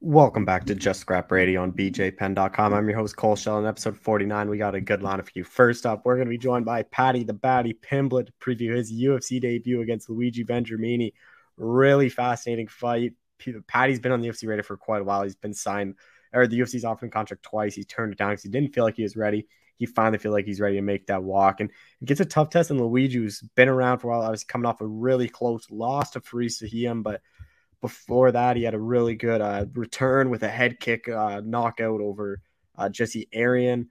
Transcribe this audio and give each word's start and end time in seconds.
Welcome 0.00 0.44
back 0.44 0.64
to 0.66 0.76
Just 0.76 1.00
Scrap 1.00 1.32
Radio 1.32 1.60
on 1.60 1.72
bjpenn.com. 1.72 2.72
I'm 2.72 2.88
your 2.88 2.96
host, 2.96 3.16
Cole 3.16 3.34
Shell. 3.34 3.58
In 3.58 3.66
episode 3.66 3.98
49, 3.98 4.48
we 4.48 4.56
got 4.56 4.76
a 4.76 4.80
good 4.80 5.00
lineup 5.00 5.24
for 5.24 5.32
you. 5.34 5.42
First 5.42 5.86
up, 5.86 6.02
we're 6.04 6.14
going 6.14 6.28
to 6.28 6.30
be 6.30 6.38
joined 6.38 6.64
by 6.64 6.84
Paddy 6.84 7.24
the 7.24 7.34
Baddy 7.34 7.74
Pimblett 7.74 8.26
to 8.26 8.32
preview 8.40 8.76
his 8.76 8.92
UFC 8.92 9.40
debut 9.40 9.80
against 9.80 10.08
Luigi 10.08 10.44
Vendramini. 10.44 11.14
Really 11.56 12.08
fascinating 12.10 12.68
fight. 12.68 13.14
Paddy's 13.66 13.98
been 13.98 14.12
on 14.12 14.20
the 14.20 14.28
UFC 14.28 14.46
radar 14.46 14.62
for 14.62 14.76
quite 14.76 15.00
a 15.00 15.04
while. 15.04 15.24
He's 15.24 15.34
been 15.34 15.52
signed, 15.52 15.96
or 16.32 16.46
the 16.46 16.60
UFC's 16.60 16.84
offering 16.84 17.10
contract 17.10 17.42
twice. 17.42 17.74
He 17.74 17.82
turned 17.82 18.12
it 18.12 18.18
down 18.18 18.30
because 18.30 18.44
he 18.44 18.50
didn't 18.50 18.74
feel 18.74 18.84
like 18.84 18.94
he 18.94 19.02
was 19.02 19.16
ready. 19.16 19.48
He 19.78 19.86
finally 19.86 20.18
feel 20.18 20.30
like 20.30 20.44
he's 20.44 20.60
ready 20.60 20.76
to 20.76 20.82
make 20.82 21.08
that 21.08 21.24
walk. 21.24 21.58
And 21.58 21.72
it 22.00 22.04
gets 22.04 22.20
a 22.20 22.24
tough 22.24 22.50
test 22.50 22.70
in 22.70 22.80
Luigi, 22.80 23.18
who's 23.18 23.40
been 23.56 23.68
around 23.68 23.98
for 23.98 24.06
a 24.06 24.10
while. 24.12 24.22
I 24.22 24.30
was 24.30 24.44
coming 24.44 24.66
off 24.66 24.80
a 24.80 24.86
really 24.86 25.28
close 25.28 25.68
loss 25.72 26.10
to 26.12 26.20
Fares 26.20 26.60
Ziam, 26.60 27.02
but– 27.02 27.20
before 27.80 28.32
that, 28.32 28.56
he 28.56 28.64
had 28.64 28.74
a 28.74 28.80
really 28.80 29.14
good 29.14 29.40
uh, 29.40 29.66
return 29.74 30.30
with 30.30 30.42
a 30.42 30.48
head 30.48 30.80
kick 30.80 31.08
uh, 31.08 31.40
knockout 31.44 32.00
over 32.00 32.40
uh, 32.76 32.88
Jessin 32.88 33.28
Ayari. 33.34 33.86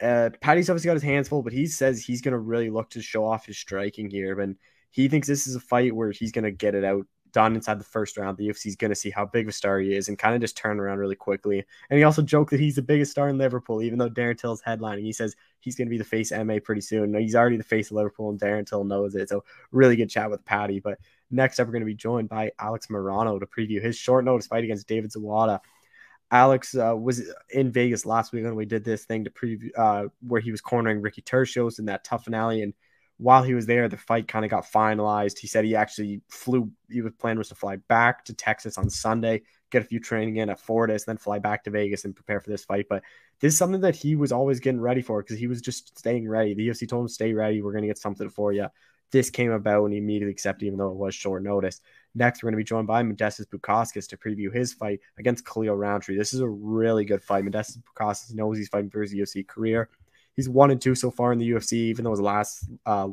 Uh, 0.00 0.30
Paddy's 0.40 0.68
obviously 0.68 0.88
got 0.88 0.94
his 0.94 1.02
hands 1.02 1.28
full, 1.28 1.42
but 1.42 1.52
he 1.52 1.66
says 1.66 2.02
he's 2.02 2.22
going 2.22 2.32
to 2.32 2.38
really 2.38 2.70
look 2.70 2.90
to 2.90 3.02
show 3.02 3.24
off 3.24 3.46
his 3.46 3.58
striking 3.58 4.10
here. 4.10 4.40
And 4.40 4.56
he 4.90 5.08
thinks 5.08 5.28
this 5.28 5.46
is 5.46 5.54
a 5.54 5.60
fight 5.60 5.94
where 5.94 6.10
he's 6.10 6.32
going 6.32 6.44
to 6.44 6.50
get 6.50 6.74
it 6.74 6.84
out 6.84 7.06
done 7.32 7.54
inside 7.54 7.80
the 7.80 7.84
first 7.84 8.16
round. 8.16 8.36
The 8.36 8.48
UFC's 8.48 8.76
going 8.76 8.90
to 8.90 8.96
see 8.96 9.10
how 9.10 9.26
big 9.26 9.46
of 9.46 9.50
a 9.50 9.52
star 9.52 9.78
he 9.78 9.94
is 9.94 10.08
and 10.08 10.18
kind 10.18 10.34
of 10.34 10.40
just 10.40 10.56
turn 10.56 10.78
around 10.78 10.98
really 10.98 11.16
quickly. 11.16 11.64
And 11.90 11.98
he 11.98 12.04
also 12.04 12.22
joked 12.22 12.50
that 12.50 12.60
he's 12.60 12.76
the 12.76 12.82
biggest 12.82 13.10
star 13.10 13.28
in 13.28 13.38
Liverpool, 13.38 13.82
even 13.82 13.98
though 13.98 14.10
Darren 14.10 14.38
Till's 14.38 14.62
headlining. 14.62 15.02
He 15.02 15.12
says 15.12 15.34
he's 15.60 15.76
going 15.76 15.86
to 15.86 15.90
be 15.90 15.98
the 15.98 16.04
face 16.04 16.32
MA 16.32 16.58
pretty 16.62 16.80
soon. 16.82 17.14
He's 17.14 17.34
already 17.34 17.56
the 17.56 17.64
face 17.64 17.90
of 17.90 17.96
Liverpool, 17.96 18.30
and 18.30 18.40
Darren 18.40 18.66
Till 18.66 18.84
knows 18.84 19.14
it. 19.14 19.28
So 19.28 19.44
really 19.70 19.96
good 19.96 20.10
chat 20.10 20.30
with 20.30 20.44
Paddy. 20.44 20.80
But 20.80 20.98
Next 21.32 21.58
up, 21.58 21.66
we're 21.66 21.72
going 21.72 21.80
to 21.80 21.86
be 21.86 21.94
joined 21.94 22.28
by 22.28 22.52
Alex 22.58 22.88
Morono 22.88 23.40
to 23.40 23.46
preview 23.46 23.82
his 23.82 23.96
short 23.96 24.24
notice 24.24 24.46
fight 24.46 24.64
against 24.64 24.86
David 24.86 25.10
Zawada. 25.10 25.60
Alex 26.30 26.74
uh, 26.74 26.94
was 26.94 27.22
in 27.50 27.72
Vegas 27.72 28.04
last 28.04 28.32
week 28.32 28.44
when 28.44 28.54
we 28.54 28.66
did 28.66 28.84
this 28.84 29.06
thing 29.06 29.24
to 29.24 29.30
preview 29.30 29.70
uh, 29.76 30.08
where 30.26 30.42
he 30.42 30.50
was 30.50 30.60
cornering 30.60 31.00
Ricky 31.00 31.22
Turcios 31.22 31.78
in 31.78 31.86
that 31.86 32.04
tough 32.04 32.24
finale. 32.24 32.62
And 32.62 32.74
while 33.22 33.42
he 33.42 33.54
was 33.54 33.66
there, 33.66 33.88
the 33.88 33.96
fight 33.96 34.28
kind 34.28 34.44
of 34.44 34.50
got 34.50 34.64
finalized. 34.64 35.38
He 35.38 35.46
said 35.46 35.64
he 35.64 35.76
actually 35.76 36.20
flew, 36.28 36.70
he 36.90 37.00
was 37.00 37.12
plan 37.18 37.38
was 37.38 37.48
to 37.48 37.54
fly 37.54 37.76
back 37.76 38.24
to 38.26 38.34
Texas 38.34 38.78
on 38.78 38.90
Sunday, 38.90 39.42
get 39.70 39.82
a 39.82 39.86
few 39.86 40.00
training 40.00 40.36
in 40.36 40.50
at 40.50 40.60
Fortis, 40.60 41.04
then 41.04 41.16
fly 41.16 41.38
back 41.38 41.64
to 41.64 41.70
Vegas 41.70 42.04
and 42.04 42.14
prepare 42.14 42.40
for 42.40 42.50
this 42.50 42.64
fight. 42.64 42.86
But 42.88 43.02
this 43.40 43.52
is 43.52 43.58
something 43.58 43.80
that 43.82 43.96
he 43.96 44.16
was 44.16 44.32
always 44.32 44.60
getting 44.60 44.80
ready 44.80 45.02
for 45.02 45.22
because 45.22 45.38
he 45.38 45.46
was 45.46 45.60
just 45.60 45.96
staying 45.98 46.28
ready. 46.28 46.54
The 46.54 46.68
UFC 46.68 46.88
told 46.88 47.04
him, 47.04 47.08
stay 47.08 47.32
ready. 47.32 47.62
We're 47.62 47.72
going 47.72 47.82
to 47.82 47.88
get 47.88 47.98
something 47.98 48.28
for 48.28 48.52
you 48.52 48.66
this 49.12 49.30
came 49.30 49.52
about 49.52 49.84
and 49.84 49.92
he 49.92 49.98
immediately 49.98 50.32
accepted, 50.32 50.66
even 50.66 50.78
though 50.78 50.90
it 50.90 50.96
was 50.96 51.14
short 51.14 51.42
notice. 51.42 51.80
Next, 52.14 52.42
we're 52.42 52.48
going 52.48 52.54
to 52.54 52.64
be 52.64 52.64
joined 52.64 52.86
by 52.86 53.02
Modestas 53.02 53.46
Bukauskas 53.46 54.08
to 54.08 54.16
preview 54.16 54.52
his 54.52 54.72
fight 54.72 55.00
against 55.18 55.46
Khalil 55.46 55.76
Rountree. 55.76 56.16
This 56.16 56.34
is 56.34 56.40
a 56.40 56.48
really 56.48 57.04
good 57.04 57.22
fight. 57.22 57.44
Modestas 57.44 57.78
Bukauskas 57.78 58.34
knows 58.34 58.56
he's 58.56 58.68
fighting 58.68 58.90
for 58.90 59.02
his 59.02 59.14
UFC 59.14 59.46
career. 59.46 59.90
He's 60.34 60.48
one 60.48 60.70
and 60.70 60.80
two 60.80 60.94
so 60.94 61.10
far 61.10 61.32
in 61.32 61.38
the 61.38 61.50
UFC, 61.50 61.74
even 61.74 62.04
though 62.04 62.10
his 62.10 62.20
last 62.20 62.64
uh, 62.86 63.08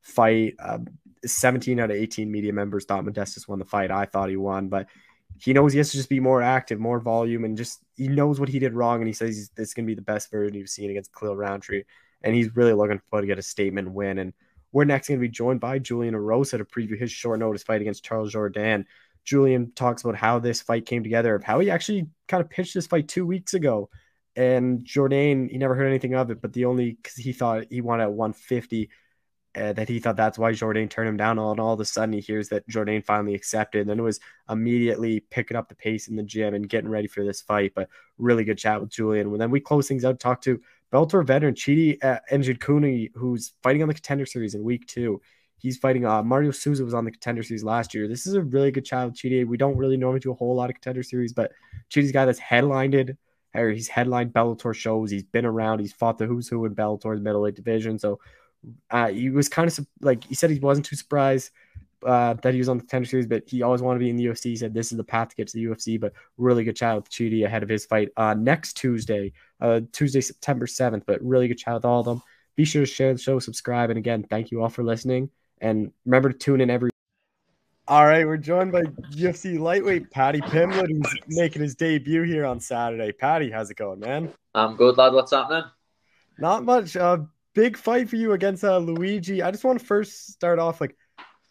fight, 0.00 0.54
uh, 0.58 0.78
17 1.24 1.78
out 1.78 1.90
of 1.90 1.96
18 1.96 2.30
media 2.30 2.52
members 2.52 2.84
thought 2.84 3.04
Modestas 3.04 3.46
won 3.46 3.58
the 3.58 3.64
fight. 3.64 3.90
I 3.90 4.06
thought 4.06 4.30
he 4.30 4.36
won, 4.36 4.68
but 4.68 4.88
he 5.38 5.52
knows 5.52 5.72
he 5.72 5.78
has 5.78 5.90
to 5.90 5.96
just 5.96 6.08
be 6.08 6.20
more 6.20 6.42
active, 6.42 6.78
more 6.78 7.00
volume, 7.00 7.44
and 7.44 7.56
just 7.56 7.80
he 7.96 8.08
knows 8.08 8.38
what 8.38 8.48
he 8.48 8.58
did 8.58 8.74
wrong. 8.74 9.00
And 9.00 9.06
he 9.06 9.12
says 9.12 9.50
this 9.54 9.68
is 9.68 9.74
going 9.74 9.86
to 9.86 9.90
be 9.90 9.94
the 9.94 10.02
best 10.02 10.30
version 10.30 10.54
you've 10.54 10.68
seen 10.68 10.90
against 10.90 11.12
Khalil 11.12 11.36
Rountree. 11.36 11.84
And 12.22 12.34
he's 12.34 12.54
really 12.54 12.72
looking 12.72 13.00
for 13.10 13.20
to 13.20 13.26
get 13.26 13.38
a 13.38 13.42
statement 13.42 13.92
win. 13.92 14.18
And 14.18 14.32
we're 14.70 14.84
next 14.84 15.08
going 15.08 15.18
to 15.18 15.26
be 15.26 15.28
joined 15.28 15.60
by 15.60 15.78
Julian 15.78 16.14
Erosa 16.14 16.58
to 16.58 16.64
preview 16.64 16.98
his 16.98 17.10
short 17.10 17.40
notice 17.40 17.62
fight 17.62 17.80
against 17.80 18.04
Charles 18.04 18.32
Jourdain. 18.32 18.84
Julian 19.24 19.72
talks 19.74 20.02
about 20.02 20.16
how 20.16 20.38
this 20.38 20.62
fight 20.62 20.86
came 20.86 21.02
together, 21.02 21.34
of 21.34 21.44
how 21.44 21.60
he 21.60 21.70
actually 21.70 22.06
kind 22.28 22.42
of 22.42 22.50
pitched 22.50 22.74
this 22.74 22.86
fight 22.86 23.08
two 23.08 23.26
weeks 23.26 23.54
ago. 23.54 23.88
And 24.34 24.84
Jourdain, 24.84 25.50
he 25.50 25.58
never 25.58 25.74
heard 25.74 25.86
anything 25.86 26.14
of 26.14 26.30
it, 26.30 26.40
but 26.40 26.52
the 26.52 26.64
only 26.64 26.92
because 26.92 27.16
he 27.16 27.32
thought 27.32 27.64
he 27.70 27.80
wanted 27.80 28.04
at 28.04 28.12
150, 28.12 28.90
uh, 29.54 29.72
that 29.74 29.88
he 29.88 29.98
thought 29.98 30.16
that's 30.16 30.38
why 30.38 30.52
Jourdain 30.52 30.88
turned 30.88 31.08
him 31.08 31.18
down. 31.18 31.38
And 31.38 31.60
all 31.60 31.74
of 31.74 31.80
a 31.80 31.84
sudden, 31.84 32.14
he 32.14 32.20
hears 32.20 32.48
that 32.48 32.66
Jourdain 32.68 33.04
finally 33.04 33.34
accepted. 33.34 33.82
And 33.82 33.90
then 33.90 33.98
it 33.98 34.02
was 34.02 34.20
immediately 34.48 35.20
picking 35.20 35.56
up 35.56 35.68
the 35.68 35.74
pace 35.74 36.08
in 36.08 36.16
the 36.16 36.22
gym 36.22 36.54
and 36.54 36.68
getting 36.68 36.88
ready 36.88 37.06
for 37.06 37.22
this 37.22 37.42
fight. 37.42 37.72
But 37.74 37.88
really 38.16 38.44
good 38.44 38.58
chat 38.58 38.80
with 38.80 38.90
Julian. 38.90 39.28
And 39.28 39.40
then 39.40 39.50
we 39.50 39.60
close 39.60 39.88
things 39.88 40.04
out, 40.04 40.18
talk 40.18 40.40
to 40.42 40.60
Bellator 40.92 41.24
veteran 41.24 41.54
Chidi 41.54 42.02
uh, 42.02 42.20
Njokuani, 42.30 43.10
who's 43.14 43.52
fighting 43.62 43.82
on 43.82 43.88
the 43.88 43.94
contender 43.94 44.26
series 44.26 44.54
in 44.54 44.62
week 44.62 44.86
two. 44.86 45.20
He's 45.58 45.78
fighting 45.78 46.04
uh, 46.04 46.22
Mario 46.22 46.50
Souza 46.50 46.84
was 46.84 46.92
on 46.92 47.04
the 47.04 47.10
contender 47.10 47.42
series 47.42 47.62
last 47.62 47.94
year. 47.94 48.08
This 48.08 48.26
is 48.26 48.34
a 48.34 48.42
really 48.42 48.72
good 48.72 48.84
child, 48.84 49.12
with 49.12 49.20
Chidi. 49.20 49.46
We 49.46 49.56
don't 49.56 49.76
really 49.76 49.96
normally 49.96 50.20
do 50.20 50.32
a 50.32 50.34
whole 50.34 50.56
lot 50.56 50.70
of 50.70 50.74
contender 50.74 51.02
series, 51.02 51.32
but 51.32 51.52
Chidi's 51.88 52.10
guy 52.10 52.24
that's 52.24 52.38
headlined 52.38 53.16
he's 53.54 53.88
headlined 53.88 54.32
Bellator 54.32 54.74
shows. 54.74 55.10
He's 55.10 55.22
been 55.22 55.44
around. 55.44 55.80
He's 55.80 55.92
fought 55.92 56.18
the 56.18 56.26
who's 56.26 56.48
who 56.48 56.64
in 56.64 56.74
Bellator's 56.74 57.20
middleweight 57.20 57.54
division. 57.54 57.98
So 57.98 58.20
uh, 58.90 59.08
he 59.08 59.30
was 59.30 59.48
kind 59.48 59.68
of 59.68 59.86
like 60.00 60.24
he 60.24 60.34
said 60.34 60.50
he 60.50 60.58
wasn't 60.58 60.86
too 60.86 60.96
surprised 60.96 61.50
uh, 62.04 62.34
that 62.34 62.52
he 62.52 62.58
was 62.58 62.68
on 62.68 62.78
the 62.78 62.82
contender 62.82 63.08
series, 63.08 63.26
but 63.26 63.44
he 63.46 63.62
always 63.62 63.82
wanted 63.82 63.98
to 63.98 64.04
be 64.04 64.10
in 64.10 64.16
the 64.16 64.26
UFC. 64.26 64.44
He 64.44 64.56
said 64.56 64.74
this 64.74 64.92
is 64.92 64.98
the 64.98 65.04
path 65.04 65.28
to 65.30 65.36
get 65.36 65.48
to 65.48 65.54
the 65.54 65.64
UFC. 65.64 66.00
But 66.00 66.12
really 66.36 66.64
good 66.64 66.76
chat 66.76 66.96
with 66.96 67.10
Chidi 67.10 67.44
ahead 67.44 67.62
of 67.62 67.68
his 67.68 67.84
fight 67.84 68.10
uh, 68.16 68.34
next 68.34 68.74
Tuesday, 68.74 69.32
uh, 69.60 69.80
Tuesday 69.92 70.20
September 70.20 70.66
seventh. 70.66 71.04
But 71.06 71.22
really 71.22 71.48
good 71.48 71.58
chat 71.58 71.74
with 71.74 71.84
all 71.84 72.00
of 72.00 72.06
them. 72.06 72.22
Be 72.56 72.64
sure 72.64 72.82
to 72.82 72.86
share 72.86 73.12
the 73.12 73.18
show, 73.18 73.38
subscribe, 73.38 73.90
and 73.90 73.98
again, 73.98 74.24
thank 74.28 74.50
you 74.50 74.62
all 74.62 74.68
for 74.68 74.84
listening. 74.84 75.30
And 75.60 75.92
remember 76.04 76.30
to 76.30 76.38
tune 76.38 76.60
in 76.60 76.70
every. 76.70 76.91
All 77.92 78.06
right, 78.06 78.26
we're 78.26 78.38
joined 78.38 78.72
by 78.72 78.84
UFC 79.10 79.58
lightweight 79.58 80.10
Paddy 80.10 80.40
Pimblett, 80.40 80.88
who's 80.88 81.14
making 81.28 81.60
his 81.60 81.74
debut 81.74 82.22
here 82.22 82.46
on 82.46 82.58
Saturday. 82.58 83.12
Paddy, 83.12 83.50
how's 83.50 83.70
it 83.70 83.76
going, 83.76 84.00
man? 84.00 84.32
I'm 84.54 84.76
good, 84.76 84.96
lad. 84.96 85.12
What's 85.12 85.30
happening? 85.30 85.64
Not 86.38 86.64
much. 86.64 86.96
Uh, 86.96 87.18
big 87.52 87.76
fight 87.76 88.08
for 88.08 88.16
you 88.16 88.32
against 88.32 88.64
uh, 88.64 88.78
Luigi. 88.78 89.42
I 89.42 89.50
just 89.50 89.62
want 89.62 89.78
to 89.78 89.84
first 89.84 90.28
start 90.32 90.58
off 90.58 90.80
like 90.80 90.96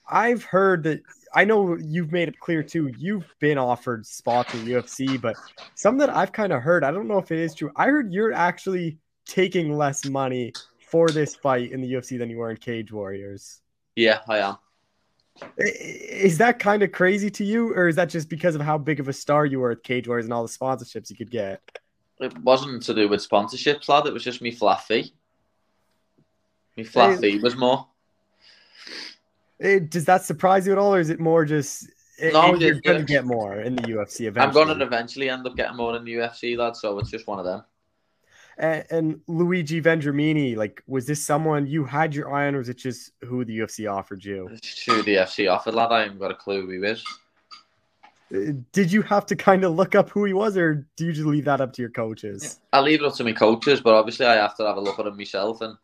I've 0.09 0.43
heard 0.43 0.81
that 0.85 1.01
I 1.31 1.45
know 1.45 1.77
you've 1.77 2.11
made 2.11 2.27
it 2.27 2.39
clear 2.39 2.63
too. 2.63 2.91
You've 2.97 3.31
been 3.39 3.59
offered 3.59 4.07
spots 4.07 4.55
in 4.55 4.65
UFC, 4.65 5.21
but 5.21 5.35
something 5.75 5.99
that 5.99 6.09
I've 6.09 6.31
kind 6.31 6.53
of 6.53 6.63
heard, 6.63 6.83
I 6.83 6.89
don't 6.89 7.07
know 7.07 7.19
if 7.19 7.31
it 7.31 7.37
is 7.37 7.53
true. 7.53 7.71
I 7.75 7.85
heard 7.85 8.11
you're 8.11 8.33
actually 8.33 8.97
taking 9.27 9.77
less 9.77 10.05
money 10.05 10.53
for 10.89 11.07
this 11.09 11.35
fight 11.35 11.71
in 11.71 11.81
the 11.81 11.93
UFC 11.93 12.17
than 12.17 12.31
you 12.31 12.37
were 12.37 12.49
in 12.49 12.57
Cage 12.57 12.91
Warriors. 12.91 13.61
Yeah, 13.95 14.21
I 14.27 14.39
am. 14.39 14.57
Is 15.57 16.37
that 16.37 16.59
kind 16.59 16.83
of 16.83 16.91
crazy 16.91 17.29
to 17.31 17.43
you, 17.43 17.73
or 17.73 17.87
is 17.87 17.95
that 17.95 18.09
just 18.09 18.29
because 18.29 18.55
of 18.55 18.61
how 18.61 18.77
big 18.77 18.99
of 18.99 19.07
a 19.07 19.13
star 19.13 19.45
you 19.45 19.59
were 19.59 19.71
at 19.71 19.83
Cage 19.83 20.07
Warriors 20.07 20.25
and 20.25 20.33
all 20.33 20.43
the 20.43 20.49
sponsorships 20.49 21.09
you 21.09 21.15
could 21.15 21.31
get? 21.31 21.61
It 22.19 22.37
wasn't 22.39 22.83
to 22.83 22.93
do 22.93 23.09
with 23.09 23.27
sponsorships, 23.27 23.89
lad. 23.89 24.05
It 24.05 24.13
was 24.13 24.23
just 24.23 24.41
me 24.41 24.51
flat 24.51 24.83
fee. 24.83 25.13
Me 26.77 26.83
flat 26.83 27.19
fee 27.19 27.39
was 27.39 27.55
more. 27.55 27.87
It, 29.59 29.89
does 29.89 30.05
that 30.05 30.23
surprise 30.23 30.65
you 30.65 30.73
at 30.73 30.77
all, 30.77 30.93
or 30.93 30.99
is 30.99 31.09
it 31.09 31.19
more 31.19 31.45
just 31.45 31.87
no, 32.21 32.53
you're 32.55 32.81
going 32.81 32.99
to 32.99 33.03
get 33.03 33.25
more 33.25 33.61
in 33.61 33.75
the 33.75 33.83
UFC 33.83 34.27
eventually? 34.27 34.61
I'm 34.61 34.67
going 34.67 34.79
to 34.79 34.85
eventually 34.85 35.29
end 35.29 35.45
up 35.47 35.55
getting 35.55 35.77
more 35.77 35.95
in 35.95 36.03
the 36.03 36.13
UFC, 36.13 36.57
lad. 36.57 36.75
So 36.75 36.97
it's 36.99 37.09
just 37.09 37.27
one 37.27 37.39
of 37.39 37.45
them. 37.45 37.63
And, 38.57 38.85
and, 38.89 39.21
Luigi 39.27 39.81
Vendramini, 39.81 40.55
like, 40.55 40.83
was 40.87 41.05
this 41.05 41.23
someone 41.23 41.65
you 41.67 41.85
had 41.85 42.13
your 42.13 42.33
eye 42.33 42.47
on, 42.47 42.55
or 42.55 42.59
was 42.59 42.69
it 42.69 42.77
just 42.77 43.11
who 43.23 43.45
the 43.45 43.59
UFC 43.59 43.91
offered 43.91 44.23
you? 44.23 44.49
It's 44.51 44.83
who 44.83 45.01
the 45.01 45.15
UFC 45.15 45.51
offered, 45.51 45.73
lad. 45.73 45.91
I 45.91 46.01
haven't 46.01 46.19
got 46.19 46.31
a 46.31 46.35
clue 46.35 46.65
who 46.65 46.71
he 46.71 46.77
was. 46.79 47.03
Uh, 48.33 48.53
did 48.71 48.91
you 48.91 49.01
have 49.01 49.25
to 49.27 49.35
kind 49.35 49.63
of 49.63 49.73
look 49.75 49.95
up 49.95 50.09
who 50.09 50.25
he 50.25 50.33
was, 50.33 50.57
or 50.57 50.87
do 50.95 51.05
you 51.05 51.13
just 51.13 51.25
leave 51.25 51.45
that 51.45 51.61
up 51.61 51.73
to 51.73 51.81
your 51.81 51.91
coaches? 51.91 52.59
I 52.71 52.81
leave 52.81 53.01
it 53.01 53.05
up 53.05 53.15
to 53.15 53.23
my 53.23 53.33
coaches, 53.33 53.81
but 53.81 53.93
obviously 53.93 54.25
I 54.25 54.35
have 54.35 54.55
to 54.57 54.65
have 54.65 54.77
a 54.77 54.81
look 54.81 54.99
at 54.99 55.07
him 55.07 55.17
myself 55.17 55.61
and 55.61 55.77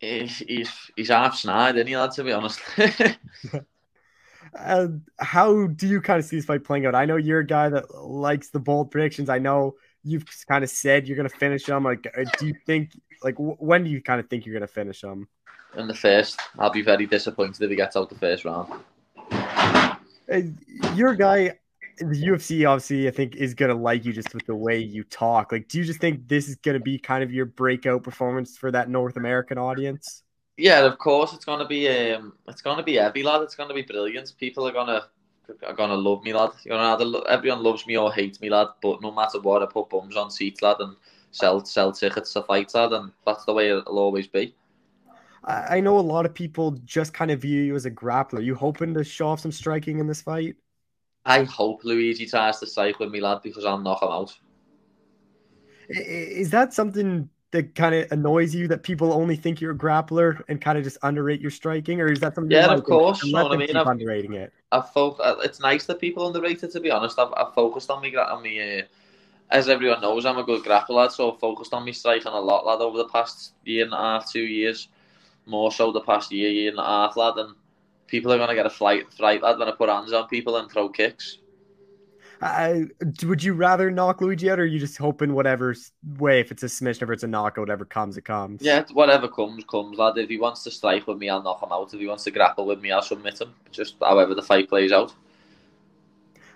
he's 0.00 0.38
he's, 0.38 0.90
he's 0.96 1.08
half 1.08 1.36
snide, 1.36 1.76
isn't 1.76 1.86
he, 1.86 1.96
lad, 1.96 2.12
to 2.12 2.24
be 2.24 2.32
honest. 2.32 2.60
uh, 4.58 4.86
how 5.18 5.66
do 5.66 5.88
you 5.88 6.00
kind 6.00 6.18
of 6.18 6.24
see 6.24 6.36
this 6.36 6.44
fight 6.44 6.64
playing 6.64 6.86
out? 6.86 6.94
I 6.94 7.04
know 7.04 7.16
you're 7.16 7.40
a 7.40 7.46
guy 7.46 7.68
that 7.68 7.94
likes 7.94 8.50
the 8.50 8.60
bold 8.60 8.90
predictions. 8.90 9.28
I 9.28 9.38
know 9.38 9.76
you've 10.08 10.26
kind 10.48 10.64
of 10.64 10.70
said 10.70 11.06
you're 11.06 11.16
going 11.16 11.28
to 11.28 11.36
finish 11.36 11.64
them. 11.64 11.84
Like, 11.84 12.06
uh, 12.06 12.24
do 12.38 12.46
you 12.46 12.54
think, 12.66 12.92
like, 13.22 13.34
when 13.38 13.84
do 13.84 13.90
you 13.90 14.02
kind 14.02 14.20
of 14.20 14.28
think 14.28 14.46
you're 14.46 14.54
going 14.54 14.66
to 14.66 14.72
finish 14.72 15.00
them? 15.00 15.28
In 15.76 15.86
the 15.86 15.94
first. 15.94 16.40
I'll 16.58 16.70
be 16.70 16.82
very 16.82 17.06
disappointed 17.06 17.62
if 17.62 17.70
he 17.70 17.76
gets 17.76 17.96
out 17.96 18.08
the 18.08 18.16
first 18.16 18.44
round. 18.44 18.72
Your 20.94 21.14
guy 21.14 21.58
the 21.98 22.26
UFC 22.26 22.68
obviously 22.68 23.08
I 23.08 23.10
think 23.10 23.36
is 23.36 23.54
gonna 23.54 23.74
like 23.74 24.04
you 24.04 24.12
just 24.12 24.32
with 24.34 24.46
the 24.46 24.54
way 24.54 24.78
you 24.78 25.04
talk. 25.04 25.52
Like, 25.52 25.68
do 25.68 25.78
you 25.78 25.84
just 25.84 26.00
think 26.00 26.28
this 26.28 26.48
is 26.48 26.56
gonna 26.56 26.80
be 26.80 26.98
kind 26.98 27.22
of 27.22 27.32
your 27.32 27.46
breakout 27.46 28.02
performance 28.02 28.56
for 28.56 28.70
that 28.70 28.88
North 28.88 29.16
American 29.16 29.58
audience? 29.58 30.22
Yeah, 30.56 30.84
of 30.84 30.98
course 30.98 31.32
it's 31.32 31.44
gonna 31.44 31.66
be 31.66 31.88
um 31.88 32.34
it's 32.46 32.62
gonna 32.62 32.82
be 32.82 32.94
heavy, 32.94 33.22
lad. 33.22 33.42
It's 33.42 33.54
gonna 33.54 33.74
be 33.74 33.82
brilliant. 33.82 34.32
People 34.38 34.66
are 34.66 34.72
gonna 34.72 35.06
are 35.66 35.74
gonna 35.74 35.94
love 35.94 36.24
me, 36.24 36.32
lad. 36.32 36.50
You 36.64 36.72
know, 36.72 37.24
everyone 37.28 37.62
loves 37.62 37.86
me 37.86 37.96
or 37.96 38.12
hates 38.12 38.40
me, 38.40 38.50
lad. 38.50 38.68
But 38.82 39.02
no 39.02 39.10
matter 39.10 39.40
what, 39.40 39.62
I 39.62 39.66
put 39.66 39.90
bums 39.90 40.16
on 40.16 40.30
seats, 40.30 40.62
lad, 40.62 40.76
and 40.80 40.96
sell 41.30 41.64
sell 41.64 41.92
tickets 41.92 42.32
to 42.34 42.42
fight, 42.42 42.74
lad, 42.74 42.92
and 42.92 43.12
that's 43.26 43.44
the 43.44 43.54
way 43.54 43.70
it'll 43.70 43.98
always 43.98 44.26
be. 44.26 44.54
I 45.44 45.80
know 45.80 45.98
a 45.98 46.00
lot 46.00 46.26
of 46.26 46.34
people 46.34 46.72
just 46.84 47.14
kind 47.14 47.30
of 47.30 47.40
view 47.40 47.62
you 47.62 47.74
as 47.74 47.86
a 47.86 47.90
grappler. 47.90 48.44
You 48.44 48.54
hoping 48.54 48.92
to 48.94 49.04
show 49.04 49.28
off 49.28 49.40
some 49.40 49.52
striking 49.52 49.98
in 49.98 50.06
this 50.06 50.20
fight? 50.20 50.56
I 51.24 51.44
hope 51.44 51.84
Luigi 51.84 52.26
tries 52.26 52.58
to 52.60 52.66
strike 52.66 52.98
with 52.98 53.10
me, 53.10 53.20
lad, 53.20 53.40
because 53.42 53.64
I'll 53.64 53.78
knock 53.78 54.02
him 54.02 54.10
out. 54.10 54.36
Is 55.88 56.50
that 56.50 56.74
something 56.74 57.30
that 57.50 57.74
kind 57.74 57.94
of 57.94 58.12
annoys 58.12 58.54
you 58.54 58.68
that 58.68 58.82
people 58.82 59.12
only 59.12 59.36
think 59.36 59.60
you're 59.60 59.72
a 59.72 59.78
grappler 59.78 60.42
and 60.48 60.60
kind 60.60 60.76
of 60.76 60.84
just 60.84 60.98
underrate 61.02 61.40
your 61.40 61.50
striking, 61.50 62.00
or 62.00 62.12
is 62.12 62.20
that 62.20 62.34
something? 62.34 62.50
Yeah, 62.50 62.72
of 62.72 62.84
course. 62.84 63.24
Let 63.24 63.44
them 63.44 63.52
I 63.52 63.66
mean? 63.66 63.76
I've, 63.76 63.86
underrating 63.86 64.34
it. 64.34 64.52
I've 64.70 64.90
fo- 64.92 65.12
uh, 65.12 65.36
It's 65.42 65.60
nice 65.60 65.86
that 65.86 66.00
people 66.00 66.26
underrate 66.26 66.62
it. 66.62 66.72
To 66.72 66.80
be 66.80 66.90
honest, 66.90 67.18
I've, 67.18 67.32
I've 67.36 67.54
focused 67.54 67.90
on 67.90 68.02
me 68.02 68.14
on 68.16 68.42
me. 68.42 68.80
Uh, 68.80 68.82
as 69.50 69.68
everyone 69.68 70.02
knows, 70.02 70.26
I'm 70.26 70.36
a 70.36 70.44
good 70.44 70.62
grappler, 70.62 71.10
so 71.10 71.32
I've 71.32 71.40
focused 71.40 71.72
on 71.72 71.84
me 71.84 71.92
striking 71.92 72.32
a 72.32 72.38
lot, 72.38 72.66
lad, 72.66 72.80
over 72.80 72.98
the 72.98 73.08
past 73.08 73.54
year 73.64 73.84
and 73.84 73.94
a 73.94 73.96
half, 73.96 74.30
two 74.30 74.42
years, 74.42 74.88
more 75.46 75.72
so 75.72 75.90
the 75.90 76.02
past 76.02 76.30
year, 76.30 76.50
year 76.50 76.70
and 76.70 76.78
a 76.78 76.84
half, 76.84 77.16
lad, 77.16 77.38
and 77.38 77.54
people 78.06 78.30
are 78.30 78.36
gonna 78.36 78.54
get 78.54 78.66
a 78.66 78.70
flight, 78.70 79.10
fright, 79.14 79.42
lad, 79.42 79.58
when 79.58 79.68
I 79.68 79.72
put 79.72 79.88
hands 79.88 80.12
on 80.12 80.28
people 80.28 80.58
and 80.58 80.70
throw 80.70 80.90
kicks. 80.90 81.38
Uh, 82.40 82.80
would 83.24 83.42
you 83.42 83.52
rather 83.52 83.90
knock 83.90 84.20
Luigi 84.20 84.50
out, 84.50 84.60
or 84.60 84.62
are 84.62 84.66
you 84.66 84.78
just 84.78 84.96
hoping 84.96 85.34
whatever 85.34 85.74
way, 86.18 86.40
if 86.40 86.52
it's 86.52 86.62
a 86.62 86.68
submission, 86.68 87.04
if 87.04 87.10
it's 87.10 87.24
a 87.24 87.26
knockout, 87.26 87.62
whatever 87.62 87.84
comes, 87.84 88.16
it 88.16 88.24
comes? 88.24 88.62
Yeah, 88.62 88.84
whatever 88.92 89.28
comes, 89.28 89.64
comes, 89.64 89.98
lad. 89.98 90.18
If 90.18 90.28
he 90.28 90.38
wants 90.38 90.62
to 90.64 90.70
strike 90.70 91.06
with 91.06 91.18
me, 91.18 91.28
I'll 91.28 91.42
knock 91.42 91.62
him 91.62 91.72
out. 91.72 91.92
If 91.92 91.98
he 91.98 92.06
wants 92.06 92.24
to 92.24 92.30
grapple 92.30 92.66
with 92.66 92.80
me, 92.80 92.92
I'll 92.92 93.02
submit 93.02 93.40
him. 93.40 93.54
Just 93.72 93.96
however 94.00 94.34
the 94.34 94.42
fight 94.42 94.68
plays 94.68 94.92
out. 94.92 95.12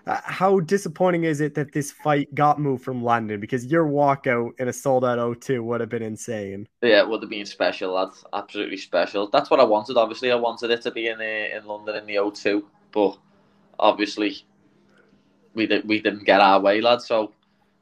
Uh, 0.06 0.20
how 0.24 0.58
disappointing 0.58 1.24
is 1.24 1.40
it 1.40 1.54
that 1.54 1.72
this 1.72 1.92
fight 1.92 2.32
got 2.34 2.60
moved 2.60 2.82
from 2.82 3.04
London? 3.04 3.38
Because 3.38 3.66
your 3.66 3.86
walkout 3.86 4.58
in 4.58 4.66
a 4.66 4.72
sold 4.72 5.04
out 5.04 5.18
O2 5.18 5.62
would 5.62 5.80
have 5.80 5.90
been 5.90 6.02
insane. 6.02 6.66
Yeah, 6.82 7.00
it 7.00 7.08
would 7.08 7.22
have 7.22 7.30
been 7.30 7.46
special, 7.46 7.92
lad. 7.92 8.08
Absolutely 8.32 8.78
special. 8.78 9.28
That's 9.28 9.48
what 9.48 9.60
I 9.60 9.64
wanted. 9.64 9.96
Obviously, 9.96 10.32
I 10.32 10.36
wanted 10.36 10.72
it 10.72 10.82
to 10.82 10.90
be 10.90 11.06
in 11.06 11.20
uh, 11.20 11.56
in 11.56 11.64
London 11.66 11.96
in 11.96 12.06
the 12.06 12.16
O2, 12.16 12.64
but 12.90 13.16
obviously 13.78 14.44
we 15.54 15.66
did 15.66 15.86
we 15.86 16.00
didn't 16.00 16.24
get 16.24 16.40
our 16.40 16.60
way, 16.60 16.80
lad. 16.80 17.02
So 17.02 17.32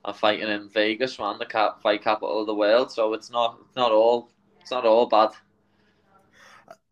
I'm 0.04 0.14
fighting 0.14 0.48
in 0.48 0.68
Vegas, 0.68 1.18
man, 1.18 1.38
the 1.38 1.46
cap, 1.46 1.82
fight 1.82 2.02
capital 2.02 2.40
of 2.40 2.46
the 2.46 2.54
world. 2.54 2.90
So 2.92 3.14
it's 3.14 3.30
not 3.30 3.58
it's 3.66 3.76
not 3.76 3.92
all 3.92 4.30
it's 4.60 4.70
not 4.70 4.86
all 4.86 5.06
bad. 5.06 5.30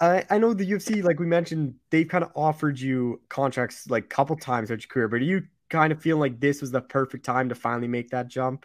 I, 0.00 0.24
I 0.30 0.38
know 0.38 0.54
the 0.54 0.70
UFC, 0.70 1.02
like 1.02 1.18
we 1.18 1.26
mentioned, 1.26 1.74
they've 1.90 2.06
kind 2.06 2.22
of 2.22 2.30
offered 2.36 2.78
you 2.78 3.20
contracts 3.28 3.90
like 3.90 4.04
a 4.04 4.08
couple 4.08 4.36
times 4.36 4.68
throughout 4.68 4.82
your 4.82 4.88
career, 4.88 5.08
but 5.08 5.18
do 5.18 5.24
you 5.24 5.42
kind 5.70 5.92
of 5.92 6.00
feel 6.00 6.18
like 6.18 6.38
this 6.40 6.60
was 6.60 6.70
the 6.70 6.80
perfect 6.80 7.24
time 7.24 7.48
to 7.48 7.54
finally 7.54 7.88
make 7.88 8.10
that 8.10 8.28
jump? 8.28 8.64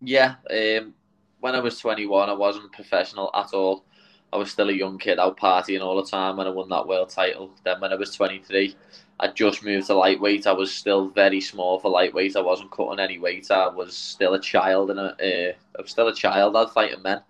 Yeah. 0.00 0.36
Um, 0.50 0.94
when 1.40 1.54
I 1.54 1.60
was 1.60 1.78
21, 1.78 2.28
I 2.28 2.32
wasn't 2.32 2.72
professional 2.72 3.30
at 3.34 3.52
all. 3.52 3.84
I 4.32 4.36
was 4.36 4.50
still 4.50 4.70
a 4.70 4.72
young 4.72 4.98
kid 4.98 5.18
out 5.18 5.38
partying 5.38 5.82
all 5.82 5.96
the 6.02 6.08
time 6.08 6.36
when 6.36 6.46
I 6.46 6.50
won 6.50 6.68
that 6.70 6.86
world 6.86 7.10
title. 7.10 7.50
Then 7.64 7.80
when 7.80 7.92
I 7.92 7.96
was 7.96 8.14
23, 8.14 8.74
I 9.20 9.28
just 9.28 9.62
moved 9.62 9.86
to 9.86 9.94
lightweight. 9.94 10.46
I 10.46 10.52
was 10.52 10.74
still 10.74 11.08
very 11.08 11.40
small 11.40 11.78
for 11.78 11.90
lightweight. 11.90 12.34
I 12.34 12.40
wasn't 12.40 12.72
cutting 12.72 12.98
any 12.98 13.18
weight. 13.18 13.50
I 13.50 13.68
was 13.68 13.94
still 13.94 14.34
a 14.34 14.40
child, 14.40 14.90
and 14.90 14.98
uh, 14.98 15.12
I 15.20 15.80
was 15.80 15.90
still 15.90 16.08
a 16.08 16.14
child. 16.14 16.56
I'd 16.56 16.70
fighting 16.70 17.02
men, 17.02 17.20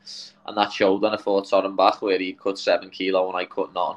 and 0.46 0.56
that 0.56 0.72
showed 0.72 1.02
when 1.02 1.12
I 1.12 1.18
fought 1.18 1.48
Soren 1.48 1.76
Bak, 1.76 2.00
where 2.00 2.18
he 2.18 2.32
cut 2.32 2.58
seven 2.58 2.88
kilo 2.88 3.28
and 3.28 3.36
I 3.36 3.44
cut 3.44 3.74
none. 3.74 3.96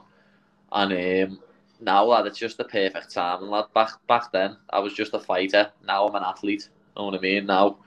And 0.73 1.31
um, 1.31 1.39
now, 1.79 2.03
lad, 2.03 2.27
it's 2.27 2.37
just 2.37 2.57
the 2.57 2.65
perfect 2.65 3.13
time. 3.13 3.43
And 3.43 3.51
lad, 3.51 3.65
back 3.73 3.91
back 4.07 4.31
then, 4.31 4.57
I 4.71 4.79
was 4.79 4.93
just 4.93 5.13
a 5.13 5.19
fighter. 5.19 5.71
Now 5.85 6.05
I'm 6.07 6.15
an 6.15 6.23
athlete. 6.23 6.67
Know 6.97 7.05
what 7.05 7.15
I 7.15 7.19
mean? 7.19 7.45
Now 7.45 7.77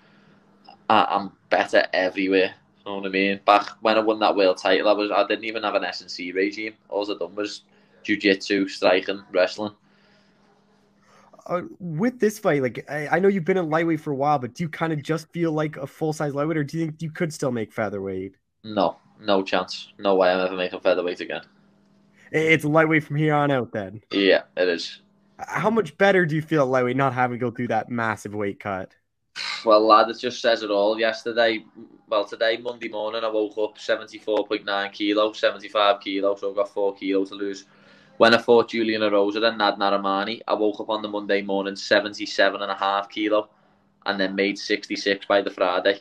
I, 0.89 1.17
am 1.17 1.33
better 1.51 1.87
everywhere. 1.93 2.55
Know 2.87 2.97
what 2.97 3.07
I 3.07 3.11
mean? 3.11 3.41
Back 3.45 3.69
when 3.83 3.99
I 3.99 4.01
won 4.01 4.21
that 4.21 4.37
world 4.37 4.57
title, 4.57 4.89
I 4.89 4.93
was 4.93 5.11
I 5.11 5.27
didn't 5.27 5.45
even 5.45 5.65
have 5.65 5.75
an 5.75 5.85
S 5.85 6.01
and 6.01 6.11
C 6.11 6.33
regime. 6.33 6.75
All 6.89 7.11
I 7.11 7.19
done 7.19 7.35
was 7.35 7.63
jiu-jitsu, 8.05 8.69
striking, 8.69 9.23
wrestling 9.33 9.75
uh, 11.49 11.63
with 11.79 12.21
this 12.21 12.39
fight, 12.39 12.63
like 12.63 12.85
I, 12.91 13.09
I, 13.09 13.19
know 13.19 13.29
you've 13.29 13.45
been 13.45 13.57
in 13.57 13.71
lightweight 13.71 14.01
for 14.01 14.13
a 14.13 14.17
while, 14.17 14.39
but 14.39 14.55
do 14.55 14.63
you 14.63 14.69
kind 14.69 14.93
of 14.93 15.03
just 15.03 15.33
feel 15.33 15.53
like 15.53 15.77
a 15.77 15.87
full 15.87 16.13
size 16.13 16.35
lightweight, 16.35 16.59
or 16.59 16.65
do 16.65 16.79
you 16.79 16.87
think 16.87 17.03
you 17.03 17.11
could 17.11 17.33
still 17.33 17.51
make 17.51 17.73
featherweight? 17.73 18.35
No, 18.65 18.97
no 19.21 19.43
chance. 19.43 19.93
No 19.99 20.15
way 20.17 20.31
I'm 20.31 20.45
ever 20.45 20.57
making 20.57 20.81
featherweight 20.81 21.21
again. 21.21 21.43
It's 22.31 22.65
lightweight 22.65 23.05
from 23.05 23.17
here 23.17 23.35
on 23.35 23.51
out, 23.51 23.73
then. 23.73 24.03
Yeah, 24.11 24.43
it 24.57 24.69
is. 24.69 25.01
How 25.39 25.71
much 25.71 25.97
better 25.97 26.27
do 26.27 26.37
you 26.37 26.43
feel 26.43 26.67
lightweight 26.67 26.97
not 26.97 27.15
having 27.15 27.39
to 27.39 27.45
go 27.45 27.51
through 27.51 27.69
that 27.69 27.89
massive 27.89 28.35
weight 28.35 28.61
cut? 28.61 28.93
Well, 29.65 29.87
lad, 29.87 30.11
it 30.11 30.19
just 30.19 30.43
says 30.43 30.63
it 30.63 30.71
all. 30.71 30.99
Yesterday, 30.99 31.65
well, 32.09 32.25
today, 32.25 32.59
Monday 32.59 32.89
morning, 32.89 33.25
I 33.25 33.29
woke 33.29 33.57
up 33.59 33.79
74.9 33.79 34.93
kilo, 34.93 35.33
75 35.33 36.01
kilo, 36.01 36.35
so 36.35 36.51
I've 36.51 36.57
got 36.57 36.69
four 36.69 36.95
kilo 36.95 37.25
to 37.25 37.35
lose 37.35 37.65
when 38.19 38.35
I 38.35 38.39
fought 38.39 38.71
Julian 38.71 39.03
Erosa 39.03 39.43
and 39.45 39.59
Nad 39.59 39.77
Narimani, 39.77 40.41
I 40.47 40.55
woke 40.55 40.81
up 40.81 40.91
on 40.91 41.03
the 41.03 41.09
Monday 41.09 41.41
morning 41.41 41.77
77 41.77 42.61
and 42.61 42.71
a 42.71 42.75
half 42.75 43.09
kilo 43.09 43.49
and 44.07 44.21
then 44.21 44.35
made 44.35 44.59
66 44.59 45.27
by 45.27 45.41
the 45.41 45.51
Friday. 45.51 46.01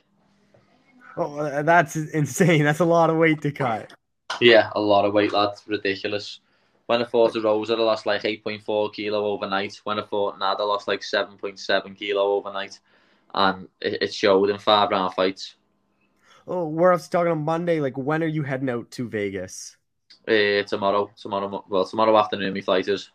Oh, 1.16 1.64
that's 1.64 1.96
insane. 1.96 2.64
That's 2.64 2.80
a 2.80 2.86
lot 2.86 3.10
of 3.10 3.18
weight 3.18 3.42
to 3.42 3.52
cut. 3.52 3.94
Yeah, 4.42 4.70
a 4.76 4.80
lot 4.80 5.06
of 5.06 5.14
weight, 5.14 5.32
lads. 5.32 5.64
Ridiculous. 5.68 6.42
When 6.88 7.02
I 7.02 7.06
fought 7.06 7.34
Erosa, 7.34 7.72
I 7.72 7.82
lost 7.82 8.06
like 8.06 8.24
8.4 8.24 8.94
kilo 8.94 9.26
overnight. 9.26 9.80
When 9.84 10.00
I 10.00 10.04
fought 10.04 10.40
Nad, 10.40 10.58
I 10.60 10.64
lost 10.64 10.88
like 10.88 11.02
7.7 11.02 11.98
kilo 11.98 12.22
overnight. 12.34 12.80
And 13.34 13.68
it, 13.82 14.14
showed 14.14 14.50
in 14.50 14.58
five 14.58 14.90
round 14.90 15.14
fights. 15.14 15.56
Oh, 16.48 16.68
we're 16.68 16.98
talking 16.98 17.32
on 17.32 17.44
Monday. 17.44 17.80
Like, 17.80 17.98
when 17.98 18.24
are 18.24 18.28
you 18.28 18.44
heading 18.44 18.70
out 18.70 18.90
to 18.92 19.08
Vegas? 19.08 19.77
Uh, 20.28 20.62
tomorrow, 20.64 21.10
tomorrow, 21.16 21.64
well, 21.70 21.86
tomorrow 21.86 22.18
afternoon, 22.18 22.52
me 22.54 22.62
flight 22.62 22.88
is. 22.88 23.12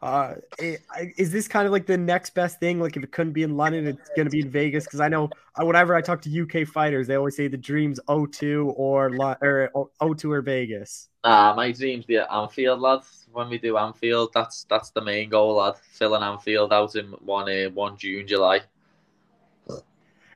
Uh, 0.00 0.34
eh, 0.60 0.76
is 1.16 1.30
this 1.30 1.48
kind 1.48 1.66
of 1.66 1.72
like 1.72 1.84
the 1.84 1.96
next 1.96 2.30
best 2.30 2.58
thing? 2.60 2.80
Like, 2.80 2.96
if 2.96 3.02
it 3.02 3.12
couldn't 3.12 3.32
be 3.32 3.42
in 3.42 3.56
London, 3.56 3.86
it's 3.86 4.08
going 4.16 4.26
to 4.26 4.30
be 4.30 4.40
in 4.40 4.50
Vegas. 4.50 4.84
Because 4.84 5.00
I 5.00 5.08
know 5.08 5.28
whenever 5.58 5.94
I 5.94 6.00
talk 6.00 6.22
to 6.22 6.42
UK 6.42 6.66
fighters, 6.66 7.06
they 7.06 7.16
always 7.16 7.36
say 7.36 7.48
the 7.48 7.56
dreams 7.58 8.00
O2 8.08 8.72
or 8.76 9.14
or 9.42 9.90
O2 10.00 10.30
or 10.30 10.40
Vegas. 10.40 11.08
Ah, 11.24 11.52
my 11.54 11.72
dreams 11.72 12.06
the 12.06 12.32
Anfield, 12.32 12.80
lad. 12.80 13.00
When 13.32 13.50
we 13.50 13.58
do 13.58 13.76
Anfield, 13.76 14.30
that's 14.32 14.64
that's 14.70 14.90
the 14.90 15.02
main 15.02 15.28
goal, 15.28 15.56
lad. 15.56 15.74
Filling 15.92 16.22
Anfield 16.22 16.72
out 16.72 16.94
in 16.94 17.06
one 17.24 17.50
uh, 17.50 17.68
one 17.70 17.96
June, 17.98 18.26
July. 18.26 18.60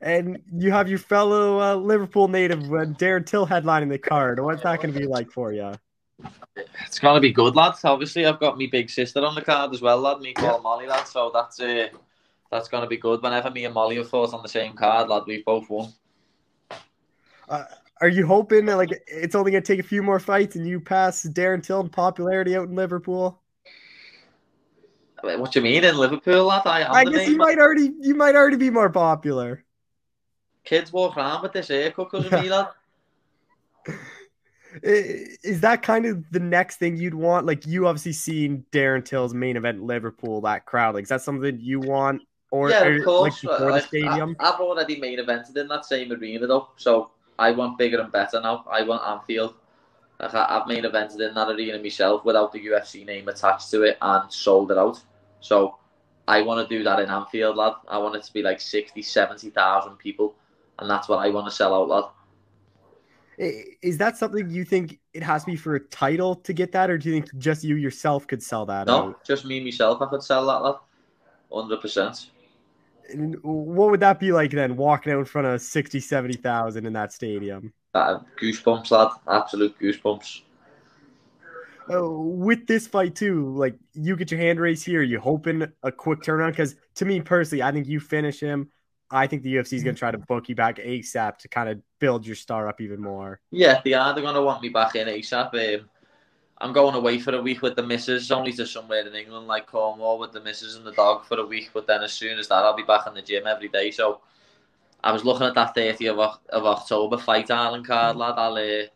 And 0.03 0.43
you 0.53 0.73
have 0.73 0.89
your 0.89 0.99
fellow 0.99 1.61
uh, 1.61 1.77
Liverpool 1.77 2.27
native 2.27 2.65
uh, 2.65 2.85
Darren 2.87 3.25
Till 3.25 3.47
headlining 3.47 3.89
the 3.89 3.99
card. 3.99 4.41
What's 4.41 4.65
that 4.65 4.83
going 4.83 4.93
to 4.93 4.99
be 4.99 5.07
like 5.07 5.31
for 5.31 5.53
you? 5.53 5.73
It's 6.87 6.99
gonna 6.99 7.21
be 7.21 7.33
good, 7.33 7.57
lads. 7.57 7.85
Obviously, 7.85 8.27
I've 8.27 8.41
got 8.41 8.59
my 8.59 8.69
big 8.71 8.91
sister 8.91 9.25
on 9.25 9.35
the 9.35 9.43
card 9.43 9.73
as 9.73 9.81
well, 9.81 9.99
lad. 9.99 10.21
Me 10.21 10.33
call 10.33 10.57
yeah. 10.57 10.63
Molly, 10.63 10.87
lad. 10.87 11.07
So 11.07 11.31
that's 11.33 11.61
uh, 11.61 11.89
that's 12.51 12.69
gonna 12.69 12.87
be 12.87 12.99
good. 12.99 13.23
Whenever 13.23 13.51
me 13.51 13.65
and 13.65 13.75
Molly 13.75 13.99
are 13.99 14.05
fought 14.05 14.35
on 14.35 14.43
the 14.43 14.49
same 14.49 14.75
card, 14.75 15.09
lad, 15.09 15.23
we've 15.27 15.45
both 15.45 15.69
won. 15.71 15.93
Uh, 17.49 17.65
are 18.01 18.09
you 18.09 18.27
hoping 18.27 18.67
that, 18.67 18.77
like 18.77 19.03
it's 19.07 19.35
only 19.35 19.53
gonna 19.53 19.63
take 19.63 19.81
a 19.81 19.85
few 19.85 20.03
more 20.03 20.21
fights 20.21 20.57
and 20.57 20.67
you 20.67 20.81
pass 20.81 21.25
Darren 21.25 21.63
Till 21.63 21.81
in 21.81 21.89
popularity 21.89 22.57
out 22.57 22.69
in 22.69 22.75
Liverpool? 22.75 23.41
What 25.23 25.53
do 25.53 25.61
you 25.61 25.65
mean 25.65 25.85
in 25.85 25.97
Liverpool, 25.97 26.47
lad? 26.47 26.63
I, 26.67 26.85
I 26.93 27.05
guess 27.05 27.29
you 27.29 27.37
might 27.37 27.59
already 27.59 27.93
you 28.01 28.15
might 28.15 28.35
already 28.35 28.57
be 28.57 28.71
more 28.71 28.91
popular. 28.91 29.65
Kids 30.65 30.93
walk 30.93 31.17
around 31.17 31.43
with 31.43 31.53
this 31.53 31.69
haircut 31.69 32.11
because 32.11 32.27
of 32.27 32.33
me, 32.43 32.49
lad. 32.51 32.69
Is 34.83 35.61
that 35.61 35.83
kind 35.83 36.07
of 36.07 36.25
the 36.31 36.41
next 36.41 36.77
thing 36.77 36.97
you'd 36.97 37.15
want? 37.15 37.47
Like 37.47 37.67
you 37.67 37.87
obviously 37.87 38.13
seen 38.13 38.65
Darren 38.73 39.05
Till's 39.05 39.35
main 39.35 39.57
event 39.57 39.83
Liverpool, 39.83 40.41
that 40.43 40.67
crowd. 40.67 40.95
Like 40.95 41.05
is 41.05 41.09
that 41.09 41.23
something 41.23 41.59
you 41.61 41.81
want? 41.81 42.23
Or, 42.51 42.69
yeah, 42.69 42.85
of 42.85 43.05
course. 43.05 43.43
Like 43.43 43.59
before 43.59 43.73
the 43.73 43.81
stadium? 43.81 44.37
I, 44.39 44.51
have 44.51 44.61
already 44.61 45.01
main 45.01 45.19
evented 45.19 45.57
in 45.57 45.69
that 45.69 45.87
same 45.87 46.13
arena 46.13 46.47
though, 46.47 46.69
so 46.77 47.11
I 47.39 47.51
want 47.51 47.79
bigger 47.79 47.99
and 48.01 48.13
better 48.13 48.41
now. 48.41 48.65
I 48.71 48.83
want 48.83 49.03
Anfield. 49.03 49.55
Like 50.21 50.35
I've 50.35 50.67
main 50.67 50.85
evented 50.85 51.27
in 51.27 51.35
that 51.35 51.49
arena 51.49 51.79
myself 51.79 52.25
without 52.25 52.53
the 52.53 52.65
UFC 52.67 53.07
name 53.07 53.29
attached 53.29 53.71
to 53.71 53.83
it 53.83 53.97
and 54.01 54.31
sold 54.31 54.71
it 54.71 54.79
out. 54.79 55.01
So 55.41 55.79
I 56.29 56.43
want 56.43 56.69
to 56.69 56.77
do 56.79 56.85
that 56.85 57.01
in 57.01 57.11
Anfield, 57.11 57.57
lad. 57.57 57.75
I 57.89 57.99
want 57.99 58.17
it 58.17 58.23
to 58.25 58.33
be 58.33 58.43
like 58.43 58.61
60, 58.61 59.03
70,000 59.03 59.97
people, 59.97 60.35
and 60.79 60.89
that's 60.89 61.09
what 61.09 61.19
I 61.19 61.31
want 61.31 61.47
to 61.47 61.51
sell 61.51 61.75
out, 61.75 61.89
lad. 61.89 62.05
Is 63.39 63.99
that 63.99 64.19
something 64.19 64.51
you 64.51 64.65
think 64.65 64.99
it 65.15 65.23
has 65.23 65.45
to 65.45 65.51
be 65.51 65.57
for 65.57 65.75
a 65.75 65.81
title 65.81 66.35
to 66.37 66.53
get 66.53 66.73
that, 66.73 66.91
or 66.91 66.99
do 66.99 67.09
you 67.09 67.15
think 67.15 67.37
just 67.39 67.65
you 67.65 67.77
yourself 67.77 68.27
could 68.27 68.43
sell 68.43 68.67
that? 68.67 68.87
No, 68.87 69.09
out? 69.09 69.25
just 69.25 69.45
me 69.45 69.63
myself. 69.63 70.03
I 70.03 70.07
could 70.07 70.23
sell 70.23 70.47
that, 70.47 70.63
lad. 70.63 70.77
Hundred 71.53 71.81
percent. 71.81 72.31
What 73.43 73.91
would 73.91 74.01
that 74.01 74.21
be 74.21 74.33
like 74.33 74.51
then, 74.53 74.77
walking 74.77 75.13
out 75.13 75.19
in 75.19 75.25
front 75.25 75.47
of 75.47 75.61
60, 75.61 76.01
70,000 76.01 76.87
in 76.87 76.93
that 76.93 77.13
stadium? 77.13 77.73
Uh, 77.95 78.21
goosebumps, 78.41 78.91
lad. 78.91 79.11
Absolute 79.29 79.79
goosebumps. 79.79 80.43
Uh, 81.93 82.09
with 82.09 82.67
this 82.67 82.87
fight 82.87 83.15
too, 83.15 83.55
like 83.57 83.77
you 83.93 84.17
get 84.17 84.31
your 84.31 84.41
hand 84.41 84.61
raised 84.61 84.85
here, 84.87 85.03
you 85.03 85.19
hoping 85.19 85.67
a 85.83 85.91
quick 85.91 86.21
turnaround? 86.21 86.51
Because 86.51 86.77
to 86.95 87.05
me 87.05 87.21
personally, 87.21 87.63
I 87.63 87.73
think 87.73 87.87
you 87.87 87.99
finish 87.99 88.41
him. 88.41 88.71
I 89.13 89.27
think 89.27 89.43
the 89.43 89.55
UFC 89.55 89.75
is 89.75 89.85
going 89.85 89.95
to 89.95 89.99
try 89.99 90.11
to 90.11 90.19
book 90.19 90.49
you 90.49 90.55
back 90.55 90.79
ASAP 90.79 91.37
to 91.39 91.49
kind 91.49 91.69
of 91.69 91.81
build 91.99 92.27
your 92.27 92.35
star 92.35 92.67
up 92.67 92.81
even 92.81 93.01
more. 93.01 93.41
Yeah, 93.51 93.81
they 93.85 93.93
are. 93.93 94.15
They're 94.15 94.23
going 94.23 94.35
to 94.35 94.43
want 94.43 94.63
me 94.63 94.71
back 94.71 94.97
in 94.97 95.07
ASAP. 95.07 95.81
Um, 95.81 95.91
I'm 96.59 96.73
going 96.73 96.95
away 96.95 97.19
for 97.19 97.35
a 97.35 97.43
week 97.43 97.61
with 97.61 97.77
the 97.77 97.83
missus, 97.83 98.31
only 98.31 98.53
to 98.53 98.67
somewhere 98.67 99.07
in 99.07 99.15
England 99.15 99.47
like 99.49 99.67
Cornwall 99.67 100.19
with 100.19 100.33
the 100.33 100.41
missus 100.41 100.77
and 100.77 100.87
the 100.87 100.93
dog 100.93 101.27
for 101.27 101.39
a 101.39 101.47
week. 101.47 101.71
But 101.75 101.87
then 101.87 102.03
as 102.03 102.13
soon 102.13 102.39
as 102.39 102.49
that, 102.49 102.65
I'll 102.65 102.77
be 102.77 102.85
back 102.85 103.07
in 103.07 103.15
the 103.15 103.21
gym 103.21 103.47
every 103.47 103.69
day. 103.69 103.91
So 103.91 104.21
I 105.05 105.13
was 105.13 105.25
looking 105.25 105.47
at 105.47 105.55
that 105.55 105.75
30th 105.75 106.09
of, 106.09 106.39
of 106.49 106.65
October 106.65 107.19
Fight 107.19 107.51
Island 107.51 107.87
card, 107.87 108.17
lad. 108.17 108.35
I'll, 108.39 108.55
uh, 108.55 108.87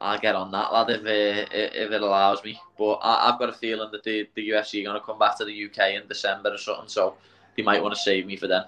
I'll 0.00 0.18
get 0.18 0.34
on 0.34 0.50
that, 0.52 0.72
lad, 0.72 0.90
if, 0.90 1.00
uh, 1.00 1.46
if 1.52 1.90
it 1.90 2.02
allows 2.02 2.42
me. 2.42 2.58
But 2.78 3.00
I, 3.02 3.30
have 3.30 3.38
got 3.38 3.50
a 3.50 3.52
feeling 3.52 3.90
that 3.92 4.02
the, 4.02 4.28
the 4.34 4.48
UFC 4.48 4.80
are 4.80 4.84
going 4.84 5.00
to 5.00 5.04
come 5.04 5.18
back 5.18 5.36
to 5.38 5.44
the 5.44 5.64
UK 5.66 6.00
in 6.00 6.08
December 6.08 6.54
or 6.54 6.58
something. 6.58 6.88
So 6.88 7.16
they 7.56 7.62
might 7.62 7.82
want 7.82 7.94
to 7.94 8.00
save 8.00 8.26
me 8.26 8.36
for 8.36 8.46
them. 8.46 8.64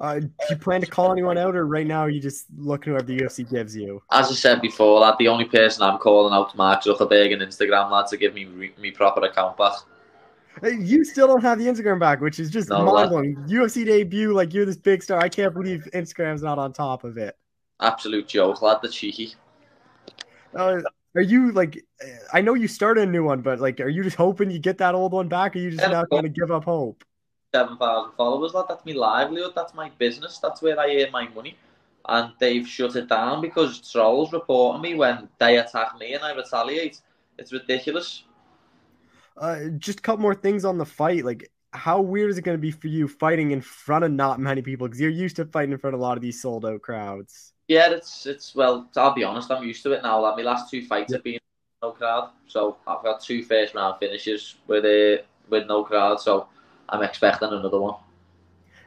Uh, 0.00 0.20
do 0.20 0.30
you 0.50 0.56
plan 0.56 0.80
to 0.80 0.86
call 0.86 1.12
anyone 1.12 1.38
out, 1.38 1.54
or 1.54 1.66
right 1.66 1.86
now 1.86 2.00
are 2.00 2.10
you 2.10 2.20
just 2.20 2.46
looking 2.56 2.92
whoever 2.92 3.06
the 3.06 3.18
UFC 3.18 3.48
gives 3.48 3.76
you? 3.76 4.02
As 4.10 4.28
I 4.30 4.34
said 4.34 4.60
before, 4.60 5.00
lad, 5.00 5.14
the 5.18 5.28
only 5.28 5.44
person 5.44 5.82
I'm 5.82 5.98
calling 5.98 6.34
out 6.34 6.50
to 6.50 6.56
Mark 6.56 6.82
Zuckerberg 6.82 7.32
and 7.32 7.42
Instagram, 7.42 7.90
lad, 7.90 8.06
to 8.08 8.16
give 8.16 8.34
me 8.34 8.72
me 8.78 8.90
proper 8.90 9.24
account 9.24 9.56
back. 9.56 9.72
You 10.62 11.04
still 11.04 11.26
don't 11.26 11.42
have 11.42 11.58
the 11.58 11.66
Instagram 11.66 11.98
back, 11.98 12.20
which 12.20 12.38
is 12.38 12.50
just 12.50 12.68
no, 12.68 12.84
mind 12.84 13.10
blowing. 13.10 13.36
UFC 13.48 13.84
debut, 13.84 14.32
like 14.32 14.54
you're 14.54 14.64
this 14.64 14.76
big 14.76 15.02
star. 15.02 15.18
I 15.20 15.28
can't 15.28 15.52
believe 15.52 15.88
Instagram's 15.92 16.42
not 16.42 16.58
on 16.58 16.72
top 16.72 17.04
of 17.04 17.18
it. 17.18 17.36
Absolute 17.80 18.28
joke, 18.28 18.62
lad. 18.62 18.78
The 18.82 18.88
cheeky. 18.88 19.34
Uh, 20.54 20.80
are 21.16 21.22
you 21.22 21.52
like? 21.52 21.84
I 22.32 22.40
know 22.40 22.54
you 22.54 22.68
started 22.68 23.08
a 23.08 23.10
new 23.10 23.24
one, 23.24 23.40
but 23.42 23.60
like, 23.60 23.80
are 23.80 23.88
you 23.88 24.02
just 24.02 24.16
hoping 24.16 24.50
you 24.50 24.58
get 24.58 24.78
that 24.78 24.94
old 24.94 25.12
one 25.12 25.28
back? 25.28 25.54
Or 25.54 25.58
are 25.58 25.62
you 25.62 25.70
just 25.70 25.82
yeah, 25.82 25.88
not 25.88 26.10
going 26.10 26.22
to 26.22 26.28
give 26.28 26.50
up 26.50 26.64
hope? 26.64 27.04
Seven 27.54 27.76
thousand 27.76 28.12
followers. 28.16 28.52
Lad. 28.54 28.66
That's 28.68 28.84
my 28.84 28.92
livelihood. 28.92 29.52
That's 29.54 29.74
my 29.74 29.90
business. 29.98 30.38
That's 30.38 30.60
where 30.60 30.78
I 30.78 31.02
earn 31.02 31.12
my 31.12 31.28
money. 31.28 31.56
And 32.06 32.32
they've 32.38 32.66
shut 32.66 32.96
it 32.96 33.08
down 33.08 33.40
because 33.40 33.90
trolls 33.90 34.32
reporting 34.32 34.82
me 34.82 34.94
when 34.94 35.28
they 35.38 35.58
attack 35.58 35.98
me 35.98 36.14
and 36.14 36.22
I 36.22 36.34
retaliate. 36.34 37.00
It's 37.38 37.52
ridiculous. 37.52 38.24
Uh, 39.36 39.70
just 39.78 40.00
a 40.00 40.02
couple 40.02 40.22
more 40.22 40.34
things 40.34 40.64
on 40.64 40.78
the 40.78 40.84
fight. 40.84 41.24
Like, 41.24 41.50
how 41.72 42.00
weird 42.00 42.30
is 42.30 42.38
it 42.38 42.42
going 42.42 42.58
to 42.58 42.60
be 42.60 42.70
for 42.70 42.88
you 42.88 43.08
fighting 43.08 43.52
in 43.52 43.60
front 43.60 44.04
of 44.04 44.12
not 44.12 44.38
many 44.38 44.62
people? 44.62 44.86
Because 44.86 45.00
you're 45.00 45.10
used 45.10 45.36
to 45.36 45.44
fighting 45.46 45.72
in 45.72 45.78
front 45.78 45.94
of 45.94 46.00
a 46.00 46.02
lot 46.02 46.16
of 46.16 46.22
these 46.22 46.40
sold 46.40 46.66
out 46.66 46.82
crowds. 46.82 47.52
Yeah, 47.68 47.90
it's 47.90 48.26
it's 48.26 48.54
well. 48.54 48.88
I'll 48.96 49.14
be 49.14 49.24
honest. 49.24 49.50
I'm 49.50 49.64
used 49.64 49.82
to 49.84 49.92
it 49.92 50.02
now. 50.02 50.20
Like 50.20 50.36
my 50.36 50.42
last 50.42 50.70
two 50.70 50.84
fights 50.86 51.12
have 51.12 51.24
been 51.24 51.38
no 51.82 51.92
crowd, 51.92 52.30
so 52.46 52.76
I've 52.86 53.02
got 53.02 53.22
two 53.22 53.42
first 53.42 53.74
round 53.74 53.98
finishes 53.98 54.56
with 54.66 54.84
a 54.84 55.24
with 55.48 55.66
no 55.66 55.84
crowd. 55.84 56.20
So 56.20 56.48
I'm 56.88 57.02
expecting 57.02 57.48
another 57.52 57.80
one. 57.80 57.96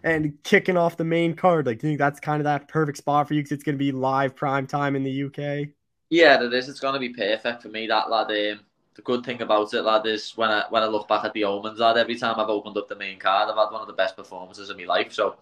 And 0.03 0.41
kicking 0.43 0.77
off 0.77 0.97
the 0.97 1.03
main 1.03 1.35
card, 1.35 1.65
like, 1.65 1.79
do 1.79 1.87
you 1.87 1.91
think 1.91 1.99
that's 1.99 2.19
kind 2.19 2.39
of 2.39 2.45
that 2.45 2.67
perfect 2.67 2.97
spot 2.99 3.27
for 3.27 3.33
you 3.33 3.41
because 3.41 3.51
it's 3.51 3.63
going 3.63 3.75
to 3.75 3.79
be 3.79 3.91
live 3.91 4.35
prime 4.35 4.67
time 4.67 4.95
in 4.95 5.03
the 5.03 5.11
UK? 5.11 5.69
Yeah, 6.09 6.41
it 6.43 6.53
is. 6.53 6.69
It's 6.69 6.79
going 6.79 6.93
to 6.93 6.99
be 6.99 7.09
perfect 7.13 7.61
for 7.61 7.69
me. 7.69 7.87
That 7.87 8.09
lad. 8.09 8.27
Um, 8.27 8.61
the 8.95 9.01
good 9.03 9.23
thing 9.23 9.41
about 9.43 9.73
it, 9.73 9.83
lad, 9.83 10.07
is 10.07 10.35
when 10.35 10.49
I 10.49 10.65
when 10.69 10.81
I 10.83 10.87
look 10.87 11.07
back 11.07 11.23
at 11.23 11.33
the 11.33 11.43
omens, 11.43 11.79
lad, 11.79 11.97
every 11.97 12.15
time 12.15 12.39
I've 12.39 12.49
opened 12.49 12.77
up 12.77 12.87
the 12.87 12.95
main 12.95 13.19
card, 13.19 13.49
I've 13.49 13.57
had 13.57 13.71
one 13.71 13.81
of 13.81 13.87
the 13.87 13.93
best 13.93 14.15
performances 14.15 14.69
of 14.69 14.77
my 14.77 14.85
life. 14.85 15.13
So 15.13 15.37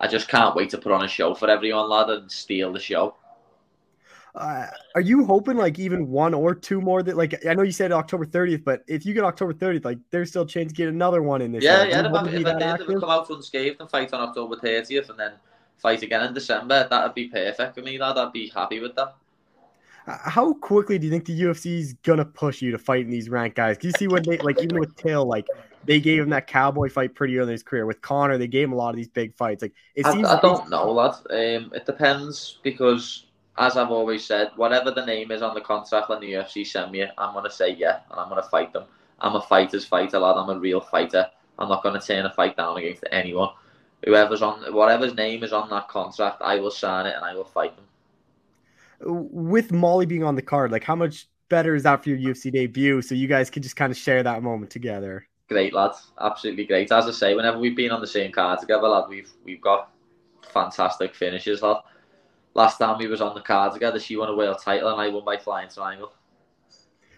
I 0.00 0.08
just 0.08 0.28
can't 0.28 0.54
wait 0.54 0.70
to 0.70 0.78
put 0.78 0.92
on 0.92 1.04
a 1.04 1.08
show 1.08 1.34
for 1.34 1.50
everyone, 1.50 1.88
lad, 1.88 2.10
and 2.10 2.30
steal 2.30 2.72
the 2.72 2.80
show. 2.80 3.16
Uh, 4.34 4.66
are 4.96 5.00
you 5.00 5.24
hoping 5.24 5.56
like 5.56 5.78
even 5.78 6.08
one 6.08 6.34
or 6.34 6.56
two 6.56 6.80
more 6.80 7.04
that 7.04 7.16
like 7.16 7.46
I 7.46 7.54
know 7.54 7.62
you 7.62 7.70
said 7.70 7.92
October 7.92 8.26
30th, 8.26 8.64
but 8.64 8.82
if 8.88 9.06
you 9.06 9.14
get 9.14 9.22
October 9.22 9.54
30th, 9.54 9.84
like 9.84 9.98
there's 10.10 10.30
still 10.30 10.42
a 10.42 10.46
chance 10.46 10.72
to 10.72 10.76
get 10.76 10.88
another 10.88 11.22
one 11.22 11.40
in 11.40 11.52
this. 11.52 11.62
Yeah, 11.62 11.84
yeah. 11.84 12.00
If, 12.00 12.12
I, 12.12 12.28
if 12.28 12.46
I 12.46 12.76
did, 12.76 13.00
come 13.00 13.10
out 13.10 13.30
unscathed 13.30 13.80
and 13.80 13.88
fight 13.88 14.12
on 14.12 14.20
October 14.20 14.56
30th 14.56 15.10
and 15.10 15.18
then 15.18 15.32
fight 15.78 16.02
again 16.02 16.24
in 16.24 16.34
December, 16.34 16.88
that'd 16.90 17.14
be 17.14 17.28
perfect 17.28 17.76
for 17.76 17.82
me. 17.82 17.96
Lad. 17.96 18.18
I'd 18.18 18.32
be 18.32 18.48
happy 18.48 18.80
with 18.80 18.96
that. 18.96 19.14
Uh, 20.06 20.18
how 20.18 20.52
quickly 20.54 20.98
do 20.98 21.06
you 21.06 21.12
think 21.12 21.26
the 21.26 21.40
UFC 21.40 21.78
is 21.78 21.94
gonna 22.02 22.24
push 22.24 22.60
you 22.60 22.72
to 22.72 22.78
fight 22.78 23.04
in 23.04 23.10
these 23.10 23.28
ranked 23.28 23.56
guys? 23.56 23.78
Can 23.78 23.90
you 23.90 23.94
see 23.96 24.08
when 24.08 24.24
they 24.24 24.38
like 24.38 24.60
even 24.60 24.80
with 24.80 24.96
Till, 24.96 25.26
like 25.26 25.46
they 25.84 26.00
gave 26.00 26.22
him 26.22 26.30
that 26.30 26.48
cowboy 26.48 26.88
fight 26.90 27.14
pretty 27.14 27.38
early 27.38 27.50
in 27.50 27.52
his 27.52 27.62
career. 27.62 27.86
With 27.86 28.00
Conor, 28.00 28.36
they 28.36 28.48
gave 28.48 28.64
him 28.64 28.72
a 28.72 28.76
lot 28.76 28.90
of 28.90 28.96
these 28.96 29.08
big 29.08 29.34
fights. 29.36 29.62
Like 29.62 29.74
it 29.94 30.06
seems. 30.06 30.26
I, 30.26 30.38
I 30.38 30.40
don't 30.40 30.68
know, 30.68 30.90
lad. 30.90 31.14
Um, 31.30 31.70
it 31.72 31.86
depends 31.86 32.58
because 32.64 33.26
as 33.56 33.76
I've 33.76 33.90
always 33.90 34.24
said, 34.24 34.50
whatever 34.56 34.90
the 34.90 35.06
name 35.06 35.30
is 35.30 35.42
on 35.42 35.54
the 35.54 35.60
contract 35.60 36.08
when 36.08 36.20
the 36.20 36.32
UFC 36.32 36.66
send 36.66 36.90
me, 36.90 37.06
I'm 37.16 37.32
going 37.32 37.44
to 37.44 37.50
say 37.50 37.70
yeah, 37.74 38.00
and 38.10 38.18
I'm 38.18 38.28
going 38.28 38.42
to 38.42 38.48
fight 38.48 38.72
them. 38.72 38.84
I'm 39.20 39.36
a 39.36 39.42
fighter's 39.42 39.84
fighter, 39.84 40.18
lad. 40.18 40.36
I'm 40.36 40.50
a 40.50 40.58
real 40.58 40.80
fighter. 40.80 41.26
I'm 41.58 41.68
not 41.68 41.82
going 41.82 41.98
to 41.98 42.04
turn 42.04 42.26
a 42.26 42.32
fight 42.32 42.56
down 42.56 42.76
against 42.76 43.04
anyone. 43.12 43.50
Whoever's 44.04 44.42
on, 44.42 44.72
whatever's 44.74 45.14
name 45.14 45.44
is 45.44 45.52
on 45.52 45.70
that 45.70 45.88
contract, 45.88 46.42
I 46.42 46.58
will 46.58 46.72
sign 46.72 47.06
it 47.06 47.14
and 47.14 47.24
I 47.24 47.34
will 47.34 47.44
fight 47.44 47.74
them. 47.76 47.84
With 49.00 49.72
Molly 49.72 50.06
being 50.06 50.24
on 50.24 50.34
the 50.34 50.42
card, 50.42 50.72
like 50.72 50.84
how 50.84 50.96
much 50.96 51.28
better 51.48 51.74
is 51.74 51.84
that 51.84 52.02
for 52.02 52.10
your 52.10 52.34
UFC 52.34 52.52
debut? 52.52 53.02
So 53.02 53.14
you 53.14 53.28
guys 53.28 53.50
can 53.50 53.62
just 53.62 53.76
kind 53.76 53.92
of 53.92 53.96
share 53.96 54.22
that 54.24 54.42
moment 54.42 54.70
together. 54.72 55.26
Great, 55.48 55.72
lads. 55.72 56.10
Absolutely 56.20 56.64
great. 56.64 56.90
As 56.90 57.06
I 57.06 57.12
say, 57.12 57.34
whenever 57.34 57.58
we've 57.58 57.76
been 57.76 57.92
on 57.92 58.00
the 58.00 58.06
same 58.06 58.32
card 58.32 58.58
together, 58.58 58.88
lad, 58.88 59.08
we've 59.08 59.30
we've 59.44 59.60
got 59.60 59.90
fantastic 60.42 61.14
finishes, 61.14 61.62
lad 61.62 61.78
last 62.54 62.78
time 62.78 62.98
we 62.98 63.06
was 63.06 63.20
on 63.20 63.34
the 63.34 63.40
card 63.40 63.72
together, 63.72 64.00
she 64.00 64.16
won 64.16 64.28
a 64.28 64.36
world 64.36 64.58
title 64.62 64.90
and 64.90 65.00
I 65.00 65.08
won 65.08 65.24
by 65.24 65.36
flying 65.36 65.68
triangle. 65.68 66.12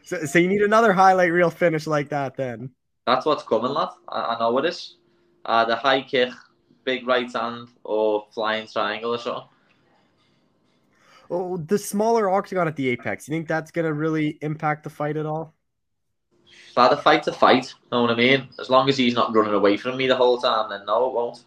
So, 0.03 0.25
so 0.25 0.39
you 0.39 0.49
need 0.49 0.63
another 0.63 0.93
highlight 0.93 1.33
reel 1.33 1.51
finish 1.51 1.87
like 1.87 2.09
that 2.11 2.37
then. 2.37 2.71
That's 3.07 3.27
what's 3.27 3.43
coming, 3.43 3.73
lad. 3.73 3.91
I, 4.09 4.21
I 4.35 4.39
know 4.39 4.57
it 4.59 4.65
is. 4.65 4.97
Uh, 5.45 5.65
the 5.65 5.77
high 5.77 6.03
kick, 6.03 6.31
big 6.85 7.07
right 7.07 7.31
hand, 7.33 7.69
or 7.85 8.27
flying 8.33 8.67
triangle 8.67 9.15
or 9.15 9.19
something. 9.19 9.49
Oh, 11.29 11.57
the 11.57 11.79
smaller 11.79 12.31
octagon 12.31 12.69
at 12.69 12.77
the 12.77 12.89
apex. 12.89 13.29
You 13.29 13.35
think 13.35 13.49
that's 13.49 13.71
gonna 13.71 13.93
really 13.93 14.39
impact 14.43 14.85
the 14.85 14.91
fight 14.91 15.17
at 15.17 15.27
all? 15.27 15.55
That 16.77 16.93
a 16.93 16.97
fight 16.97 17.23
to 17.25 17.33
fight. 17.33 17.75
Know 17.91 18.03
what 18.03 18.11
I 18.11 18.15
mean? 18.15 18.49
As 18.61 18.71
long 18.71 18.89
as 18.89 18.97
he's 18.97 19.15
not 19.15 19.35
running 19.35 19.55
away 19.55 19.77
from 19.77 19.97
me 19.97 20.07
the 20.07 20.17
whole 20.17 20.39
time, 20.39 20.71
then 20.71 20.85
no, 20.87 21.07
it 21.09 21.15
won't. 21.15 21.45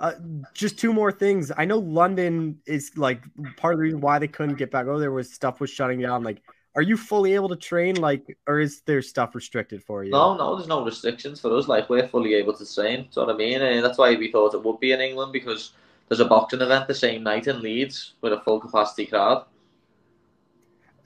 Uh, 0.00 0.14
just 0.54 0.78
two 0.78 0.94
more 0.94 1.12
things. 1.12 1.52
I 1.54 1.66
know 1.66 1.78
London 1.78 2.58
is 2.64 2.90
like 2.96 3.22
part 3.56 3.74
of 3.74 3.78
the 3.78 3.82
reason 3.82 4.00
why 4.00 4.18
they 4.18 4.28
couldn't 4.28 4.54
get 4.56 4.70
back. 4.70 4.86
Oh, 4.86 4.98
there 4.98 5.12
was 5.12 5.30
stuff 5.30 5.60
was 5.60 5.68
shutting 5.68 6.00
down. 6.00 6.22
Like, 6.22 6.42
are 6.74 6.80
you 6.80 6.96
fully 6.96 7.34
able 7.34 7.50
to 7.50 7.56
train? 7.56 7.96
Like, 7.96 8.38
or 8.46 8.60
is 8.60 8.80
there 8.86 9.02
stuff 9.02 9.34
restricted 9.34 9.84
for 9.84 10.02
you? 10.02 10.10
No, 10.10 10.34
no, 10.38 10.56
there's 10.56 10.68
no 10.68 10.82
restrictions 10.82 11.38
for 11.38 11.54
us. 11.54 11.68
Like, 11.68 11.90
we're 11.90 12.08
fully 12.08 12.32
able 12.34 12.54
to 12.54 12.74
train. 12.74 13.02
Do 13.12 13.20
you 13.20 13.26
know 13.26 13.26
what 13.26 13.34
I 13.34 13.38
mean? 13.38 13.60
And 13.60 13.84
that's 13.84 13.98
why 13.98 14.16
we 14.16 14.32
thought 14.32 14.54
it 14.54 14.64
would 14.64 14.80
be 14.80 14.92
in 14.92 15.02
England 15.02 15.34
because 15.34 15.72
there's 16.08 16.20
a 16.20 16.24
boxing 16.24 16.62
event 16.62 16.88
the 16.88 16.94
same 16.94 17.22
night 17.22 17.46
in 17.46 17.60
Leeds 17.60 18.14
with 18.22 18.32
a 18.32 18.40
full 18.40 18.58
capacity 18.58 19.04
crowd. 19.04 19.44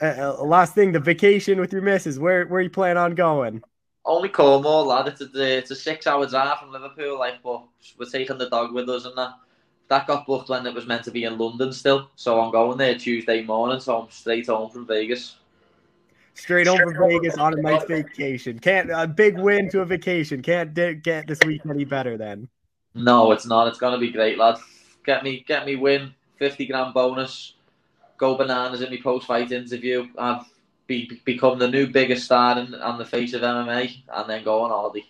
Uh, 0.00 0.36
uh 0.38 0.44
last 0.44 0.72
thing, 0.74 0.92
the 0.92 1.00
vacation 1.00 1.58
with 1.58 1.72
your 1.72 1.82
missus. 1.82 2.20
Where 2.20 2.46
where 2.46 2.60
you 2.60 2.70
plan 2.70 2.96
on 2.96 3.16
going? 3.16 3.64
Only 4.04 4.28
Cornwall, 4.28 4.86
lad. 4.86 5.08
It's 5.08 5.20
a, 5.20 5.58
it's 5.58 5.70
a 5.70 5.76
six 5.76 6.06
hour 6.06 6.26
drive 6.26 6.58
from 6.58 6.72
Liverpool, 6.72 7.18
like, 7.18 7.42
but 7.42 7.62
we're 7.98 8.06
taking 8.06 8.38
the 8.38 8.48
dog 8.48 8.72
with 8.72 8.88
us 8.88 9.04
and 9.04 9.16
that. 9.16 9.34
That 9.88 10.06
got 10.06 10.26
booked 10.26 10.48
when 10.48 10.66
it 10.66 10.74
was 10.74 10.86
meant 10.86 11.04
to 11.04 11.10
be 11.10 11.24
in 11.24 11.36
London 11.36 11.70
still. 11.70 12.08
So 12.16 12.40
I'm 12.40 12.50
going 12.50 12.78
there 12.78 12.96
Tuesday 12.96 13.42
morning, 13.42 13.80
so 13.80 14.00
I'm 14.00 14.10
straight 14.10 14.46
home 14.46 14.70
from 14.70 14.86
Vegas. 14.86 15.36
Straight 16.32 16.66
home 16.66 16.78
from 16.78 17.08
Vegas 17.10 17.36
on 17.36 17.58
a 17.58 17.62
nice 17.62 17.84
vacation. 17.84 18.58
Can't 18.58 18.90
a 18.90 19.06
big 19.06 19.38
win 19.38 19.68
to 19.70 19.80
a 19.80 19.84
vacation. 19.84 20.40
Can't 20.40 20.72
get 20.74 21.26
this 21.26 21.38
week 21.44 21.60
any 21.68 21.84
better 21.84 22.16
then. 22.16 22.48
No, 22.94 23.30
it's 23.32 23.46
not. 23.46 23.68
It's 23.68 23.78
gonna 23.78 23.98
be 23.98 24.10
great, 24.10 24.38
lad. 24.38 24.56
Get 25.04 25.22
me, 25.22 25.44
get 25.46 25.66
me 25.66 25.76
win. 25.76 26.14
Fifty 26.38 26.66
grand 26.66 26.94
bonus. 26.94 27.54
Go 28.16 28.36
bananas 28.36 28.80
in 28.80 28.90
my 28.90 28.98
post 29.02 29.26
fight 29.26 29.52
interview. 29.52 30.08
I've 30.16 30.46
be, 30.86 31.20
become 31.24 31.58
the 31.58 31.68
new 31.68 31.86
biggest 31.86 32.24
star 32.24 32.58
in, 32.58 32.74
on 32.74 32.98
the 32.98 33.04
face 33.04 33.32
of 33.34 33.42
MMA 33.42 34.02
and 34.12 34.30
then 34.30 34.44
go 34.44 34.62
on 34.62 34.70
holiday. 34.70 35.04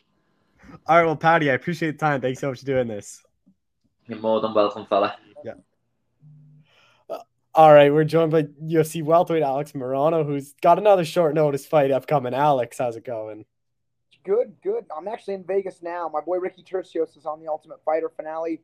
All 0.87 0.97
right, 0.97 1.05
well, 1.05 1.17
Paddy, 1.17 1.51
I 1.51 1.55
appreciate 1.55 1.93
the 1.93 1.99
time. 1.99 2.21
Thanks 2.21 2.41
so 2.41 2.51
much 2.51 2.61
for 2.61 2.67
doing 2.67 2.89
this. 2.89 3.23
You're 4.07 4.19
more 4.19 4.41
than 4.41 4.55
welcome, 4.55 4.87
fella. 4.87 5.17
Yeah. 5.45 5.55
Uh, 7.09 7.19
all 7.55 7.73
right, 7.73 7.93
we're 7.93 8.05
joined 8.05 8.33
by 8.33 8.45
UFC 8.45 9.03
welterweight 9.03 9.43
Alex 9.43 9.73
Morono, 9.73 10.25
who's 10.25 10.55
got 10.63 10.79
another 10.79 11.05
short 11.05 11.35
notice 11.35 11.67
fight 11.67 11.91
upcoming. 11.91 12.35
Alex, 12.35 12.79
how's 12.79 12.97
it 12.97 13.05
going? 13.05 13.45
Good, 14.25 14.55
good. 14.63 14.87
I'm 14.97 15.09
actually 15.09 15.35
in 15.35 15.45
Vegas 15.45 15.83
now. 15.83 16.09
My 16.13 16.21
boy 16.21 16.39
Ricky 16.39 16.63
Turcios 16.63 17.17
is 17.17 17.27
on 17.27 17.41
the 17.41 17.49
Ultimate 17.49 17.83
Fighter 17.85 18.09
finale 18.09 18.63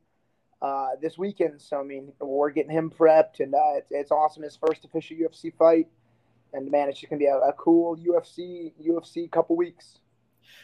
uh, 0.62 0.90
this 1.00 1.18
weekend, 1.18 1.60
so 1.60 1.80
I 1.80 1.84
mean, 1.84 2.12
we're 2.18 2.50
getting 2.50 2.72
him 2.72 2.90
prepped, 2.90 3.40
and 3.40 3.54
uh, 3.54 3.76
it's, 3.76 3.90
it's 3.90 4.10
awesome. 4.10 4.42
His 4.42 4.56
first 4.56 4.84
official 4.84 5.16
UFC 5.16 5.54
fight 5.54 5.88
and 6.52 6.70
man, 6.70 6.88
it's 6.88 7.00
just 7.00 7.10
gonna 7.10 7.18
be 7.18 7.26
a, 7.26 7.36
a 7.36 7.52
cool 7.54 7.96
UFC 7.96 8.72
UFC 8.82 9.30
couple 9.30 9.56
weeks. 9.56 9.98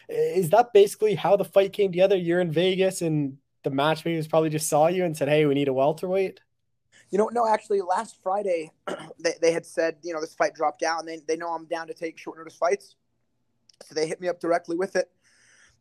Is 0.09 0.49
that 0.51 0.73
basically 0.73 1.15
how 1.15 1.35
the 1.35 1.45
fight 1.45 1.73
came 1.73 1.91
together? 1.91 2.15
You're 2.15 2.39
in 2.39 2.51
Vegas, 2.51 3.01
and 3.01 3.37
the 3.63 3.69
matchmakers 3.69 4.27
probably 4.27 4.49
just 4.49 4.69
saw 4.69 4.87
you 4.87 5.03
and 5.05 5.15
said, 5.15 5.29
"Hey, 5.29 5.45
we 5.45 5.53
need 5.53 5.67
a 5.67 5.73
welterweight." 5.73 6.39
You 7.09 7.17
know, 7.17 7.29
no, 7.31 7.47
actually, 7.47 7.81
last 7.81 8.17
Friday 8.21 8.71
they, 9.19 9.33
they 9.41 9.51
had 9.51 9.65
said, 9.65 9.95
you 10.03 10.13
know, 10.13 10.19
this 10.19 10.35
fight 10.35 10.53
dropped 10.53 10.83
out, 10.83 10.99
and 10.99 11.07
they 11.07 11.19
they 11.27 11.37
know 11.37 11.49
I'm 11.49 11.65
down 11.65 11.87
to 11.87 11.93
take 11.93 12.17
short 12.17 12.37
notice 12.37 12.55
fights, 12.55 12.95
so 13.83 13.95
they 13.95 14.07
hit 14.07 14.21
me 14.21 14.27
up 14.27 14.39
directly 14.39 14.75
with 14.75 14.95
it. 14.95 15.09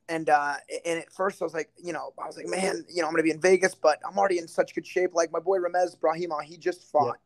And 0.09 0.29
uh, 0.29 0.55
and 0.85 1.01
at 1.01 1.13
first 1.13 1.43
I 1.43 1.45
was 1.45 1.55
like, 1.55 1.71
you 1.83 1.93
know, 1.93 2.13
I 2.23 2.27
was 2.27 2.37
like, 2.37 2.47
man, 2.47 2.85
you 2.89 3.03
know, 3.03 3.09
I'm 3.09 3.13
gonna 3.13 3.25
be 3.25 3.31
in 3.31 3.41
Vegas, 3.41 3.75
but 3.75 3.99
I'm 4.09 4.17
already 4.17 4.39
in 4.39 4.47
such 4.47 4.75
good 4.75 4.87
shape. 4.87 5.15
Like 5.15 5.33
my 5.33 5.41
boy 5.41 5.59
Ramiz 5.59 5.99
Brahimaj, 5.99 6.45
he 6.45 6.57
just 6.57 6.91
fought. 6.91 7.17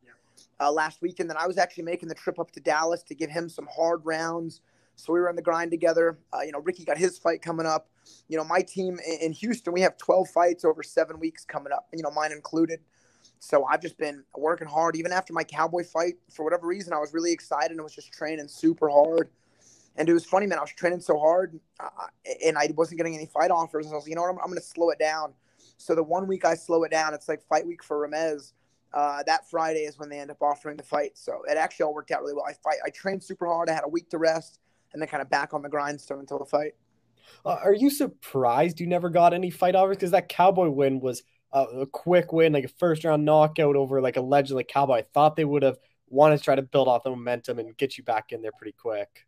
uh, 0.61 0.71
last 0.71 1.01
weekend. 1.01 1.29
Then 1.29 1.37
I 1.37 1.47
was 1.47 1.57
actually 1.57 1.83
making 1.83 2.09
the 2.09 2.15
trip 2.15 2.39
up 2.39 2.51
to 2.51 2.59
Dallas 2.59 3.03
to 3.03 3.15
give 3.15 3.29
him 3.29 3.49
some 3.49 3.67
hard 3.75 4.01
rounds. 4.05 4.61
So 4.95 5.13
we 5.13 5.19
were 5.19 5.29
on 5.29 5.35
the 5.35 5.41
grind 5.41 5.71
together. 5.71 6.19
Uh, 6.31 6.41
you 6.41 6.51
know, 6.51 6.59
Ricky 6.59 6.85
got 6.85 6.97
his 6.97 7.17
fight 7.17 7.41
coming 7.41 7.65
up. 7.65 7.89
You 8.27 8.37
know, 8.37 8.43
my 8.43 8.61
team 8.61 8.99
in 9.21 9.31
Houston, 9.33 9.73
we 9.73 9.81
have 9.81 9.97
12 9.97 10.29
fights 10.29 10.63
over 10.63 10.83
seven 10.83 11.19
weeks 11.19 11.43
coming 11.43 11.73
up, 11.73 11.87
you 11.93 12.03
know, 12.03 12.11
mine 12.11 12.31
included. 12.31 12.79
So 13.39 13.65
I've 13.65 13.81
just 13.81 13.97
been 13.97 14.23
working 14.37 14.67
hard. 14.67 14.95
Even 14.95 15.11
after 15.11 15.33
my 15.33 15.43
Cowboy 15.43 15.83
fight, 15.83 16.15
for 16.29 16.43
whatever 16.43 16.67
reason, 16.67 16.93
I 16.93 16.99
was 16.99 17.13
really 17.13 17.31
excited 17.31 17.71
and 17.71 17.81
was 17.81 17.95
just 17.95 18.13
training 18.13 18.47
super 18.47 18.89
hard. 18.89 19.29
And 19.95 20.07
it 20.07 20.13
was 20.13 20.25
funny, 20.25 20.45
man. 20.45 20.59
I 20.59 20.61
was 20.61 20.71
training 20.71 21.01
so 21.01 21.17
hard, 21.17 21.59
uh, 21.79 21.89
and 22.45 22.57
I 22.57 22.71
wasn't 22.75 22.97
getting 22.97 23.15
any 23.15 23.25
fight 23.25 23.51
offers. 23.51 23.87
And 23.87 23.93
I 23.93 23.97
was, 23.97 24.07
you 24.07 24.15
know 24.15 24.21
what, 24.21 24.29
I'm, 24.29 24.37
I'm 24.37 24.45
going 24.45 24.59
to 24.59 24.63
slow 24.63 24.91
it 24.91 24.99
down. 24.99 25.33
So 25.77 25.95
the 25.95 26.03
one 26.03 26.27
week 26.27 26.45
I 26.45 26.53
slow 26.53 26.83
it 26.83 26.91
down, 26.91 27.13
it's 27.13 27.27
like 27.27 27.41
fight 27.43 27.65
week 27.65 27.83
for 27.83 28.07
Ramiz. 28.07 28.53
Uh, 28.93 29.23
that 29.23 29.49
Friday 29.49 29.81
is 29.81 29.97
when 29.97 30.09
they 30.09 30.19
end 30.19 30.31
up 30.31 30.41
offering 30.41 30.77
the 30.77 30.83
fight. 30.83 31.17
So 31.17 31.41
it 31.49 31.57
actually 31.57 31.83
all 31.83 31.93
worked 31.93 32.11
out 32.11 32.21
really 32.21 32.33
well. 32.33 32.45
I 32.47 32.53
fight, 32.53 32.77
I 32.85 32.89
trained 32.89 33.23
super 33.23 33.45
hard. 33.45 33.69
I 33.69 33.73
had 33.73 33.85
a 33.85 33.89
week 33.89 34.09
to 34.09 34.17
rest, 34.17 34.59
and 34.93 35.01
then 35.01 35.07
kind 35.07 35.21
of 35.21 35.29
back 35.29 35.53
on 35.53 35.61
the 35.61 35.69
grindstone 35.69 36.19
until 36.19 36.39
the 36.39 36.45
fight. 36.45 36.73
Uh, 37.45 37.57
are 37.63 37.73
you 37.73 37.89
surprised 37.89 38.79
you 38.79 38.87
never 38.87 39.09
got 39.09 39.33
any 39.33 39.49
fight 39.49 39.75
offers? 39.75 39.97
Because 39.97 40.11
that 40.11 40.29
Cowboy 40.29 40.69
win 40.69 40.99
was 40.99 41.23
a, 41.53 41.61
a, 41.61 41.85
quick 41.85 42.33
win, 42.33 42.53
like 42.53 42.65
a 42.65 42.69
first 42.79 43.03
round 43.03 43.25
knockout 43.25 43.75
over 43.75 44.01
like 44.01 44.17
a 44.17 44.21
legend 44.21 44.57
like 44.57 44.67
Cowboy. 44.67 44.95
I 44.95 45.01
thought 45.01 45.35
they 45.35 45.45
would 45.45 45.63
have 45.63 45.77
wanted 46.07 46.37
to 46.37 46.43
try 46.43 46.55
to 46.55 46.61
build 46.61 46.87
off 46.87 47.03
the 47.03 47.09
momentum 47.09 47.59
and 47.59 47.75
get 47.77 47.97
you 47.97 48.03
back 48.03 48.31
in 48.31 48.41
there 48.41 48.51
pretty 48.57 48.75
quick. 48.77 49.25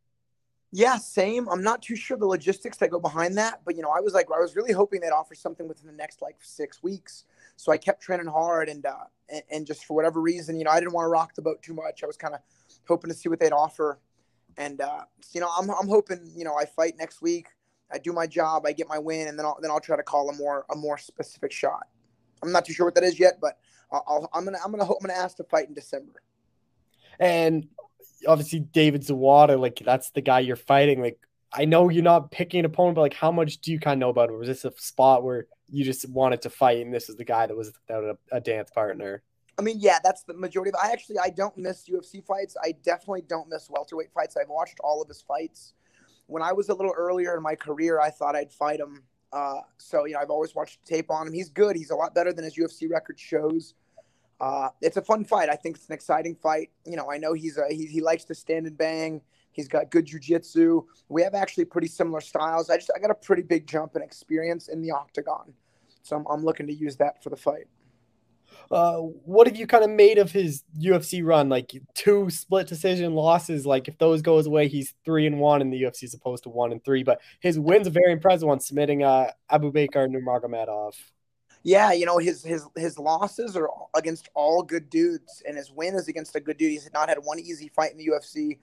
Yeah, 0.75 0.97
same. 0.97 1.47
I'm 1.49 1.61
not 1.61 1.83
too 1.83 1.95
sure 1.95 2.17
the 2.17 2.25
logistics 2.25 2.77
that 2.77 2.89
go 2.89 2.99
behind 2.99 3.37
that, 3.37 3.61
but 3.63 3.75
you 3.75 3.83
know, 3.83 3.91
I 3.91 3.99
was 3.99 4.13
like, 4.13 4.27
I 4.35 4.39
was 4.39 4.55
really 4.55 4.73
hoping 4.73 5.01
they'd 5.01 5.11
offer 5.11 5.35
something 5.35 5.67
within 5.67 5.85
the 5.85 5.93
next 5.95 6.21
like 6.21 6.37
six 6.41 6.81
weeks. 6.81 7.25
So 7.55 7.71
I 7.71 7.77
kept 7.77 8.01
training 8.01 8.27
hard, 8.27 8.69
and 8.69 8.85
uh, 8.85 9.05
and, 9.51 9.65
just 9.65 9.85
for 9.85 9.93
whatever 9.93 10.21
reason, 10.21 10.57
you 10.57 10.63
know, 10.63 10.71
I 10.71 10.79
didn't 10.79 10.93
want 10.93 11.05
to 11.05 11.09
rock 11.09 11.35
the 11.35 11.41
boat 11.41 11.61
too 11.61 11.73
much. 11.73 12.03
I 12.03 12.07
was 12.07 12.17
kind 12.17 12.33
of 12.33 12.41
hoping 12.87 13.09
to 13.09 13.15
see 13.15 13.29
what 13.29 13.39
they'd 13.39 13.53
offer, 13.53 13.99
and 14.57 14.81
uh, 14.81 15.01
you 15.33 15.41
know, 15.41 15.49
I'm 15.57 15.69
I'm 15.69 15.87
hoping, 15.87 16.31
you 16.35 16.43
know, 16.43 16.55
I 16.55 16.65
fight 16.65 16.95
next 16.97 17.21
week, 17.21 17.47
I 17.91 17.99
do 17.99 18.11
my 18.11 18.27
job, 18.27 18.65
I 18.65 18.73
get 18.73 18.87
my 18.87 18.99
win, 18.99 19.27
and 19.27 19.37
then 19.37 19.45
I'll 19.45 19.57
then 19.61 19.71
I'll 19.71 19.79
try 19.79 19.95
to 19.95 20.03
call 20.03 20.29
a 20.29 20.33
more 20.33 20.65
a 20.71 20.75
more 20.75 20.97
specific 20.97 21.51
shot. 21.51 21.87
I'm 22.41 22.51
not 22.51 22.65
too 22.65 22.73
sure 22.73 22.85
what 22.85 22.95
that 22.95 23.03
is 23.03 23.19
yet, 23.19 23.39
but 23.39 23.57
I'll, 23.91 24.29
i 24.33 24.37
am 24.37 24.45
gonna 24.45 24.57
I'm 24.63 24.71
gonna 24.71 24.85
hope 24.85 24.97
I'm 25.01 25.07
gonna 25.07 25.19
ask 25.19 25.37
to 25.37 25.43
fight 25.43 25.67
in 25.67 25.73
December. 25.73 26.21
And 27.19 27.67
obviously 28.27 28.59
David 28.59 29.01
Zawada, 29.01 29.59
like 29.59 29.81
that's 29.85 30.11
the 30.11 30.21
guy 30.21 30.39
you're 30.39 30.55
fighting. 30.55 31.01
Like 31.01 31.19
I 31.53 31.65
know 31.65 31.89
you're 31.89 32.03
not 32.03 32.31
picking 32.31 32.59
an 32.59 32.65
opponent, 32.65 32.95
but 32.95 33.01
like 33.01 33.13
how 33.13 33.31
much 33.31 33.59
do 33.59 33.71
you 33.71 33.79
kind 33.79 33.93
of 33.93 33.99
know 33.99 34.09
about 34.09 34.29
him? 34.29 34.39
Was 34.39 34.47
this 34.47 34.65
a 34.65 34.73
spot 34.77 35.23
where 35.23 35.47
you 35.73 35.83
just 35.83 36.07
wanted 36.07 36.43
to 36.43 36.49
fight, 36.51 36.85
and 36.85 36.93
this 36.93 37.09
is 37.09 37.15
the 37.15 37.25
guy 37.25 37.47
that 37.47 37.57
was 37.57 37.73
without 37.87 38.03
a, 38.03 38.17
a 38.31 38.39
dance 38.39 38.69
partner? 38.69 39.23
I 39.57 39.63
mean, 39.63 39.77
yeah, 39.79 39.97
that's 40.03 40.23
the 40.23 40.35
majority 40.35 40.69
of. 40.69 40.75
I 40.75 40.91
actually 40.91 41.17
I 41.17 41.29
don't 41.29 41.57
miss 41.57 41.89
UFC 41.89 42.23
fights. 42.23 42.55
I 42.63 42.73
definitely 42.83 43.23
don't 43.27 43.49
miss 43.49 43.69
welterweight 43.69 44.11
fights. 44.13 44.37
I've 44.37 44.49
watched 44.49 44.79
all 44.83 45.01
of 45.01 45.07
his 45.07 45.21
fights. 45.21 45.73
When 46.27 46.43
I 46.43 46.53
was 46.53 46.69
a 46.69 46.75
little 46.75 46.93
earlier 46.95 47.35
in 47.35 47.41
my 47.41 47.55
career, 47.55 47.99
I 47.99 48.11
thought 48.11 48.35
I'd 48.35 48.51
fight 48.51 48.79
him. 48.79 49.03
Uh, 49.31 49.61
so 49.77 50.05
you 50.05 50.13
know, 50.13 50.19
I've 50.19 50.29
always 50.29 50.53
watched 50.53 50.85
tape 50.85 51.09
on 51.09 51.27
him. 51.27 51.33
He's 51.33 51.49
good. 51.49 51.75
He's 51.75 51.89
a 51.89 51.95
lot 51.95 52.13
better 52.13 52.31
than 52.31 52.43
his 52.43 52.55
UFC 52.55 52.89
record 52.89 53.19
shows. 53.19 53.73
Uh, 54.39 54.69
it's 54.81 54.97
a 54.97 55.01
fun 55.01 55.25
fight. 55.25 55.49
I 55.49 55.55
think 55.55 55.77
it's 55.77 55.87
an 55.87 55.93
exciting 55.93 56.35
fight. 56.35 56.69
You 56.85 56.97
know, 56.97 57.11
I 57.11 57.17
know 57.17 57.33
he's 57.33 57.57
a, 57.57 57.65
he, 57.69 57.85
he 57.87 58.01
likes 58.01 58.25
to 58.25 58.35
stand 58.35 58.67
and 58.67 58.77
bang. 58.77 59.21
He's 59.53 59.67
got 59.67 59.89
good 59.91 60.07
jujitsu. 60.07 60.83
We 61.09 61.21
have 61.21 61.35
actually 61.35 61.65
pretty 61.65 61.87
similar 61.87 62.21
styles. 62.21 62.69
I 62.69 62.77
just 62.77 62.91
I 62.95 62.99
got 62.99 63.11
a 63.11 63.15
pretty 63.15 63.43
big 63.43 63.67
jump 63.67 63.95
in 63.95 64.01
experience 64.01 64.67
in 64.67 64.81
the 64.81 64.91
octagon, 64.91 65.53
so 66.03 66.17
I'm, 66.17 66.25
I'm 66.29 66.45
looking 66.45 66.67
to 66.67 66.73
use 66.73 66.97
that 66.97 67.23
for 67.23 67.29
the 67.29 67.37
fight. 67.37 67.67
Uh, 68.71 68.97
what 68.97 69.47
have 69.47 69.55
you 69.55 69.67
kind 69.67 69.83
of 69.83 69.89
made 69.89 70.17
of 70.17 70.31
his 70.31 70.63
UFC 70.79 71.25
run? 71.25 71.49
Like 71.49 71.71
two 71.93 72.29
split 72.29 72.67
decision 72.67 73.13
losses. 73.13 73.65
Like 73.65 73.87
if 73.87 73.97
those 73.97 74.21
goes 74.21 74.45
away, 74.45 74.67
he's 74.67 74.93
three 75.05 75.25
and 75.25 75.39
one, 75.39 75.61
and 75.61 75.71
the 75.71 75.81
UFC 75.81 76.03
is 76.03 76.13
opposed 76.13 76.43
to 76.43 76.49
one 76.49 76.71
and 76.71 76.83
three. 76.83 77.03
But 77.03 77.21
his 77.39 77.59
wins 77.59 77.87
are 77.87 77.91
very 77.91 78.11
impressive 78.11 78.47
one, 78.47 78.59
submitting 78.59 79.03
uh, 79.03 79.31
Abubakar 79.51 80.07
Nurmagomedov. 80.07 80.93
Yeah, 81.63 81.93
you 81.93 82.05
know 82.05 82.17
his 82.17 82.43
his 82.43 82.65
his 82.75 82.99
losses 82.99 83.55
are 83.55 83.69
against 83.95 84.29
all 84.33 84.63
good 84.63 84.89
dudes, 84.89 85.41
and 85.47 85.55
his 85.55 85.71
win 85.71 85.95
is 85.95 86.09
against 86.09 86.35
a 86.35 86.41
good 86.41 86.57
dude. 86.57 86.71
He's 86.71 86.89
not 86.93 87.09
had 87.09 87.19
one 87.23 87.39
easy 87.39 87.69
fight 87.73 87.91
in 87.91 87.97
the 87.97 88.07
UFC, 88.07 88.59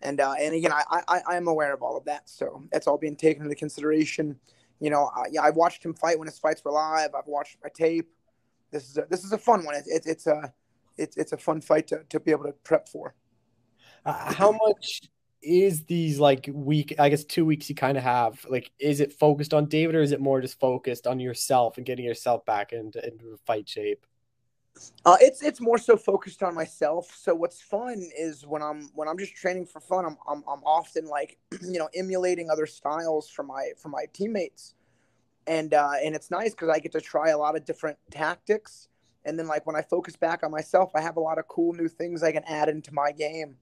and 0.00 0.20
uh, 0.20 0.34
and 0.40 0.54
again, 0.54 0.72
I, 0.72 1.02
I 1.06 1.20
I 1.28 1.36
am 1.36 1.48
aware 1.48 1.74
of 1.74 1.82
all 1.82 1.98
of 1.98 2.04
that, 2.06 2.30
so 2.30 2.62
that's 2.72 2.86
all 2.86 2.96
being 2.96 3.16
taken 3.16 3.42
into 3.42 3.54
consideration. 3.56 4.38
You 4.80 4.90
know, 4.90 5.10
I, 5.14 5.46
I've 5.46 5.56
watched 5.56 5.84
him 5.84 5.94
fight 5.94 6.18
when 6.18 6.26
his 6.26 6.38
fights 6.38 6.64
were 6.64 6.72
live. 6.72 7.14
I've 7.14 7.26
watched 7.26 7.58
my 7.62 7.70
tape. 7.72 8.08
This 8.70 8.88
is 8.88 8.96
a, 8.96 9.06
this 9.10 9.24
is 9.24 9.32
a 9.32 9.38
fun 9.38 9.64
one. 9.64 9.74
It's 9.74 9.88
it's, 9.88 10.06
it's 10.06 10.26
a 10.26 10.52
it's 10.96 11.16
it's 11.16 11.32
a 11.32 11.36
fun 11.36 11.60
fight 11.60 11.86
to 11.88 12.02
to 12.08 12.20
be 12.20 12.30
able 12.30 12.44
to 12.44 12.52
prep 12.64 12.88
for. 12.88 13.14
Uh, 14.04 14.32
how 14.32 14.52
much 14.52 15.02
is 15.42 15.84
these 15.84 16.18
like 16.20 16.50
week 16.52 16.94
i 16.98 17.08
guess 17.08 17.24
two 17.24 17.46
weeks 17.46 17.68
you 17.68 17.74
kind 17.74 17.96
of 17.96 18.02
have 18.02 18.44
like 18.50 18.70
is 18.78 19.00
it 19.00 19.12
focused 19.12 19.54
on 19.54 19.64
david 19.66 19.94
or 19.94 20.02
is 20.02 20.12
it 20.12 20.20
more 20.20 20.40
just 20.40 20.60
focused 20.60 21.06
on 21.06 21.18
yourself 21.18 21.78
and 21.78 21.86
getting 21.86 22.04
yourself 22.04 22.44
back 22.44 22.72
into, 22.74 23.02
into 23.06 23.38
fight 23.46 23.66
shape 23.66 24.04
uh, 25.04 25.16
it's 25.20 25.42
it's 25.42 25.60
more 25.60 25.78
so 25.78 25.96
focused 25.96 26.42
on 26.42 26.54
myself. 26.54 27.14
So 27.16 27.34
what's 27.34 27.60
fun 27.60 28.02
is 28.16 28.46
when 28.46 28.62
I'm 28.62 28.90
when 28.94 29.08
I'm 29.08 29.18
just 29.18 29.34
training 29.34 29.66
for 29.66 29.80
fun, 29.80 30.04
I'm 30.04 30.16
I'm, 30.28 30.42
I'm 30.48 30.62
often 30.64 31.06
like 31.06 31.38
you 31.62 31.78
know 31.78 31.88
emulating 31.94 32.50
other 32.50 32.66
styles 32.66 33.28
from 33.28 33.46
my 33.48 33.70
from 33.78 33.92
my 33.92 34.04
teammates, 34.12 34.74
and 35.46 35.74
uh, 35.74 35.92
and 36.02 36.14
it's 36.14 36.30
nice 36.30 36.50
because 36.50 36.68
I 36.68 36.78
get 36.78 36.92
to 36.92 37.00
try 37.00 37.30
a 37.30 37.38
lot 37.38 37.56
of 37.56 37.64
different 37.64 37.98
tactics. 38.10 38.88
And 39.24 39.38
then 39.38 39.46
like 39.46 39.66
when 39.66 39.76
I 39.76 39.82
focus 39.82 40.16
back 40.16 40.42
on 40.42 40.50
myself, 40.50 40.92
I 40.94 41.02
have 41.02 41.16
a 41.16 41.20
lot 41.20 41.38
of 41.38 41.46
cool 41.46 41.74
new 41.74 41.88
things 41.88 42.22
I 42.22 42.32
can 42.32 42.44
add 42.44 42.70
into 42.70 42.94
my 42.94 43.12
game. 43.12 43.56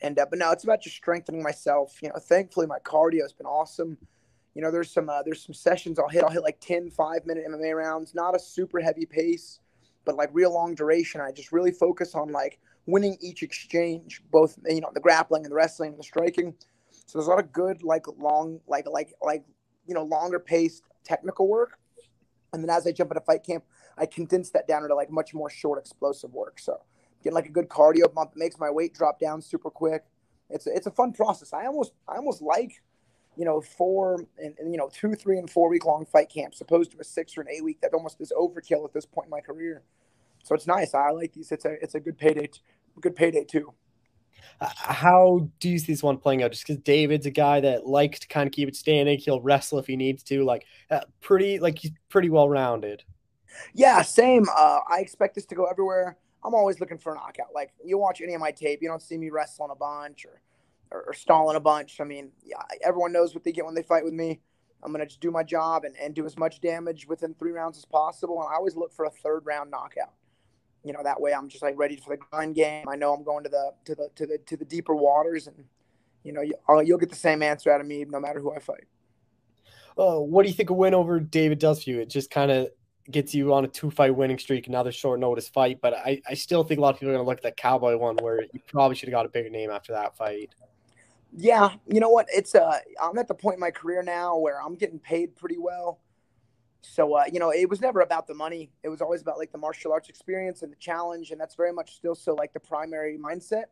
And 0.00 0.18
uh, 0.18 0.26
but 0.30 0.38
now 0.38 0.52
it's 0.52 0.64
about 0.64 0.80
just 0.80 0.96
strengthening 0.96 1.42
myself. 1.42 1.98
You 2.02 2.08
know, 2.08 2.18
thankfully 2.18 2.66
my 2.66 2.78
cardio 2.78 3.22
has 3.22 3.32
been 3.32 3.46
awesome. 3.46 3.98
You 4.54 4.62
know, 4.62 4.70
there's 4.70 4.90
some 4.90 5.08
uh, 5.08 5.22
there's 5.22 5.44
some 5.44 5.54
sessions 5.54 5.98
I'll 5.98 6.08
hit. 6.08 6.24
I'll 6.24 6.30
hit 6.30 6.42
like 6.42 6.60
10 6.60 6.90
five 6.90 7.26
minute 7.26 7.44
MMA 7.48 7.76
rounds, 7.76 8.14
not 8.14 8.34
a 8.34 8.38
super 8.38 8.80
heavy 8.80 9.06
pace, 9.06 9.60
but 10.08 10.16
like 10.16 10.30
real 10.32 10.54
long 10.54 10.74
duration. 10.74 11.20
I 11.20 11.32
just 11.32 11.52
really 11.52 11.70
focus 11.70 12.14
on 12.14 12.32
like 12.32 12.58
winning 12.86 13.18
each 13.20 13.42
exchange, 13.42 14.22
both 14.32 14.58
you 14.66 14.80
know 14.80 14.90
the 14.94 15.00
grappling 15.00 15.44
and 15.44 15.52
the 15.52 15.54
wrestling 15.54 15.90
and 15.90 15.98
the 15.98 16.02
striking. 16.02 16.54
So 16.90 17.18
there's 17.18 17.26
a 17.26 17.30
lot 17.30 17.40
of 17.40 17.52
good 17.52 17.82
like 17.82 18.06
long 18.18 18.58
like 18.66 18.86
like 18.90 19.12
like 19.20 19.44
you 19.86 19.92
know 19.92 20.04
longer 20.04 20.38
paced 20.38 20.84
technical 21.04 21.46
work. 21.46 21.78
And 22.54 22.62
then 22.62 22.70
as 22.70 22.86
I 22.86 22.92
jump 22.92 23.10
into 23.10 23.20
fight 23.20 23.44
camp, 23.44 23.64
I 23.98 24.06
condense 24.06 24.48
that 24.52 24.66
down 24.66 24.82
into 24.82 24.94
like 24.94 25.10
much 25.10 25.34
more 25.34 25.50
short 25.50 25.78
explosive 25.78 26.32
work. 26.32 26.58
So 26.58 26.80
getting 27.22 27.34
like 27.34 27.44
a 27.44 27.52
good 27.52 27.68
cardio 27.68 28.10
bump 28.10 28.32
makes 28.34 28.58
my 28.58 28.70
weight 28.70 28.94
drop 28.94 29.20
down 29.20 29.42
super 29.42 29.68
quick. 29.68 30.04
It's 30.48 30.66
a, 30.66 30.74
it's 30.74 30.86
a 30.86 30.90
fun 30.90 31.12
process. 31.12 31.52
I 31.52 31.66
almost 31.66 31.92
I 32.08 32.16
almost 32.16 32.40
like 32.40 32.82
you 33.38 33.44
know 33.44 33.60
four 33.60 34.24
and, 34.42 34.54
and, 34.58 34.72
you 34.72 34.76
know 34.76 34.90
two 34.92 35.14
three 35.14 35.38
and 35.38 35.48
four 35.48 35.68
week 35.68 35.86
long 35.86 36.04
fight 36.04 36.28
camps 36.28 36.60
opposed 36.60 36.90
to 36.90 36.98
a 36.98 37.04
six 37.04 37.38
or 37.38 37.42
an 37.42 37.46
eight 37.48 37.62
week 37.62 37.80
that 37.80 37.94
almost 37.94 38.20
is 38.20 38.32
overkill 38.36 38.84
at 38.84 38.92
this 38.92 39.06
point 39.06 39.26
in 39.26 39.30
my 39.30 39.40
career. 39.40 39.82
So 40.42 40.54
it's 40.54 40.66
nice. 40.66 40.94
I 40.94 41.10
like 41.10 41.32
these. 41.32 41.52
It's 41.52 41.64
a 41.64 41.82
it's 41.82 41.94
a 41.94 42.00
good 42.00 42.18
payday. 42.18 42.50
Good 43.00 43.14
payday 43.14 43.44
too. 43.44 43.72
Uh, 44.60 44.68
how 44.76 45.48
do 45.60 45.68
you 45.68 45.78
see 45.78 45.92
this 45.92 46.02
one 46.02 46.16
playing 46.16 46.42
out? 46.42 46.50
Just 46.50 46.66
because 46.66 46.82
David's 46.82 47.26
a 47.26 47.30
guy 47.30 47.60
that 47.60 47.86
likes 47.86 48.18
to 48.20 48.28
kind 48.28 48.46
of 48.46 48.52
keep 48.52 48.68
it 48.68 48.76
standing, 48.76 49.18
he'll 49.18 49.40
wrestle 49.40 49.78
if 49.78 49.86
he 49.86 49.96
needs 49.96 50.22
to. 50.24 50.44
Like 50.44 50.64
uh, 50.90 51.00
pretty, 51.20 51.58
like 51.58 51.78
he's 51.78 51.92
pretty 52.08 52.30
well 52.30 52.48
rounded. 52.48 53.04
Yeah, 53.74 54.02
same. 54.02 54.46
Uh, 54.56 54.80
I 54.90 55.00
expect 55.00 55.34
this 55.34 55.46
to 55.46 55.54
go 55.54 55.64
everywhere. 55.66 56.16
I'm 56.44 56.54
always 56.54 56.80
looking 56.80 56.98
for 56.98 57.12
a 57.12 57.16
knockout. 57.16 57.48
Like 57.54 57.72
you 57.84 57.98
watch 57.98 58.20
any 58.20 58.34
of 58.34 58.40
my 58.40 58.50
tape, 58.50 58.80
you 58.82 58.88
don't 58.88 59.02
see 59.02 59.18
me 59.18 59.30
wrestling 59.30 59.70
a 59.72 59.76
bunch 59.76 60.24
or, 60.24 60.40
or, 60.90 61.04
or 61.08 61.12
stalling 61.14 61.56
a 61.56 61.60
bunch. 61.60 62.00
I 62.00 62.04
mean, 62.04 62.30
yeah, 62.44 62.62
everyone 62.84 63.12
knows 63.12 63.34
what 63.34 63.44
they 63.44 63.52
get 63.52 63.64
when 63.64 63.74
they 63.74 63.82
fight 63.82 64.04
with 64.04 64.14
me. 64.14 64.40
I'm 64.82 64.92
gonna 64.92 65.06
just 65.06 65.20
do 65.20 65.30
my 65.30 65.42
job 65.42 65.84
and, 65.84 65.96
and 65.96 66.14
do 66.14 66.24
as 66.24 66.36
much 66.36 66.60
damage 66.60 67.06
within 67.06 67.34
three 67.34 67.52
rounds 67.52 67.78
as 67.78 67.84
possible. 67.84 68.40
And 68.40 68.52
I 68.52 68.56
always 68.56 68.76
look 68.76 68.92
for 68.92 69.06
a 69.06 69.10
third 69.10 69.44
round 69.44 69.70
knockout. 69.70 70.12
You 70.84 70.92
know, 70.92 71.00
that 71.02 71.20
way 71.20 71.34
I'm 71.34 71.48
just 71.48 71.62
like 71.62 71.76
ready 71.76 71.96
for 71.96 72.10
the 72.10 72.22
grind 72.30 72.54
game. 72.54 72.88
I 72.88 72.96
know 72.96 73.12
I'm 73.12 73.24
going 73.24 73.44
to 73.44 73.50
the 73.50 73.72
to 73.86 73.94
the 73.94 74.08
to 74.14 74.26
the 74.26 74.38
to 74.46 74.56
the 74.56 74.64
deeper 74.64 74.94
waters, 74.94 75.48
and 75.48 75.64
you 76.22 76.32
know, 76.32 76.42
you, 76.42 76.54
will 76.68 76.78
uh, 76.78 76.98
get 76.98 77.10
the 77.10 77.16
same 77.16 77.42
answer 77.42 77.72
out 77.72 77.80
of 77.80 77.86
me 77.86 78.04
no 78.08 78.20
matter 78.20 78.40
who 78.40 78.52
I 78.52 78.58
fight. 78.58 78.86
Oh, 79.96 80.20
what 80.20 80.44
do 80.44 80.48
you 80.48 80.54
think 80.54 80.70
a 80.70 80.74
win 80.74 80.94
over 80.94 81.18
David 81.18 81.58
does 81.58 81.82
for 81.82 81.90
you? 81.90 82.00
It 82.00 82.08
just 82.08 82.30
kind 82.30 82.52
of 82.52 82.68
gets 83.10 83.34
you 83.34 83.52
on 83.52 83.64
a 83.64 83.68
two 83.68 83.90
fight 83.90 84.14
winning 84.14 84.38
streak, 84.38 84.68
another 84.68 84.92
short 84.92 85.18
notice 85.18 85.48
fight. 85.48 85.80
But 85.80 85.94
I, 85.94 86.20
I 86.28 86.34
still 86.34 86.62
think 86.62 86.78
a 86.78 86.82
lot 86.82 86.94
of 86.94 87.00
people 87.00 87.10
are 87.10 87.14
going 87.14 87.24
to 87.24 87.28
look 87.28 87.38
at 87.38 87.42
that 87.44 87.56
Cowboy 87.56 87.96
one 87.96 88.16
where 88.18 88.42
you 88.52 88.60
probably 88.66 88.96
should 88.96 89.08
have 89.08 89.14
got 89.14 89.26
a 89.26 89.30
bigger 89.30 89.50
name 89.50 89.70
after 89.70 89.92
that 89.92 90.16
fight. 90.16 90.54
Yeah, 91.36 91.74
you 91.86 92.00
know 92.00 92.08
what? 92.08 92.26
It's 92.30 92.54
uh, 92.54 92.78
I'm 93.02 93.18
at 93.18 93.28
the 93.28 93.34
point 93.34 93.54
in 93.54 93.60
my 93.60 93.70
career 93.70 94.02
now 94.02 94.36
where 94.38 94.60
I'm 94.60 94.74
getting 94.74 94.98
paid 94.98 95.36
pretty 95.36 95.58
well. 95.58 96.00
So 96.80 97.14
uh, 97.14 97.24
you 97.32 97.38
know, 97.38 97.50
it 97.50 97.68
was 97.68 97.80
never 97.80 98.00
about 98.00 98.26
the 98.26 98.34
money. 98.34 98.70
It 98.82 98.88
was 98.88 99.00
always 99.00 99.22
about 99.22 99.38
like 99.38 99.52
the 99.52 99.58
martial 99.58 99.92
arts 99.92 100.08
experience 100.08 100.62
and 100.62 100.72
the 100.72 100.76
challenge, 100.76 101.30
and 101.30 101.40
that's 101.40 101.54
very 101.54 101.72
much 101.72 101.96
still 101.96 102.14
so 102.14 102.34
like 102.34 102.52
the 102.52 102.60
primary 102.60 103.18
mindset. 103.18 103.64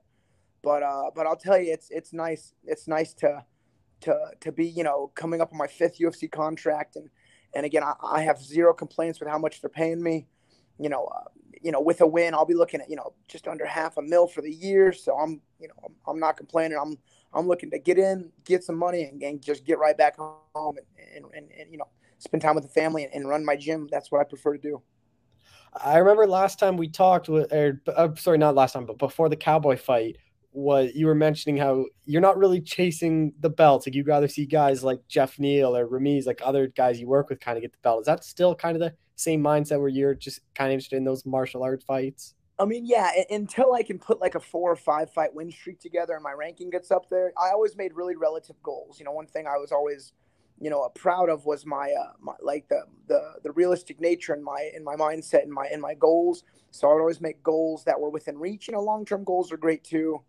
But 0.63 0.83
uh, 0.83 1.11
but 1.15 1.27
I'll 1.27 1.37
tell 1.37 1.59
you, 1.59 1.73
it's 1.73 1.91
it's 1.91 2.13
nice. 2.13 2.55
It's 2.65 2.87
nice 2.87 3.15
to 3.15 3.45
to 4.03 4.31
to 4.41 4.53
be 4.53 4.67
you 4.67 4.85
know 4.85 5.11
coming 5.15 5.41
up 5.41 5.53
on 5.53 5.59
my 5.59 5.67
fifth 5.67 5.99
UFC 5.99 6.31
contract 6.31 6.97
and 6.97 7.09
and 7.57 7.65
again, 7.65 7.83
I, 7.83 7.95
I, 8.03 8.23
have 8.23 8.39
zero 8.39 8.75
complaints 8.75 9.19
with 9.19 9.31
how 9.31 9.39
much 9.39 9.63
they're 9.63 9.71
paying 9.71 10.03
me. 10.03 10.27
You 10.79 10.91
know, 10.91 11.07
uh, 11.07 11.25
you 11.63 11.73
know, 11.73 11.81
with 11.81 12.01
a 12.01 12.07
win, 12.07 12.35
I'll 12.35 12.47
be 12.47 12.55
looking 12.55 12.81
at 12.81 12.91
you 12.91 12.97
know 12.97 13.13
just 13.29 13.49
under 13.49 13.67
half 13.67 13.97
a 13.97 14.03
mil 14.03 14.27
for 14.27 14.43
the 14.43 14.51
year. 14.51 14.93
So 14.93 15.17
I'm 15.17 15.41
you 15.59 15.69
know 15.69 15.91
I'm 16.07 16.19
not 16.19 16.37
complaining. 16.37 16.79
I'm 16.81 16.99
I'm 17.33 17.47
looking 17.47 17.71
to 17.71 17.79
get 17.79 17.99
in, 17.99 18.31
get 18.45 18.65
some 18.65 18.77
money, 18.77 19.05
and, 19.05 19.23
and 19.23 19.43
just 19.43 19.65
get 19.65 19.79
right 19.79 19.97
back 19.97 20.17
home 20.17 20.41
and, 20.55 20.79
and, 21.17 21.25
and, 21.35 21.51
and 21.59 21.71
you 21.71 21.79
know 21.79 21.89
spend 22.19 22.43
time 22.43 22.55
with 22.55 22.65
the 22.65 22.71
family 22.71 23.05
and, 23.05 23.13
and, 23.13 23.29
run 23.29 23.45
my 23.45 23.57
gym. 23.57 23.89
That's 23.91 24.11
what 24.11 24.23
I 24.23 24.25
prefer 24.25 24.55
to 24.55 24.59
do. 24.59 24.81
I 25.85 25.99
remember 25.99 26.27
last 26.27 26.59
time 26.59 26.79
we 26.79 26.89
talked 26.89 27.29
with, 27.29 27.53
or 27.53 27.83
uh, 27.95 28.09
sorry, 28.17 28.39
not 28.39 28.55
last 28.55 28.73
time, 28.73 28.87
but 28.87 28.99
before 28.99 29.29
the 29.29 29.37
Cowboy 29.37 29.77
fight, 29.77 30.17
was 30.57 30.91
you 30.95 31.07
were 31.07 31.15
mentioning 31.15 31.57
how 31.57 31.85
you're 32.07 32.23
not 32.23 32.39
really 32.39 32.61
chasing 32.61 33.33
the 33.41 33.51
belt. 33.51 33.87
Like 33.87 33.95
you'd 33.95 34.09
rather 34.09 34.27
see 34.27 34.47
guys 34.47 34.83
like 34.83 35.01
Jeff 35.07 35.39
Neal 35.39 35.77
or 35.77 35.87
Ramiz, 35.87 36.27
like 36.27 36.41
other 36.43 36.67
guys 36.69 36.99
you 36.99 37.07
work 37.07 37.29
with, 37.29 37.41
kind 37.41 37.59
of 37.59 37.63
get 37.63 37.73
the 37.73 37.79
belt. 37.83 38.01
Is 38.01 38.07
that 38.07 38.25
still 38.25 38.55
kind 38.55 38.75
of 38.75 38.81
the 38.81 38.95
same 39.17 39.43
mindset 39.43 39.79
where 39.79 39.89
you're 39.89 40.15
just 40.15 40.41
kind 40.55 40.71
of 40.71 40.75
interested 40.75 40.97
in 40.97 41.05
those 41.05 41.27
martial 41.27 41.63
arts 41.63 41.85
fights? 41.85 42.35
I 42.59 42.65
mean, 42.65 42.87
yeah, 42.87 43.11
until 43.29 43.75
I 43.75 43.83
can 43.83 43.99
put 43.99 44.19
like 44.19 44.35
a 44.35 44.41
four 44.41 44.73
or 44.73 44.77
five 44.77 45.11
fight 45.11 45.35
win 45.35 45.51
streak 45.51 45.79
together 45.79 46.15
and 46.15 46.23
my 46.23 46.33
ranking 46.33 46.71
gets 46.71 46.91
up 46.91 47.11
there, 47.11 47.33
I 47.39 47.51
always 47.51 47.77
made 47.77 47.93
really 47.95 48.17
relative 48.17 48.57
goals. 48.63 48.99
You 48.99 49.05
know, 49.05 49.13
one 49.13 49.27
thing 49.27 49.47
I 49.47 49.59
was 49.59 49.73
always, 49.73 50.15
you 50.59 50.71
know, 50.71 50.89
proud 50.95 51.29
of 51.29 51.45
was 51.45 51.67
my, 51.67 51.93
uh, 51.93 52.13
my 52.19 52.33
like 52.41 52.67
the, 52.69 52.85
the 53.09 53.35
the 53.43 53.53
realistic 53.53 54.01
nature 54.01 54.35
in 54.35 54.43
my 54.43 54.71
in 54.75 54.83
my 54.83 54.97
mindset 54.97 55.43
and 55.43 55.53
my 55.53 55.69
in 55.71 55.83
my 55.83 55.93
goals. 55.93 56.45
So 56.71 56.89
I 56.89 56.95
would 56.95 57.01
always 57.01 57.21
make 57.21 57.43
goals 57.43 57.85
that 57.85 58.01
were 58.01 58.11
within 58.11 58.39
reach. 58.39 58.69
You 58.69 58.73
know, 58.73 58.81
long 58.81 59.05
term 59.05 59.23
goals 59.23 59.53
are 59.53 59.59
great 59.59 59.85
too, 59.85 60.23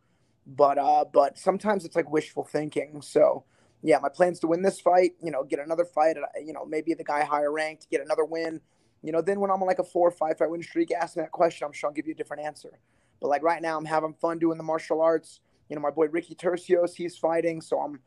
but 0.48 0.80
uh, 0.80 1.06
but 1.12 1.38
sometimes 1.38 1.86
it's 1.86 1.96
like 1.96 2.10
wishful 2.12 2.46
thinking. 2.46 3.02
So 3.02 3.44
yeah, 3.84 4.00
my 4.00 4.10
plans 4.10 4.40
to 4.40 4.48
win 4.48 4.64
this 4.64 4.80
fight. 4.80 5.12
You 5.22 5.30
know, 5.30 5.44
get 5.44 5.60
another 5.60 5.86
fight. 5.86 6.18
You 6.44 6.54
know, 6.54 6.66
maybe 6.66 6.96
the 6.96 7.04
guy 7.04 7.24
higher 7.24 7.52
ranked, 7.52 7.90
get 7.92 8.02
another 8.02 8.26
win 8.26 8.62
you 9.04 9.12
know, 9.12 9.22
then 9.22 9.40
when 9.40 9.52
I'm 9.52 9.62
on 9.62 9.68
like 9.68 9.80
a 9.80 9.84
four 9.84 10.08
or 10.08 10.12
five 10.12 10.38
fight 10.38 10.50
win 10.50 10.64
streak, 10.64 10.92
ask 10.92 11.16
me 11.16 11.24
that 11.24 11.32
question, 11.32 11.66
I'm 11.66 11.72
sure 11.72 11.90
I'll 11.90 11.94
give 11.94 12.08
you 12.08 12.14
a 12.14 12.18
different 12.18 12.44
answer. 12.44 12.80
But 13.22 13.30
like 13.30 13.44
right 13.44 13.62
now, 13.62 13.78
I'm 13.78 13.86
having 13.86 14.14
fun 14.14 14.40
doing 14.40 14.58
the 14.58 14.64
martial 14.64 15.02
arts. 15.02 15.40
You 15.70 15.76
know, 15.76 15.82
my 15.82 15.92
boy 15.92 16.08
Ricky 16.08 16.36
Turcios, 16.36 16.96
he's 16.96 17.18
fighting, 17.18 17.62
so 17.62 17.80
I'm 17.80 18.00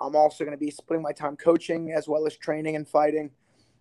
I'm 0.00 0.14
also 0.14 0.44
going 0.44 0.56
to 0.56 0.64
be 0.64 0.70
splitting 0.70 1.02
my 1.02 1.10
time 1.10 1.36
coaching 1.36 1.92
as 1.92 2.06
well 2.06 2.24
as 2.26 2.36
training 2.36 2.76
and 2.76 2.86
fighting. 2.86 3.30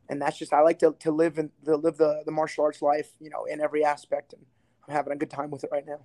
And 0.10 0.20
that's 0.20 0.38
just 0.38 0.52
I 0.52 0.62
like 0.62 0.80
to, 0.80 0.96
to 1.00 1.12
live 1.12 1.38
and 1.38 1.52
live 1.64 1.98
the, 1.98 2.24
the 2.26 2.32
martial 2.32 2.64
arts 2.64 2.82
life, 2.82 3.12
you 3.20 3.30
know, 3.30 3.46
in 3.46 3.62
every 3.62 3.86
aspect. 3.86 4.34
And 4.34 4.44
I'm 4.88 4.96
having 4.96 5.14
a 5.14 5.16
good 5.16 5.30
time 5.30 5.52
with 5.52 5.64
it 5.64 5.70
right 5.72 5.86
now 5.86 6.00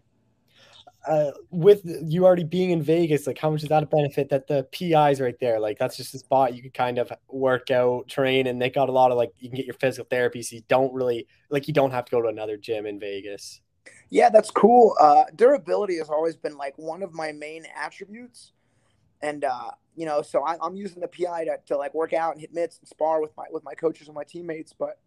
uh, 1.06 1.30
with 1.50 1.82
you 1.84 2.24
already 2.24 2.44
being 2.44 2.70
in 2.70 2.82
Vegas, 2.82 3.26
like 3.26 3.38
how 3.38 3.50
much 3.50 3.62
is 3.62 3.68
that 3.68 3.82
a 3.82 3.86
benefit 3.86 4.28
that 4.30 4.46
the 4.48 4.64
PI's 4.72 5.20
right 5.20 5.38
there? 5.40 5.60
Like 5.60 5.78
that's 5.78 5.96
just 5.96 6.14
a 6.14 6.18
spot 6.18 6.54
you 6.54 6.62
can 6.62 6.72
kind 6.72 6.98
of 6.98 7.12
work 7.28 7.70
out, 7.70 8.08
train, 8.08 8.48
and 8.48 8.60
they 8.60 8.70
got 8.70 8.88
a 8.88 8.92
lot 8.92 9.10
of 9.10 9.16
like 9.16 9.32
you 9.38 9.48
can 9.48 9.56
get 9.56 9.66
your 9.66 9.74
physical 9.74 10.06
therapy, 10.10 10.42
so 10.42 10.56
you 10.56 10.62
don't 10.68 10.92
really 10.92 11.26
like 11.48 11.68
you 11.68 11.74
don't 11.74 11.92
have 11.92 12.04
to 12.06 12.10
go 12.10 12.22
to 12.22 12.28
another 12.28 12.56
gym 12.56 12.86
in 12.86 12.98
Vegas. 12.98 13.60
Yeah, 14.10 14.30
that's 14.30 14.50
cool. 14.50 14.96
Uh, 15.00 15.24
durability 15.34 15.98
has 15.98 16.10
always 16.10 16.34
been 16.34 16.56
like 16.56 16.76
one 16.76 17.02
of 17.02 17.14
my 17.14 17.30
main 17.30 17.66
attributes, 17.76 18.52
and 19.22 19.44
uh, 19.44 19.70
you 19.94 20.06
know, 20.06 20.22
so 20.22 20.42
I, 20.42 20.64
am 20.64 20.74
using 20.74 21.00
the 21.00 21.08
PI 21.08 21.44
to, 21.44 21.58
to 21.66 21.76
like 21.76 21.94
work 21.94 22.12
out 22.12 22.32
and 22.32 22.40
hit 22.40 22.52
mitts 22.52 22.78
and 22.78 22.88
spar 22.88 23.20
with 23.20 23.30
my 23.36 23.44
with 23.50 23.62
my 23.62 23.74
coaches 23.74 24.08
and 24.08 24.14
my 24.14 24.24
teammates. 24.24 24.72
But 24.72 24.98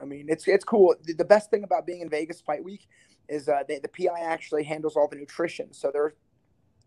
I 0.00 0.04
mean, 0.04 0.26
it's 0.28 0.48
it's 0.48 0.64
cool. 0.64 0.96
The, 1.04 1.12
the 1.12 1.24
best 1.24 1.48
thing 1.50 1.62
about 1.62 1.86
being 1.86 2.00
in 2.00 2.10
Vegas 2.10 2.40
Fight 2.40 2.64
Week 2.64 2.88
is 3.28 3.48
uh, 3.48 3.62
they, 3.66 3.78
the 3.78 3.88
PI 3.88 4.20
actually 4.20 4.64
handles 4.64 4.96
all 4.96 5.08
the 5.08 5.16
nutrition. 5.16 5.72
So 5.72 5.90
they're 5.92 6.14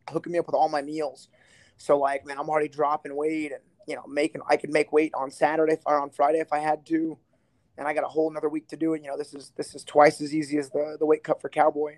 hooking 0.09 0.33
me 0.33 0.39
up 0.39 0.45
with 0.47 0.55
all 0.55 0.69
my 0.69 0.81
meals. 0.81 1.29
So 1.77 1.97
like, 1.97 2.25
man, 2.25 2.37
I'm 2.39 2.49
already 2.49 2.67
dropping 2.67 3.15
weight 3.15 3.51
and 3.51 3.61
you 3.87 3.95
know 3.95 4.05
making. 4.07 4.41
I 4.47 4.57
could 4.57 4.71
make 4.71 4.91
weight 4.91 5.11
on 5.13 5.31
Saturday 5.31 5.77
or 5.85 5.99
on 5.99 6.09
Friday 6.11 6.39
if 6.39 6.53
I 6.53 6.59
had 6.59 6.85
to, 6.87 7.17
and 7.77 7.87
I 7.87 7.93
got 7.93 8.03
a 8.03 8.07
whole 8.07 8.29
another 8.29 8.49
week 8.49 8.67
to 8.69 8.77
do 8.77 8.93
it. 8.93 9.01
You 9.01 9.09
know, 9.09 9.17
this 9.17 9.33
is 9.33 9.51
this 9.57 9.75
is 9.75 9.83
twice 9.83 10.21
as 10.21 10.33
easy 10.33 10.57
as 10.57 10.69
the 10.69 10.97
the 10.99 11.05
weight 11.05 11.23
cut 11.23 11.41
for 11.41 11.49
Cowboy. 11.49 11.97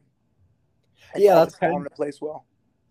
And 1.14 1.24
yeah, 1.24 1.36
that's 1.36 1.56
kind 1.56 1.86
of 1.86 1.94
place 1.94 2.20
well. 2.22 2.46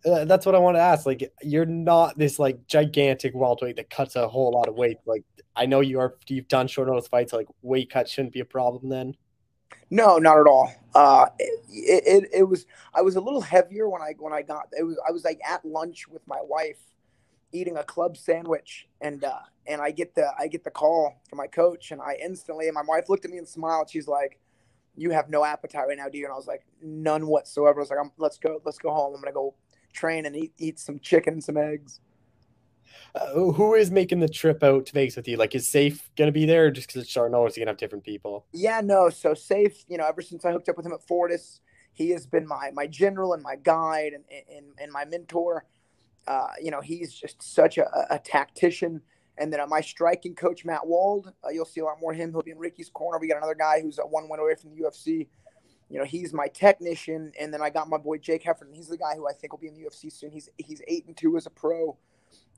Uh, 0.05 0.25
that's 0.25 0.45
what 0.45 0.55
I 0.55 0.59
want 0.59 0.77
to 0.77 0.81
ask. 0.81 1.07
Like, 1.07 1.33
you're 1.43 1.65
not 1.65 2.19
this 2.19 2.39
like 2.39 2.67
gigantic 2.67 3.35
welterweight 3.35 3.77
that 3.77 3.89
cuts 3.89 4.17
a 4.17 4.29
whole 4.29 4.51
lot 4.51 4.69
of 4.69 4.75
weight. 4.75 4.99
Like, 5.07 5.25
I 5.55 5.67
know 5.67 5.81
you 5.81 6.01
are. 6.01 6.17
You've 6.29 6.49
done 6.49 6.67
short 6.67 6.89
notice 6.89 7.07
fights. 7.07 7.33
Like, 7.33 7.47
weight 7.63 7.91
cut 7.91 8.09
shouldn't 8.09 8.33
be 8.33 8.41
a 8.41 8.45
problem 8.45 8.89
then. 8.89 9.15
No, 9.91 10.19
not 10.19 10.39
at 10.39 10.47
all. 10.47 10.73
Uh, 10.95 11.27
it, 11.39 12.03
it, 12.25 12.31
it 12.33 12.43
was 12.43 12.67
I 12.95 13.03
was 13.03 13.17
a 13.17 13.21
little 13.21 13.41
heavier 13.41 13.89
when 13.89 14.03
I 14.03 14.15
when 14.19 14.33
I 14.33 14.43
got 14.43 14.69
it 14.79 14.83
was 14.83 14.99
I 15.07 15.13
was 15.13 15.25
like 15.25 15.41
at 15.49 15.65
lunch 15.65 16.09
with 16.09 16.27
my 16.27 16.41
wife 16.43 16.79
eating 17.53 17.77
a 17.77 17.85
club 17.85 18.17
sandwich 18.17 18.89
and 19.01 19.25
uh, 19.25 19.41
and 19.67 19.81
I 19.81 19.91
get 19.91 20.15
the 20.15 20.33
I 20.39 20.49
get 20.49 20.65
the 20.65 20.71
call 20.71 21.21
from 21.29 21.39
my 21.39 21.47
coach 21.47 21.91
and 21.93 22.01
I 22.01 22.17
instantly 22.23 22.69
and 22.69 22.75
my 22.75 22.83
wife 22.87 23.09
looked 23.09 23.25
at 23.25 23.31
me 23.31 23.39
and 23.39 23.49
smiled. 23.49 23.91
She's 23.91 24.09
like, 24.09 24.39
"You 24.97 25.11
have 25.11 25.31
no 25.31 25.45
appetite 25.45 25.87
right 25.89 25.97
now, 25.97 26.09
do 26.09 26.19
you?" 26.19 26.25
And 26.25 26.33
I 26.33 26.37
was 26.37 26.47
like, 26.47 26.65
"None 26.83 27.27
whatsoever." 27.27 27.81
I 27.81 27.83
was 27.83 27.91
like, 27.91 27.99
"Let's 28.19 28.39
go, 28.39 28.61
let's 28.65 28.79
go 28.79 28.93
home. 28.93 29.15
I'm 29.15 29.21
gonna 29.21 29.33
go 29.33 29.55
train 29.93 30.27
and 30.27 30.37
eat 30.37 30.53
eat 30.59 30.79
some 30.79 30.99
chicken 30.99 31.35
and 31.35 31.45
some 31.45 31.57
eggs." 31.57 32.01
Uh, 33.15 33.53
who 33.53 33.75
is 33.75 33.91
making 33.91 34.21
the 34.21 34.29
trip 34.29 34.63
out 34.63 34.87
to 34.87 34.93
Vegas 34.93 35.17
with 35.17 35.29
you? 35.29 35.37
Like, 35.37 35.55
is 35.55 35.69
Safe 35.69 36.11
gonna 36.17 36.33
be 36.33 36.47
there, 36.47 36.71
just 36.71 36.89
because 36.89 37.03
it's 37.03 37.11
short 37.11 37.31
notice? 37.33 37.57
You 37.57 37.63
gonna 37.63 37.73
have 37.73 37.79
different 37.79 38.05
people. 38.05 38.47
Yeah, 38.53 38.81
no. 38.83 39.11
So 39.11 39.35
Safe, 39.35 39.85
you 39.89 39.99
know, 39.99 40.07
ever 40.07 40.23
since 40.23 40.45
I 40.45 40.53
hooked 40.53 40.69
up 40.69 40.77
with 40.77 40.87
him 40.87 40.93
at 40.93 41.07
Fortis, 41.07 41.61
he 41.93 42.11
has 42.11 42.27
been 42.27 42.47
my 42.47 42.71
my 42.73 42.87
general 42.87 43.35
and 43.35 43.43
my 43.43 43.57
guide 43.57 44.13
and 44.13 44.25
and, 44.55 44.67
and 44.79 44.93
my 44.93 45.05
mentor. 45.05 45.67
Uh, 46.27 46.49
you 46.63 46.71
know, 46.71 46.81
he's 46.81 47.13
just 47.13 47.43
such 47.43 47.79
a, 47.79 47.87
a 48.11 48.19
tactician. 48.19 49.03
And 49.39 49.53
then 49.53 49.61
uh, 49.61 49.67
my 49.67 49.81
striking 49.81 50.35
coach 50.35 50.65
Matt 50.65 50.87
Wald, 50.87 51.33
uh, 51.45 51.49
you'll 51.49 51.65
see 51.65 51.81
a 51.81 51.85
lot 51.85 52.01
more 52.01 52.13
of 52.13 52.19
him. 52.19 52.31
He'll 52.31 52.43
be 52.43 52.51
in 52.51 52.59
Ricky's 52.59 52.91
corner. 52.91 53.19
We 53.19 53.29
got 53.29 53.39
another 53.39 53.55
guy 53.55 53.81
who's 53.81 53.99
a 53.99 54.03
one 54.03 54.29
win 54.29 54.41
away 54.41 54.55
from 54.55 54.71
the 54.71 54.83
UFC. 54.83 55.27
You 55.89 55.99
know, 55.99 56.05
he's 56.05 56.33
my 56.33 56.49
technician, 56.49 57.33
and 57.39 57.53
then 57.53 57.61
I 57.61 57.69
got 57.69 57.89
my 57.89 57.99
boy 57.99 58.19
Jake 58.19 58.45
Heffernan. 58.45 58.73
He's 58.73 58.89
the 58.89 58.97
guy 58.97 59.15
who 59.15 59.29
I 59.29 59.33
think 59.33 59.53
will 59.53 59.59
be 59.59 59.69
in 59.69 59.75
the 59.75 59.83
UFC 59.83 60.11
soon. 60.11 60.31
He's 60.31 60.49
he's 60.57 60.81
eight 60.89 61.07
and 61.07 61.17
two 61.17 61.37
as 61.37 61.47
a 61.47 61.51
pro 61.51 61.99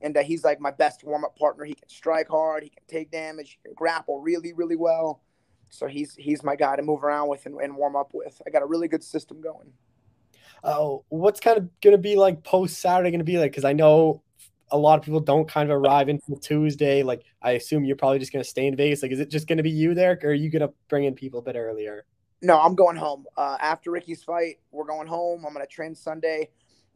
and 0.02 0.16
uh, 0.16 0.22
he's 0.22 0.44
like 0.44 0.60
my 0.60 0.70
best 0.70 1.04
warm 1.04 1.24
up 1.24 1.36
partner. 1.36 1.64
He 1.64 1.74
can 1.74 1.88
strike 1.88 2.28
hard, 2.28 2.62
he 2.62 2.70
can 2.70 2.82
take 2.88 3.10
damage, 3.10 3.50
he 3.50 3.68
can 3.68 3.74
grapple 3.74 4.20
really, 4.20 4.52
really 4.52 4.76
well. 4.76 5.22
So 5.70 5.86
he's 5.86 6.14
he's 6.14 6.42
my 6.44 6.56
guy 6.56 6.76
to 6.76 6.82
move 6.82 7.02
around 7.02 7.28
with 7.28 7.46
and, 7.46 7.60
and 7.60 7.76
warm 7.76 7.96
up 7.96 8.10
with. 8.14 8.40
I 8.46 8.50
got 8.50 8.62
a 8.62 8.66
really 8.66 8.88
good 8.88 9.02
system 9.02 9.40
going. 9.40 9.72
Oh, 10.62 11.04
what's 11.08 11.40
kind 11.40 11.58
of 11.58 11.68
going 11.80 11.92
to 11.92 11.98
be 11.98 12.16
like 12.16 12.42
post 12.42 12.78
Saturday 12.78 13.10
going 13.10 13.18
to 13.18 13.24
be 13.24 13.38
like? 13.38 13.50
Because 13.50 13.64
I 13.64 13.72
know 13.72 14.22
a 14.70 14.78
lot 14.78 14.98
of 14.98 15.04
people 15.04 15.20
don't 15.20 15.48
kind 15.48 15.70
of 15.70 15.76
arrive 15.76 16.08
until 16.08 16.36
Tuesday. 16.36 17.02
Like, 17.02 17.22
I 17.42 17.52
assume 17.52 17.84
you're 17.84 17.96
probably 17.96 18.18
just 18.18 18.32
going 18.32 18.42
to 18.42 18.48
stay 18.48 18.66
in 18.66 18.76
Vegas. 18.76 19.02
Like, 19.02 19.12
is 19.12 19.20
it 19.20 19.30
just 19.30 19.46
going 19.46 19.58
to 19.58 19.62
be 19.62 19.70
you 19.70 19.94
there, 19.94 20.18
or 20.22 20.30
are 20.30 20.32
you 20.32 20.50
going 20.50 20.62
to 20.62 20.72
bring 20.88 21.04
in 21.04 21.14
people 21.14 21.40
a 21.40 21.42
bit 21.42 21.56
earlier? 21.56 22.06
No, 22.42 22.60
I'm 22.60 22.74
going 22.74 22.96
home. 22.96 23.24
Uh, 23.36 23.56
after 23.60 23.90
Ricky's 23.90 24.22
fight, 24.22 24.58
we're 24.70 24.86
going 24.86 25.06
home. 25.06 25.44
I'm 25.46 25.54
going 25.54 25.64
to 25.64 25.72
train 25.72 25.94
Sunday. 25.94 26.50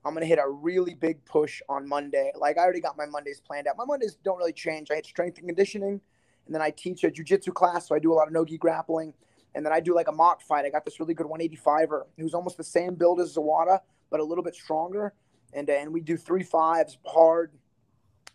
I'm 0.05 0.15
gonna 0.15 0.27
hit 0.27 0.39
a 0.39 0.49
really 0.49 0.95
big 0.95 1.25
push 1.25 1.61
on 1.69 1.89
Monday. 1.89 2.33
Like 2.37 2.57
I 2.57 2.63
already 2.63 2.81
got 2.81 2.97
my 2.97 3.07
Mondays 3.07 3.41
planned 3.41 3.67
out. 3.67 3.77
My 3.77 3.85
Mondays 3.85 4.17
don't 4.25 4.39
really 4.39 4.53
change. 4.53 4.91
I 4.91 4.97
hit 4.97 5.07
strength 5.07 5.39
and 5.39 5.47
conditioning, 5.47 6.01
and 6.47 6.55
then 6.55 6.63
I 6.63 6.71
teach 6.71 7.05
a 7.05 7.11
jujitsu 7.11 7.53
class, 7.53 7.89
so 7.89 7.95
I 7.95 7.99
do 7.99 8.13
a 8.13 8.15
lot 8.15 8.27
of 8.27 8.33
nogi 8.33 8.59
grappling, 8.59 9.13
and 9.55 9.65
then 9.65 9.73
I 9.73 9.81
do 9.81 9.95
like 9.95 10.09
a 10.09 10.13
mock 10.13 10.41
fight. 10.43 10.65
I 10.65 10.71
got 10.71 10.85
this 10.85 11.01
really 11.01 11.15
good 11.15 11.27
185er 11.27 12.05
who's 12.17 12.35
almost 12.35 12.57
the 12.57 12.65
same 12.65 12.95
build 12.95 13.21
as 13.21 13.35
Zawada, 13.35 13.81
but 14.11 14.21
a 14.21 14.25
little 14.25 14.45
bit 14.45 14.55
stronger, 14.55 15.15
and 15.53 15.69
uh, 15.69 15.75
and 15.75 15.93
we 15.93 16.01
do 16.01 16.17
three 16.17 16.45
fives 16.45 16.99
hard, 17.05 17.53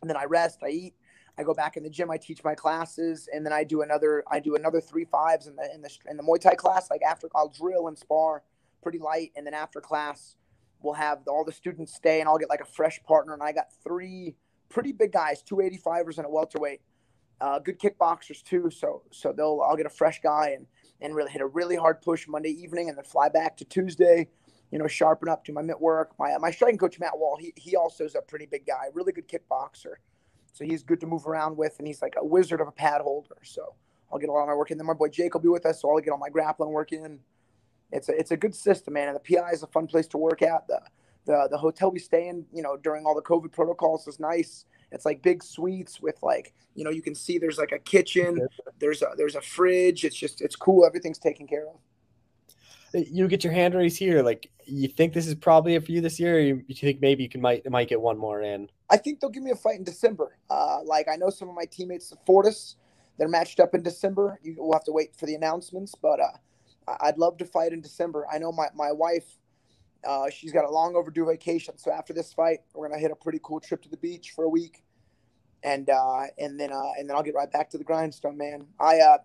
and 0.02 0.10
then 0.10 0.18
I 0.18 0.26
rest, 0.26 0.60
I 0.64 0.70
eat, 0.70 0.94
I 1.38 1.44
go 1.44 1.54
back 1.54 1.78
in 1.78 1.84
the 1.84 1.90
gym, 1.90 2.12
I 2.12 2.18
teach 2.18 2.44
my 2.44 2.56
classes, 2.56 3.28
and 3.34 3.46
then 3.46 3.54
I 3.54 3.64
do 3.64 3.82
another 3.82 4.24
I 4.30 4.40
do 4.40 4.56
another 4.56 4.82
three 4.82 5.06
fives 5.06 5.48
in 5.48 5.56
the 5.56 5.74
in 5.74 5.82
the 5.82 5.90
in 6.10 6.18
the 6.18 6.24
Muay 6.24 6.40
Thai 6.40 6.56
class. 6.56 6.90
Like 6.92 7.02
after 7.02 7.30
I'll 7.34 7.50
drill 7.50 7.88
and 7.88 7.98
spar 7.98 8.44
pretty 8.82 9.00
light, 9.00 9.32
and 9.36 9.48
then 9.48 9.54
after 9.54 9.82
class 9.82 10.36
we'll 10.84 10.94
have 10.94 11.20
all 11.28 11.44
the 11.44 11.52
students 11.52 11.96
stay 11.96 12.20
and 12.20 12.30
I'll 12.30 12.38
get 12.38 12.50
like 12.50 12.62
a 12.62 12.66
fresh 12.66 13.02
partner. 13.04 13.34
And 13.34 13.42
I 13.42 13.52
got 13.52 13.68
three 13.84 14.36
pretty 14.70 14.92
big 14.92 15.12
guys, 15.12 15.42
285ers 15.50 16.18
and 16.18 16.26
a 16.26 16.30
welterweight, 16.30 16.82
uh, 17.42 17.60
good 17.60 17.80
kickboxers 17.80 18.44
too. 18.44 18.70
So, 18.70 19.04
so 19.12 19.32
they'll, 19.32 19.62
I'll 19.68 19.78
get 19.78 19.86
a 19.86 19.90
fresh 19.90 20.20
guy 20.22 20.50
and, 20.56 20.68
and 21.02 21.16
really 21.16 21.32
hit 21.32 21.42
a 21.42 21.48
really 21.48 21.76
hard 21.76 22.02
push 22.02 22.28
Monday 22.28 22.50
evening 22.50 22.90
and 22.90 22.98
then 22.98 23.06
fly 23.06 23.30
back 23.30 23.58
to 23.58 23.66
Tuesday, 23.66 24.28
you 24.72 24.80
know, 24.80 24.88
sharpen 24.88 25.30
up, 25.30 25.46
do 25.46 25.54
my 25.54 25.62
mitt 25.62 25.80
work. 25.80 26.12
My, 26.20 26.38
my 26.40 26.52
striking 26.52 26.78
coach, 26.78 27.00
Matt 27.00 27.18
Wall, 27.18 27.38
he, 27.40 27.54
he 27.56 27.76
also 27.76 28.04
is 28.04 28.16
a 28.16 28.22
pretty 28.22 28.46
big 28.46 28.66
guy, 28.66 28.86
really 28.94 29.14
good 29.14 29.28
kickboxer. 29.28 29.96
So 30.52 30.66
he's 30.66 30.84
good 30.84 31.00
to 31.00 31.08
move 31.08 31.26
around 31.26 31.58
with. 31.58 31.76
And 31.80 31.88
he's 31.88 32.02
like 32.02 32.16
a 32.18 32.26
wizard 32.26 32.62
of 32.62 32.68
a 32.68 32.72
pad 32.72 33.02
holder. 33.02 33.38
So 33.44 33.74
I'll 34.12 34.20
get 34.20 34.30
a 34.30 34.32
lot 34.32 34.44
of 34.44 34.48
my 34.48 34.56
work 34.56 34.70
in. 34.72 34.78
Then 34.78 34.86
my 34.86 34.94
boy 34.94 35.10
Jake 35.10 35.34
will 35.34 35.42
be 35.42 35.48
with 35.48 35.66
us. 35.66 35.82
So 35.82 35.90
I'll 35.90 36.00
get 36.00 36.12
all 36.12 36.18
my 36.18 36.30
grappling 36.30 36.70
work 36.70 36.92
in 36.92 37.20
it's 37.94 38.10
a, 38.10 38.20
it's 38.20 38.32
a 38.32 38.38
good 38.38 38.56
system, 38.56 38.96
man. 38.96 39.08
And 39.08 39.16
the 39.16 39.36
PI 39.36 39.52
is 39.52 39.64
a 39.64 39.68
fun 39.68 39.88
place 39.88 40.08
to 40.08 40.18
work 40.18 40.42
at. 40.42 40.68
The, 40.68 40.82
the, 41.26 41.48
the 41.52 41.58
hotel 41.58 41.92
we 41.92 42.00
stay 42.00 42.28
in, 42.28 42.46
you 42.54 42.62
know, 42.62 42.76
during 42.76 43.06
all 43.06 43.16
the 43.16 43.22
COVID 43.22 43.52
protocols 43.52 44.08
is 44.08 44.20
nice. 44.20 44.66
It's 44.92 45.06
like 45.06 45.22
big 45.22 45.44
suites 45.44 46.02
with 46.02 46.18
like, 46.22 46.54
you 46.76 46.84
know, 46.84 46.90
you 46.90 47.02
can 47.02 47.16
see 47.16 47.38
there's 47.38 47.58
like 47.58 47.72
a 47.72 47.80
kitchen, 47.80 48.48
there's 48.80 49.02
a, 49.02 49.08
there's 49.16 49.36
a 49.36 49.42
fridge. 49.42 50.04
It's 50.04 50.16
just, 50.16 50.42
it's 50.42 50.56
cool. 50.56 50.86
Everything's 50.86 51.20
taken 51.20 51.48
care 51.48 51.68
of. 51.68 51.76
You 52.94 53.28
get 53.28 53.44
your 53.44 53.54
hand 53.54 53.74
raised 53.74 53.98
here. 53.98 54.22
Like, 54.22 54.52
you 54.66 54.88
think 54.88 55.14
this 55.14 55.26
is 55.26 55.34
probably 55.34 55.76
it 55.76 55.86
for 55.86 55.92
you 55.92 56.02
this 56.02 56.20
year? 56.20 56.38
Or 56.38 56.40
you, 56.40 56.64
you 56.68 56.76
think 56.76 57.02
maybe 57.02 57.24
you 57.24 57.30
can 57.30 57.42
might 57.42 57.68
might 57.70 57.90
get 57.90 58.00
one 58.00 58.20
more 58.20 58.42
in? 58.42 58.70
I 58.92 58.98
think 58.98 59.20
they'll 59.20 59.32
give 59.32 59.42
me 59.42 59.50
a 59.50 59.56
fight 59.56 59.78
in 59.78 59.84
December. 59.84 60.38
Uh, 60.50 60.80
like 60.84 61.08
I 61.12 61.16
know 61.16 61.32
some 61.32 61.50
of 61.50 61.56
my 61.56 61.66
teammates 61.66 62.12
at 62.12 62.24
Fortis, 62.24 62.76
they're 63.18 63.28
matched 63.28 63.60
up 63.60 63.74
in 63.74 63.82
December. 63.82 64.40
You 64.44 64.56
will 64.58 64.74
have 64.74 64.84
to 64.84 64.92
wait 64.92 65.16
for 65.16 65.26
the 65.26 65.34
announcements, 65.34 65.96
but 66.00 66.20
uh, 66.20 66.38
I'd 66.88 67.18
love 67.18 67.38
to 67.38 67.46
fight 67.46 67.74
in 67.74 67.82
December. 67.82 68.26
I 68.32 68.38
know 68.38 68.52
my 68.52 68.68
my 68.76 68.92
wife, 68.92 69.26
uh, 70.08 70.30
she's 70.30 70.52
got 70.52 70.66
a 70.66 70.70
long 70.70 70.96
overdue 70.96 71.26
vacation. 71.26 71.78
So 71.78 71.92
after 71.92 72.14
this 72.14 72.34
fight, 72.34 72.60
we're 72.74 72.88
gonna 72.88 73.00
hit 73.00 73.12
a 73.12 73.16
pretty 73.16 73.40
cool 73.44 73.60
trip 73.60 73.82
to 73.84 73.90
the 73.90 73.98
beach 73.98 74.32
for 74.36 74.46
a 74.46 74.50
week, 74.50 74.84
and 75.64 75.90
uh, 75.90 76.24
and 76.38 76.60
then 76.60 76.72
uh, 76.72 76.92
and 76.98 77.10
then 77.10 77.16
I'll 77.16 77.24
get 77.24 77.36
right 77.36 77.52
back 77.52 77.70
to 77.72 77.78
the 77.78 77.84
grindstone, 77.84 78.38
man. 78.38 78.68
I 78.80 79.00
uh, 79.00 79.18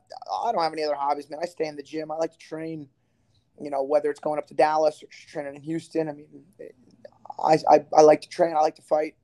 I 0.44 0.53
don't 0.53 0.62
have 0.62 0.73
any 0.73 0.85
other 0.85 0.94
hobbies, 0.94 1.31
man. 1.31 1.40
I 1.42 1.47
stay 1.47 1.66
in 1.66 1.77
the 1.77 1.83
gym. 1.83 2.11
I 2.11 2.16
like 2.16 2.33
to 2.33 2.38
train. 2.38 2.88
You 3.61 3.71
know, 3.71 3.83
whether 3.83 4.09
it's 4.09 4.21
going 4.21 4.38
up 4.38 4.47
to 4.49 4.55
Dallas 4.55 5.03
or 5.03 5.09
training 5.11 5.57
in 5.57 5.62
Houston. 5.62 6.09
I 6.09 6.12
mean, 6.12 6.29
I, 7.44 7.59
I, 7.68 7.85
I 7.97 8.03
like 8.03 8.21
to 8.21 8.29
train. 8.29 8.55
I 8.57 8.61
like 8.61 8.77
to 8.77 8.83
fight, 8.83 9.16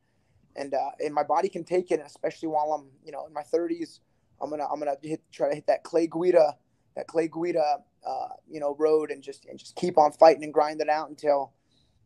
and 0.56 0.74
uh, 0.74 0.90
and 1.04 1.14
my 1.14 1.22
body 1.22 1.48
can 1.48 1.62
take 1.62 1.92
it. 1.92 2.00
And 2.00 2.06
especially 2.06 2.48
while 2.48 2.72
I'm 2.72 2.88
you 3.04 3.12
know 3.12 3.26
in 3.26 3.32
my 3.32 3.42
30s, 3.42 4.00
I'm 4.42 4.50
gonna 4.50 4.66
I'm 4.66 4.80
gonna 4.80 4.96
hit, 5.02 5.22
try 5.32 5.48
to 5.50 5.54
hit 5.54 5.68
that 5.68 5.84
Clay 5.84 6.08
Guida 6.08 6.56
that 6.96 7.06
Clay 7.06 7.28
Guida 7.28 7.78
uh, 8.06 8.28
you 8.48 8.60
know 8.60 8.76
road 8.78 9.10
and 9.10 9.22
just 9.22 9.46
and 9.46 9.58
just 9.58 9.76
keep 9.76 9.98
on 9.98 10.12
fighting 10.12 10.44
and 10.44 10.52
grinding 10.52 10.90
out 10.90 11.08
until 11.08 11.52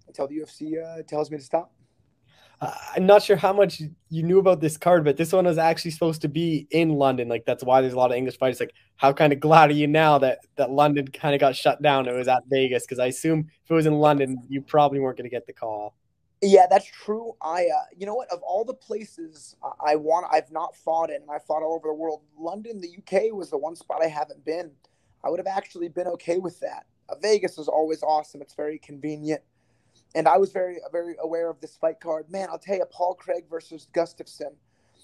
until 0.06 0.26
the 0.26 0.38
UFC 0.38 0.82
uh, 0.82 1.02
tells 1.02 1.30
me 1.30 1.36
to 1.36 1.42
stop. 1.42 1.72
Uh, 2.60 2.74
I'm 2.96 3.06
not 3.06 3.22
sure 3.22 3.36
how 3.36 3.52
much 3.52 3.80
you 4.08 4.22
knew 4.24 4.40
about 4.40 4.60
this 4.60 4.76
card, 4.76 5.04
but 5.04 5.16
this 5.16 5.32
one 5.32 5.44
was 5.44 5.58
actually 5.58 5.92
supposed 5.92 6.22
to 6.22 6.28
be 6.28 6.66
in 6.70 6.90
London. 6.90 7.28
Like 7.28 7.44
that's 7.44 7.62
why 7.62 7.80
there's 7.80 7.92
a 7.92 7.96
lot 7.96 8.10
of 8.10 8.16
English 8.16 8.36
fighters. 8.36 8.58
Like, 8.58 8.72
how 8.96 9.12
kind 9.12 9.32
of 9.32 9.38
glad 9.38 9.70
are 9.70 9.74
you 9.74 9.86
now 9.86 10.18
that 10.18 10.40
that 10.56 10.70
London 10.70 11.06
kind 11.08 11.34
of 11.34 11.40
got 11.40 11.54
shut 11.54 11.80
down? 11.82 12.08
It 12.08 12.14
was 12.14 12.26
at 12.26 12.42
Vegas 12.48 12.84
because 12.84 12.98
I 12.98 13.06
assume 13.06 13.46
if 13.64 13.70
it 13.70 13.74
was 13.74 13.86
in 13.86 13.94
London, 13.94 14.42
you 14.48 14.60
probably 14.60 14.98
weren't 14.98 15.18
going 15.18 15.30
to 15.30 15.34
get 15.34 15.46
the 15.46 15.52
call. 15.52 15.94
Yeah, 16.40 16.66
that's 16.70 16.86
true. 16.86 17.32
I, 17.42 17.64
uh, 17.64 17.84
you 17.96 18.06
know 18.06 18.14
what? 18.14 18.28
Of 18.32 18.40
all 18.42 18.64
the 18.64 18.74
places 18.74 19.56
I 19.84 19.96
want, 19.96 20.26
I've 20.32 20.52
not 20.52 20.76
fought 20.76 21.10
in, 21.10 21.16
and 21.16 21.30
I 21.30 21.38
fought 21.40 21.62
all 21.64 21.74
over 21.74 21.88
the 21.88 21.94
world. 21.94 22.22
London, 22.38 22.80
the 22.80 22.96
UK, 22.96 23.32
was 23.34 23.50
the 23.50 23.58
one 23.58 23.74
spot 23.74 24.02
I 24.04 24.06
haven't 24.08 24.44
been. 24.44 24.70
I 25.24 25.30
would 25.30 25.40
have 25.40 25.48
actually 25.48 25.88
been 25.88 26.06
okay 26.08 26.38
with 26.38 26.60
that. 26.60 26.86
Uh, 27.08 27.16
Vegas 27.20 27.58
is 27.58 27.66
always 27.66 28.04
awesome. 28.04 28.40
It's 28.40 28.54
very 28.54 28.78
convenient, 28.78 29.42
and 30.14 30.28
I 30.28 30.38
was 30.38 30.52
very, 30.52 30.78
very 30.92 31.16
aware 31.22 31.50
of 31.50 31.60
this 31.60 31.76
fight 31.76 32.00
card. 32.00 32.30
Man, 32.30 32.48
I'll 32.50 32.58
tell 32.58 32.76
you, 32.76 32.86
Paul 32.90 33.14
Craig 33.14 33.44
versus 33.50 33.88
Gustafsson 33.94 34.54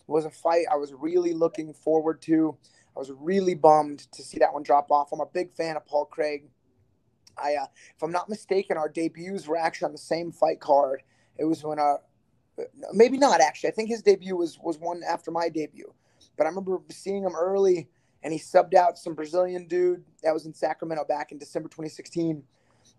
was 0.07 0.27
a 0.27 0.31
fight 0.31 0.67
I 0.73 0.77
was 0.77 0.93
really 0.93 1.35
looking 1.35 1.75
forward 1.75 2.23
to. 2.23 2.57
I 2.97 3.01
was 3.01 3.13
really 3.13 3.55
bummed 3.55 4.01
to 4.13 4.23
see 4.23 4.39
that 4.41 4.55
one 4.55 4.63
drop 4.65 4.91
off. 4.93 5.13
I'm 5.13 5.21
a 5.21 5.27
big 5.27 5.53
fan 5.53 5.77
of 5.77 5.87
Paul 5.87 6.07
Craig. 6.07 6.45
I, 7.39 7.57
uh, 7.57 7.67
if 7.97 8.03
I'm 8.03 8.13
not 8.13 8.29
mistaken, 8.29 8.77
our 8.77 8.89
debuts 8.89 9.47
were 9.49 9.57
actually 9.59 9.87
on 9.87 9.93
the 9.93 9.99
same 9.99 10.33
fight 10.33 10.61
card 10.61 11.03
it 11.39 11.45
was 11.45 11.63
when 11.63 11.79
uh 11.79 11.97
maybe 12.93 13.19
not 13.19 13.41
actually. 13.41 13.71
I 13.71 13.73
think 13.73 13.89
his 13.89 14.03
debut 14.03 14.37
was 14.37 14.59
was 14.63 14.79
one 14.79 15.03
after 15.09 15.31
my 15.31 15.49
debut, 15.49 15.93
but 16.37 16.45
I 16.45 16.49
remember 16.49 16.81
seeing 16.91 17.25
him 17.25 17.35
early, 17.35 17.89
and 18.23 18.33
he 18.33 18.39
subbed 18.39 18.75
out 18.75 18.99
some 18.99 19.15
Brazilian 19.15 19.67
dude 19.67 20.05
that 20.23 20.33
was 20.33 20.47
in 20.47 20.55
Sacramento 20.55 21.05
back 21.05 21.33
in 21.33 21.39
December 21.39 21.69
2016, 21.69 22.43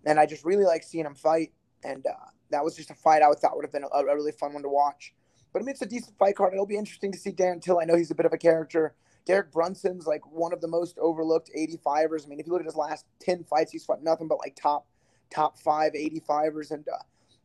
and 0.06 0.20
I 0.20 0.26
just 0.26 0.46
really 0.46 0.66
like 0.66 0.84
seeing 0.84 1.06
him 1.06 1.16
fight, 1.16 1.52
and 1.84 2.06
uh, 2.06 2.30
that 2.52 2.64
was 2.64 2.76
just 2.76 2.92
a 2.92 2.96
fight 2.96 3.22
I 3.22 3.32
thought 3.34 3.56
would 3.56 3.66
have 3.66 3.72
been 3.72 3.86
a, 3.86 3.98
a, 3.98 4.16
really 4.16 4.32
fun 4.32 4.54
one 4.54 4.64
to 4.64 4.70
watch. 4.70 5.14
But 5.54 5.62
I 5.62 5.66
mean, 5.66 5.72
it's 5.72 5.82
a 5.82 5.88
decent 5.88 6.18
fight 6.18 6.36
card. 6.36 6.54
It'll 6.54 6.66
be 6.66 6.78
interesting 6.78 7.12
to 7.12 7.18
see 7.18 7.32
Dan 7.32 7.60
Till. 7.60 7.80
I 7.80 7.86
know 7.86 7.96
he's 7.96 8.12
a 8.12 8.16
bit 8.16 8.26
of 8.26 8.34
a 8.34 8.38
character. 8.38 8.94
Derek 9.26 9.52
Brunson's 9.52 10.06
like 10.06 10.22
one 10.32 10.54
of 10.54 10.62
the 10.62 10.68
most 10.68 10.98
overlooked 11.00 11.50
85ers. 11.58 12.26
I 12.26 12.30
mean, 12.30 12.40
if 12.40 12.46
you 12.46 12.54
look 12.54 12.62
at 12.62 12.68
his 12.68 12.76
last 12.76 13.06
10 13.22 13.44
fights, 13.46 13.72
he's 13.72 13.84
fought 13.84 14.04
nothing 14.04 14.28
but 14.28 14.38
like 14.38 14.56
top 14.56 14.88
top 15.32 15.58
five 15.58 15.94
85ers, 15.94 16.72
and 16.72 16.88
uh, 16.88 16.98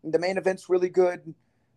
the 0.05 0.19
main 0.19 0.39
event's 0.39 0.69
really 0.69 0.89
good. 0.89 1.35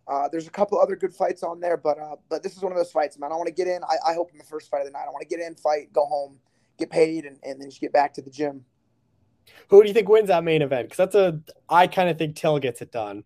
Uh, 0.08 0.28
there's 0.30 0.48
a 0.48 0.52
couple 0.52 0.80
other 0.80 0.96
good 0.96 1.14
fights 1.14 1.44
on 1.44 1.60
there, 1.60 1.78
but 1.78 1.98
uh, 1.98 2.16
but 2.30 2.44
this 2.44 2.56
is 2.56 2.62
one 2.62 2.72
of 2.72 2.78
those 2.78 2.92
fights, 2.92 3.18
man. 3.18 3.32
I 3.32 3.36
want 3.36 3.48
to 3.48 3.54
get 3.54 3.68
in. 3.68 3.84
I, 3.84 4.12
I 4.12 4.14
hope 4.14 4.32
in 4.32 4.38
the 4.38 4.44
first 4.44 4.70
fight 4.70 4.82
of 4.82 4.88
the 4.88 4.92
night, 4.92 5.06
I 5.08 5.12
want 5.12 5.22
to 5.22 5.28
get 5.28 5.40
in, 5.40 5.56
fight, 5.56 5.94
go 5.94 6.06
home, 6.06 6.40
get 6.78 6.90
paid, 6.90 7.26
and, 7.26 7.40
and 7.44 7.62
then 7.62 7.70
just 7.70 7.80
get 7.80 7.94
back 7.94 8.14
to 8.16 8.22
the 8.22 8.30
gym. 8.30 8.66
Who 9.70 9.82
do 9.82 9.88
you 9.88 9.94
think 9.94 10.10
wins 10.10 10.28
that 10.28 10.44
main 10.44 10.62
event? 10.62 10.90
Because 10.90 10.98
that's 10.98 11.16
a 11.16 11.40
I 11.70 11.88
kind 11.88 12.10
of 12.10 12.18
think 12.18 12.36
Till 12.36 12.60
gets 12.60 12.82
it 12.82 12.92
done. 12.92 13.24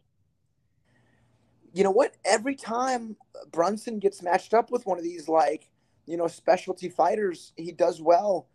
You 1.74 1.84
know 1.84 1.92
what? 1.92 2.16
Every 2.26 2.56
time 2.56 3.16
Brunson 3.52 4.00
gets 4.00 4.22
matched 4.22 4.54
up 4.54 4.72
with 4.72 4.86
one 4.86 4.98
of 4.98 5.04
these 5.04 5.28
like 5.28 5.70
you 6.06 6.18
know 6.18 6.28
specialty 6.28 6.90
fighters, 6.90 7.54
he 7.56 7.72
does 7.72 8.02
well. 8.02 8.48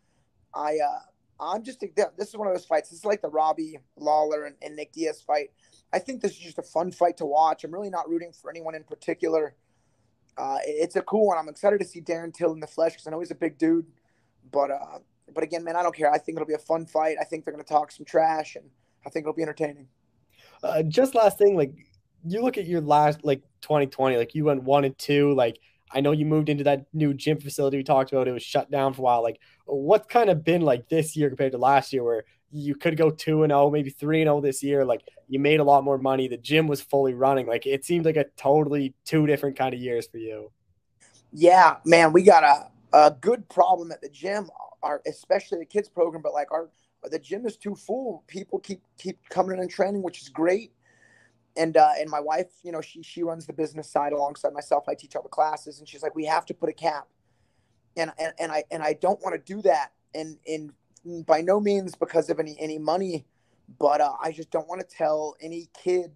I 0.55 0.79
uh, 0.79 0.99
I'm 1.41 1.63
just 1.65 1.81
this 1.81 2.29
is 2.29 2.37
one 2.37 2.47
of 2.47 2.55
those 2.55 2.65
fights. 2.65 2.91
This 2.91 3.01
is 3.01 3.05
like 3.05 3.21
the 3.21 3.31
Robbie 3.31 3.79
Lawler 3.97 4.45
and, 4.45 4.57
and 4.63 4.77
Nick 4.77 4.93
Diaz 4.93 5.21
fight 5.21 5.51
I 5.93 5.99
think 5.99 6.21
this 6.21 6.33
is 6.33 6.39
just 6.39 6.59
a 6.59 6.63
fun 6.63 6.91
fight 6.91 7.19
to 7.19 7.27
watch. 7.27 7.65
I'm 7.65 7.73
really 7.73 7.91
not 7.91 8.09
rooting 8.09 8.33
for 8.33 8.51
anyone 8.51 8.75
in 8.75 8.85
particular. 8.85 9.55
Uh, 10.39 10.59
it's 10.65 10.97
a 10.97 11.03
cool 11.03 11.27
one. 11.27 11.39
I'm 11.39 11.49
excited 11.49 11.79
to 11.81 11.87
see 11.87 12.01
Darren 12.01 12.33
Till 12.33 12.53
in 12.53 12.61
the 12.61 12.67
flesh 12.67 12.93
because 12.93 13.07
I 13.07 13.11
know 13.11 13.21
he's 13.21 13.31
a 13.31 13.37
big 13.37 13.59
dude. 13.59 13.87
But 14.51 14.71
uh, 14.71 14.99
but 15.35 15.45
again, 15.45 15.65
man, 15.65 15.77
I 15.77 15.83
don't 15.83 15.95
care. 15.95 16.11
I 16.11 16.19
think 16.19 16.37
it'll 16.37 16.49
be 16.49 16.55
a 16.55 16.59
fun 16.59 16.87
fight. 16.87 17.17
I 17.21 17.25
think 17.25 17.45
they're 17.45 17.53
going 17.53 17.65
to 17.65 17.69
talk 17.69 17.93
some 17.93 18.07
trash, 18.07 18.57
and 18.57 18.65
I 19.07 19.11
think 19.11 19.25
it'll 19.25 19.35
be 19.35 19.43
entertaining. 19.43 19.89
Uh, 20.63 20.83
just 20.83 21.15
last 21.15 21.39
thing, 21.39 21.57
like 21.57 21.75
you 22.25 22.43
look 22.43 22.57
at 22.57 22.67
your 22.67 22.81
last 22.81 23.25
like 23.25 23.43
2020, 23.63 24.17
like 24.17 24.35
you 24.35 24.45
went 24.45 24.63
one 24.63 24.85
and 24.85 24.97
two. 24.97 25.35
Like 25.35 25.59
I 25.93 26.01
know 26.01 26.13
you 26.13 26.25
moved 26.25 26.49
into 26.49 26.65
that 26.65 26.87
new 26.93 27.13
gym 27.15 27.41
facility 27.41 27.77
we 27.77 27.83
talked 27.83 28.13
about. 28.13 28.29
It 28.29 28.33
was 28.33 28.43
shut 28.43 28.71
down 28.71 28.95
for 28.95 29.03
a 29.03 29.05
while. 29.05 29.23
Like 29.23 29.39
what's 29.67 30.07
kind 30.07 30.31
of 30.31 30.45
been 30.45 30.63
like 30.63 30.89
this 30.89 31.17
year 31.17 31.29
compared 31.29 31.53
to 31.53 31.59
last 31.59 31.93
year, 31.93 32.03
where 32.03 32.25
you 32.53 32.75
could 32.75 32.97
go 32.97 33.11
2 33.11 33.45
and 33.45 33.51
0, 33.51 33.71
maybe 33.71 33.91
3 33.91 34.21
and 34.21 34.29
0 34.29 34.41
this 34.43 34.63
year. 34.63 34.85
Like 34.85 35.03
you 35.29 35.41
made 35.41 35.61
a 35.61 35.65
lot 35.65 35.85
more 35.85 35.99
money. 35.99 36.29
The 36.29 36.37
gym 36.37 36.67
was 36.67 36.81
fully 36.81 37.15
running. 37.15 37.47
Like 37.47 37.67
it 37.67 37.85
seemed 37.85 38.05
like 38.05 38.17
a 38.17 38.27
totally 38.37 38.95
two 39.05 39.27
different 39.27 39.57
kind 39.57 39.75
of 39.75 39.81
years 39.81 40.07
for 40.07 40.19
you. 40.19 40.53
Yeah, 41.33 41.77
man, 41.87 42.13
we 42.13 42.23
got 42.23 42.45
a, 42.45 42.71
a 42.97 43.11
good 43.11 43.49
problem 43.49 43.91
at 43.91 44.03
the 44.03 44.11
gym, 44.11 44.51
our 44.83 45.01
especially 45.07 45.61
the 45.61 45.65
kids 45.65 45.89
program, 45.89 46.23
but 46.23 46.35
like 46.35 46.53
our 46.53 46.69
the 47.11 47.19
gym 47.19 47.47
is 47.47 47.57
too 47.57 47.75
full. 47.75 48.23
People 48.27 48.59
keep 48.59 48.83
keep 48.99 49.19
coming 49.31 49.57
in 49.57 49.63
and 49.63 49.71
training, 49.71 50.03
which 50.03 50.21
is 50.21 50.29
great. 50.29 50.73
And 51.57 51.77
uh, 51.77 51.93
and 51.99 52.09
my 52.09 52.21
wife, 52.21 52.49
you 52.63 52.71
know, 52.71 52.83
she 52.83 53.03
she 53.03 53.23
runs 53.23 53.47
the 53.47 53.53
business 53.53 53.91
side 53.91 54.13
alongside 54.13 54.53
myself. 54.53 54.85
I 54.89 54.95
teach 54.95 55.17
all 55.17 55.23
the 55.23 55.29
classes, 55.29 55.79
and 55.79 55.89
she's 55.89 56.03
like, 56.03 56.15
we 56.15 56.27
have 56.27 56.45
to 56.47 56.55
put 56.55 56.69
a 56.69 56.73
cap. 56.73 57.09
And 57.97 58.13
and, 58.19 58.35
and 58.39 58.53
I 58.53 58.65
and 58.71 58.83
I 58.83 58.93
don't 58.93 59.21
want 59.23 59.35
to 59.35 59.55
do 59.55 59.63
that. 59.63 59.93
And 60.15 60.39
and 60.47 60.73
by 61.27 61.41
no 61.41 61.61
means 61.61 61.95
because 61.95 62.31
of 62.31 62.39
any 62.39 62.57
any 62.61 62.79
money, 62.79 63.27
but 63.79 64.01
uh, 64.01 64.13
I 64.23 64.33
just 64.33 64.51
don't 64.51 64.69
want 64.69 64.81
to 64.81 64.97
tell 64.97 65.37
any 65.41 65.69
kid 65.75 66.13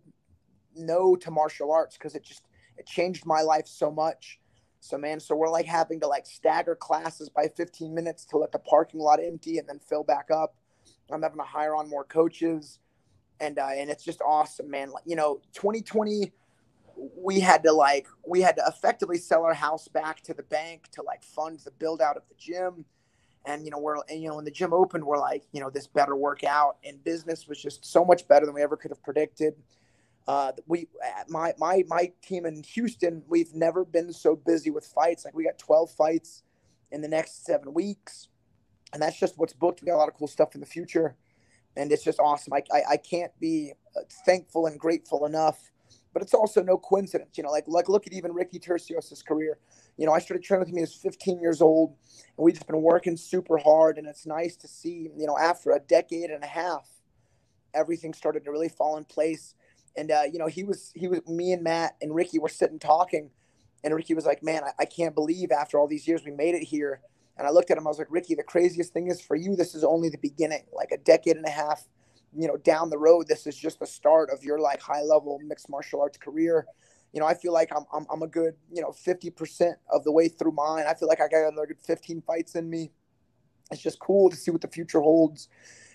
no 0.74 1.16
to 1.16 1.30
martial 1.30 1.72
arts 1.72 1.96
because 1.96 2.14
it 2.14 2.22
just 2.22 2.42
it 2.76 2.86
changed 2.86 3.26
my 3.26 3.42
life 3.42 3.66
so 3.66 3.90
much. 3.90 4.38
So 4.80 4.96
man, 4.98 5.18
so 5.18 5.34
we're 5.34 5.50
like 5.50 5.66
having 5.66 6.00
to 6.00 6.06
like 6.06 6.26
stagger 6.26 6.76
classes 6.76 7.28
by 7.28 7.48
15 7.48 7.92
minutes 7.94 8.24
to 8.26 8.38
let 8.38 8.52
the 8.52 8.58
parking 8.58 9.00
lot 9.00 9.18
empty 9.20 9.58
and 9.58 9.68
then 9.68 9.80
fill 9.80 10.04
back 10.04 10.30
up. 10.30 10.56
I'm 11.10 11.22
having 11.22 11.38
to 11.38 11.44
hire 11.44 11.74
on 11.74 11.88
more 11.88 12.04
coaches, 12.04 12.78
and 13.40 13.58
uh, 13.58 13.70
and 13.72 13.90
it's 13.90 14.04
just 14.04 14.20
awesome, 14.22 14.70
man. 14.70 14.90
Like, 14.90 15.04
you 15.06 15.16
know, 15.16 15.40
2020, 15.54 16.32
we 17.16 17.40
had 17.40 17.62
to 17.64 17.72
like 17.72 18.06
we 18.26 18.40
had 18.40 18.56
to 18.56 18.62
effectively 18.68 19.18
sell 19.18 19.44
our 19.44 19.54
house 19.54 19.88
back 19.88 20.20
to 20.22 20.34
the 20.34 20.42
bank 20.44 20.88
to 20.92 21.02
like 21.02 21.24
fund 21.24 21.60
the 21.64 21.70
build 21.72 22.00
out 22.00 22.16
of 22.16 22.22
the 22.28 22.34
gym 22.38 22.84
and 23.46 23.64
you 23.64 23.70
know 23.70 23.78
we're 23.78 23.96
and, 24.08 24.20
you 24.20 24.28
know 24.28 24.36
when 24.36 24.44
the 24.44 24.50
gym 24.50 24.72
opened 24.72 25.04
we're 25.04 25.18
like 25.18 25.44
you 25.52 25.60
know 25.60 25.70
this 25.70 25.86
better 25.86 26.16
work 26.16 26.44
out. 26.44 26.76
And 26.84 27.02
business 27.02 27.48
was 27.48 27.62
just 27.62 27.84
so 27.84 28.04
much 28.04 28.28
better 28.28 28.44
than 28.44 28.54
we 28.54 28.62
ever 28.62 28.76
could 28.76 28.90
have 28.90 29.02
predicted. 29.02 29.54
Uh, 30.28 30.52
we 30.66 30.88
my 31.28 31.54
my 31.58 31.84
my 31.86 32.12
team 32.22 32.44
in 32.44 32.62
Houston 32.74 33.22
we've 33.28 33.54
never 33.54 33.84
been 33.84 34.12
so 34.12 34.36
busy 34.36 34.70
with 34.70 34.84
fights. 34.84 35.24
Like 35.24 35.34
we 35.34 35.44
got 35.44 35.58
12 35.58 35.90
fights 35.92 36.42
in 36.90 37.00
the 37.00 37.08
next 37.08 37.46
seven 37.46 37.72
weeks. 37.72 38.28
And 38.92 39.02
that's 39.02 39.18
just 39.18 39.36
what's 39.36 39.52
booked. 39.52 39.82
We 39.82 39.86
got 39.86 39.96
a 39.96 39.98
lot 39.98 40.08
of 40.08 40.14
cool 40.14 40.28
stuff 40.28 40.54
in 40.54 40.60
the 40.60 40.66
future. 40.66 41.16
And 41.76 41.92
it's 41.92 42.04
just 42.04 42.18
awesome. 42.18 42.52
I, 42.54 42.62
I, 42.72 42.82
I 42.92 42.96
can't 42.96 43.32
be 43.38 43.72
uh, 43.96 44.00
thankful 44.24 44.66
and 44.66 44.78
grateful 44.78 45.26
enough. 45.26 45.70
But 46.12 46.22
it's 46.22 46.32
also 46.32 46.62
no 46.62 46.78
coincidence 46.78 47.36
you 47.36 47.44
know 47.44 47.50
like 47.50 47.64
like 47.66 47.90
look 47.90 48.06
at 48.06 48.14
even 48.14 48.32
Ricky 48.32 48.58
Turcios' 48.58 49.24
career 49.24 49.58
you 49.96 50.06
know, 50.06 50.12
I 50.12 50.18
started 50.18 50.44
training 50.44 50.60
with 50.60 50.68
him 50.68 50.76
he 50.76 50.80
was 50.82 50.94
15 50.94 51.40
years 51.40 51.62
old, 51.62 51.90
and 52.36 52.44
we've 52.44 52.54
just 52.54 52.66
been 52.66 52.82
working 52.82 53.16
super 53.16 53.58
hard. 53.58 53.98
And 53.98 54.06
it's 54.06 54.26
nice 54.26 54.56
to 54.56 54.68
see, 54.68 55.10
you 55.16 55.26
know, 55.26 55.38
after 55.38 55.72
a 55.72 55.80
decade 55.80 56.30
and 56.30 56.44
a 56.44 56.48
half, 56.48 56.88
everything 57.74 58.12
started 58.12 58.44
to 58.44 58.50
really 58.50 58.68
fall 58.68 58.96
in 58.96 59.04
place. 59.04 59.54
And 59.96 60.10
uh, 60.10 60.22
you 60.30 60.38
know, 60.38 60.46
he 60.46 60.64
was 60.64 60.92
he 60.94 61.08
was 61.08 61.26
me 61.26 61.52
and 61.52 61.62
Matt 61.62 61.96
and 62.02 62.14
Ricky 62.14 62.38
were 62.38 62.50
sitting 62.50 62.78
talking, 62.78 63.30
and 63.82 63.94
Ricky 63.94 64.12
was 64.12 64.26
like, 64.26 64.42
"Man, 64.42 64.62
I, 64.64 64.72
I 64.80 64.84
can't 64.84 65.14
believe 65.14 65.50
after 65.50 65.78
all 65.78 65.88
these 65.88 66.06
years 66.06 66.22
we 66.24 66.32
made 66.32 66.54
it 66.54 66.64
here." 66.64 67.00
And 67.38 67.46
I 67.46 67.50
looked 67.50 67.70
at 67.70 67.76
him, 67.78 67.86
I 67.86 67.90
was 67.90 67.98
like, 67.98 68.10
"Ricky, 68.10 68.34
the 68.34 68.42
craziest 68.42 68.92
thing 68.92 69.08
is 69.08 69.20
for 69.20 69.36
you, 69.36 69.56
this 69.56 69.74
is 69.74 69.84
only 69.84 70.10
the 70.10 70.18
beginning. 70.18 70.64
Like 70.72 70.90
a 70.92 70.98
decade 70.98 71.36
and 71.36 71.46
a 71.46 71.50
half, 71.50 71.86
you 72.36 72.46
know, 72.46 72.56
down 72.58 72.90
the 72.90 72.98
road, 72.98 73.26
this 73.28 73.46
is 73.46 73.56
just 73.56 73.78
the 73.80 73.86
start 73.86 74.28
of 74.30 74.44
your 74.44 74.58
like 74.58 74.82
high 74.82 75.02
level 75.02 75.38
mixed 75.42 75.70
martial 75.70 76.02
arts 76.02 76.18
career." 76.18 76.66
You 77.16 77.20
know, 77.20 77.26
I 77.26 77.32
feel 77.32 77.54
like 77.54 77.70
I'm, 77.74 77.84
I'm, 77.94 78.06
I'm 78.12 78.20
a 78.20 78.26
good, 78.26 78.56
you 78.70 78.82
know, 78.82 78.90
50% 78.90 79.72
of 79.90 80.04
the 80.04 80.12
way 80.12 80.28
through 80.28 80.52
mine. 80.52 80.84
I 80.86 80.92
feel 80.92 81.08
like 81.08 81.22
I 81.22 81.28
got 81.28 81.50
another 81.50 81.68
good 81.68 81.80
15 81.80 82.20
fights 82.20 82.56
in 82.56 82.68
me. 82.68 82.92
It's 83.70 83.80
just 83.80 83.98
cool 84.00 84.28
to 84.28 84.36
see 84.36 84.50
what 84.50 84.60
the 84.60 84.68
future 84.68 85.00
holds. 85.00 85.48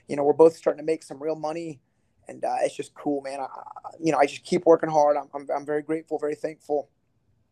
You 0.07 0.15
know, 0.15 0.23
we're 0.23 0.33
both 0.33 0.55
starting 0.55 0.79
to 0.79 0.83
make 0.83 1.03
some 1.03 1.21
real 1.21 1.35
money 1.35 1.79
and 2.27 2.43
uh, 2.43 2.55
it's 2.61 2.75
just 2.75 2.95
cool, 2.95 3.21
man. 3.21 3.39
I, 3.39 3.45
you 3.99 4.11
know, 4.11 4.17
I 4.17 4.25
just 4.25 4.43
keep 4.43 4.65
working 4.65 4.89
hard. 4.89 5.15
I'm, 5.15 5.27
I'm, 5.35 5.47
I'm, 5.55 5.63
very 5.63 5.83
grateful, 5.83 6.17
very 6.17 6.33
thankful. 6.33 6.89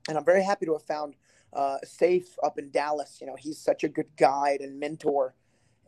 And 0.08 0.18
I'm 0.18 0.26
very 0.26 0.44
happy 0.44 0.66
to 0.66 0.74
have 0.74 0.84
found 0.84 1.14
uh, 1.54 1.78
Safe 1.84 2.38
up 2.44 2.58
in 2.58 2.72
Dallas. 2.72 3.20
You 3.22 3.28
know, 3.28 3.36
he's 3.38 3.60
such 3.60 3.84
a 3.84 3.88
good 3.88 4.08
guide 4.18 4.62
and 4.62 4.80
mentor. 4.80 5.36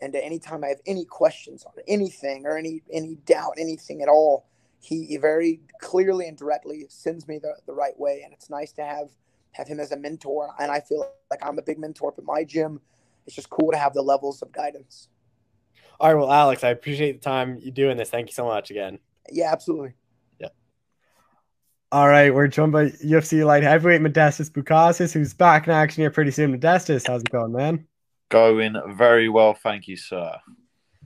And 0.04 0.16
anytime 0.16 0.64
I 0.64 0.68
have 0.68 0.82
any 0.86 1.06
questions 1.06 1.64
on 1.64 1.74
anything 1.88 2.46
or 2.46 2.60
any 2.60 2.84
any 2.94 3.16
doubt, 3.26 3.54
anything 3.58 4.04
at 4.04 4.08
all, 4.08 4.51
he 4.82 5.16
very 5.18 5.62
clearly 5.80 6.28
and 6.28 6.38
directly 6.38 6.86
sends 6.90 7.28
me 7.28 7.40
the, 7.40 7.56
the 7.68 7.74
right 7.74 7.98
way. 8.00 8.22
And 8.24 8.34
it's 8.34 8.50
nice 8.50 8.72
to 8.74 8.84
have 8.84 9.10
have 9.54 9.68
him 9.68 9.80
as 9.80 9.92
a 9.92 9.98
mentor. 9.98 10.54
And 10.60 10.72
I 10.72 10.80
feel 10.80 11.12
like 11.30 11.46
I'm 11.46 11.60
a 11.60 11.62
big 11.62 11.78
mentor 11.78 12.14
at 12.18 12.24
my 12.24 12.44
gym. 12.44 12.82
It's 13.26 13.36
just 13.36 13.50
cool 13.50 13.72
to 13.72 13.78
have 13.78 13.94
the 13.94 14.02
levels 14.02 14.42
of 14.42 14.52
guidance. 14.52 15.10
All 16.00 16.08
right, 16.08 16.20
well, 16.20 16.32
Alex, 16.32 16.64
I 16.64 16.70
appreciate 16.70 17.22
the 17.22 17.30
time 17.30 17.60
you 17.62 17.70
doing 17.70 17.96
this. 17.96 18.10
Thank 18.10 18.30
you 18.30 18.34
so 18.34 18.46
much 18.46 18.72
again. 18.72 18.98
Yeah, 19.30 19.52
absolutely. 19.52 19.94
Yeah. 20.40 20.48
All 21.92 22.08
right, 22.08 22.34
we're 22.34 22.48
joined 22.48 22.72
by 22.72 22.88
UFC 22.90 23.46
light 23.46 23.62
heavyweight 23.62 24.02
Modestas 24.02 24.50
Bukauskas, 24.50 25.14
who's 25.14 25.36
back 25.36 25.68
in 25.68 25.74
action 25.74 26.02
here 26.02 26.10
pretty 26.10 26.32
soon. 26.32 26.58
Modestas, 26.58 27.08
how's 27.08 27.22
it 27.22 27.30
going, 27.30 27.52
man? 27.52 27.86
Going 28.30 28.76
very 28.96 29.30
well, 29.30 29.54
thank 29.54 29.88
you, 29.88 29.96
sir. 29.96 30.34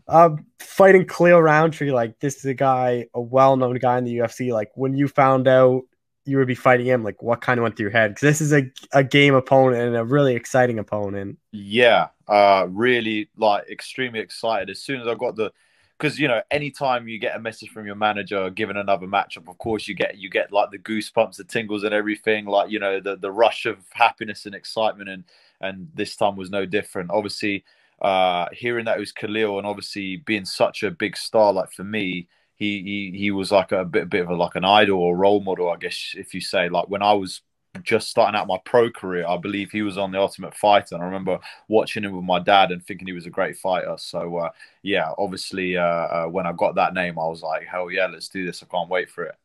Um, 0.08 0.46
fighting 0.60 1.06
Khalil 1.06 1.42
Rountree, 1.42 1.92
like 1.92 2.20
this 2.20 2.38
is 2.38 2.46
a 2.46 2.54
guy, 2.54 3.08
a 3.14 3.22
well-known 3.22 3.76
guy 3.76 3.98
in 3.98 4.04
the 4.04 4.18
UFC. 4.18 4.52
Like 4.54 4.72
when 4.76 4.96
you 4.96 5.08
found 5.08 5.48
out 5.48 5.84
you 6.26 6.38
would 6.38 6.48
be 6.48 6.56
fighting 6.56 6.86
him, 6.86 7.04
like 7.04 7.22
what 7.22 7.42
kind 7.42 7.60
of 7.60 7.64
went 7.64 7.78
through 7.78 7.86
your 7.86 7.92
head? 7.92 8.12
Because 8.12 8.22
this 8.22 8.42
is 8.42 8.54
a, 8.54 8.72
a 8.94 9.04
game 9.04 9.34
opponent 9.34 9.82
and 9.82 9.96
a 9.96 10.04
really 10.04 10.36
exciting 10.36 10.80
opponent. 10.80 11.38
Yeah, 11.52 12.10
uh, 12.28 12.68
really 12.70 13.30
like 13.38 13.70
extremely 13.70 14.20
excited 14.20 14.70
as 14.70 14.80
soon 14.80 15.02
as 15.02 15.08
I 15.08 15.16
got 15.16 15.36
the 15.36 15.52
because 15.98 16.20
you 16.20 16.28
know 16.28 16.42
anytime 16.52 17.08
you 17.08 17.20
get 17.20 17.36
a 17.36 17.40
message 17.40 17.70
from 17.70 17.86
your 17.86 17.96
manager 17.96 18.50
given 18.50 18.78
another 18.78 19.08
matchup 19.08 19.48
of 19.48 19.58
course 19.58 19.88
you 19.88 19.96
get 19.96 20.18
you 20.18 20.30
get 20.30 20.52
like 20.52 20.72
the 20.72 20.78
goosebumps 20.78 21.38
the 21.38 21.44
tingles 21.44 21.84
and 21.84 21.94
everything 21.94 22.46
like 22.46 22.70
you 22.70 22.80
know 22.80 23.00
the 23.00 23.16
the 23.16 23.32
rush 23.32 23.66
of 23.66 23.78
happiness 23.92 24.46
and 24.46 24.56
excitement 24.56 25.10
and 25.10 25.24
and 25.62 25.90
this 25.94 26.16
time 26.16 26.36
was 26.36 26.50
no 26.50 26.66
different 26.66 27.10
obviously 27.12 27.64
uh 28.02 28.48
hearing 28.52 28.86
that 28.86 28.98
it 28.98 29.00
was 29.00 29.12
Khalil 29.12 29.58
and 29.58 29.68
obviously 29.68 30.18
being 30.18 30.46
such 30.46 30.84
a 30.84 30.92
big 30.92 31.16
star 31.16 31.54
like 31.54 31.72
for 31.72 31.84
me 31.84 32.28
he 32.56 33.12
he 33.12 33.18
he 33.18 33.32
was 33.32 33.52
like 33.52 33.72
a 33.72 33.86
bit 33.86 34.04
a 34.04 34.06
bit 34.06 34.22
of 34.22 34.30
a, 34.30 34.36
like 34.36 34.56
an 34.56 34.66
idol 34.66 35.00
or 35.00 35.16
role 35.16 35.42
model, 35.42 35.70
I 35.70 35.78
guess 35.78 36.16
if 36.18 36.34
you 36.34 36.42
say. 36.42 36.70
Like 36.70 36.90
when 36.90 37.02
I 37.02 37.14
was 37.14 37.42
just 37.84 38.10
starting 38.10 38.40
out 38.40 38.48
my 38.48 38.58
pro 38.64 38.90
career, 38.90 39.28
I 39.28 39.38
believe 39.38 39.72
he 39.72 39.82
was 39.82 39.98
on 39.98 40.12
the 40.12 40.20
Ultimate 40.20 40.56
Fighter, 40.56 40.96
and 40.96 41.04
I 41.04 41.06
remember 41.06 41.40
watching 41.68 42.04
him 42.04 42.16
with 42.16 42.24
my 42.24 42.40
dad 42.40 42.72
and 42.72 42.84
thinking 42.84 43.08
he 43.08 43.14
was 43.14 43.26
a 43.26 43.32
great 43.32 43.58
fighter. 43.58 43.96
So 43.98 44.38
uh, 44.38 44.50
yeah, 44.82 45.12
obviously 45.18 45.78
uh, 45.78 45.84
uh, 45.84 46.26
when 46.28 46.48
I 46.48 46.54
got 46.54 46.76
that 46.76 46.94
name, 46.94 47.20
I 47.20 47.28
was 47.28 47.42
like, 47.42 47.68
hell 47.68 47.92
yeah, 47.92 48.08
let's 48.08 48.30
do 48.30 48.46
this! 48.46 48.64
I 48.64 48.68
can't 48.68 48.90
wait 48.90 49.10
for 49.10 49.26
it. 49.26 49.36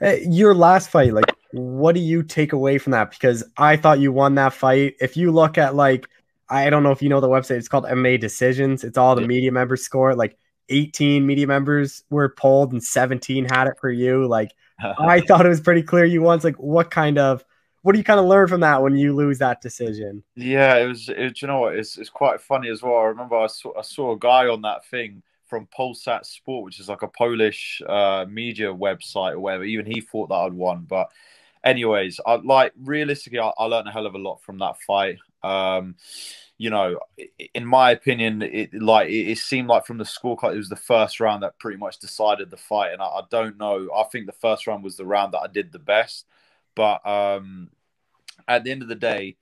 Uh, 0.00 0.16
your 0.28 0.54
last 0.54 0.90
fight, 0.90 1.12
like, 1.12 1.32
what 1.52 1.94
do 1.94 2.00
you 2.00 2.22
take 2.22 2.52
away 2.52 2.78
from 2.78 2.92
that? 2.92 3.10
Because 3.10 3.44
I 3.58 3.76
thought 3.76 4.00
you 4.00 4.10
won 4.10 4.34
that 4.36 4.54
fight. 4.54 4.96
If 5.00 5.16
you 5.16 5.30
look 5.30 5.58
at 5.58 5.74
like, 5.74 6.08
I 6.50 6.70
don't 6.70 6.82
know 6.82 6.92
if 6.92 7.02
you 7.02 7.08
know 7.08 7.20
the 7.20 7.28
website, 7.28 7.56
it's 7.56 7.68
called 7.68 7.84
MMA 7.84 8.20
Decisions. 8.20 8.84
It's 8.84 8.98
all 8.98 9.14
the 9.14 9.22
yeah. 9.22 9.28
media 9.28 9.52
members 9.52 9.82
score. 9.82 10.14
Like 10.14 10.36
18 10.68 11.26
media 11.26 11.46
members 11.46 12.04
were 12.10 12.28
polled 12.30 12.72
and 12.72 12.82
17 12.82 13.46
had 13.46 13.68
it 13.68 13.74
for 13.80 13.90
you. 13.90 14.26
Like 14.26 14.52
I 14.98 15.20
thought 15.20 15.46
it 15.46 15.50
was 15.50 15.60
pretty 15.60 15.82
clear 15.82 16.04
you 16.04 16.22
won. 16.22 16.40
Like 16.42 16.56
what 16.56 16.90
kind 16.90 17.18
of 17.18 17.44
what 17.82 17.92
do 17.92 17.98
you 17.98 18.04
kind 18.04 18.20
of 18.20 18.26
learn 18.26 18.48
from 18.48 18.60
that 18.60 18.82
when 18.82 18.96
you 18.96 19.14
lose 19.14 19.38
that 19.38 19.60
decision? 19.60 20.22
Yeah, 20.34 20.76
it 20.76 20.86
was. 20.86 21.08
It, 21.08 21.40
you 21.40 21.48
know 21.48 21.60
what? 21.60 21.76
It's 21.76 21.96
it's 21.96 22.10
quite 22.10 22.40
funny 22.40 22.68
as 22.68 22.82
well. 22.82 22.98
I 22.98 23.04
remember 23.04 23.36
I 23.36 23.46
saw 23.46 23.78
I 23.78 23.82
saw 23.82 24.12
a 24.12 24.18
guy 24.18 24.46
on 24.48 24.62
that 24.62 24.84
thing 24.86 25.22
from 25.46 25.68
Polsat 25.76 26.26
Sport, 26.26 26.64
which 26.64 26.80
is 26.80 26.88
like 26.88 27.02
a 27.02 27.08
Polish 27.08 27.80
uh, 27.88 28.26
media 28.28 28.72
website 28.74 29.32
or 29.32 29.40
whatever. 29.40 29.64
Even 29.64 29.86
he 29.86 30.00
thought 30.00 30.28
that 30.28 30.34
I'd 30.34 30.52
won, 30.52 30.86
but 30.88 31.08
anyways, 31.64 32.20
I 32.26 32.34
like 32.34 32.72
realistically, 32.82 33.38
I, 33.38 33.52
I 33.56 33.64
learned 33.64 33.88
a 33.88 33.92
hell 33.92 34.06
of 34.06 34.14
a 34.14 34.18
lot 34.18 34.42
from 34.42 34.58
that 34.58 34.80
fight. 34.80 35.18
Um, 35.42 35.96
you 36.56 36.70
know, 36.70 36.98
in 37.54 37.64
my 37.64 37.92
opinion, 37.92 38.42
it 38.42 38.74
like 38.74 39.08
it, 39.08 39.30
it, 39.30 39.38
seemed 39.38 39.68
like 39.68 39.86
from 39.86 39.98
the 39.98 40.04
scorecard, 40.04 40.54
it 40.54 40.58
was 40.58 40.68
the 40.68 40.76
first 40.76 41.20
round 41.20 41.42
that 41.44 41.58
pretty 41.58 41.78
much 41.78 41.98
decided 41.98 42.50
the 42.50 42.56
fight. 42.56 42.92
And 42.92 43.00
I, 43.00 43.06
I, 43.06 43.22
don't 43.30 43.56
know. 43.58 43.88
I 43.94 44.02
think 44.04 44.26
the 44.26 44.32
first 44.32 44.66
round 44.66 44.82
was 44.82 44.96
the 44.96 45.06
round 45.06 45.34
that 45.34 45.40
I 45.40 45.46
did 45.46 45.70
the 45.70 45.78
best. 45.78 46.26
But 46.74 47.06
um, 47.06 47.70
at 48.48 48.64
the 48.64 48.72
end 48.72 48.82
of 48.82 48.88
the 48.88 48.96
day, 48.96 49.36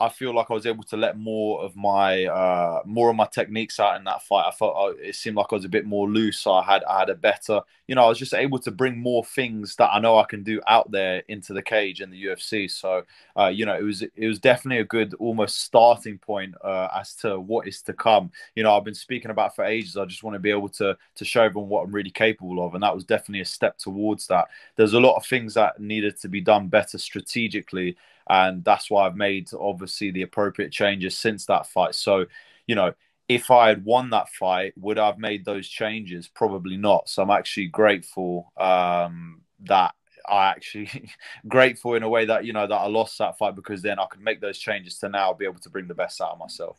I 0.00 0.08
feel 0.08 0.34
like 0.34 0.50
I 0.50 0.54
was 0.54 0.64
able 0.66 0.82
to 0.84 0.96
let 0.96 1.18
more 1.18 1.62
of 1.62 1.76
my 1.76 2.24
uh, 2.24 2.80
more 2.86 3.10
of 3.10 3.16
my 3.16 3.26
techniques 3.26 3.78
out 3.78 3.96
in 3.96 4.04
that 4.04 4.22
fight. 4.22 4.46
I 4.48 4.50
felt 4.50 4.74
uh, 4.76 4.94
it 4.98 5.14
seemed 5.14 5.36
like 5.36 5.46
I 5.52 5.54
was 5.56 5.64
a 5.66 5.68
bit 5.68 5.84
more 5.84 6.08
loose. 6.08 6.46
I 6.46 6.62
had 6.62 6.82
I 6.84 7.00
had 7.00 7.10
a 7.10 7.14
better, 7.14 7.60
you 7.86 7.94
know, 7.94 8.04
I 8.04 8.08
was 8.08 8.18
just 8.18 8.32
able 8.32 8.58
to 8.60 8.70
bring 8.70 8.98
more 8.98 9.24
things 9.24 9.76
that 9.76 9.90
I 9.92 9.98
know 9.98 10.18
I 10.18 10.24
can 10.24 10.42
do 10.42 10.60
out 10.66 10.90
there 10.90 11.22
into 11.28 11.52
the 11.52 11.62
cage 11.62 12.00
in 12.00 12.10
the 12.10 12.24
UFC. 12.24 12.70
So 12.70 13.02
uh, 13.38 13.48
you 13.48 13.66
know, 13.66 13.74
it 13.76 13.82
was 13.82 14.02
it 14.02 14.26
was 14.26 14.38
definitely 14.38 14.80
a 14.80 14.84
good 14.84 15.12
almost 15.14 15.60
starting 15.60 16.18
point 16.18 16.54
uh, 16.64 16.88
as 16.98 17.14
to 17.16 17.38
what 17.38 17.68
is 17.68 17.82
to 17.82 17.92
come. 17.92 18.30
You 18.54 18.62
know, 18.62 18.74
I've 18.76 18.84
been 18.84 18.94
speaking 18.94 19.30
about 19.30 19.54
for 19.54 19.64
ages. 19.64 19.96
I 19.98 20.06
just 20.06 20.22
want 20.22 20.34
to 20.34 20.40
be 20.40 20.50
able 20.50 20.70
to 20.70 20.96
to 21.16 21.24
show 21.24 21.42
everyone 21.42 21.68
what 21.68 21.84
I'm 21.84 21.94
really 21.94 22.10
capable 22.10 22.64
of, 22.64 22.74
and 22.74 22.82
that 22.82 22.94
was 22.94 23.04
definitely 23.04 23.42
a 23.42 23.44
step 23.44 23.76
towards 23.76 24.26
that. 24.28 24.48
There's 24.76 24.94
a 24.94 25.00
lot 25.00 25.16
of 25.16 25.26
things 25.26 25.54
that 25.54 25.78
needed 25.78 26.18
to 26.20 26.28
be 26.28 26.40
done 26.40 26.68
better 26.68 26.96
strategically 26.96 27.96
and 28.30 28.64
that's 28.64 28.88
why 28.88 29.06
I've 29.06 29.16
made 29.16 29.50
obviously 29.58 30.12
the 30.12 30.22
appropriate 30.22 30.70
changes 30.70 31.18
since 31.18 31.46
that 31.46 31.66
fight. 31.66 31.96
So, 31.96 32.26
you 32.68 32.76
know, 32.76 32.94
if 33.28 33.50
I 33.50 33.68
had 33.68 33.84
won 33.84 34.10
that 34.10 34.28
fight, 34.28 34.72
would 34.76 34.98
I 34.98 35.06
have 35.06 35.18
made 35.18 35.44
those 35.44 35.68
changes? 35.68 36.28
Probably 36.28 36.76
not. 36.76 37.08
So 37.08 37.24
I'm 37.24 37.30
actually 37.30 37.66
grateful 37.66 38.52
um, 38.56 39.40
that 39.64 39.94
I 40.28 40.46
actually 40.46 41.10
grateful 41.48 41.94
in 41.94 42.04
a 42.04 42.08
way 42.08 42.24
that 42.24 42.44
you 42.44 42.52
know 42.52 42.68
that 42.68 42.74
I 42.74 42.86
lost 42.86 43.18
that 43.18 43.36
fight 43.36 43.56
because 43.56 43.82
then 43.82 43.98
I 43.98 44.06
could 44.06 44.22
make 44.22 44.40
those 44.40 44.58
changes 44.58 44.96
to 44.98 45.08
now 45.08 45.32
be 45.32 45.44
able 45.44 45.60
to 45.60 45.70
bring 45.70 45.88
the 45.88 45.94
best 45.94 46.20
out 46.20 46.30
of 46.30 46.38
myself. 46.38 46.76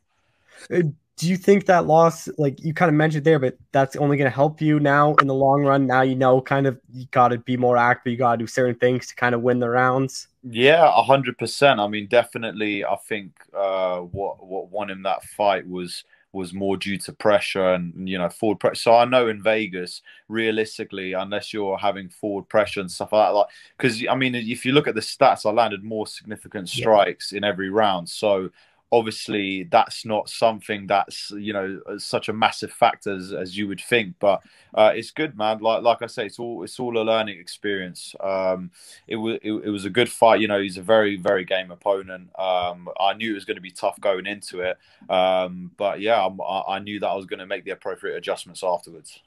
Uh, 0.74 0.84
do 1.18 1.28
you 1.28 1.36
think 1.36 1.66
that 1.66 1.86
loss, 1.86 2.30
like 2.38 2.64
you 2.64 2.74
kind 2.74 2.90
of 2.90 2.96
mentioned 2.96 3.26
there, 3.26 3.40
but 3.40 3.58
that's 3.74 3.98
only 3.98 4.16
going 4.16 4.30
to 4.30 4.36
help 4.36 4.62
you 4.62 4.80
now 4.80 5.16
in 5.16 5.28
the 5.28 5.36
long 5.36 5.66
run? 5.66 5.86
Now 5.86 6.02
you 6.02 6.16
know, 6.16 6.42
kind 6.42 6.66
of, 6.66 6.80
you 6.94 7.08
got 7.12 7.28
to 7.30 7.38
be 7.40 7.58
more 7.58 7.76
active. 7.76 8.12
You 8.12 8.18
got 8.18 8.32
to 8.32 8.38
do 8.38 8.48
certain 8.48 8.76
things 8.76 9.08
to 9.08 9.16
kind 9.16 9.36
of 9.36 9.42
win 9.42 9.60
the 9.60 9.70
rounds. 9.70 10.30
Yeah, 10.43 10.88
a 10.88 11.04
hundred 11.04 11.38
percent. 11.38 11.80
I 11.80 11.88
mean, 11.88 12.08
definitely. 12.08 12.84
I 12.84 12.95
think 13.08 13.34
uh, 13.54 13.99
what 13.99 14.43
what 14.45 14.71
won 14.71 14.89
him 14.89 15.04
that 15.04 15.23
fight 15.23 15.67
was 15.67 16.04
was 16.34 16.54
more 16.54 16.77
due 16.77 16.97
to 16.97 17.13
pressure 17.13 17.73
and 17.73 18.08
you 18.10 18.17
know 18.17 18.30
forward 18.30 18.60
pressure. 18.60 18.75
So 18.75 18.95
I 18.95 19.06
know 19.06 19.27
in 19.27 19.43
Vegas, 19.43 20.01
realistically, 20.30 21.13
unless 21.13 21.54
you're 21.54 21.77
having 21.77 22.10
forward 22.10 22.49
pressure 22.49 22.80
and 22.82 22.89
stuff 22.91 23.12
like 23.13 23.27
that, 23.27 23.36
like 23.36 23.47
because 23.77 24.04
I 24.10 24.15
mean, 24.15 24.34
if 24.34 24.65
you 24.65 24.71
look 24.71 24.88
at 24.88 24.95
the 24.95 25.01
stats, 25.01 25.45
I 25.45 25.51
landed 25.51 25.84
more 25.84 26.08
significant 26.08 26.69
strikes 26.69 27.32
yeah. 27.32 27.38
in 27.38 27.43
every 27.43 27.69
round. 27.69 28.10
So 28.10 28.49
obviously 28.93 29.63
that's 29.63 30.06
not 30.06 30.30
something 30.30 30.86
that's 30.86 31.32
you 31.32 31.54
know 31.54 31.80
such 31.97 32.27
a 32.27 32.34
massive 32.34 32.71
factor 32.71 33.15
as, 33.15 33.32
as 33.32 33.58
you 33.58 33.67
would 33.67 33.80
think 33.80 34.13
but 34.19 34.41
uh, 34.73 34.91
it's 34.95 35.12
good 35.12 35.38
man. 35.38 35.60
Like 35.60 35.84
like 35.84 36.01
i 36.01 36.08
say 36.08 36.25
it's 36.25 36.39
all 36.39 36.63
it's 36.63 36.80
all 36.80 36.97
a 36.97 37.04
learning 37.04 37.39
experience. 37.39 38.15
Um, 38.21 38.71
it 39.08 39.15
was 39.15 39.38
it, 39.41 39.51
it, 39.51 39.69
was 39.69 39.86
a 39.86 39.89
good 39.89 40.10
fight. 40.10 40.39
You 40.39 40.47
know 40.47 40.62
he's 40.62 40.77
a 40.77 40.82
very 40.82 41.17
very 41.17 41.43
game 41.45 41.71
opponent. 41.71 42.30
Um, 42.39 42.89
i 42.99 43.13
knew 43.13 43.32
it 43.32 43.36
was 43.36 43.45
going 43.45 43.56
to 43.56 43.62
be 43.62 43.71
tough 43.71 43.99
going 43.99 44.25
into 44.25 44.62
it. 44.62 44.77
Um, 45.10 45.71
but 45.77 45.99
yeah 45.99 46.25
I, 46.25 46.75
I 46.75 46.80
knew 46.80 46.99
that 46.99 47.08
i 47.08 47.15
was 47.15 47.25
going 47.25 47.39
to 47.39 47.45
make 47.45 47.65
the 47.65 47.71
appropriate 47.71 48.17
adjustments 48.17 48.63
afterwards. 48.63 49.19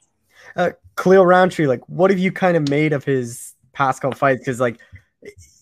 Uh, 0.55 0.71
Khalil 0.97 1.25
Rountree, 1.25 1.67
like 1.67 1.81
what 1.87 2.09
have 2.11 2.19
you 2.19 2.31
kind 2.31 2.57
of 2.57 2.69
made 2.69 2.93
of 2.93 3.03
his 3.03 3.53
past 3.73 4.01
couple 4.01 4.17
fights? 4.17 4.39
Because 4.39 4.59
like 4.59 4.79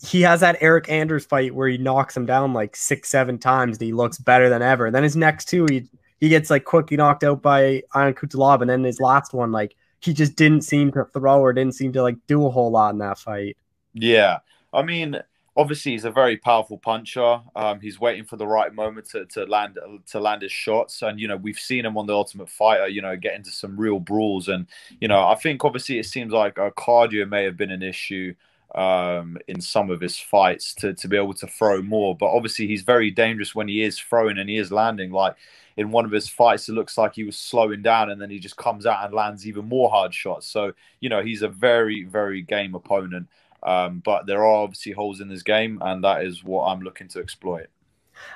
he 0.08 0.22
has 0.22 0.42
that 0.42 0.60
Eryk 0.60 0.90
Anders 0.90 1.26
fight 1.26 1.56
where 1.56 1.68
he 1.68 1.78
knocks 1.78 2.16
him 2.16 2.26
down 2.26 2.54
like 2.54 2.76
six, 2.76 3.10
seven 3.10 3.38
times 3.38 3.78
and 3.78 3.86
he 3.86 3.94
looks 3.94 4.18
better 4.18 4.50
than 4.50 4.62
ever. 4.62 4.86
And 4.86 4.96
then 4.96 5.04
his 5.04 5.16
next 5.16 5.46
two, 5.46 5.66
he 5.70 5.88
he 6.20 6.30
gets 6.30 6.50
like 6.50 6.66
quickly 6.66 6.98
knocked 6.98 7.24
out 7.24 7.42
by 7.42 7.84
Ion 7.94 8.14
Cutelaba. 8.14 8.62
And 8.62 8.70
then 8.70 8.84
his 8.84 9.00
last 9.00 9.34
one, 9.34 9.52
like 9.52 9.76
he 10.00 10.14
just 10.14 10.36
didn't 10.36 10.62
seem 10.62 10.92
to 10.94 11.06
throw 11.06 11.40
or 11.40 11.54
didn't 11.54 11.76
seem 11.76 11.94
to 11.94 12.02
like 12.02 12.18
do 12.28 12.46
a 12.46 12.50
whole 12.50 12.72
lot 12.72 12.94
in 12.94 13.00
that 13.00 13.18
fight. 13.18 13.58
Yeah. 13.94 14.40
I 14.74 14.84
mean, 14.84 15.22
obviously 15.56 15.94
he's 15.94 16.06
a 16.06 16.12
very 16.12 16.38
powerful 16.38 16.78
puncher. 16.78 17.42
Um, 17.56 17.80
he's 17.80 18.00
waiting 18.00 18.26
for 18.26 18.38
the 18.38 18.48
right 18.48 18.74
moment 18.74 19.10
to, 19.10 19.26
to 19.28 19.46
land 19.46 19.78
to 20.08 20.20
land 20.20 20.42
his 20.42 20.52
shots, 20.52 21.02
and 21.02 21.20
you 21.20 21.28
know 21.28 21.38
we've 21.38 21.60
seen 21.60 21.86
him 21.86 21.98
on 21.98 22.08
the 22.08 22.14
Ultimate 22.14 22.50
Fighter. 22.50 22.88
You 22.88 23.02
know, 23.02 23.16
get 23.16 23.36
into 23.36 23.52
some 23.52 23.80
real 23.80 24.00
brawls, 24.00 24.48
and 24.48 24.68
you 25.00 25.08
know 25.08 25.28
I 25.28 25.36
think 25.36 25.64
obviously 25.64 26.00
it 26.00 26.06
seems 26.06 26.34
like 26.34 26.56
cardio 26.56 27.28
may 27.28 27.44
have 27.44 27.58
been 27.58 27.72
an 27.72 27.84
issue 27.84 28.34
um, 28.76 29.38
in 29.48 29.62
some 29.62 29.90
of 29.90 30.02
his 30.02 30.18
fights 30.20 30.74
to, 30.76 30.94
to 30.94 31.08
be 31.08 31.18
able 31.18 31.34
to 31.36 31.48
throw 31.48 31.82
more. 31.82 32.16
But 32.16 32.34
obviously, 32.34 32.68
he's 32.68 32.82
very 32.82 33.12
dangerous 33.12 33.54
when 33.54 33.68
he 33.68 33.84
is 33.84 34.00
throwing 34.00 34.38
and 34.38 34.50
he 34.50 34.58
is 34.58 34.72
landing. 34.72 35.12
Like 35.12 35.36
in 35.78 35.92
one 35.92 36.06
of 36.06 36.12
his 36.12 36.30
fights, 36.30 36.70
it 36.70 36.74
looks 36.74 36.98
like 36.98 37.16
he 37.16 37.24
was 37.24 37.38
slowing 37.38 37.82
down 37.82 38.10
and 38.10 38.22
then 38.22 38.30
he 38.30 38.40
just 38.40 38.58
comes 38.58 38.86
out 38.86 39.06
and 39.06 39.14
lands 39.14 39.48
even 39.48 39.68
more 39.68 39.90
hard 39.90 40.14
shots. 40.14 40.48
So, 40.48 40.74
you 41.00 41.10
know, 41.10 41.22
he's 41.22 41.42
a 41.42 41.48
very, 41.48 42.04
very 42.04 42.42
game 42.42 42.76
opponent. 42.76 43.28
Um, 43.64 44.02
but 44.04 44.26
there 44.26 44.42
are 44.42 44.64
obviously 44.64 44.92
holes 44.92 45.22
in 45.22 45.30
his 45.30 45.42
game, 45.42 45.80
and 45.82 46.04
that 46.04 46.26
is 46.26 46.44
what 46.44 46.66
I'm 46.66 46.82
looking 46.82 47.08
to 47.10 47.20
exploit. 47.20 47.68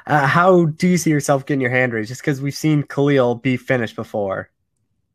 Uh, 0.05 0.25
how 0.25 0.65
do 0.65 0.87
you 0.87 0.97
see 0.97 1.09
yourself 1.09 1.45
getting 1.45 1.61
your 1.61 1.69
hand 1.69 1.93
raised? 1.93 2.07
Just 2.07 2.21
because 2.21 2.41
we've 2.41 2.55
seen 2.55 2.83
Khalil 2.83 3.35
be 3.35 3.57
finished 3.57 3.95
before. 3.95 4.49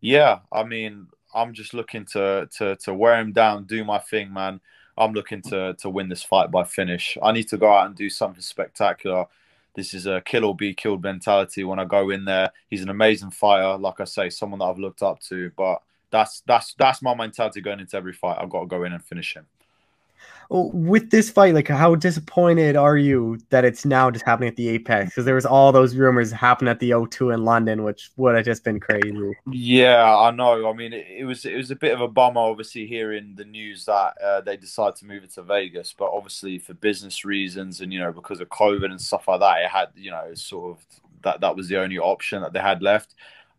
Yeah, 0.01 0.40
I 0.53 0.64
mean, 0.64 1.07
I'm 1.34 1.55
just 1.55 1.74
looking 1.74 2.05
to 2.12 2.49
to 2.59 2.76
to 2.76 2.94
wear 2.94 3.18
him 3.18 3.32
down, 3.32 3.64
do 3.64 3.84
my 3.84 3.99
thing, 3.99 4.32
man. 4.32 4.61
I'm 4.99 5.12
looking 5.12 5.43
to 5.43 5.74
to 5.74 5.90
win 5.90 6.09
this 6.09 6.22
fight 6.22 6.51
by 6.51 6.64
finish. 6.64 7.16
I 7.22 7.32
need 7.32 7.49
to 7.49 7.57
go 7.59 7.72
out 7.72 7.86
and 7.86 7.95
do 7.95 8.11
something 8.11 8.43
spectacular 8.43 9.26
this 9.74 9.95
is 9.95 10.07
a 10.07 10.20
kill 10.20 10.45
or 10.45 10.55
be 10.55 10.74
killed 10.74 11.03
mentality 11.03 11.64
when 11.64 11.78
I 11.78 11.84
go 11.84 12.11
in 12.11 12.24
there. 12.24 12.51
He's 12.68 12.82
an 12.82 12.90
amazing 12.90 13.30
fighter, 13.30 13.78
like 13.78 14.01
I 14.01 14.05
say, 14.05 14.28
someone 14.28 14.59
that 14.59 14.66
I've 14.66 14.78
looked 14.78 15.03
up 15.03 15.20
to. 15.28 15.51
But 15.57 15.82
that's 16.11 16.43
that's 16.47 16.74
that's 16.74 17.03
my 17.03 17.14
mentality 17.14 17.61
going 17.61 17.80
into 17.80 17.97
every 17.97 18.12
fight. 18.12 18.38
I've 18.38 18.51
got 18.51 18.61
to 18.61 18.66
go 18.66 18.84
in 18.84 18.93
and 18.93 19.03
finish 19.03 19.34
him 19.34 19.47
with 20.53 21.11
this 21.11 21.30
fight, 21.30 21.55
like 21.55 21.68
how 21.68 21.94
disappointed 21.94 22.76
are 22.76 22.98
you 22.98 23.38
that 23.48 23.64
it's 23.64 23.86
now 23.86 24.11
just 24.11 24.24
happening 24.24 24.50
at 24.50 24.57
the 24.57 24.68
Apex? 24.68 25.11
Because 25.11 25.24
there 25.24 25.34
was 25.34 25.46
all 25.46 25.72
those 25.72 25.96
rumors 25.96 26.30
happening 26.30 26.70
at 26.70 26.78
the 26.78 26.90
O2 26.90 27.32
in 27.32 27.44
London, 27.44 27.84
which 27.84 28.11
would 28.16 28.34
have 28.34 28.44
just 28.44 28.62
been 28.62 28.78
crazy. 28.78 29.34
Yeah, 29.50 30.14
I 30.14 30.30
know. 30.30 30.68
I 30.68 30.74
mean, 30.74 30.92
it, 30.92 31.07
it 31.09 31.24
was 31.24 31.46
it 31.46 31.57
was 31.57 31.70
a 31.70 31.76
bit 31.76 31.94
of 31.94 32.03
a 32.03 32.09
bummer, 32.09 32.40
obviously, 32.40 32.86
hearing 32.86 33.34
the 33.34 33.46
news 33.46 33.86
that 33.86 34.14
uh, 34.22 34.42
they 34.42 34.59
decided 34.59 34.96
to 34.96 35.07
move 35.07 35.24
it 35.24 35.32
to 35.32 35.42
Vegas, 35.42 35.94
but 35.96 36.11
obviously 36.12 36.59
for 36.59 36.74
business 36.74 37.24
reasons 37.24 37.80
and 37.80 37.90
you 37.90 37.98
know 37.98 38.12
because 38.12 38.40
of 38.40 38.48
COVID 38.50 38.90
and 38.90 39.00
stuff 39.00 39.28
like 39.28 39.40
that, 39.40 39.62
it 39.62 39.70
had 39.70 39.88
you 39.96 40.11
know 40.11 40.34
sort 40.34 40.76
of 40.76 40.84
that 41.22 41.40
that 41.40 41.57
was 41.57 41.68
the 41.68 41.78
only 41.78 41.98
option 41.98 42.42
that 42.42 42.53
they 42.53 42.61
had 42.61 42.82
left. 42.82 43.14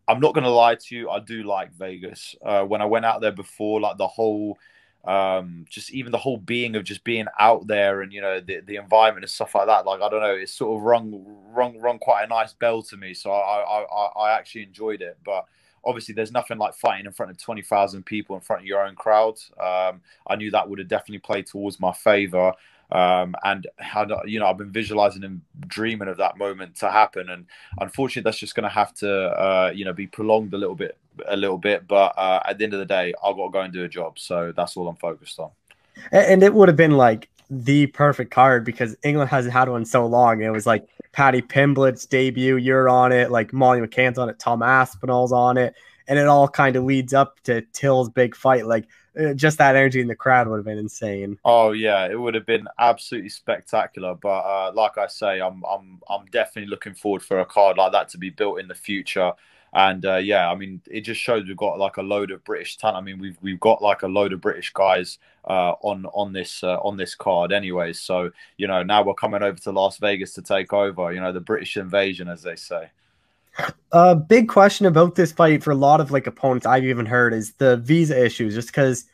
I'm 0.06 0.20
not 0.20 0.34
going 0.34 0.44
to 0.44 0.50
lie 0.50 0.74
to 0.74 0.94
you, 0.94 1.10
I 1.10 1.18
do 1.18 1.42
like 1.42 1.72
Vegas. 1.72 2.36
Uh, 2.44 2.62
when 2.62 2.82
I 2.82 2.84
went 2.84 3.06
out 3.06 3.20
there 3.22 3.32
before, 3.32 3.80
like 3.80 3.96
the 3.96 4.06
whole 4.06 4.58
um, 5.06 5.66
just 5.68 5.92
even 5.92 6.12
the 6.12 6.18
whole 6.18 6.38
being 6.38 6.76
of 6.76 6.84
just 6.84 7.04
being 7.04 7.26
out 7.38 7.66
there 7.66 8.00
and 8.02 8.12
you 8.12 8.20
know 8.20 8.40
the, 8.40 8.60
the 8.60 8.76
environment 8.76 9.24
and 9.24 9.30
stuff 9.30 9.54
like 9.54 9.66
that 9.66 9.84
like 9.84 10.00
i 10.00 10.08
don't 10.08 10.22
know 10.22 10.34
it's 10.34 10.54
sort 10.54 10.76
of 10.76 10.82
rung 10.82 11.22
rung 11.54 11.78
rung 11.78 11.98
quite 11.98 12.24
a 12.24 12.26
nice 12.26 12.52
bell 12.52 12.82
to 12.82 12.96
me. 12.96 13.14
So 13.14 13.30
i 13.30 13.82
i 13.82 14.06
i 14.16 14.36
actually 14.36 14.64
enjoyed 14.64 15.02
it. 15.02 15.18
But 15.24 15.46
obviously 15.84 16.14
there's 16.14 16.32
nothing 16.32 16.58
like 16.58 16.74
fighting 16.74 17.06
in 17.06 17.12
front 17.12 17.30
of 17.30 17.38
20,000 17.38 18.04
people 18.04 18.34
in 18.34 18.40
front 18.40 18.62
of 18.62 18.66
your 18.66 18.84
own 18.86 18.94
crowd 18.94 19.38
um, 19.60 20.00
i 20.26 20.34
knew 20.34 20.50
that 20.50 20.66
would 20.66 20.78
have 20.78 20.88
definitely 20.88 21.18
played 21.18 21.46
towards 21.46 21.78
my 21.78 21.92
favor 21.92 22.54
um, 22.92 23.34
and 23.44 23.66
had, 23.78 24.10
you 24.26 24.38
know 24.38 24.46
I've 24.46 24.58
been 24.58 24.72
visualizing 24.72 25.24
and 25.24 25.40
dreaming 25.66 26.08
of 26.08 26.16
that 26.18 26.38
moment 26.38 26.76
to 26.76 26.90
happen, 26.90 27.30
and 27.30 27.46
unfortunately 27.80 28.28
that's 28.28 28.38
just 28.38 28.54
going 28.54 28.64
to 28.64 28.68
have 28.68 28.94
to 28.94 29.10
uh, 29.10 29.72
you 29.74 29.84
know 29.84 29.92
be 29.92 30.06
prolonged 30.06 30.54
a 30.54 30.58
little 30.58 30.74
bit, 30.74 30.96
a 31.26 31.36
little 31.36 31.58
bit. 31.58 31.86
But 31.86 32.16
uh, 32.16 32.42
at 32.46 32.58
the 32.58 32.64
end 32.64 32.74
of 32.74 32.80
the 32.80 32.86
day, 32.86 33.14
I've 33.22 33.36
got 33.36 33.46
to 33.46 33.52
go 33.52 33.60
and 33.60 33.72
do 33.72 33.84
a 33.84 33.88
job, 33.88 34.18
so 34.18 34.52
that's 34.56 34.76
all 34.76 34.88
I'm 34.88 34.96
focused 34.96 35.38
on. 35.38 35.50
And 36.10 36.42
it 36.42 36.54
would 36.54 36.68
have 36.68 36.76
been 36.76 36.96
like 36.96 37.28
the 37.50 37.86
perfect 37.88 38.30
card 38.30 38.64
because 38.64 38.96
England 39.02 39.30
hasn't 39.30 39.52
had 39.52 39.68
one 39.68 39.84
so 39.84 40.06
long. 40.06 40.42
It 40.42 40.50
was 40.50 40.66
like 40.66 40.88
Paddy 41.12 41.42
Pimblett's 41.42 42.06
debut, 42.06 42.56
you're 42.56 42.88
on 42.88 43.12
it, 43.12 43.30
like 43.30 43.52
Molly 43.52 43.80
McCann's 43.80 44.18
on 44.18 44.28
it, 44.28 44.38
Tom 44.38 44.60
Aspinall's 44.60 45.32
on 45.32 45.56
it, 45.56 45.74
and 46.08 46.18
it 46.18 46.26
all 46.26 46.48
kind 46.48 46.76
of 46.76 46.84
leads 46.84 47.14
up 47.14 47.40
to 47.44 47.62
Till's 47.72 48.08
big 48.08 48.34
fight. 48.34 48.66
Like 48.66 48.86
just 49.34 49.58
that 49.58 49.76
energy 49.76 50.00
in 50.00 50.08
the 50.08 50.14
crowd 50.14 50.48
would 50.48 50.56
have 50.56 50.64
been 50.64 50.78
insane. 50.78 51.38
Oh 51.44 51.72
yeah, 51.72 52.06
it 52.06 52.18
would 52.18 52.34
have 52.34 52.46
been 52.46 52.66
absolutely 52.78 53.30
spectacular. 53.30 54.14
But 54.14 54.40
uh, 54.40 54.72
like 54.74 54.98
I 54.98 55.06
say, 55.06 55.40
I'm 55.40 55.62
I'm 55.64 56.00
I'm 56.08 56.26
definitely 56.26 56.70
looking 56.70 56.94
forward 56.94 57.22
for 57.22 57.40
a 57.40 57.46
card 57.46 57.76
like 57.76 57.92
that 57.92 58.08
to 58.10 58.18
be 58.18 58.30
built 58.30 58.60
in 58.60 58.68
the 58.68 58.74
future. 58.74 59.32
And 59.72 60.06
uh, 60.06 60.16
yeah, 60.16 60.48
I 60.50 60.54
mean, 60.54 60.80
it 60.88 61.00
just 61.00 61.20
shows 61.20 61.46
we've 61.46 61.56
got 61.56 61.80
like 61.80 61.96
a 61.96 62.02
load 62.02 62.30
of 62.30 62.44
British 62.44 62.76
talent. 62.76 62.96
I 62.96 63.00
mean, 63.00 63.18
we've 63.18 63.36
we've 63.42 63.60
got 63.60 63.82
like 63.82 64.02
a 64.02 64.08
load 64.08 64.32
of 64.32 64.40
British 64.40 64.72
guys 64.72 65.18
uh, 65.44 65.72
on 65.82 66.06
on 66.06 66.32
this 66.32 66.62
uh, 66.62 66.76
on 66.76 66.96
this 66.96 67.16
card, 67.16 67.52
anyways. 67.52 68.00
So 68.00 68.30
you 68.56 68.68
know, 68.68 68.84
now 68.84 69.02
we're 69.02 69.14
coming 69.14 69.42
over 69.42 69.58
to 69.58 69.72
Las 69.72 69.98
Vegas 69.98 70.32
to 70.34 70.42
take 70.42 70.72
over. 70.72 71.12
You 71.12 71.20
know, 71.20 71.32
the 71.32 71.40
British 71.40 71.76
invasion, 71.76 72.28
as 72.28 72.42
they 72.42 72.56
say. 72.56 72.90
A 73.92 74.16
big 74.16 74.48
question 74.48 74.86
about 74.86 75.14
this 75.14 75.32
fight 75.32 75.62
for 75.62 75.70
a 75.70 75.76
lot 75.76 76.00
of 76.00 76.10
like 76.10 76.26
opponents 76.26 76.66
I've 76.66 76.84
even 76.84 77.06
heard 77.06 77.32
is 77.32 77.54
the 77.54 77.76
visa 77.76 78.24
issues, 78.24 78.54
just 78.54 78.68
because 78.68 79.04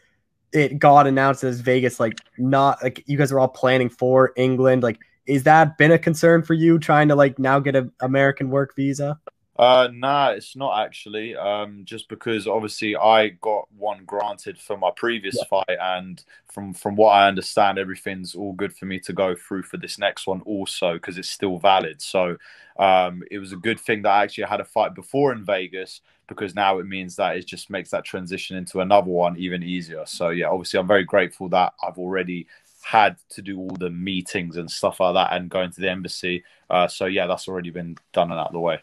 it 0.52 0.78
got 0.78 1.06
announced 1.06 1.44
as 1.44 1.60
Vegas, 1.60 2.00
like 2.00 2.18
not 2.38 2.82
like 2.82 3.04
you 3.06 3.18
guys 3.18 3.30
are 3.32 3.38
all 3.38 3.48
planning 3.48 3.88
for 3.88 4.32
England. 4.36 4.82
Like, 4.82 4.98
is 5.26 5.42
that 5.44 5.76
been 5.78 5.92
a 5.92 5.98
concern 5.98 6.42
for 6.42 6.54
you 6.54 6.78
trying 6.78 7.08
to 7.08 7.14
like 7.14 7.38
now 7.38 7.58
get 7.58 7.76
an 7.76 7.92
American 8.00 8.50
work 8.50 8.74
visa? 8.74 9.20
Uh, 9.60 9.88
nah, 9.92 10.30
it's 10.30 10.56
not 10.56 10.82
actually. 10.82 11.36
Um, 11.36 11.82
just 11.84 12.08
because 12.08 12.46
obviously 12.46 12.96
I 12.96 13.28
got 13.28 13.68
one 13.76 14.04
granted 14.06 14.58
for 14.58 14.78
my 14.78 14.90
previous 14.96 15.36
yeah. 15.36 15.44
fight, 15.50 15.78
and 15.78 16.24
from 16.50 16.72
from 16.72 16.96
what 16.96 17.10
I 17.10 17.28
understand, 17.28 17.78
everything's 17.78 18.34
all 18.34 18.54
good 18.54 18.74
for 18.74 18.86
me 18.86 18.98
to 19.00 19.12
go 19.12 19.34
through 19.34 19.64
for 19.64 19.76
this 19.76 19.98
next 19.98 20.26
one 20.26 20.40
also 20.46 20.94
because 20.94 21.18
it's 21.18 21.28
still 21.28 21.58
valid. 21.58 22.00
So, 22.00 22.38
um, 22.78 23.22
it 23.30 23.38
was 23.38 23.52
a 23.52 23.56
good 23.56 23.78
thing 23.78 24.00
that 24.02 24.08
I 24.12 24.22
actually 24.22 24.44
had 24.44 24.60
a 24.60 24.64
fight 24.64 24.94
before 24.94 25.30
in 25.32 25.44
Vegas 25.44 26.00
because 26.26 26.54
now 26.54 26.78
it 26.78 26.86
means 26.86 27.16
that 27.16 27.36
it 27.36 27.46
just 27.46 27.68
makes 27.68 27.90
that 27.90 28.04
transition 28.06 28.56
into 28.56 28.80
another 28.80 29.10
one 29.10 29.36
even 29.36 29.62
easier. 29.62 30.04
So 30.06 30.30
yeah, 30.30 30.48
obviously 30.48 30.80
I'm 30.80 30.86
very 30.86 31.04
grateful 31.04 31.50
that 31.50 31.74
I've 31.86 31.98
already 31.98 32.46
had 32.82 33.16
to 33.30 33.42
do 33.42 33.58
all 33.58 33.76
the 33.78 33.90
meetings 33.90 34.56
and 34.56 34.70
stuff 34.70 35.00
like 35.00 35.14
that 35.14 35.34
and 35.34 35.50
going 35.50 35.70
to 35.72 35.80
the 35.80 35.90
embassy. 35.90 36.44
Uh, 36.70 36.86
so 36.88 37.06
yeah, 37.06 37.26
that's 37.26 37.48
already 37.48 37.70
been 37.70 37.96
done 38.12 38.30
and 38.30 38.40
out 38.40 38.46
of 38.48 38.52
the 38.52 38.60
way. 38.60 38.78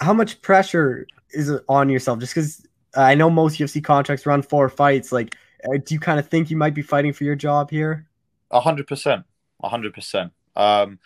How 0.00 0.12
much 0.12 0.40
pressure 0.42 1.06
is 1.30 1.50
on 1.68 1.88
yourself? 1.88 2.18
Just 2.18 2.34
because 2.34 2.66
I 2.94 3.14
know 3.14 3.30
most 3.30 3.58
UFC 3.58 3.82
contracts 3.82 4.26
run 4.26 4.42
four 4.42 4.68
fights. 4.68 5.12
Like, 5.12 5.36
uh, 5.64 5.78
do 5.84 5.94
you 5.94 6.00
kind 6.00 6.18
of 6.18 6.28
think 6.28 6.50
you 6.50 6.56
might 6.56 6.74
be 6.74 6.82
fighting 6.82 7.12
for 7.12 7.24
your 7.24 7.36
job 7.36 7.70
here? 7.70 8.06
A 8.50 8.60
hundred 8.60 8.86
percent, 8.86 9.24
a 9.62 9.68
hundred 9.68 9.94
percent. 9.94 10.32
Um, 10.56 10.98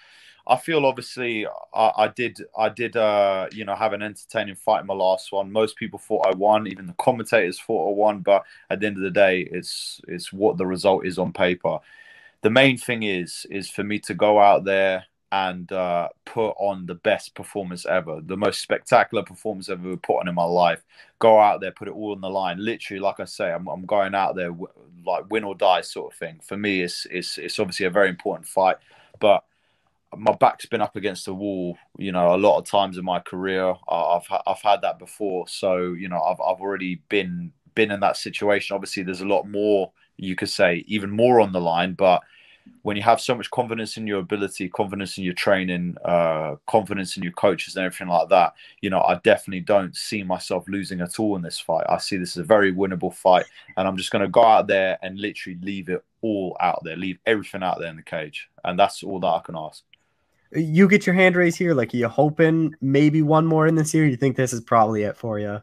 I 0.48 0.56
feel 0.56 0.86
obviously 0.86 1.46
I, 1.74 1.92
I, 1.96 2.08
did 2.08 2.38
I 2.56 2.68
did 2.68 2.96
uh 2.96 3.48
you 3.50 3.64
know 3.64 3.74
have 3.74 3.92
an 3.92 4.02
entertaining 4.02 4.54
fight 4.54 4.80
in 4.80 4.86
my 4.86 4.94
last 4.94 5.32
one. 5.32 5.50
Most 5.50 5.76
people 5.76 5.98
thought 5.98 6.26
I 6.26 6.36
won, 6.36 6.66
even 6.66 6.86
the 6.86 6.94
commentators 6.94 7.60
thought 7.60 7.90
I 7.90 7.94
won, 7.94 8.20
but 8.20 8.44
at 8.70 8.80
the 8.80 8.86
end 8.86 8.96
of 8.96 9.02
the 9.02 9.10
day, 9.10 9.48
it's 9.50 10.00
it's 10.08 10.32
what 10.32 10.56
the 10.56 10.66
result 10.66 11.06
is 11.06 11.18
on 11.18 11.32
paper. 11.32 11.78
The 12.42 12.50
main 12.50 12.78
thing 12.78 13.02
is 13.02 13.46
is 13.50 13.68
for 13.68 13.82
me 13.82 13.98
to 14.00 14.14
go 14.14 14.40
out 14.40 14.64
there 14.64 15.04
and 15.32 15.70
uh, 15.72 16.08
put 16.24 16.50
on 16.58 16.86
the 16.86 16.94
best 16.94 17.34
performance 17.34 17.84
ever, 17.86 18.20
the 18.20 18.36
most 18.36 18.60
spectacular 18.60 19.22
performance 19.22 19.68
I've 19.68 19.84
ever 19.84 19.96
put 19.96 20.20
on 20.20 20.28
in 20.28 20.34
my 20.34 20.44
life. 20.44 20.84
Go 21.18 21.40
out 21.40 21.60
there, 21.60 21.72
put 21.72 21.88
it 21.88 21.94
all 21.94 22.12
on 22.12 22.20
the 22.20 22.30
line. 22.30 22.64
Literally, 22.64 23.00
like 23.00 23.20
I 23.20 23.24
say, 23.24 23.52
I'm, 23.52 23.66
I'm 23.66 23.86
going 23.86 24.14
out 24.14 24.36
there 24.36 24.54
like 25.04 25.30
win 25.30 25.44
or 25.44 25.54
die 25.54 25.80
sort 25.80 26.12
of 26.12 26.18
thing. 26.18 26.40
For 26.42 26.56
me, 26.56 26.82
it's 26.82 27.06
it's 27.10 27.38
it's 27.38 27.58
obviously 27.58 27.86
a 27.86 27.90
very 27.90 28.08
important 28.08 28.48
fight, 28.48 28.76
but 29.20 29.44
my 30.16 30.32
back's 30.32 30.66
been 30.66 30.80
up 30.80 30.96
against 30.96 31.26
the 31.26 31.34
wall, 31.34 31.76
you 31.98 32.12
know, 32.12 32.34
a 32.34 32.38
lot 32.38 32.58
of 32.58 32.64
times 32.64 32.96
in 32.96 33.04
my 33.04 33.18
career. 33.18 33.74
I've 33.88 34.26
I've 34.46 34.62
had 34.62 34.82
that 34.82 34.98
before, 34.98 35.48
so 35.48 35.92
you 35.92 36.08
know, 36.08 36.20
I've 36.20 36.40
I've 36.40 36.60
already 36.60 37.02
been 37.08 37.52
been 37.74 37.90
in 37.90 38.00
that 38.00 38.16
situation. 38.16 38.74
Obviously, 38.74 39.02
there's 39.02 39.20
a 39.20 39.26
lot 39.26 39.48
more 39.48 39.92
you 40.16 40.34
could 40.34 40.48
say, 40.48 40.84
even 40.86 41.10
more 41.10 41.40
on 41.40 41.52
the 41.52 41.60
line, 41.60 41.92
but 41.92 42.22
when 42.82 42.96
you 42.96 43.02
have 43.02 43.20
so 43.20 43.34
much 43.34 43.50
confidence 43.50 43.96
in 43.96 44.06
your 44.06 44.20
ability, 44.20 44.68
confidence 44.68 45.18
in 45.18 45.24
your 45.24 45.34
training, 45.34 45.96
uh, 46.04 46.54
confidence 46.66 47.16
in 47.16 47.22
your 47.22 47.32
coaches 47.32 47.74
and 47.74 47.84
everything 47.84 48.08
like 48.08 48.28
that, 48.28 48.54
you 48.80 48.90
know, 48.90 49.00
I 49.00 49.16
definitely 49.16 49.60
don't 49.60 49.96
see 49.96 50.22
myself 50.22 50.64
losing 50.68 51.00
at 51.00 51.18
all 51.18 51.34
in 51.34 51.42
this 51.42 51.58
fight. 51.58 51.84
I 51.88 51.98
see 51.98 52.16
this 52.16 52.36
as 52.36 52.42
a 52.42 52.44
very 52.44 52.72
winnable 52.72 53.12
fight, 53.12 53.46
and 53.76 53.88
I'm 53.88 53.96
just 53.96 54.12
going 54.12 54.22
to 54.22 54.28
go 54.28 54.44
out 54.44 54.68
there 54.68 54.98
and 55.02 55.18
literally 55.18 55.58
leave 55.62 55.88
it 55.88 56.04
all 56.22 56.56
out 56.60 56.80
there, 56.84 56.96
leave 56.96 57.18
everything 57.26 57.62
out 57.62 57.80
there 57.80 57.90
in 57.90 57.96
the 57.96 58.02
cage, 58.02 58.48
and 58.64 58.78
that's 58.78 59.02
all 59.02 59.18
that 59.20 59.26
I 59.26 59.40
can 59.44 59.56
ask. 59.56 59.82
You 60.52 60.88
get 60.88 61.06
your 61.06 61.14
hand 61.14 61.34
raised 61.34 61.58
here. 61.58 61.74
Like, 61.74 61.92
you 61.92 62.06
hoping 62.08 62.74
maybe 62.80 63.20
one 63.20 63.46
more 63.46 63.66
in 63.66 63.74
this 63.74 63.92
year? 63.92 64.06
You 64.06 64.16
think 64.16 64.36
this 64.36 64.52
is 64.52 64.60
probably 64.60 65.02
it 65.02 65.16
for 65.16 65.40
you? 65.40 65.60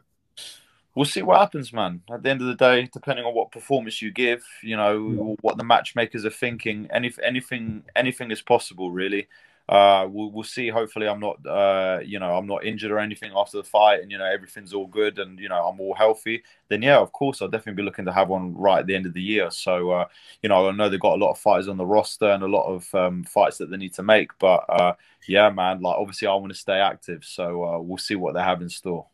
We'll 0.94 1.04
see 1.04 1.22
what 1.22 1.40
happens, 1.40 1.72
man. 1.72 2.02
At 2.10 2.22
the 2.22 2.30
end 2.30 2.40
of 2.40 2.46
the 2.46 2.54
day, 2.54 2.88
depending 2.92 3.24
on 3.24 3.34
what 3.34 3.50
performance 3.50 4.00
you 4.00 4.10
give, 4.10 4.44
you 4.62 4.76
know 4.76 5.36
what 5.40 5.56
the 5.56 5.64
matchmakers 5.64 6.24
are 6.24 6.30
thinking. 6.30 6.88
Any, 6.92 7.12
anything, 7.22 7.84
anything 7.96 8.30
is 8.30 8.42
possible, 8.42 8.90
really. 8.90 9.28
Uh, 9.66 10.06
we'll, 10.10 10.30
we'll 10.30 10.44
see. 10.44 10.68
Hopefully, 10.68 11.08
I'm 11.08 11.20
not, 11.20 11.44
uh, 11.46 11.98
you 12.04 12.18
know, 12.18 12.36
I'm 12.36 12.46
not 12.46 12.64
injured 12.64 12.90
or 12.90 12.98
anything 12.98 13.32
after 13.34 13.56
the 13.56 13.64
fight, 13.64 14.02
and 14.02 14.10
you 14.10 14.18
know 14.18 14.26
everything's 14.26 14.74
all 14.74 14.86
good, 14.86 15.18
and 15.18 15.38
you 15.38 15.48
know 15.48 15.66
I'm 15.66 15.80
all 15.80 15.94
healthy. 15.94 16.42
Then 16.68 16.82
yeah, 16.82 16.98
of 16.98 17.12
course, 17.12 17.40
I'll 17.40 17.48
definitely 17.48 17.82
be 17.82 17.86
looking 17.86 18.04
to 18.04 18.12
have 18.12 18.28
one 18.28 18.54
right 18.54 18.80
at 18.80 18.86
the 18.86 18.94
end 18.94 19.06
of 19.06 19.14
the 19.14 19.22
year. 19.22 19.50
So 19.50 19.90
uh, 19.90 20.08
you 20.42 20.50
know, 20.50 20.68
I 20.68 20.72
know 20.72 20.90
they've 20.90 21.00
got 21.00 21.14
a 21.14 21.24
lot 21.24 21.30
of 21.30 21.38
fighters 21.38 21.68
on 21.68 21.78
the 21.78 21.86
roster 21.86 22.26
and 22.26 22.42
a 22.42 22.46
lot 22.46 22.66
of 22.66 22.94
um, 22.94 23.24
fights 23.24 23.56
that 23.58 23.70
they 23.70 23.78
need 23.78 23.94
to 23.94 24.02
make, 24.02 24.38
but 24.38 24.66
uh, 24.68 24.92
yeah, 25.26 25.48
man, 25.48 25.80
like 25.80 25.96
obviously 25.96 26.28
I 26.28 26.34
want 26.34 26.52
to 26.52 26.58
stay 26.58 26.78
active, 26.80 27.24
so 27.24 27.64
uh, 27.64 27.78
we'll 27.78 27.96
see 27.96 28.16
what 28.16 28.34
they 28.34 28.42
have 28.42 28.60
in 28.60 28.68
store. 28.68 29.06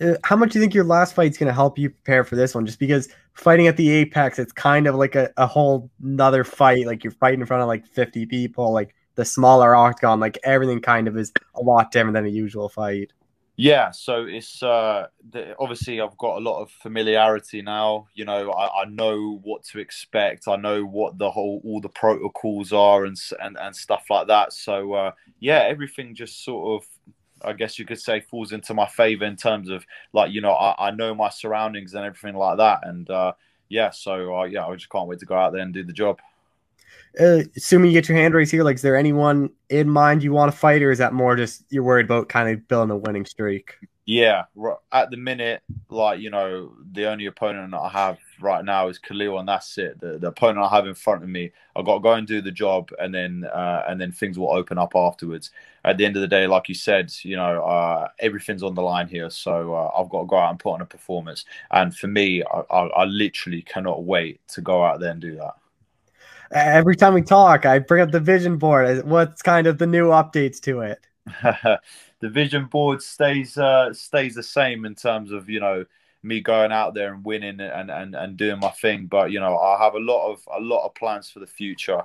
Uh, 0.00 0.14
how 0.24 0.36
much 0.36 0.52
do 0.52 0.58
you 0.58 0.62
think 0.62 0.74
your 0.74 0.84
last 0.84 1.14
fight 1.14 1.30
is 1.30 1.38
going 1.38 1.48
to 1.48 1.54
help 1.54 1.78
you 1.78 1.90
prepare 1.90 2.24
for 2.24 2.36
this 2.36 2.54
one? 2.54 2.64
Just 2.64 2.78
because 2.78 3.08
fighting 3.34 3.66
at 3.66 3.76
the 3.76 3.90
apex, 3.90 4.38
it's 4.38 4.52
kind 4.52 4.86
of 4.86 4.94
like 4.94 5.14
a, 5.14 5.30
a 5.36 5.46
whole 5.46 5.90
another 6.02 6.44
fight. 6.44 6.86
Like 6.86 7.04
you're 7.04 7.12
fighting 7.12 7.40
in 7.40 7.46
front 7.46 7.62
of 7.62 7.68
like 7.68 7.86
50 7.86 8.26
people, 8.26 8.72
like 8.72 8.94
the 9.14 9.24
smaller 9.24 9.74
octagon, 9.74 10.20
like 10.20 10.38
everything 10.44 10.80
kind 10.80 11.08
of 11.08 11.16
is 11.16 11.32
a 11.54 11.60
lot 11.60 11.90
different 11.90 12.14
than 12.14 12.24
a 12.24 12.30
usual 12.30 12.68
fight. 12.68 13.12
Yeah, 13.56 13.90
so 13.90 14.24
it's 14.24 14.62
uh, 14.62 15.08
the, 15.30 15.54
obviously 15.58 16.00
I've 16.00 16.16
got 16.16 16.38
a 16.38 16.40
lot 16.40 16.62
of 16.62 16.70
familiarity 16.70 17.60
now. 17.60 18.08
You 18.14 18.24
know, 18.24 18.50
I, 18.50 18.82
I, 18.82 18.84
know 18.86 19.40
what 19.42 19.62
to 19.64 19.78
expect. 19.78 20.48
I 20.48 20.56
know 20.56 20.84
what 20.84 21.18
the 21.18 21.30
whole 21.30 21.60
all 21.62 21.80
the 21.80 21.90
protocols 21.90 22.72
are 22.72 23.04
and 23.04 23.16
and 23.42 23.58
and 23.60 23.76
stuff 23.76 24.06
like 24.08 24.26
that. 24.28 24.54
So 24.54 24.94
uh, 24.94 25.12
yeah, 25.38 25.60
everything 25.68 26.14
just 26.14 26.44
sort 26.44 26.82
of 26.82 26.88
I 27.44 27.52
guess 27.52 27.78
you 27.78 27.84
could 27.84 28.00
say 28.00 28.20
falls 28.20 28.52
into 28.52 28.74
my 28.74 28.86
favor 28.86 29.24
in 29.24 29.36
terms 29.36 29.68
of 29.70 29.84
like 30.12 30.32
you 30.32 30.40
know 30.40 30.52
I, 30.52 30.88
I 30.88 30.90
know 30.90 31.14
my 31.14 31.30
surroundings 31.30 31.94
and 31.94 32.04
everything 32.04 32.36
like 32.36 32.58
that 32.58 32.80
and 32.84 33.08
uh, 33.10 33.32
yeah 33.68 33.90
so 33.90 34.36
uh, 34.36 34.44
yeah 34.44 34.66
I 34.66 34.74
just 34.74 34.90
can't 34.90 35.08
wait 35.08 35.20
to 35.20 35.26
go 35.26 35.36
out 35.36 35.52
there 35.52 35.62
and 35.62 35.72
do 35.74 35.84
the 35.84 35.92
job. 35.92 36.20
uh, 37.20 37.40
assuming 37.56 37.90
you 37.90 37.96
get 38.00 38.08
your 38.08 38.16
hand 38.18 38.34
raised 38.34 38.52
here, 38.52 38.64
like, 38.64 38.76
is 38.76 38.82
there 38.82 38.96
anyone 38.96 39.50
in 39.68 39.88
mind 39.88 40.22
you 40.22 40.32
want 40.32 40.50
to 40.50 40.56
fight, 40.56 40.82
or 40.82 40.90
is 40.90 40.98
that 40.98 41.12
more 41.12 41.36
just 41.36 41.64
you're 41.70 41.82
worried 41.82 42.06
about 42.06 42.28
kind 42.28 42.48
of 42.48 42.66
building 42.68 42.90
a 42.90 42.96
winning 42.96 43.26
streak? 43.26 43.74
Yeah, 44.04 44.44
at 44.90 45.10
the 45.10 45.16
minute, 45.16 45.62
like 45.88 46.18
you 46.18 46.30
know, 46.30 46.72
the 46.90 47.08
only 47.08 47.26
opponent 47.26 47.70
that 47.70 47.78
I 47.78 47.88
have 47.88 48.18
right 48.40 48.64
now 48.64 48.88
is 48.88 48.98
Khalil, 48.98 49.38
and 49.38 49.48
that's 49.48 49.78
it. 49.78 50.00
The, 50.00 50.18
the 50.18 50.26
opponent 50.28 50.66
I 50.66 50.74
have 50.74 50.88
in 50.88 50.94
front 50.94 51.22
of 51.22 51.28
me, 51.28 51.52
I've 51.76 51.84
got 51.84 51.94
to 51.94 52.00
go 52.00 52.12
and 52.14 52.26
do 52.26 52.40
the 52.42 52.50
job, 52.50 52.90
and 52.98 53.14
then 53.14 53.44
uh, 53.44 53.84
and 53.86 54.00
then 54.00 54.10
things 54.10 54.40
will 54.40 54.50
open 54.50 54.76
up 54.76 54.96
afterwards. 54.96 55.52
At 55.84 55.98
the 55.98 56.04
end 56.04 56.16
of 56.16 56.22
the 56.22 56.26
day, 56.26 56.48
like 56.48 56.68
you 56.68 56.74
said, 56.74 57.12
you 57.22 57.36
know, 57.36 57.62
uh, 57.62 58.08
everything's 58.18 58.64
on 58.64 58.74
the 58.74 58.82
line 58.82 59.06
here, 59.06 59.30
so 59.30 59.72
uh, 59.72 59.92
I've 59.96 60.10
got 60.10 60.22
to 60.22 60.26
go 60.26 60.36
out 60.36 60.50
and 60.50 60.58
put 60.58 60.72
on 60.72 60.80
a 60.80 60.86
performance. 60.86 61.44
And 61.70 61.96
for 61.96 62.08
me, 62.08 62.42
I, 62.42 62.60
I, 62.70 62.86
I 62.86 63.04
literally 63.04 63.62
cannot 63.62 64.02
wait 64.02 64.40
to 64.48 64.60
go 64.62 64.84
out 64.84 64.98
there 64.98 65.12
and 65.12 65.20
do 65.20 65.36
that 65.36 65.54
every 66.54 66.96
time 66.96 67.14
we 67.14 67.22
talk, 67.22 67.64
I 67.64 67.78
bring 67.78 68.02
up 68.02 68.10
the 68.10 68.20
vision 68.20 68.58
board. 68.58 69.06
What's 69.06 69.40
kind 69.40 69.66
of 69.66 69.78
the 69.78 69.86
new 69.86 70.08
updates 70.08 70.60
to 70.62 70.80
it? 70.80 71.06
the 72.22 72.30
vision 72.30 72.66
board 72.66 73.02
stays 73.02 73.58
uh, 73.58 73.92
stays 73.92 74.36
the 74.36 74.42
same 74.42 74.86
in 74.86 74.94
terms 74.94 75.32
of 75.32 75.50
you 75.50 75.60
know 75.60 75.84
me 76.22 76.40
going 76.40 76.70
out 76.70 76.94
there 76.94 77.12
and 77.12 77.24
winning 77.24 77.60
and, 77.60 77.90
and 77.90 78.14
and 78.14 78.36
doing 78.36 78.60
my 78.60 78.70
thing. 78.70 79.06
But 79.06 79.32
you 79.32 79.40
know, 79.40 79.58
I 79.58 79.82
have 79.82 79.94
a 79.94 79.98
lot 79.98 80.30
of 80.30 80.48
a 80.56 80.60
lot 80.60 80.86
of 80.86 80.94
plans 80.94 81.28
for 81.28 81.40
the 81.40 81.46
future. 81.46 82.02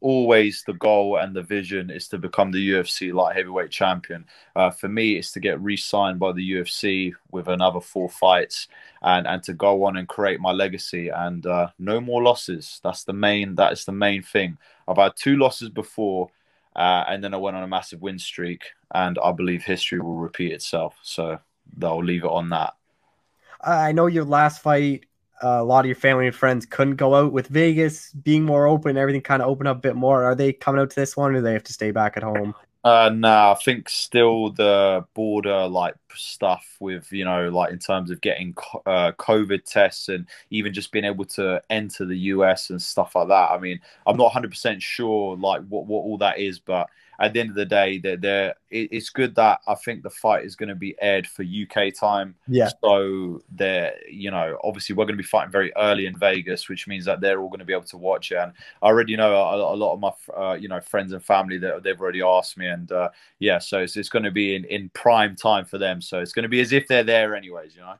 Always 0.00 0.64
the 0.66 0.74
goal 0.74 1.16
and 1.16 1.34
the 1.34 1.42
vision 1.42 1.90
is 1.90 2.06
to 2.08 2.18
become 2.18 2.50
the 2.50 2.70
UFC 2.72 3.14
light 3.14 3.36
heavyweight 3.36 3.70
champion. 3.70 4.26
Uh, 4.54 4.70
for 4.70 4.88
me, 4.88 5.16
it's 5.16 5.32
to 5.32 5.40
get 5.40 5.58
re-signed 5.62 6.18
by 6.18 6.32
the 6.32 6.52
UFC 6.52 7.14
with 7.30 7.48
another 7.48 7.80
four 7.80 8.10
fights 8.10 8.66
and 9.02 9.28
and 9.28 9.44
to 9.44 9.54
go 9.54 9.84
on 9.84 9.96
and 9.96 10.08
create 10.08 10.40
my 10.40 10.50
legacy 10.50 11.08
and 11.08 11.46
uh, 11.46 11.68
no 11.78 12.00
more 12.00 12.22
losses. 12.22 12.80
That's 12.82 13.04
the 13.04 13.12
main. 13.12 13.54
That 13.54 13.72
is 13.72 13.84
the 13.84 13.92
main 13.92 14.24
thing. 14.24 14.58
I've 14.88 14.98
had 14.98 15.12
two 15.14 15.36
losses 15.36 15.68
before. 15.68 16.30
Uh, 16.74 17.04
and 17.08 17.22
then 17.22 17.34
I 17.34 17.36
went 17.36 17.56
on 17.56 17.62
a 17.62 17.68
massive 17.68 18.00
win 18.00 18.18
streak, 18.18 18.62
and 18.94 19.18
I 19.22 19.32
believe 19.32 19.62
history 19.62 20.00
will 20.00 20.16
repeat 20.16 20.52
itself. 20.52 20.96
So 21.02 21.38
they'll 21.76 22.02
leave 22.02 22.24
it 22.24 22.30
on 22.30 22.48
that. 22.50 22.74
I 23.60 23.92
know 23.92 24.06
your 24.06 24.24
last 24.24 24.62
fight, 24.62 25.04
uh, 25.42 25.60
a 25.60 25.64
lot 25.64 25.80
of 25.80 25.86
your 25.86 25.96
family 25.96 26.26
and 26.26 26.34
friends 26.34 26.66
couldn't 26.66 26.96
go 26.96 27.14
out 27.14 27.32
with 27.32 27.48
Vegas 27.48 28.12
being 28.12 28.42
more 28.42 28.66
open, 28.66 28.96
everything 28.96 29.20
kind 29.20 29.42
of 29.42 29.48
opened 29.48 29.68
up 29.68 29.76
a 29.78 29.80
bit 29.80 29.96
more. 29.96 30.24
Are 30.24 30.34
they 30.34 30.52
coming 30.52 30.80
out 30.80 30.90
to 30.90 30.96
this 30.96 31.16
one, 31.16 31.30
or 31.30 31.34
do 31.34 31.42
they 31.42 31.52
have 31.52 31.64
to 31.64 31.72
stay 31.72 31.90
back 31.90 32.16
at 32.16 32.22
home? 32.22 32.54
Uh, 32.84 33.10
no, 33.14 33.52
I 33.52 33.54
think 33.62 33.88
still 33.88 34.50
the 34.50 35.04
border 35.14 35.68
like 35.68 35.94
stuff 36.16 36.76
with 36.80 37.10
you 37.12 37.24
know 37.24 37.48
like 37.48 37.72
in 37.72 37.78
terms 37.78 38.10
of 38.10 38.20
getting 38.20 38.54
uh, 38.86 39.12
COVID 39.18 39.64
tests 39.64 40.08
and 40.08 40.26
even 40.50 40.72
just 40.72 40.92
being 40.92 41.04
able 41.04 41.24
to 41.26 41.62
enter 41.70 42.04
the 42.04 42.18
US 42.18 42.70
and 42.70 42.80
stuff 42.80 43.14
like 43.14 43.28
that. 43.28 43.50
I 43.50 43.58
mean, 43.58 43.80
I'm 44.06 44.16
not 44.16 44.24
100 44.24 44.50
percent 44.50 44.82
sure 44.82 45.36
like 45.36 45.62
what 45.68 45.86
what 45.86 46.00
all 46.00 46.18
that 46.18 46.38
is, 46.38 46.58
but 46.58 46.88
at 47.22 47.32
the 47.32 47.40
end 47.40 47.50
of 47.50 47.54
the 47.54 47.64
day, 47.64 47.98
they're, 47.98 48.16
they're 48.16 48.54
it, 48.68 48.88
it's 48.90 49.10
good 49.10 49.34
that 49.36 49.60
I 49.68 49.76
think 49.76 50.02
the 50.02 50.10
fight 50.10 50.44
is 50.44 50.56
going 50.56 50.70
to 50.70 50.74
be 50.74 50.96
aired 51.00 51.26
for 51.26 51.44
UK 51.44 51.94
time. 51.94 52.34
Yeah. 52.48 52.70
So 52.82 53.42
they're, 53.52 53.94
you 54.10 54.30
know, 54.30 54.58
obviously 54.64 54.96
we're 54.96 55.04
going 55.04 55.16
to 55.16 55.22
be 55.22 55.26
fighting 55.26 55.52
very 55.52 55.72
early 55.76 56.06
in 56.06 56.18
Vegas, 56.18 56.68
which 56.68 56.88
means 56.88 57.04
that 57.04 57.20
they're 57.20 57.40
all 57.40 57.48
going 57.48 57.60
to 57.60 57.64
be 57.64 57.72
able 57.72 57.84
to 57.84 57.96
watch 57.96 58.32
it. 58.32 58.38
And 58.38 58.52
I 58.82 58.86
already 58.86 59.14
know 59.16 59.34
a, 59.34 59.74
a 59.74 59.76
lot 59.76 59.94
of 59.94 60.00
my, 60.00 60.10
uh, 60.36 60.54
you 60.54 60.68
know, 60.68 60.80
friends 60.80 61.12
and 61.12 61.22
family 61.22 61.58
that 61.58 61.84
they've 61.84 62.00
already 62.00 62.22
asked 62.22 62.56
me. 62.56 62.66
And 62.66 62.90
uh, 62.90 63.10
yeah, 63.38 63.58
so 63.60 63.78
it's, 63.78 63.96
it's 63.96 64.08
going 64.08 64.24
to 64.24 64.32
be 64.32 64.56
in, 64.56 64.64
in 64.64 64.88
prime 64.90 65.36
time 65.36 65.64
for 65.64 65.78
them. 65.78 66.00
So 66.02 66.20
it's 66.20 66.32
going 66.32 66.44
to 66.44 66.48
be 66.48 66.60
as 66.60 66.72
if 66.72 66.86
they're 66.88 67.04
there 67.04 67.34
anyways, 67.34 67.74
you 67.74 67.80
know. 67.80 67.94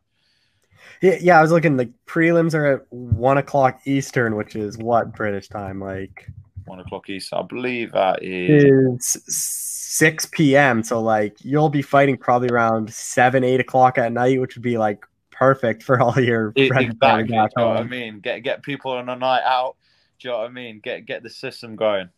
Yeah, 1.00 1.18
yeah, 1.20 1.38
I 1.38 1.42
was 1.42 1.50
looking. 1.50 1.76
The 1.76 1.90
prelims 2.07 2.55
are 2.55 2.66
at 2.66 2.92
one 2.92 3.38
o'clock 3.38 3.80
Eastern, 3.86 4.36
which 4.36 4.55
is 4.55 4.78
what 4.78 5.14
British 5.14 5.48
time, 5.48 5.80
like 5.80 6.28
one 6.66 6.80
o'clock 6.80 7.09
East. 7.11 7.32
I 7.32 7.42
believe 7.42 7.92
that 7.92 8.22
is 8.22 9.18
six 9.26 10.26
p.m. 10.26 10.82
So 10.82 11.00
like 11.00 11.36
you'll 11.40 11.70
be 11.70 11.82
fighting 11.82 12.16
probably 12.16 12.48
around 12.48 12.92
seven, 12.92 13.42
eight 13.42 13.61
o'clock 13.61 13.98
at 13.98 14.12
night, 14.12 14.40
which 14.40 14.55
would 14.55 14.62
be 14.62 14.78
like 14.78 15.05
perfect 15.30 15.82
for 15.82 16.00
all 16.00 16.20
your 16.20 16.53
it, 16.55 16.68
friends. 16.68 16.94
Exactly. 16.94 17.34
You 17.34 17.48
know 17.57 17.68
what 17.68 17.78
I 17.78 17.84
mean? 17.84 18.20
Get 18.20 18.40
get 18.40 18.62
people 18.62 18.92
on 18.92 19.09
a 19.09 19.16
night 19.16 19.42
out. 19.44 19.76
Do 20.20 20.28
you 20.28 20.32
know 20.32 20.38
what 20.38 20.50
I 20.50 20.53
mean? 20.53 20.80
Get 20.84 21.05
get 21.07 21.24
the 21.24 21.30
system 21.30 21.74
going. 21.74 22.11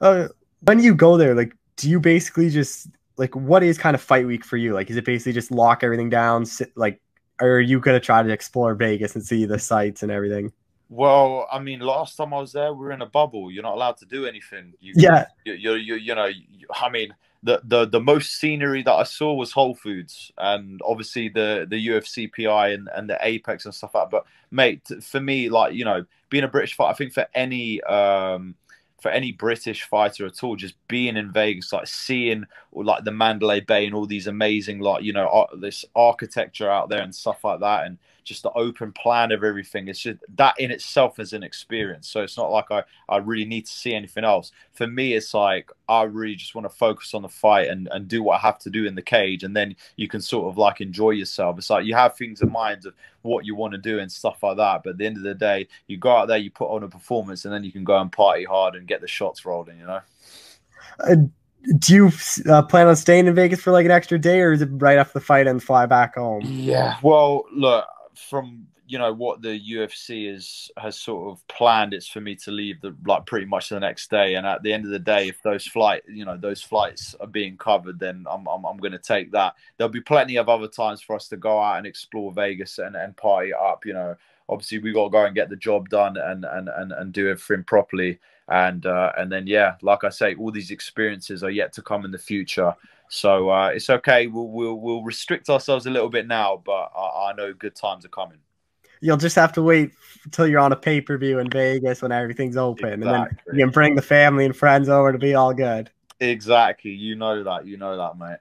Uh, 0.00 0.28
when 0.62 0.80
you 0.80 0.96
go 0.96 1.16
there, 1.16 1.34
like, 1.34 1.54
do 1.76 1.88
you 1.88 2.00
basically 2.00 2.50
just 2.50 2.88
like 3.16 3.34
what 3.34 3.62
is 3.62 3.78
kind 3.78 3.94
of 3.94 4.00
fight 4.00 4.26
week 4.26 4.44
for 4.44 4.56
you? 4.56 4.74
Like, 4.74 4.90
is 4.90 4.96
it 4.96 5.04
basically 5.04 5.32
just 5.32 5.50
lock 5.50 5.82
everything 5.82 6.10
down? 6.10 6.46
Sit, 6.46 6.72
like, 6.76 7.00
are 7.40 7.60
you 7.60 7.80
gonna 7.80 8.00
try 8.00 8.22
to 8.22 8.30
explore 8.30 8.74
Vegas 8.74 9.14
and 9.14 9.24
see 9.24 9.44
the 9.44 9.58
sights 9.58 10.02
and 10.02 10.12
everything? 10.12 10.52
Well, 10.88 11.48
I 11.50 11.58
mean, 11.58 11.80
last 11.80 12.16
time 12.16 12.34
I 12.34 12.38
was 12.38 12.52
there, 12.52 12.74
we 12.74 12.86
are 12.86 12.92
in 12.92 13.00
a 13.00 13.06
bubble. 13.06 13.50
You're 13.50 13.62
not 13.62 13.74
allowed 13.74 13.96
to 13.98 14.04
do 14.04 14.26
anything. 14.26 14.74
You, 14.78 14.92
yeah. 14.94 15.24
You, 15.46 15.54
you, 15.54 15.72
you, 15.74 15.94
you 15.94 16.14
know, 16.14 16.26
you, 16.26 16.66
I 16.70 16.90
mean, 16.90 17.14
the, 17.42 17.60
the 17.64 17.86
the 17.86 18.00
most 18.00 18.38
scenery 18.38 18.82
that 18.82 18.92
I 18.92 19.02
saw 19.02 19.34
was 19.34 19.50
Whole 19.50 19.74
Foods 19.74 20.30
and 20.38 20.80
obviously 20.84 21.28
the 21.28 21.66
the 21.68 21.88
UFC 21.88 22.30
PI 22.32 22.68
and, 22.68 22.88
and 22.94 23.10
the 23.10 23.18
Apex 23.20 23.64
and 23.64 23.74
stuff 23.74 23.94
like 23.94 24.04
that. 24.04 24.10
But 24.10 24.26
mate, 24.50 24.86
for 25.02 25.20
me, 25.20 25.48
like 25.48 25.74
you 25.74 25.84
know, 25.84 26.04
being 26.30 26.44
a 26.44 26.48
British 26.48 26.74
fighter, 26.74 26.90
I 26.90 26.94
think 26.94 27.12
for 27.12 27.26
any 27.34 27.82
um 27.82 28.54
for 29.02 29.10
any 29.10 29.32
British 29.32 29.82
fighter 29.82 30.26
at 30.26 30.44
all, 30.44 30.54
just 30.54 30.74
being 30.86 31.16
in 31.16 31.32
Vegas, 31.32 31.72
like 31.72 31.88
seeing 31.88 32.46
like 32.72 33.02
the 33.02 33.10
Mandalay 33.10 33.60
Bay 33.60 33.84
and 33.84 33.94
all 33.96 34.06
these 34.06 34.28
amazing 34.28 34.78
like 34.78 35.02
you 35.02 35.12
know 35.12 35.46
this 35.58 35.84
architecture 35.96 36.70
out 36.70 36.88
there 36.88 37.02
and 37.02 37.12
stuff 37.12 37.42
like 37.42 37.58
that, 37.60 37.84
and 37.86 37.98
just 38.24 38.42
the 38.42 38.52
open 38.52 38.92
plan 38.92 39.32
of 39.32 39.44
everything. 39.44 39.88
It's 39.88 40.00
just 40.00 40.18
that 40.36 40.58
in 40.58 40.70
itself 40.70 41.18
is 41.18 41.32
an 41.32 41.42
experience. 41.42 42.08
So 42.08 42.22
it's 42.22 42.36
not 42.36 42.50
like 42.50 42.70
I, 42.70 42.82
I 43.08 43.18
really 43.18 43.44
need 43.44 43.66
to 43.66 43.72
see 43.72 43.94
anything 43.94 44.24
else. 44.24 44.52
For 44.72 44.86
me, 44.86 45.14
it's 45.14 45.34
like 45.34 45.70
I 45.88 46.02
really 46.02 46.34
just 46.34 46.54
want 46.54 46.64
to 46.64 46.76
focus 46.76 47.14
on 47.14 47.22
the 47.22 47.28
fight 47.28 47.68
and, 47.68 47.88
and 47.92 48.08
do 48.08 48.22
what 48.22 48.36
I 48.36 48.38
have 48.40 48.58
to 48.60 48.70
do 48.70 48.86
in 48.86 48.94
the 48.94 49.02
cage. 49.02 49.44
And 49.44 49.56
then 49.56 49.76
you 49.96 50.08
can 50.08 50.20
sort 50.20 50.48
of 50.48 50.58
like 50.58 50.80
enjoy 50.80 51.10
yourself. 51.10 51.58
It's 51.58 51.70
like 51.70 51.84
you 51.84 51.94
have 51.94 52.16
things 52.16 52.42
in 52.42 52.50
mind 52.50 52.86
of 52.86 52.94
what 53.22 53.44
you 53.44 53.54
want 53.54 53.72
to 53.72 53.78
do 53.78 53.98
and 53.98 54.10
stuff 54.10 54.42
like 54.42 54.56
that. 54.56 54.82
But 54.82 54.90
at 54.90 54.98
the 54.98 55.06
end 55.06 55.16
of 55.16 55.22
the 55.22 55.34
day, 55.34 55.68
you 55.86 55.96
go 55.96 56.16
out 56.16 56.28
there, 56.28 56.38
you 56.38 56.50
put 56.50 56.70
on 56.70 56.82
a 56.82 56.88
performance, 56.88 57.44
and 57.44 57.52
then 57.52 57.64
you 57.64 57.72
can 57.72 57.84
go 57.84 57.98
and 57.98 58.10
party 58.10 58.44
hard 58.44 58.74
and 58.74 58.86
get 58.86 59.00
the 59.00 59.08
shots 59.08 59.44
rolling, 59.44 59.78
you 59.78 59.86
know? 59.86 60.00
Uh, 61.00 61.16
do 61.78 61.94
you 61.94 62.12
uh, 62.50 62.62
plan 62.62 62.88
on 62.88 62.96
staying 62.96 63.26
in 63.26 63.34
Vegas 63.34 63.60
for 63.60 63.70
like 63.70 63.84
an 63.84 63.92
extra 63.92 64.18
day, 64.18 64.40
or 64.40 64.52
is 64.52 64.62
it 64.62 64.68
right 64.72 64.98
after 64.98 65.14
the 65.14 65.24
fight 65.24 65.46
and 65.46 65.62
fly 65.62 65.86
back 65.86 66.16
home? 66.16 66.42
Yeah, 66.44 66.96
well, 67.02 67.44
look, 67.52 67.84
from 68.14 68.66
you 68.86 68.98
know 68.98 69.12
what 69.12 69.40
the 69.40 69.58
UFC 69.58 70.32
is 70.32 70.70
has 70.76 70.98
sort 70.98 71.30
of 71.32 71.46
planned 71.48 71.94
it's 71.94 72.06
for 72.06 72.20
me 72.20 72.34
to 72.36 72.50
leave 72.50 72.80
the 72.80 72.94
like 73.06 73.24
pretty 73.26 73.46
much 73.46 73.68
the 73.68 73.80
next 73.80 74.10
day. 74.10 74.34
And 74.34 74.46
at 74.46 74.62
the 74.62 74.72
end 74.72 74.84
of 74.84 74.90
the 74.90 74.98
day 74.98 75.28
if 75.28 75.42
those 75.42 75.66
flight 75.66 76.02
you 76.08 76.24
know 76.24 76.36
those 76.36 76.62
flights 76.62 77.14
are 77.20 77.26
being 77.26 77.56
covered 77.56 77.98
then 77.98 78.26
I'm 78.30 78.46
I'm, 78.46 78.64
I'm 78.64 78.76
going 78.76 78.92
to 78.92 78.98
take 78.98 79.32
that. 79.32 79.54
There'll 79.76 79.90
be 79.90 80.00
plenty 80.00 80.36
of 80.36 80.48
other 80.48 80.68
times 80.68 81.00
for 81.00 81.16
us 81.16 81.28
to 81.28 81.36
go 81.36 81.58
out 81.58 81.78
and 81.78 81.86
explore 81.86 82.32
Vegas 82.32 82.78
and, 82.78 82.96
and 82.96 83.16
party 83.16 83.52
up 83.52 83.86
you 83.86 83.94
know. 83.94 84.16
Obviously 84.48 84.78
we 84.80 84.92
got 84.92 85.04
to 85.04 85.10
go 85.10 85.24
and 85.24 85.34
get 85.34 85.48
the 85.48 85.56
job 85.56 85.88
done 85.88 86.16
and 86.16 86.44
and 86.44 86.68
and, 86.68 86.92
and 86.92 87.12
do 87.12 87.30
everything 87.30 87.64
properly. 87.64 88.18
And 88.48 88.84
uh, 88.84 89.12
and 89.16 89.32
then 89.32 89.46
yeah 89.46 89.76
like 89.80 90.04
I 90.04 90.10
say 90.10 90.34
all 90.34 90.50
these 90.50 90.70
experiences 90.70 91.42
are 91.42 91.50
yet 91.50 91.72
to 91.74 91.82
come 91.82 92.04
in 92.04 92.10
the 92.10 92.18
future 92.18 92.74
so 93.14 93.50
uh, 93.50 93.68
it's 93.68 93.90
okay. 93.90 94.26
We'll, 94.26 94.48
we'll 94.48 94.80
we'll 94.80 95.02
restrict 95.02 95.50
ourselves 95.50 95.84
a 95.84 95.90
little 95.90 96.08
bit 96.08 96.26
now, 96.26 96.62
but 96.64 96.90
I, 96.96 97.28
I 97.28 97.32
know 97.36 97.52
good 97.52 97.76
times 97.76 98.06
are 98.06 98.08
coming. 98.08 98.38
You'll 99.02 99.18
just 99.18 99.36
have 99.36 99.52
to 99.52 99.62
wait 99.62 99.92
until 100.24 100.46
you're 100.46 100.60
on 100.60 100.72
a 100.72 100.76
pay 100.76 101.02
per 101.02 101.18
view 101.18 101.38
in 101.38 101.50
Vegas 101.50 102.00
when 102.00 102.10
everything's 102.10 102.56
open, 102.56 103.02
exactly. 103.02 103.04
and 103.04 103.38
then 103.46 103.58
you 103.58 103.66
can 103.66 103.70
bring 103.70 103.96
the 103.96 104.02
family 104.02 104.46
and 104.46 104.56
friends 104.56 104.88
over 104.88 105.12
to 105.12 105.18
be 105.18 105.34
all 105.34 105.52
good. 105.52 105.90
Exactly. 106.20 106.92
You 106.92 107.14
know 107.14 107.44
that. 107.44 107.66
You 107.66 107.76
know 107.76 107.98
that, 107.98 108.16
mate. 108.16 108.38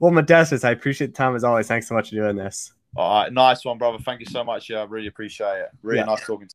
Well, 0.00 0.10
Modestas, 0.10 0.64
I 0.64 0.72
appreciate 0.72 1.08
the 1.08 1.12
time 1.12 1.36
as 1.36 1.44
always. 1.44 1.68
Thanks 1.68 1.86
so 1.86 1.94
much 1.94 2.08
for 2.08 2.16
doing 2.16 2.34
this. 2.34 2.72
All 2.96 3.22
right, 3.22 3.32
nice 3.32 3.64
one, 3.64 3.78
brother. 3.78 3.98
Thank 3.98 4.18
you 4.18 4.26
so 4.26 4.42
much. 4.42 4.68
Yeah, 4.68 4.80
I 4.80 4.84
really 4.84 5.06
appreciate 5.06 5.60
it. 5.60 5.68
Really 5.80 6.00
yeah. 6.00 6.06
nice 6.06 6.26
talking 6.26 6.48
to 6.48 6.54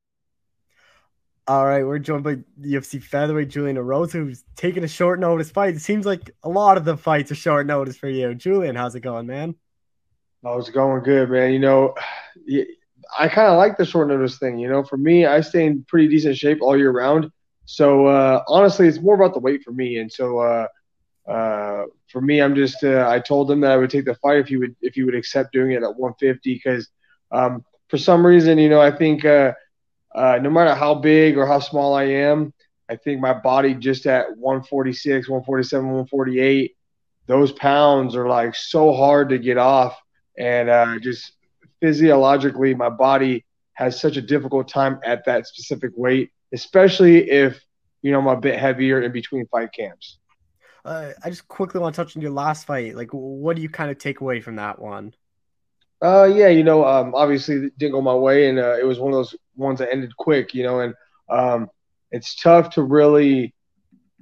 all 1.48 1.66
right, 1.66 1.86
we're 1.86 2.00
joined 2.00 2.26
by 2.26 2.38
UFC 2.62 3.02
featherweight 3.02 3.50
Julian 3.50 3.78
Erosa, 3.78 4.14
who's 4.14 4.44
taking 4.58 4.84
a 4.84 4.88
short 4.88 5.20
notice 5.20 5.50
fight. 5.50 5.76
It 5.76 5.82
seems 5.82 6.06
like 6.06 6.32
a 6.44 6.50
lot 6.50 6.76
of 6.76 6.84
the 6.84 6.98
fights 6.98 7.32
are 7.32 7.36
short 7.36 7.66
notice 7.66 7.96
for 7.96 8.10
you. 8.10 8.36
Julian, 8.36 8.76
how's 8.76 8.96
it 8.96 9.00
going, 9.00 9.28
man? 9.28 9.56
Oh, 10.44 10.58
it's 10.58 10.70
going 10.70 11.04
good, 11.04 11.30
man. 11.30 11.54
You 11.54 11.60
know, 11.60 11.96
I 13.18 13.30
kind 13.30 13.48
of 13.48 13.58
like 13.58 13.78
the 13.78 13.86
short 13.86 14.10
notice 14.10 14.38
thing. 14.38 14.58
You 14.60 14.68
know, 14.68 14.84
for 14.84 14.98
me, 14.98 15.26
I 15.26 15.40
stay 15.40 15.66
in 15.66 15.86
pretty 15.88 16.10
decent 16.10 16.36
shape 16.36 16.60
all 16.62 16.78
year 16.78 16.92
round. 16.92 17.32
So 17.66 18.08
uh, 18.08 18.44
honestly, 18.48 18.88
it's 18.88 19.00
more 19.00 19.16
about 19.16 19.34
the 19.34 19.40
weight 19.40 19.64
for 19.64 19.72
me. 19.72 20.00
And 20.00 20.12
so 20.12 20.40
uh, 20.40 20.68
uh, 21.30 21.84
for 22.12 22.20
me, 22.20 22.42
I'm 22.42 22.56
just 22.56 22.84
uh, 22.84 23.08
I 23.10 23.20
told 23.20 23.50
him 23.50 23.62
that 23.62 23.72
I 23.72 23.78
would 23.78 23.90
take 23.90 24.06
the 24.06 24.16
fight 24.16 24.40
if 24.40 24.52
you 24.52 24.60
would 24.60 24.76
if 24.82 24.98
you 24.98 25.06
would 25.06 25.16
accept 25.16 25.54
doing 25.54 25.72
it 25.72 25.84
at 25.84 25.96
150 25.96 26.54
because 26.54 26.90
um, 27.32 27.64
for 27.88 27.98
some 27.98 28.26
reason, 28.26 28.58
you 28.58 28.70
know, 28.70 28.82
I 28.82 28.92
think 28.92 29.24
uh, 30.18 30.40
no 30.42 30.50
matter 30.50 30.74
how 30.74 30.96
big 30.96 31.38
or 31.38 31.46
how 31.46 31.60
small 31.60 31.94
I 31.94 32.04
am, 32.06 32.54
I 32.90 32.96
think 32.96 33.22
my 33.22 33.34
body 33.34 33.76
just 33.76 34.06
at 34.08 34.36
146, 34.38 35.30
147, 35.30 35.86
148, 35.86 36.76
those 37.28 37.52
pounds 37.52 38.16
are 38.16 38.28
like 38.28 38.56
so 38.56 38.94
hard 38.94 39.30
to 39.30 39.38
get 39.38 39.58
off. 39.58 39.96
And 40.38 40.70
uh, 40.70 40.98
just 41.00 41.34
physiologically, 41.82 42.74
my 42.74 42.90
body 42.90 43.46
has 43.74 44.00
such 44.00 44.18
a 44.18 44.22
difficult 44.22 44.68
time 44.68 45.00
at 45.04 45.26
that 45.26 45.46
specific 45.46 45.92
weight. 45.96 46.32
especially 46.54 47.30
if 47.30 47.62
you 48.02 48.12
know 48.12 48.20
I'm 48.20 48.28
a 48.28 48.38
bit 48.40 48.58
heavier 48.58 49.02
in 49.02 49.12
between 49.12 49.46
fight 49.48 49.72
camps. 49.72 50.18
Uh, 50.86 51.12
I 51.24 51.30
just 51.30 51.48
quickly 51.48 51.82
want 51.82 51.94
to 51.96 52.02
touch 52.02 52.16
on 52.16 52.22
your 52.22 52.32
last 52.32 52.66
fight. 52.66 52.96
Like, 52.96 53.10
what 53.12 53.56
do 53.56 53.62
you 53.62 53.70
kind 53.70 53.92
of 53.92 53.98
take 53.98 54.22
away 54.22 54.40
from 54.40 54.56
that 54.56 54.80
one? 54.80 55.14
Uh, 56.04 56.26
yeah, 56.32 56.48
you 56.48 56.64
know, 56.64 56.86
um, 56.86 57.16
obviously 57.16 57.70
didn't 57.78 57.94
go 57.94 58.02
my 58.02 58.14
way, 58.14 58.50
and 58.50 58.60
uh, 58.60 58.78
it 58.80 58.86
was 58.86 59.00
one 59.00 59.12
of 59.12 59.18
those 59.18 59.36
ones 59.56 59.80
that 59.80 59.92
ended 59.92 60.16
quick, 60.16 60.54
you 60.54 60.64
know, 60.64 60.80
and 60.82 60.94
um, 61.30 61.70
it's 62.12 62.36
tough 62.42 62.70
to 62.72 62.84
really 62.84 63.54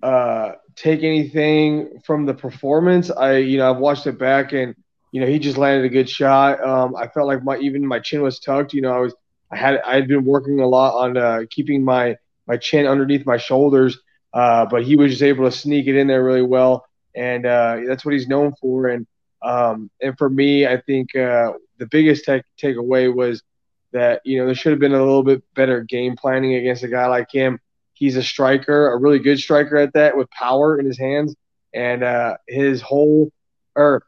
uh, 0.03 0.53
take 0.75 1.03
anything 1.03 1.99
from 2.05 2.25
the 2.25 2.33
performance. 2.33 3.11
I, 3.11 3.37
you 3.37 3.57
know, 3.57 3.71
I've 3.71 3.79
watched 3.79 4.07
it 4.07 4.19
back, 4.19 4.53
and 4.53 4.75
you 5.11 5.21
know, 5.21 5.27
he 5.27 5.39
just 5.39 5.57
landed 5.57 5.85
a 5.85 5.89
good 5.89 6.09
shot. 6.09 6.63
Um, 6.65 6.95
I 6.95 7.07
felt 7.07 7.27
like 7.27 7.43
my 7.43 7.57
even 7.57 7.85
my 7.85 7.99
chin 7.99 8.21
was 8.21 8.39
tucked. 8.39 8.73
You 8.73 8.81
know, 8.81 8.93
I 8.93 8.99
was 8.99 9.15
I 9.51 9.57
had 9.57 9.81
I 9.81 9.95
had 9.95 10.07
been 10.07 10.25
working 10.25 10.59
a 10.61 10.67
lot 10.67 10.95
on 10.95 11.17
uh, 11.17 11.39
keeping 11.49 11.83
my 11.83 12.17
my 12.47 12.57
chin 12.57 12.87
underneath 12.87 13.25
my 13.25 13.37
shoulders, 13.37 13.99
uh, 14.33 14.65
but 14.65 14.83
he 14.83 14.95
was 14.95 15.11
just 15.11 15.23
able 15.23 15.45
to 15.45 15.51
sneak 15.51 15.87
it 15.87 15.95
in 15.97 16.07
there 16.07 16.23
really 16.23 16.43
well, 16.43 16.85
and 17.15 17.45
uh, 17.45 17.79
that's 17.87 18.05
what 18.05 18.13
he's 18.13 18.27
known 18.27 18.53
for. 18.61 18.87
And 18.87 19.07
um, 19.41 19.89
and 20.01 20.17
for 20.17 20.29
me, 20.29 20.65
I 20.67 20.81
think 20.81 21.15
uh, 21.15 21.53
the 21.77 21.87
biggest 21.87 22.25
take 22.25 22.43
takeaway 22.61 23.13
was 23.13 23.43
that 23.91 24.21
you 24.25 24.37
know 24.37 24.45
there 24.45 24.55
should 24.55 24.71
have 24.71 24.79
been 24.79 24.93
a 24.93 24.99
little 24.99 25.23
bit 25.23 25.43
better 25.53 25.81
game 25.81 26.15
planning 26.15 26.55
against 26.55 26.83
a 26.83 26.87
guy 26.87 27.07
like 27.07 27.31
him. 27.31 27.59
He's 27.93 28.17
a 28.17 28.23
striker, 28.23 28.91
a 28.91 28.97
really 28.97 29.19
good 29.19 29.39
striker 29.39 29.77
at 29.77 29.93
that, 29.93 30.17
with 30.17 30.29
power 30.31 30.77
in 30.79 30.85
his 30.85 30.97
hands, 30.97 31.35
and 31.73 32.03
uh, 32.03 32.37
his 32.47 32.81
whole 32.81 33.31
or 33.75 34.05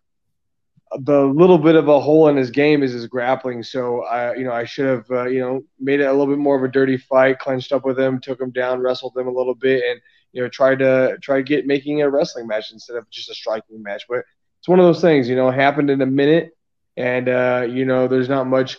the 0.99 1.21
little 1.21 1.57
bit 1.57 1.75
of 1.75 1.87
a 1.87 1.99
hole 1.99 2.29
in 2.29 2.37
his 2.37 2.51
game 2.51 2.81
is 2.83 2.93
his 2.93 3.07
grappling. 3.07 3.63
So 3.63 4.03
I, 4.03 4.35
you 4.35 4.45
know, 4.45 4.53
I 4.53 4.63
should 4.63 4.85
have, 4.85 5.11
uh, 5.11 5.25
you 5.25 5.39
know, 5.41 5.61
made 5.79 5.99
it 5.99 6.05
a 6.05 6.11
little 6.11 6.27
bit 6.27 6.37
more 6.37 6.57
of 6.57 6.63
a 6.63 6.71
dirty 6.71 6.97
fight, 6.97 7.39
clenched 7.39 7.71
up 7.71 7.85
with 7.85 7.99
him, 7.99 8.19
took 8.19 8.39
him 8.39 8.51
down, 8.51 8.79
wrestled 8.79 9.17
him 9.17 9.27
a 9.27 9.31
little 9.31 9.55
bit, 9.55 9.83
and 9.83 9.99
you 10.33 10.41
know, 10.41 10.49
tried 10.49 10.79
to 10.79 11.17
try 11.21 11.37
to 11.37 11.43
get 11.43 11.65
making 11.65 12.01
a 12.01 12.09
wrestling 12.09 12.47
match 12.47 12.71
instead 12.71 12.95
of 12.95 13.09
just 13.09 13.29
a 13.29 13.33
striking 13.33 13.81
match. 13.81 14.03
But 14.07 14.23
it's 14.59 14.67
one 14.67 14.79
of 14.79 14.85
those 14.85 15.01
things, 15.01 15.29
you 15.29 15.35
know, 15.35 15.49
happened 15.49 15.89
in 15.89 16.01
a 16.01 16.05
minute, 16.05 16.56
and 16.97 17.29
uh, 17.29 17.67
you 17.69 17.85
know, 17.85 18.07
there's 18.07 18.27
not 18.27 18.47
much 18.47 18.77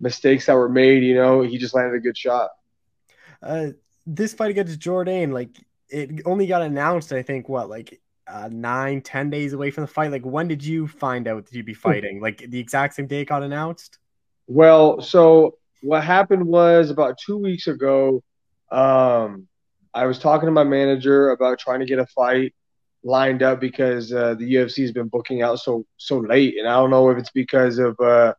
mistakes 0.00 0.46
that 0.46 0.54
were 0.54 0.68
made. 0.68 1.02
You 1.02 1.16
know, 1.16 1.42
he 1.42 1.58
just 1.58 1.74
landed 1.74 1.96
a 1.96 2.00
good 2.00 2.16
shot. 2.16 2.50
Uh, 3.42 3.68
this 4.06 4.32
fight 4.32 4.50
against 4.50 4.78
Jourdain, 4.80 5.32
like 5.32 5.50
it 5.90 6.22
only 6.24 6.46
got 6.46 6.62
announced, 6.62 7.12
I 7.12 7.22
think, 7.22 7.48
what 7.48 7.68
like 7.68 8.00
uh, 8.26 8.48
nine, 8.50 9.00
ten 9.00 9.28
days 9.28 9.52
away 9.52 9.70
from 9.70 9.82
the 9.82 9.88
fight. 9.88 10.12
Like, 10.12 10.24
when 10.24 10.48
did 10.48 10.64
you 10.64 10.86
find 10.86 11.26
out 11.26 11.46
that 11.46 11.54
you'd 11.54 11.66
be 11.66 11.74
fighting? 11.74 12.20
Like 12.20 12.38
the 12.48 12.60
exact 12.60 12.94
same 12.94 13.06
day 13.06 13.22
it 13.22 13.26
got 13.26 13.42
announced? 13.42 13.98
Well, 14.46 15.00
so 15.00 15.58
what 15.82 16.04
happened 16.04 16.46
was 16.46 16.90
about 16.90 17.18
two 17.18 17.38
weeks 17.38 17.66
ago, 17.66 18.22
um, 18.70 19.48
I 19.92 20.06
was 20.06 20.18
talking 20.18 20.46
to 20.46 20.52
my 20.52 20.64
manager 20.64 21.30
about 21.30 21.58
trying 21.58 21.80
to 21.80 21.86
get 21.86 21.98
a 21.98 22.06
fight 22.06 22.54
lined 23.04 23.42
up 23.42 23.60
because 23.60 24.12
uh, 24.12 24.34
the 24.34 24.54
UFC 24.54 24.82
has 24.82 24.92
been 24.92 25.08
booking 25.08 25.42
out 25.42 25.60
so 25.60 25.84
so 25.96 26.18
late, 26.18 26.56
and 26.58 26.68
I 26.68 26.74
don't 26.74 26.90
know 26.90 27.10
if 27.10 27.18
it's 27.18 27.30
because 27.30 27.78
of 27.78 27.98
uh, 28.00 28.34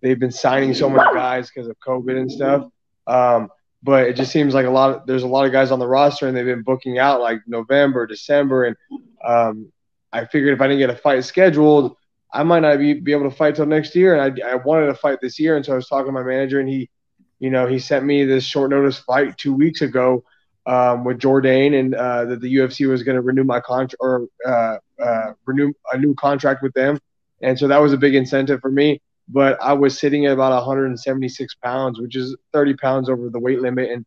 they've 0.00 0.18
been 0.18 0.32
signing 0.32 0.74
so 0.74 0.88
many 0.88 1.12
guys 1.14 1.50
because 1.50 1.68
of 1.68 1.76
COVID 1.80 2.18
and 2.18 2.30
stuff. 2.30 2.66
Um, 3.06 3.48
but 3.82 4.06
it 4.06 4.16
just 4.16 4.32
seems 4.32 4.52
like 4.52 4.66
a 4.66 4.70
lot 4.70 4.94
of 4.94 5.06
there's 5.06 5.22
a 5.22 5.28
lot 5.28 5.46
of 5.46 5.52
guys 5.52 5.70
on 5.70 5.78
the 5.78 5.86
roster 5.86 6.28
and 6.28 6.36
they've 6.36 6.44
been 6.44 6.62
booking 6.62 6.98
out 6.98 7.20
like 7.20 7.40
November, 7.46 8.06
December, 8.06 8.64
and 8.64 8.76
um, 9.24 9.72
I 10.12 10.26
figured 10.26 10.54
if 10.54 10.60
I 10.60 10.66
didn't 10.66 10.80
get 10.80 10.90
a 10.90 10.96
fight 10.96 11.24
scheduled, 11.24 11.96
I 12.32 12.42
might 12.42 12.60
not 12.60 12.78
be, 12.78 12.94
be 12.94 13.12
able 13.12 13.30
to 13.30 13.36
fight 13.36 13.54
till 13.54 13.66
next 13.66 13.94
year. 13.94 14.16
And 14.16 14.42
I, 14.42 14.52
I 14.52 14.54
wanted 14.56 14.86
to 14.86 14.94
fight 14.94 15.18
this 15.20 15.38
year, 15.38 15.56
and 15.56 15.64
so 15.64 15.72
I 15.72 15.76
was 15.76 15.88
talking 15.88 16.06
to 16.06 16.12
my 16.12 16.22
manager, 16.22 16.60
and 16.60 16.68
he, 16.68 16.90
you 17.38 17.50
know, 17.50 17.66
he 17.66 17.78
sent 17.78 18.04
me 18.04 18.24
this 18.24 18.44
short 18.44 18.70
notice 18.70 18.98
fight 18.98 19.38
two 19.38 19.54
weeks 19.54 19.82
ago 19.82 20.24
um, 20.66 21.04
with 21.04 21.18
Jourdain 21.18 21.78
and 21.78 21.94
uh, 21.94 22.24
that 22.26 22.40
the 22.40 22.54
UFC 22.56 22.88
was 22.88 23.02
going 23.02 23.16
to 23.16 23.22
renew 23.22 23.44
my 23.44 23.60
contract 23.60 23.96
or 24.00 24.26
uh, 24.46 24.76
uh, 25.02 25.32
renew 25.46 25.72
a 25.92 25.98
new 25.98 26.14
contract 26.14 26.62
with 26.62 26.72
them, 26.74 26.98
and 27.42 27.58
so 27.58 27.68
that 27.68 27.78
was 27.78 27.92
a 27.92 27.96
big 27.96 28.14
incentive 28.14 28.60
for 28.60 28.70
me 28.70 29.00
but 29.32 29.62
I 29.62 29.72
was 29.72 29.98
sitting 29.98 30.26
at 30.26 30.32
about 30.32 30.52
176 30.52 31.54
pounds, 31.62 32.00
which 32.00 32.16
is 32.16 32.36
30 32.52 32.74
pounds 32.74 33.08
over 33.08 33.30
the 33.30 33.38
weight 33.38 33.60
limit, 33.60 33.90
and 33.90 34.04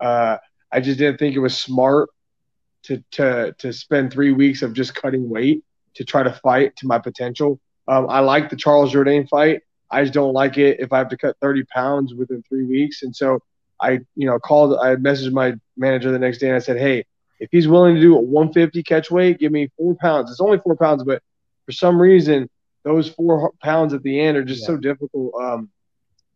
uh, 0.00 0.38
I 0.72 0.80
just 0.80 0.98
didn't 0.98 1.18
think 1.18 1.36
it 1.36 1.40
was 1.40 1.56
smart 1.56 2.08
to 2.84 3.02
to 3.12 3.54
to 3.58 3.72
spend 3.72 4.12
three 4.12 4.32
weeks 4.32 4.62
of 4.62 4.72
just 4.72 4.94
cutting 4.94 5.28
weight 5.28 5.62
to 5.94 6.04
try 6.04 6.22
to 6.22 6.32
fight 6.32 6.74
to 6.76 6.86
my 6.86 6.98
potential. 6.98 7.60
Um, 7.86 8.08
I 8.08 8.20
like 8.20 8.50
the 8.50 8.56
Charles 8.56 8.92
Jourdain 8.92 9.28
fight. 9.28 9.60
I 9.90 10.02
just 10.02 10.14
don't 10.14 10.32
like 10.32 10.56
it 10.58 10.80
if 10.80 10.92
I 10.92 10.98
have 10.98 11.08
to 11.10 11.16
cut 11.16 11.36
30 11.40 11.64
pounds 11.64 12.14
within 12.14 12.42
three 12.48 12.64
weeks. 12.64 13.02
And 13.02 13.14
so 13.14 13.38
I, 13.80 14.00
you 14.14 14.26
know, 14.26 14.38
called. 14.38 14.78
I 14.78 14.96
messaged 14.96 15.32
my 15.32 15.54
manager 15.76 16.10
the 16.12 16.18
next 16.18 16.38
day 16.38 16.48
and 16.48 16.56
I 16.56 16.60
said, 16.60 16.78
hey, 16.78 17.04
if 17.40 17.48
he's 17.50 17.68
willing 17.68 17.94
to 17.96 18.00
do 18.00 18.16
a 18.16 18.20
150 18.20 18.82
catch 18.82 19.10
weight, 19.10 19.38
give 19.38 19.52
me 19.52 19.70
four 19.76 19.94
pounds. 19.96 20.30
It's 20.30 20.40
only 20.40 20.58
four 20.58 20.76
pounds, 20.76 21.04
but 21.04 21.22
for 21.66 21.72
some 21.72 22.00
reason 22.00 22.48
those 22.84 23.08
four 23.08 23.52
pounds 23.62 23.94
at 23.94 24.02
the 24.02 24.20
end 24.20 24.36
are 24.36 24.44
just 24.44 24.62
yeah. 24.62 24.66
so 24.68 24.76
difficult 24.76 25.34
um, 25.42 25.70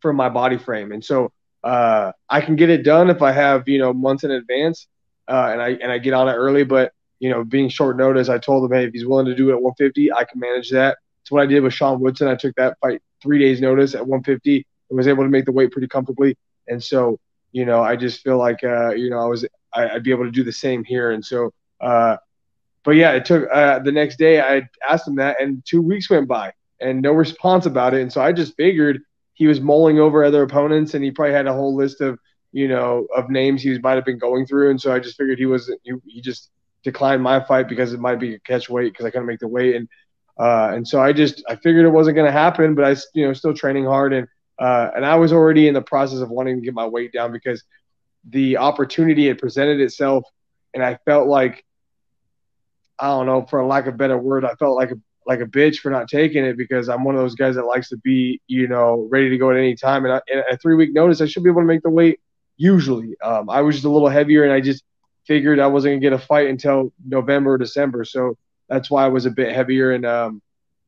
for 0.01 0.11
my 0.11 0.29
body 0.29 0.57
frame. 0.57 0.91
And 0.91 1.03
so 1.03 1.31
uh, 1.63 2.11
I 2.29 2.41
can 2.41 2.55
get 2.55 2.69
it 2.69 2.83
done 2.83 3.09
if 3.09 3.21
I 3.21 3.31
have 3.31 3.67
you 3.67 3.79
know 3.79 3.93
months 3.93 4.23
in 4.23 4.31
advance, 4.31 4.87
uh, 5.27 5.49
and 5.51 5.61
I 5.61 5.69
and 5.69 5.91
I 5.91 5.97
get 5.97 6.13
on 6.13 6.27
it 6.27 6.33
early. 6.33 6.63
But 6.63 6.93
you 7.19 7.29
know, 7.29 7.43
being 7.43 7.69
short 7.69 7.97
notice, 7.97 8.29
I 8.29 8.37
told 8.37 8.69
him, 8.69 8.77
hey, 8.77 8.85
if 8.85 8.93
he's 8.93 9.05
willing 9.05 9.25
to 9.25 9.35
do 9.35 9.49
it 9.49 9.53
at 9.53 9.61
150, 9.61 10.11
I 10.13 10.23
can 10.23 10.39
manage 10.39 10.71
that. 10.71 10.97
That's 11.21 11.31
what 11.31 11.43
I 11.43 11.45
did 11.45 11.61
with 11.61 11.73
Sean 11.73 11.99
Woodson. 11.99 12.27
I 12.27 12.35
took 12.35 12.55
that 12.55 12.77
fight 12.79 13.01
three 13.21 13.39
days 13.39 13.59
notice 13.59 13.93
at 13.93 14.07
150 14.07 14.65
and 14.89 14.97
was 14.97 15.07
able 15.07 15.23
to 15.23 15.29
make 15.29 15.45
the 15.45 15.51
weight 15.51 15.71
pretty 15.71 15.87
comfortably. 15.87 16.37
And 16.67 16.81
so 16.81 17.19
you 17.51 17.65
know, 17.65 17.81
I 17.81 17.95
just 17.95 18.21
feel 18.21 18.37
like 18.37 18.63
uh, 18.63 18.91
you 18.91 19.09
know 19.09 19.19
I 19.19 19.25
was 19.25 19.45
I, 19.73 19.93
would 19.93 20.03
be 20.03 20.11
able 20.11 20.25
to 20.25 20.31
do 20.31 20.43
the 20.43 20.51
same 20.51 20.83
here. 20.83 21.11
And 21.11 21.23
so 21.23 21.53
uh, 21.81 22.17
but 22.83 22.91
yeah, 22.91 23.11
it 23.11 23.25
took 23.25 23.47
uh, 23.51 23.79
the 23.79 23.91
next 23.91 24.17
day. 24.17 24.41
I 24.41 24.67
asked 24.89 25.07
him 25.07 25.15
that, 25.15 25.41
and 25.41 25.63
two 25.65 25.81
weeks 25.81 26.09
went 26.09 26.27
by 26.27 26.53
and 26.81 27.01
no 27.01 27.11
response 27.11 27.65
about 27.65 27.93
it. 27.93 28.01
And 28.01 28.11
so 28.11 28.21
I 28.21 28.31
just 28.31 28.55
figured 28.55 29.01
he 29.33 29.47
was 29.47 29.61
mulling 29.61 29.99
over 29.99 30.23
other 30.23 30.43
opponents, 30.43 30.93
and 30.93 31.03
he 31.03 31.11
probably 31.11 31.33
had 31.33 31.47
a 31.47 31.53
whole 31.53 31.75
list 31.75 32.01
of 32.01 32.19
you 32.51 32.67
know 32.67 33.07
of 33.15 33.29
names 33.29 33.61
he 33.61 33.77
might 33.79 33.95
have 33.95 34.05
been 34.05 34.19
going 34.19 34.45
through. 34.45 34.71
And 34.71 34.81
so 34.81 34.93
I 34.93 34.99
just 34.99 35.17
figured 35.17 35.39
he 35.39 35.45
wasn't. 35.45 35.79
he, 35.83 35.93
he 36.07 36.21
just 36.21 36.49
declined 36.81 37.21
my 37.21 37.41
fight 37.41 37.67
because 37.67 37.91
it 37.91 37.99
might 37.99 38.19
be 38.19 38.35
a 38.35 38.39
catch 38.39 38.69
weight 38.69 38.93
because 38.93 39.05
I 39.05 39.09
couldn't 39.09 39.27
make 39.27 39.39
the 39.39 39.47
weight. 39.47 39.75
And 39.75 39.87
uh, 40.39 40.71
and 40.73 40.87
so 40.87 41.01
I 41.01 41.11
just 41.11 41.43
I 41.49 41.55
figured 41.57 41.85
it 41.85 41.89
wasn't 41.89 42.15
going 42.15 42.27
to 42.27 42.31
happen, 42.31 42.75
but 42.75 42.85
I 42.85 42.95
you 43.13 43.27
know 43.27 43.33
still 43.33 43.53
training 43.53 43.85
hard 43.85 44.13
and 44.13 44.27
uh, 44.59 44.91
and 44.95 45.05
I 45.05 45.15
was 45.15 45.31
already 45.31 45.67
in 45.67 45.73
the 45.73 45.81
process 45.81 46.19
of 46.19 46.29
wanting 46.29 46.57
to 46.57 46.61
get 46.61 46.73
my 46.73 46.85
weight 46.85 47.13
down 47.13 47.31
because 47.31 47.63
the 48.29 48.57
opportunity 48.57 49.27
had 49.27 49.37
presented 49.37 49.79
itself, 49.79 50.25
and 50.73 50.83
I 50.83 50.99
felt 51.05 51.27
like 51.27 51.65
I 52.99 53.07
don't 53.07 53.25
know, 53.25 53.45
for 53.45 53.65
lack 53.65 53.87
of 53.87 53.95
a 53.95 53.97
better 53.97 54.17
word, 54.17 54.43
I 54.43 54.55
felt 54.55 54.75
like 54.75 54.91
a 54.91 54.95
like 55.25 55.39
a 55.41 55.45
bitch 55.45 55.77
for 55.77 55.91
not 55.91 56.07
taking 56.07 56.43
it 56.43 56.57
because 56.57 56.89
I'm 56.89 57.03
one 57.03 57.15
of 57.15 57.21
those 57.21 57.35
guys 57.35 57.55
that 57.55 57.65
likes 57.65 57.89
to 57.89 57.97
be, 57.97 58.41
you 58.47 58.67
know, 58.67 59.07
ready 59.11 59.29
to 59.29 59.37
go 59.37 59.51
at 59.51 59.57
any 59.57 59.75
time. 59.75 60.03
And, 60.05 60.15
I, 60.15 60.21
and 60.31 60.43
a 60.49 60.57
three 60.57 60.75
week 60.75 60.91
notice, 60.91 61.21
I 61.21 61.27
should 61.27 61.43
be 61.43 61.49
able 61.49 61.61
to 61.61 61.67
make 61.67 61.83
the 61.83 61.89
weight 61.89 62.19
usually. 62.57 63.15
Um, 63.23 63.49
I 63.49 63.61
was 63.61 63.75
just 63.75 63.85
a 63.85 63.89
little 63.89 64.09
heavier, 64.09 64.43
and 64.43 64.51
I 64.51 64.59
just 64.59 64.83
figured 65.25 65.59
I 65.59 65.67
wasn't 65.67 65.93
gonna 65.93 66.01
get 66.01 66.13
a 66.13 66.19
fight 66.19 66.49
until 66.49 66.91
November 67.07 67.53
or 67.53 67.57
December, 67.57 68.03
so 68.03 68.37
that's 68.67 68.89
why 68.89 69.05
I 69.05 69.07
was 69.07 69.25
a 69.25 69.31
bit 69.31 69.55
heavier. 69.55 69.91
And 69.91 70.05
um, 70.05 70.41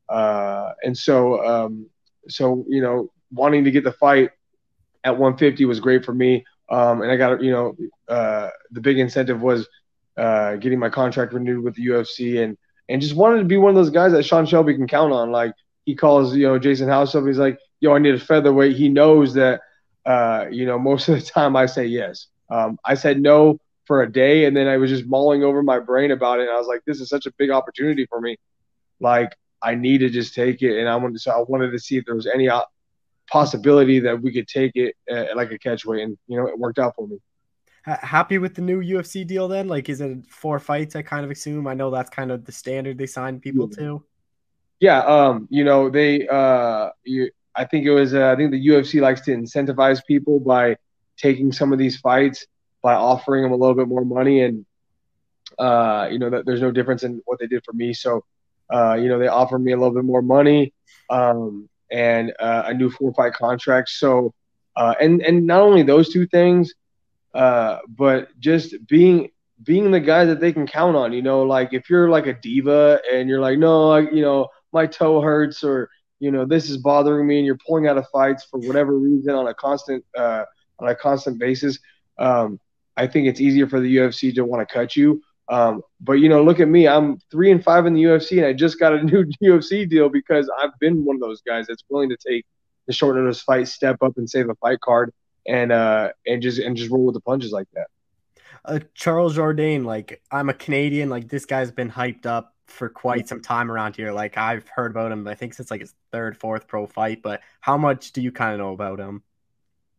uh, 0.08 0.72
and 0.82 0.96
so 0.96 1.44
um, 1.44 1.86
so 2.28 2.64
you 2.68 2.82
know, 2.82 3.10
wanting 3.32 3.64
to 3.64 3.70
get 3.70 3.84
the 3.84 3.92
fight 3.92 4.30
at 5.04 5.12
150 5.12 5.64
was 5.64 5.80
great 5.80 6.04
for 6.04 6.14
me. 6.14 6.44
Um, 6.70 7.02
and 7.02 7.10
I 7.10 7.16
got 7.16 7.42
you 7.42 7.50
know, 7.50 7.76
uh, 8.08 8.50
the 8.70 8.80
big 8.80 8.98
incentive 8.98 9.42
was 9.42 9.68
uh, 10.16 10.56
getting 10.56 10.78
my 10.78 10.88
contract 10.88 11.32
renewed 11.32 11.62
with 11.64 11.74
the 11.74 11.86
UFC 11.86 12.42
and 12.42 12.56
and 12.88 13.00
just 13.00 13.14
wanted 13.16 13.38
to 13.38 13.44
be 13.44 13.56
one 13.56 13.70
of 13.70 13.76
those 13.76 13.90
guys 13.90 14.12
that 14.12 14.24
Sean 14.24 14.46
Shelby 14.46 14.74
can 14.74 14.86
count 14.86 15.12
on. 15.12 15.30
Like 15.30 15.54
he 15.84 15.94
calls, 15.94 16.34
you 16.36 16.46
know, 16.46 16.58
Jason 16.58 16.88
House 16.88 17.14
up. 17.14 17.26
He's 17.26 17.38
like, 17.38 17.58
"Yo, 17.80 17.94
I 17.94 17.98
need 17.98 18.14
a 18.14 18.18
featherweight." 18.18 18.76
He 18.76 18.88
knows 18.88 19.34
that, 19.34 19.60
uh, 20.04 20.46
you 20.50 20.66
know, 20.66 20.78
most 20.78 21.08
of 21.08 21.16
the 21.16 21.24
time 21.30 21.56
I 21.56 21.66
say 21.66 21.86
yes. 21.86 22.26
Um, 22.50 22.78
I 22.84 22.94
said 22.94 23.20
no 23.20 23.58
for 23.86 24.02
a 24.02 24.12
day, 24.12 24.44
and 24.44 24.56
then 24.56 24.68
I 24.68 24.76
was 24.76 24.90
just 24.90 25.06
mulling 25.06 25.42
over 25.42 25.62
my 25.62 25.78
brain 25.78 26.10
about 26.10 26.38
it. 26.40 26.42
And 26.42 26.50
I 26.50 26.58
was 26.58 26.66
like, 26.66 26.82
"This 26.86 27.00
is 27.00 27.08
such 27.08 27.26
a 27.26 27.32
big 27.38 27.50
opportunity 27.50 28.06
for 28.06 28.20
me. 28.20 28.36
Like 29.00 29.34
I 29.62 29.74
need 29.74 29.98
to 29.98 30.10
just 30.10 30.34
take 30.34 30.62
it." 30.62 30.78
And 30.78 30.88
I 30.88 30.96
wanted, 30.96 31.20
so 31.20 31.30
I 31.30 31.44
wanted 31.48 31.70
to 31.70 31.78
see 31.78 31.96
if 31.96 32.04
there 32.04 32.14
was 32.14 32.26
any 32.26 32.48
possibility 33.32 33.98
that 34.00 34.20
we 34.20 34.32
could 34.32 34.46
take 34.46 34.72
it 34.74 34.94
uh, 35.10 35.34
like 35.34 35.50
a 35.50 35.58
catchweight, 35.58 36.02
and 36.02 36.18
you 36.28 36.36
know, 36.38 36.46
it 36.46 36.58
worked 36.58 36.78
out 36.78 36.94
for 36.94 37.08
me 37.08 37.18
happy 37.84 38.38
with 38.38 38.54
the 38.54 38.62
new 38.62 38.80
UFC 38.80 39.26
deal 39.26 39.48
then? 39.48 39.68
Like, 39.68 39.88
is 39.88 40.00
it 40.00 40.24
four 40.28 40.58
fights? 40.58 40.94
I 40.96 41.02
kind 41.02 41.24
of 41.24 41.30
assume. 41.30 41.66
I 41.66 41.74
know 41.74 41.90
that's 41.90 42.10
kind 42.10 42.30
of 42.30 42.44
the 42.44 42.52
standard 42.52 42.98
they 42.98 43.06
sign 43.06 43.40
people 43.40 43.68
to. 43.70 44.04
Yeah, 44.80 45.00
um, 45.00 45.48
you 45.50 45.64
know 45.64 45.90
they. 45.90 46.26
Uh, 46.28 46.90
you, 47.04 47.30
I 47.54 47.64
think 47.64 47.86
it 47.86 47.92
was. 47.92 48.14
Uh, 48.14 48.32
I 48.32 48.36
think 48.36 48.50
the 48.50 48.66
UFC 48.68 49.00
likes 49.00 49.20
to 49.22 49.32
incentivize 49.32 50.00
people 50.06 50.40
by 50.40 50.76
taking 51.16 51.52
some 51.52 51.72
of 51.72 51.78
these 51.78 51.98
fights 51.98 52.46
by 52.82 52.94
offering 52.94 53.44
them 53.44 53.52
a 53.52 53.56
little 53.56 53.74
bit 53.74 53.88
more 53.88 54.04
money, 54.04 54.42
and 54.42 54.64
uh, 55.58 56.08
you 56.10 56.18
know 56.18 56.30
that 56.30 56.46
there's 56.46 56.60
no 56.60 56.70
difference 56.70 57.02
in 57.02 57.20
what 57.24 57.38
they 57.38 57.46
did 57.46 57.64
for 57.64 57.72
me. 57.72 57.94
So, 57.94 58.24
uh, 58.72 58.94
you 58.94 59.08
know, 59.08 59.18
they 59.18 59.28
offered 59.28 59.60
me 59.60 59.72
a 59.72 59.76
little 59.76 59.94
bit 59.94 60.04
more 60.04 60.22
money 60.22 60.72
um, 61.10 61.68
and 61.92 62.32
uh, 62.40 62.64
a 62.66 62.74
new 62.74 62.90
four 62.90 63.12
fight 63.14 63.34
contract. 63.34 63.90
So, 63.90 64.34
uh, 64.76 64.94
and 65.00 65.22
and 65.22 65.46
not 65.46 65.60
only 65.60 65.82
those 65.82 66.08
two 66.08 66.26
things, 66.26 66.74
uh, 67.34 67.78
but 67.88 68.28
just 68.40 68.74
being 68.88 69.30
being 69.62 69.90
the 69.90 70.00
guy 70.00 70.24
that 70.24 70.40
they 70.40 70.52
can 70.52 70.66
count 70.66 70.96
on. 70.96 71.12
You 71.12 71.22
know, 71.22 71.42
like 71.42 71.72
if 71.72 71.88
you're 71.88 72.08
like 72.08 72.26
a 72.26 72.34
diva 72.34 73.00
and 73.12 73.28
you're 73.28 73.40
like, 73.40 73.58
no, 73.58 73.92
I, 73.92 74.00
you 74.00 74.22
know, 74.22 74.48
my 74.72 74.86
toe 74.86 75.20
hurts 75.20 75.62
or 75.62 75.90
you 76.18 76.30
know 76.30 76.44
this 76.44 76.70
is 76.70 76.78
bothering 76.78 77.26
me, 77.26 77.38
and 77.38 77.46
you're 77.46 77.58
pulling 77.66 77.86
out 77.86 77.98
of 77.98 78.08
fights 78.10 78.44
for 78.44 78.58
whatever 78.60 78.98
reason 78.98 79.34
on 79.34 79.48
a 79.48 79.54
constant 79.54 80.04
uh, 80.16 80.44
on 80.78 80.88
a 80.88 80.94
constant 80.94 81.38
basis. 81.38 81.78
Um, 82.18 82.58
I 82.96 83.06
think 83.06 83.26
it's 83.26 83.40
easier 83.40 83.66
for 83.66 83.80
the 83.80 83.96
UFC 83.96 84.34
to 84.34 84.44
want 84.44 84.66
to 84.66 84.72
cut 84.72 84.96
you. 84.96 85.22
Um, 85.48 85.82
but 86.00 86.14
you 86.14 86.28
know, 86.28 86.42
look 86.42 86.60
at 86.60 86.68
me. 86.68 86.88
I'm 86.88 87.18
three 87.30 87.50
and 87.50 87.62
five 87.62 87.86
in 87.86 87.94
the 87.94 88.02
UFC, 88.02 88.38
and 88.38 88.46
I 88.46 88.52
just 88.52 88.78
got 88.78 88.94
a 88.94 89.02
new 89.02 89.24
UFC 89.42 89.88
deal 89.88 90.08
because 90.08 90.50
I've 90.60 90.78
been 90.78 91.04
one 91.04 91.16
of 91.16 91.20
those 91.20 91.42
guys 91.42 91.66
that's 91.66 91.82
willing 91.88 92.10
to 92.10 92.16
take 92.16 92.46
the 92.86 92.92
short 92.92 93.16
notice 93.16 93.42
fight, 93.42 93.68
step 93.68 94.02
up 94.02 94.16
and 94.16 94.28
save 94.28 94.48
a 94.48 94.54
fight 94.56 94.80
card, 94.80 95.12
and 95.46 95.72
uh, 95.72 96.10
and 96.26 96.42
just 96.42 96.58
and 96.58 96.76
just 96.76 96.90
roll 96.90 97.06
with 97.06 97.14
the 97.14 97.20
punches 97.20 97.52
like 97.52 97.68
that. 97.74 97.86
Uh, 98.64 98.78
Charles 98.94 99.36
Jourdain, 99.36 99.84
like 99.84 100.22
I'm 100.30 100.48
a 100.48 100.54
Canadian, 100.54 101.08
like 101.10 101.28
this 101.28 101.46
guy's 101.46 101.72
been 101.72 101.90
hyped 101.90 102.26
up 102.26 102.54
for 102.66 102.88
quite 102.88 103.28
some 103.28 103.40
time 103.40 103.70
around 103.70 103.96
here. 103.96 104.12
Like 104.12 104.38
I've 104.38 104.68
heard 104.68 104.92
about 104.92 105.12
him, 105.12 105.26
I 105.26 105.34
think 105.34 105.54
since 105.54 105.70
like 105.70 105.80
his 105.80 105.94
third, 106.12 106.36
fourth 106.36 106.68
pro 106.68 106.86
fight. 106.86 107.22
But 107.22 107.40
how 107.60 107.76
much 107.76 108.12
do 108.12 108.22
you 108.22 108.32
kind 108.32 108.52
of 108.54 108.60
know 108.60 108.72
about 108.72 109.00
him? 109.00 109.22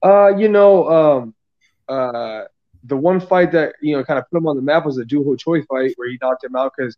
Uh, 0.03 0.35
you 0.35 0.49
know, 0.49 0.89
um, 0.89 1.35
uh, 1.87 2.43
the 2.85 2.97
one 2.97 3.19
fight 3.19 3.51
that 3.53 3.75
you 3.81 3.95
know 3.95 4.03
kind 4.03 4.19
of 4.19 4.29
put 4.29 4.37
him 4.37 4.47
on 4.47 4.55
the 4.55 4.61
map 4.61 4.85
was 4.85 4.95
the 4.95 5.05
Doo 5.05 5.23
Ho 5.23 5.35
Choi 5.35 5.63
fight 5.63 5.93
where 5.95 6.09
he 6.09 6.17
knocked 6.21 6.43
him 6.43 6.55
out 6.55 6.73
because, 6.75 6.97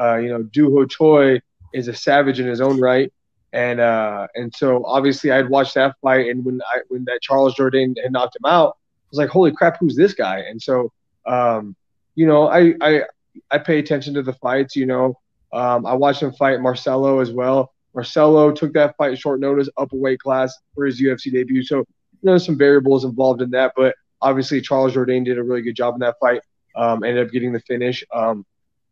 uh, 0.00 0.16
you 0.16 0.28
know, 0.28 0.42
Doo 0.42 0.70
Ho 0.72 0.86
Choi 0.86 1.40
is 1.74 1.88
a 1.88 1.94
savage 1.94 2.40
in 2.40 2.46
his 2.46 2.60
own 2.60 2.80
right, 2.80 3.12
and 3.52 3.80
uh, 3.80 4.26
and 4.34 4.54
so 4.54 4.84
obviously 4.84 5.30
I'd 5.30 5.48
watched 5.48 5.74
that 5.74 5.96
fight, 6.00 6.28
and 6.28 6.44
when 6.44 6.60
I 6.62 6.80
when 6.88 7.04
that 7.04 7.20
Charles 7.20 7.54
Jourdain 7.54 7.94
had 8.02 8.12
knocked 8.12 8.36
him 8.36 8.46
out, 8.46 8.70
I 8.70 9.06
was 9.10 9.18
like, 9.18 9.28
holy 9.28 9.52
crap, 9.52 9.78
who's 9.78 9.96
this 9.96 10.14
guy? 10.14 10.40
And 10.40 10.60
so, 10.60 10.92
um, 11.26 11.76
you 12.14 12.26
know, 12.26 12.48
I 12.48 12.74
I 12.80 13.02
I 13.50 13.58
pay 13.58 13.78
attention 13.78 14.14
to 14.14 14.22
the 14.22 14.34
fights. 14.34 14.76
You 14.76 14.86
know, 14.86 15.18
um, 15.52 15.84
I 15.84 15.94
watched 15.94 16.22
him 16.22 16.32
fight 16.32 16.60
Marcelo 16.60 17.20
as 17.20 17.30
well. 17.30 17.72
Marcelo 17.94 18.52
took 18.52 18.72
that 18.74 18.96
fight 18.96 19.18
short 19.18 19.40
notice, 19.40 19.68
up 19.76 19.92
a 19.92 19.96
weight 19.96 20.20
class 20.20 20.56
for 20.74 20.86
his 20.86 21.00
UFC 21.00 21.32
debut. 21.32 21.64
So, 21.64 21.78
you 21.78 21.84
know, 22.22 22.32
there's 22.32 22.46
some 22.46 22.58
variables 22.58 23.04
involved 23.04 23.42
in 23.42 23.50
that, 23.50 23.72
but 23.76 23.94
obviously 24.20 24.60
Charles 24.60 24.94
Jourdain 24.94 25.24
did 25.24 25.38
a 25.38 25.42
really 25.42 25.62
good 25.62 25.76
job 25.76 25.94
in 25.94 26.00
that 26.00 26.16
fight. 26.20 26.40
Um, 26.76 27.02
ended 27.02 27.26
up 27.26 27.32
getting 27.32 27.52
the 27.52 27.60
finish. 27.60 28.04
Um, 28.12 28.46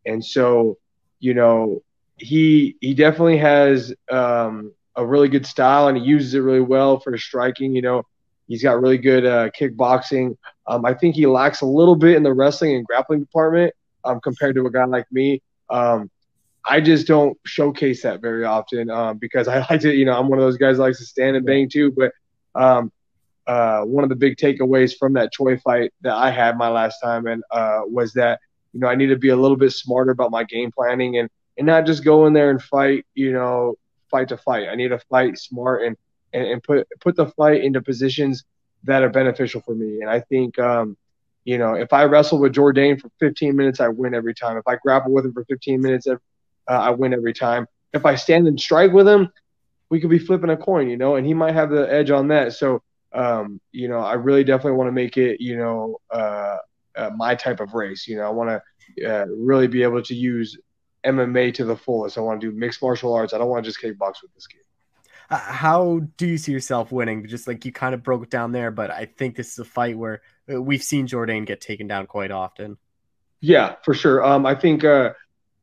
and 0.05 0.25
so, 0.25 0.79
you 1.21 1.35
know, 1.35 1.83
he 2.17 2.77
he 2.81 2.95
definitely 2.95 3.39
has 3.39 3.95
um, 4.11 4.73
a 4.97 5.05
really 5.05 5.29
good 5.29 5.47
style 5.47 5.89
and 5.89 5.99
he 5.99 6.05
uses 6.05 6.35
it 6.35 6.41
really 6.41 6.61
well 6.61 6.99
for 6.99 7.17
striking. 7.19 7.75
You 7.75 7.83
know, 7.83 8.03
he's 8.49 8.63
got 8.63 8.81
really 8.81 8.99
good 8.99 9.27
uh, 9.27 9.51
kickboxing. 9.51 10.37
Um, 10.67 10.85
I 10.85 10.95
think 10.95 11.15
he 11.15 11.27
lacks 11.27 11.61
a 11.61 11.67
little 11.67 11.97
bit 11.97 12.17
in 12.17 12.23
the 12.23 12.33
wrestling 12.33 12.77
and 12.77 12.87
grappling 12.87 13.21
department 13.21 13.75
um, 14.05 14.21
compared 14.21 14.55
to 14.57 14.67
a 14.67 14.71
guy 14.71 14.85
like 14.85 15.07
me. 15.13 15.43
Um, 15.71 16.11
I 16.69 16.81
just 16.81 17.07
don't 17.07 17.39
showcase 17.45 18.03
that 18.03 18.21
very 18.21 18.45
often 18.45 18.91
um, 18.91 19.19
because 19.19 19.47
I 19.47 19.59
like 19.71 19.81
to, 19.83 19.95
you 19.95 20.05
know, 20.05 20.19
I'm 20.19 20.29
one 20.29 20.39
of 20.39 20.45
those 20.45 20.57
guys 20.57 20.79
that 20.79 20.83
likes 20.83 20.99
to 20.99 21.05
stand 21.05 21.37
and 21.37 21.47
bang 21.47 21.69
too. 21.69 21.93
But 21.93 22.13
um, 22.55 22.91
uh, 23.47 23.83
one 23.83 24.03
of 24.03 24.11
the 24.11 24.17
big 24.17 24.37
takeaways 24.37 24.97
from 24.97 25.13
that 25.15 25.33
Choi 25.33 25.57
fight 25.59 25.93
that 26.03 26.15
I 26.15 26.31
had 26.31 26.57
my 26.57 26.69
last 26.69 26.99
time 27.03 27.27
and 27.27 27.43
uh, 27.51 27.83
was 27.85 28.13
that 28.15 28.41
you 28.73 28.81
know 28.81 28.89
I 28.89 28.95
need 28.95 29.07
to 29.07 29.17
be 29.17 29.29
a 29.29 29.37
little 29.37 29.57
bit 29.57 29.73
smarter 29.73 30.11
about 30.11 30.31
my 30.31 30.45
game 30.45 30.71
planning 30.73 31.19
and 31.19 31.31
and 31.57 31.67
not 31.67 31.87
just 31.87 32.05
go 32.05 32.27
in 32.27 32.33
there 32.33 32.51
and 32.51 32.63
fight 32.63 33.07
you 33.15 33.33
know 33.33 33.77
fight 34.11 34.29
to 34.29 34.37
fight. 34.37 34.69
I 34.69 34.75
need 34.75 34.89
to 34.89 34.99
fight 34.99 35.39
smart 35.39 35.83
and 35.83 35.97
and, 36.33 36.47
and 36.47 36.63
put 36.63 36.87
put 37.01 37.17
the 37.17 37.27
fight 37.27 37.63
into 37.63 37.81
positions 37.81 38.45
that 38.85 39.03
are 39.03 39.11
beneficial 39.11 39.61
for 39.61 39.75
me. 39.75 40.01
And 40.01 40.11
I 40.11 40.21
think 40.21 40.59
um, 40.59 40.97
you 41.45 41.59
know 41.59 41.75
if 41.75 41.93
I 41.93 42.05
wrestle 42.05 42.41
with 42.41 42.55
Jourdain 42.55 43.01
for 43.01 43.11
15 43.21 43.55
minutes, 43.55 43.81
I 43.81 43.89
win 43.89 44.15
every 44.15 44.35
time. 44.35 44.57
If 44.57 44.67
I 44.67 44.77
grapple 44.77 45.13
with 45.13 45.25
him 45.25 45.33
for 45.33 45.45
15 45.45 45.81
minutes, 45.81 46.09
uh, 46.09 46.17
I 46.69 46.91
win 46.91 47.15
every 47.15 47.33
time. 47.33 47.67
If 47.93 48.05
I 48.05 48.17
stand 48.17 48.49
and 48.49 48.61
strike 48.61 48.93
with 48.93 49.07
him, 49.07 49.31
we 49.89 50.01
could 50.01 50.11
be 50.11 50.19
flipping 50.19 50.51
a 50.51 50.57
coin, 50.57 50.91
you 50.91 50.97
know, 50.97 51.15
and 51.15 51.25
he 51.25 51.33
might 51.33 51.55
have 51.55 51.71
the 51.71 51.91
edge 51.91 52.11
on 52.11 52.29
that. 52.29 52.53
So 52.53 52.83
um, 53.17 53.61
you 53.73 53.89
know, 53.89 53.99
I 53.99 54.13
really 54.13 54.45
definitely 54.45 54.73
want 54.73 54.89
to 54.89 54.93
make 54.93 55.17
it, 55.17 55.41
you 55.41 55.57
know, 55.57 56.01
uh, 56.11 56.59
uh, 56.95 57.11
my 57.17 57.35
type 57.35 57.61
of 57.61 57.73
race. 57.73 58.07
You 58.07 58.17
know, 58.17 58.27
I 58.27 58.31
want 58.31 58.63
to 58.97 59.11
uh, 59.11 59.27
really 59.27 59.67
be 59.69 59.83
able 59.83 60.03
to 60.03 60.15
use 60.15 60.57
MMA 61.05 61.55
to 61.55 61.65
the 61.65 61.77
fullest. 61.77 62.19
I 62.19 62.21
want 62.21 62.41
to 62.41 62.51
do 62.51 62.57
mixed 62.57 62.83
martial 62.83 63.15
arts. 63.15 63.33
I 63.33 63.39
don't 63.39 63.49
want 63.49 63.65
to 63.65 63.71
just 63.71 63.83
kickbox 63.83 64.23
with 64.23 64.35
this 64.35 64.47
kid. 64.47 64.61
Uh, 65.31 65.39
how 65.39 66.01
do 66.19 66.27
you 66.27 66.37
see 66.37 66.53
yourself 66.53 66.93
winning? 66.93 67.27
Just 67.27 67.49
like 67.49 67.65
you 67.65 67.73
kind 67.73 67.95
of 67.95 68.03
broke 68.03 68.23
it 68.23 68.31
down 68.31 68.53
there, 68.53 68.71
but 68.71 68.91
I 68.91 69.07
think 69.07 69.35
this 69.35 69.53
is 69.53 69.59
a 69.59 69.65
fight 69.65 69.97
where 69.97 70.21
uh, 70.53 70.61
we've 70.61 70.83
seen 70.83 71.07
Jourdain 71.09 71.47
get 71.47 71.61
taken 71.61 71.89
down 71.89 72.07
quite 72.07 72.31
often. 72.31 72.77
Yeah, 73.41 73.77
for 73.83 73.95
sure. 73.95 74.25
Um, 74.25 74.45
I 74.45 74.55
think 74.55 74.85
uh, 74.85 75.15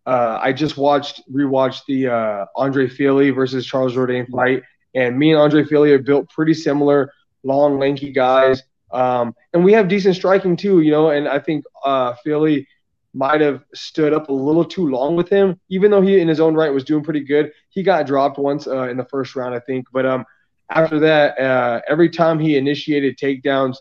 uh, 0.06 0.39
I 0.41 0.54
just 0.54 0.76
watched 0.76 1.22
rewatched 1.32 1.84
the 1.88 2.08
uh, 2.08 2.45
Andre 2.56 2.89
Fili 2.89 3.30
versus 3.30 3.66
Charles 3.66 3.93
Jourdain 3.93 4.28
fight, 4.30 4.64
and 4.95 5.18
me 5.18 5.32
and 5.32 5.39
Andre 5.39 5.64
Fili 5.64 5.91
are 5.91 5.99
built 5.99 6.30
pretty 6.30 6.56
similar 6.56 7.12
long, 7.44 7.80
lanky 7.80 8.12
guys. 8.12 8.64
Um, 8.91 9.36
and 9.54 9.64
we 9.64 9.74
have 9.74 9.88
decent 9.88 10.16
striking 10.16 10.56
too, 10.56 10.82
you 10.82 10.91
know. 10.91 11.10
And 11.10 11.28
I 11.28 11.39
think 11.39 11.66
uh, 11.84 12.14
Fili 12.24 12.68
might 13.14 13.41
have 13.41 13.64
stood 13.74 14.14
up 14.14 14.30
a 14.30 14.34
little 14.34 14.66
too 14.66 14.89
long 14.89 15.16
with 15.16 15.30
him, 15.30 15.60
even 15.70 15.91
though 15.91 16.02
he 16.02 16.20
in 16.20 16.28
his 16.28 16.39
own 16.39 16.56
right 16.56 16.72
was 16.72 16.84
doing 16.84 17.04
pretty 17.04 17.24
good. 17.24 17.52
He 17.70 17.84
got 17.84 18.08
dropped 18.08 18.38
once 18.38 18.68
uh, 18.68 18.89
in 18.89 18.98
the 18.98 19.06
first 19.06 19.36
round, 19.36 19.54
I 19.54 19.60
think. 19.60 19.88
But 19.91 20.06
um, 20.06 20.26
after 20.70 21.00
that, 21.00 21.39
uh, 21.39 21.82
every 21.88 22.10
time 22.10 22.39
he 22.39 22.58
initiated 22.58 23.18
takedowns, 23.18 23.78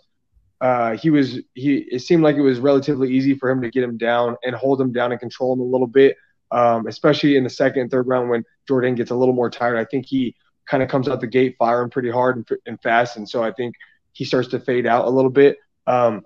uh, 0.61 0.97
he 0.97 1.11
was 1.11 1.41
he. 1.55 1.79
It 1.91 2.01
seemed 2.01 2.23
like 2.23 2.37
it 2.37 2.43
was 2.43 2.61
relatively 2.61 3.11
easy 3.11 3.35
for 3.35 3.51
him 3.51 3.61
to 3.63 3.71
get 3.71 3.83
him 3.83 3.97
down 3.97 4.37
and 4.45 4.55
hold 4.55 4.81
him 4.81 4.93
down 4.93 5.11
and 5.13 5.21
control 5.21 5.53
him 5.55 5.61
a 5.61 5.65
little 5.65 5.87
bit. 5.87 6.17
Um, 6.51 6.87
especially 6.87 7.37
in 7.37 7.45
the 7.45 7.51
second 7.51 7.81
and 7.81 7.91
third 7.91 8.07
round 8.07 8.29
when 8.29 8.45
Jourdain 8.69 8.95
gets 8.95 9.11
a 9.11 9.15
little 9.15 9.33
more 9.33 9.49
tired. 9.49 9.79
I 9.79 9.87
think 9.87 10.05
he 10.05 10.37
kind 10.67 10.83
of 10.83 10.89
comes 10.89 11.09
out 11.09 11.21
the 11.21 11.27
gate 11.27 11.57
firing 11.59 11.91
pretty 11.91 12.11
hard 12.11 12.37
and, 12.37 12.49
and, 12.67 12.81
fast, 12.83 13.17
and 13.17 13.29
so 13.29 13.43
I 13.43 13.53
think 13.53 13.75
he 14.13 14.25
starts 14.25 14.49
to 14.49 14.61
fade 14.61 14.87
out 14.87 15.07
a 15.07 15.11
little 15.11 15.31
bit. 15.31 15.59
Um, 15.87 16.23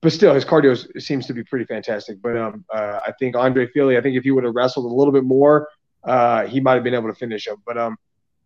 but 0.00 0.12
still, 0.12 0.34
his 0.34 0.44
cardio 0.44 0.76
seems 1.00 1.26
to 1.26 1.32
be 1.32 1.42
pretty 1.42 1.64
fantastic. 1.64 2.22
But 2.22 2.36
um, 2.36 2.64
uh, 2.72 3.00
I 3.04 3.12
think 3.18 3.34
Andre 3.34 3.66
Fili, 3.68 3.96
I 3.96 4.00
think 4.00 4.16
if 4.16 4.24
he 4.24 4.30
would 4.30 4.44
have 4.44 4.54
wrestled 4.54 4.86
a 4.86 4.94
little 4.94 5.12
bit 5.12 5.24
more, 5.24 5.68
uh, 6.04 6.46
he 6.46 6.60
might 6.60 6.74
have 6.74 6.84
been 6.84 6.94
able 6.94 7.08
to 7.08 7.14
finish 7.14 7.46
him. 7.46 7.56
But 7.66 7.78
um, 7.78 7.96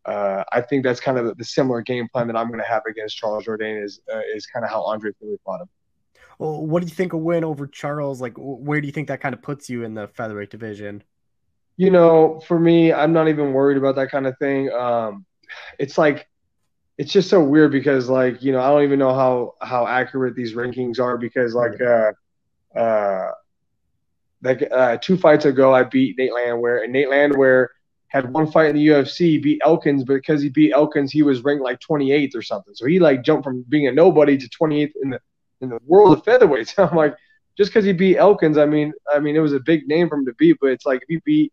uh, 0.04 0.44
I 0.50 0.62
think 0.62 0.82
that's 0.82 1.00
kind 1.00 1.18
of 1.18 1.36
the, 1.36 1.44
similar 1.44 1.82
game 1.82 2.08
plan 2.08 2.26
that 2.28 2.36
I'm 2.36 2.48
going 2.48 2.60
to 2.60 2.66
have 2.66 2.82
against 2.88 3.16
Charles 3.16 3.44
Jourdain 3.44 3.84
is 3.84 4.00
uh, 4.12 4.20
is 4.34 4.46
kind 4.46 4.64
of 4.64 4.70
how 4.70 4.82
Andre 4.82 5.12
Fili 5.20 5.36
fought 5.44 5.60
him. 5.60 5.68
Well, 6.38 6.66
what 6.66 6.80
do 6.80 6.88
you 6.88 6.94
think 6.94 7.12
a 7.12 7.18
win 7.18 7.44
over 7.44 7.66
Charles? 7.66 8.20
Like, 8.20 8.34
where 8.36 8.80
do 8.80 8.86
you 8.86 8.92
think 8.92 9.08
that 9.08 9.20
kind 9.20 9.34
of 9.34 9.42
puts 9.42 9.68
you 9.68 9.84
in 9.84 9.94
the 9.94 10.08
featherweight 10.08 10.50
division? 10.50 11.04
You 11.76 11.90
know, 11.90 12.40
for 12.46 12.58
me, 12.58 12.92
I'm 12.92 13.12
not 13.12 13.28
even 13.28 13.52
worried 13.52 13.76
about 13.76 13.96
that 13.96 14.10
kind 14.10 14.26
of 14.26 14.36
thing. 14.38 14.70
Um, 14.72 15.24
it's 15.78 15.98
like 15.98 16.28
it's 16.98 17.12
just 17.12 17.30
so 17.30 17.42
weird 17.42 17.72
because 17.72 18.08
like 18.08 18.42
you 18.42 18.52
know 18.52 18.60
I 18.60 18.68
don't 18.68 18.84
even 18.84 18.98
know 18.98 19.14
how 19.14 19.54
how 19.60 19.86
accurate 19.86 20.34
these 20.34 20.54
rankings 20.54 21.00
are 21.00 21.16
because 21.16 21.54
like 21.54 21.80
uh 21.80 22.12
uh 22.78 23.30
like 24.42 24.62
uh, 24.72 24.96
two 25.00 25.16
fights 25.16 25.44
ago 25.44 25.72
I 25.72 25.84
beat 25.84 26.18
Nate 26.18 26.34
Landwehr 26.34 26.82
and 26.82 26.92
Nate 26.92 27.08
Landwehr 27.08 27.70
had 28.08 28.30
one 28.32 28.50
fight 28.50 28.70
in 28.70 28.76
the 28.76 28.88
UFC 28.88 29.42
beat 29.42 29.60
Elkins 29.64 30.04
but 30.04 30.14
because 30.14 30.42
he 30.42 30.48
beat 30.48 30.72
Elkins 30.72 31.12
he 31.12 31.22
was 31.22 31.42
ranked 31.42 31.62
like 31.62 31.78
28th 31.80 32.34
or 32.34 32.42
something. 32.42 32.74
So 32.74 32.86
he 32.86 32.98
like 32.98 33.24
jumped 33.24 33.44
from 33.44 33.64
being 33.68 33.86
a 33.86 33.92
nobody 33.92 34.36
to 34.36 34.48
28th 34.48 34.92
in 35.02 35.10
the 35.10 35.20
in 35.60 35.68
the 35.68 35.78
world 35.86 36.12
of 36.12 36.24
featherweights. 36.24 36.74
I'm 36.90 36.96
like 36.96 37.14
just 37.56 37.70
because 37.70 37.84
he 37.84 37.92
beat 37.92 38.18
Elkins 38.18 38.58
I 38.58 38.66
mean 38.66 38.92
I 39.12 39.18
mean 39.20 39.36
it 39.36 39.40
was 39.40 39.52
a 39.52 39.60
big 39.60 39.86
name 39.88 40.08
for 40.08 40.16
him 40.16 40.26
to 40.26 40.34
beat 40.34 40.58
but 40.60 40.70
it's 40.70 40.86
like 40.86 41.02
if 41.02 41.08
you 41.08 41.20
beat 41.24 41.52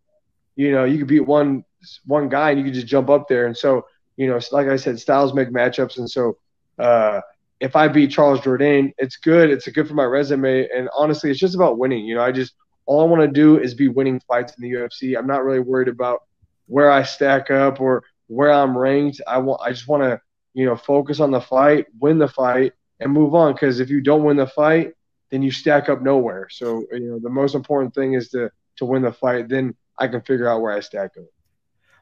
you 0.56 0.72
know 0.72 0.84
you 0.84 0.98
could 0.98 1.08
beat 1.08 1.22
one 1.22 1.64
one 2.06 2.30
guy 2.30 2.52
and 2.52 2.60
you 2.60 2.66
can 2.66 2.74
just 2.74 2.88
jump 2.88 3.10
up 3.10 3.28
there. 3.28 3.46
And 3.46 3.56
so, 3.58 3.86
you 4.18 4.28
know, 4.28 4.40
like 4.52 4.68
I 4.68 4.76
said, 4.76 5.00
styles 5.00 5.34
make 5.34 5.50
matchups. 5.50 5.98
And 5.98 6.10
so, 6.10 6.38
uh, 6.78 7.22
if 7.60 7.76
I 7.76 7.88
beat 7.88 8.12
Charles 8.12 8.40
Jourdain, 8.40 8.94
it's 8.98 9.18
good. 9.18 9.50
It's 9.50 9.68
good 9.68 9.88
for 9.88 9.94
my 9.94 10.06
resume. 10.06 10.68
And 10.76 10.90
honestly, 10.98 11.30
it's 11.30 11.40
just 11.40 11.56
about 11.56 11.78
winning. 11.78 12.06
You 12.06 12.16
know, 12.16 12.24
I 12.24 12.32
just 12.32 12.54
all 12.86 13.02
I 13.02 13.06
want 13.06 13.22
to 13.22 13.28
do 13.28 13.60
is 13.60 13.74
be 13.74 13.88
winning 13.88 14.20
fights 14.22 14.54
in 14.58 14.64
the 14.64 14.72
UFC. 14.72 15.18
I'm 15.18 15.28
not 15.28 15.44
really 15.44 15.60
worried 15.60 15.90
about 15.90 16.24
where 16.68 16.90
I 16.90 17.04
stack 17.04 17.52
up 17.52 17.82
or 17.82 18.04
where 18.28 18.52
I'm 18.52 18.78
ranked. 18.78 19.22
I 19.28 19.40
want 19.40 19.62
I 19.62 19.72
just 19.72 19.88
want 19.88 20.04
to, 20.04 20.22
you 20.54 20.66
know, 20.66 20.76
focus 20.76 21.20
on 21.20 21.32
the 21.32 21.42
fight, 21.42 21.88
win 22.00 22.18
the 22.18 22.28
fight, 22.28 22.74
and 23.00 23.12
move 23.12 23.36
on. 23.36 23.54
Because 23.54 23.80
if 23.80 23.90
you 23.90 24.02
don't 24.02 24.24
win 24.24 24.38
the 24.38 24.48
fight, 24.48 24.94
then 25.30 25.42
you 25.42 25.52
stack 25.52 25.90
up 25.90 26.02
nowhere. 26.02 26.48
So, 26.50 26.86
you 26.92 27.12
know, 27.12 27.20
the 27.20 27.30
most 27.30 27.56
important 27.56 27.94
thing 27.94 28.14
is 28.14 28.30
to 28.30 28.50
to 28.78 28.86
win 28.86 29.02
the 29.02 29.12
fight. 29.12 29.50
Then 29.50 29.76
I 29.98 30.08
can 30.08 30.22
figure 30.22 30.48
out 30.48 30.62
where 30.62 30.72
I 30.72 30.80
stack 30.80 31.12
up. 31.18 31.26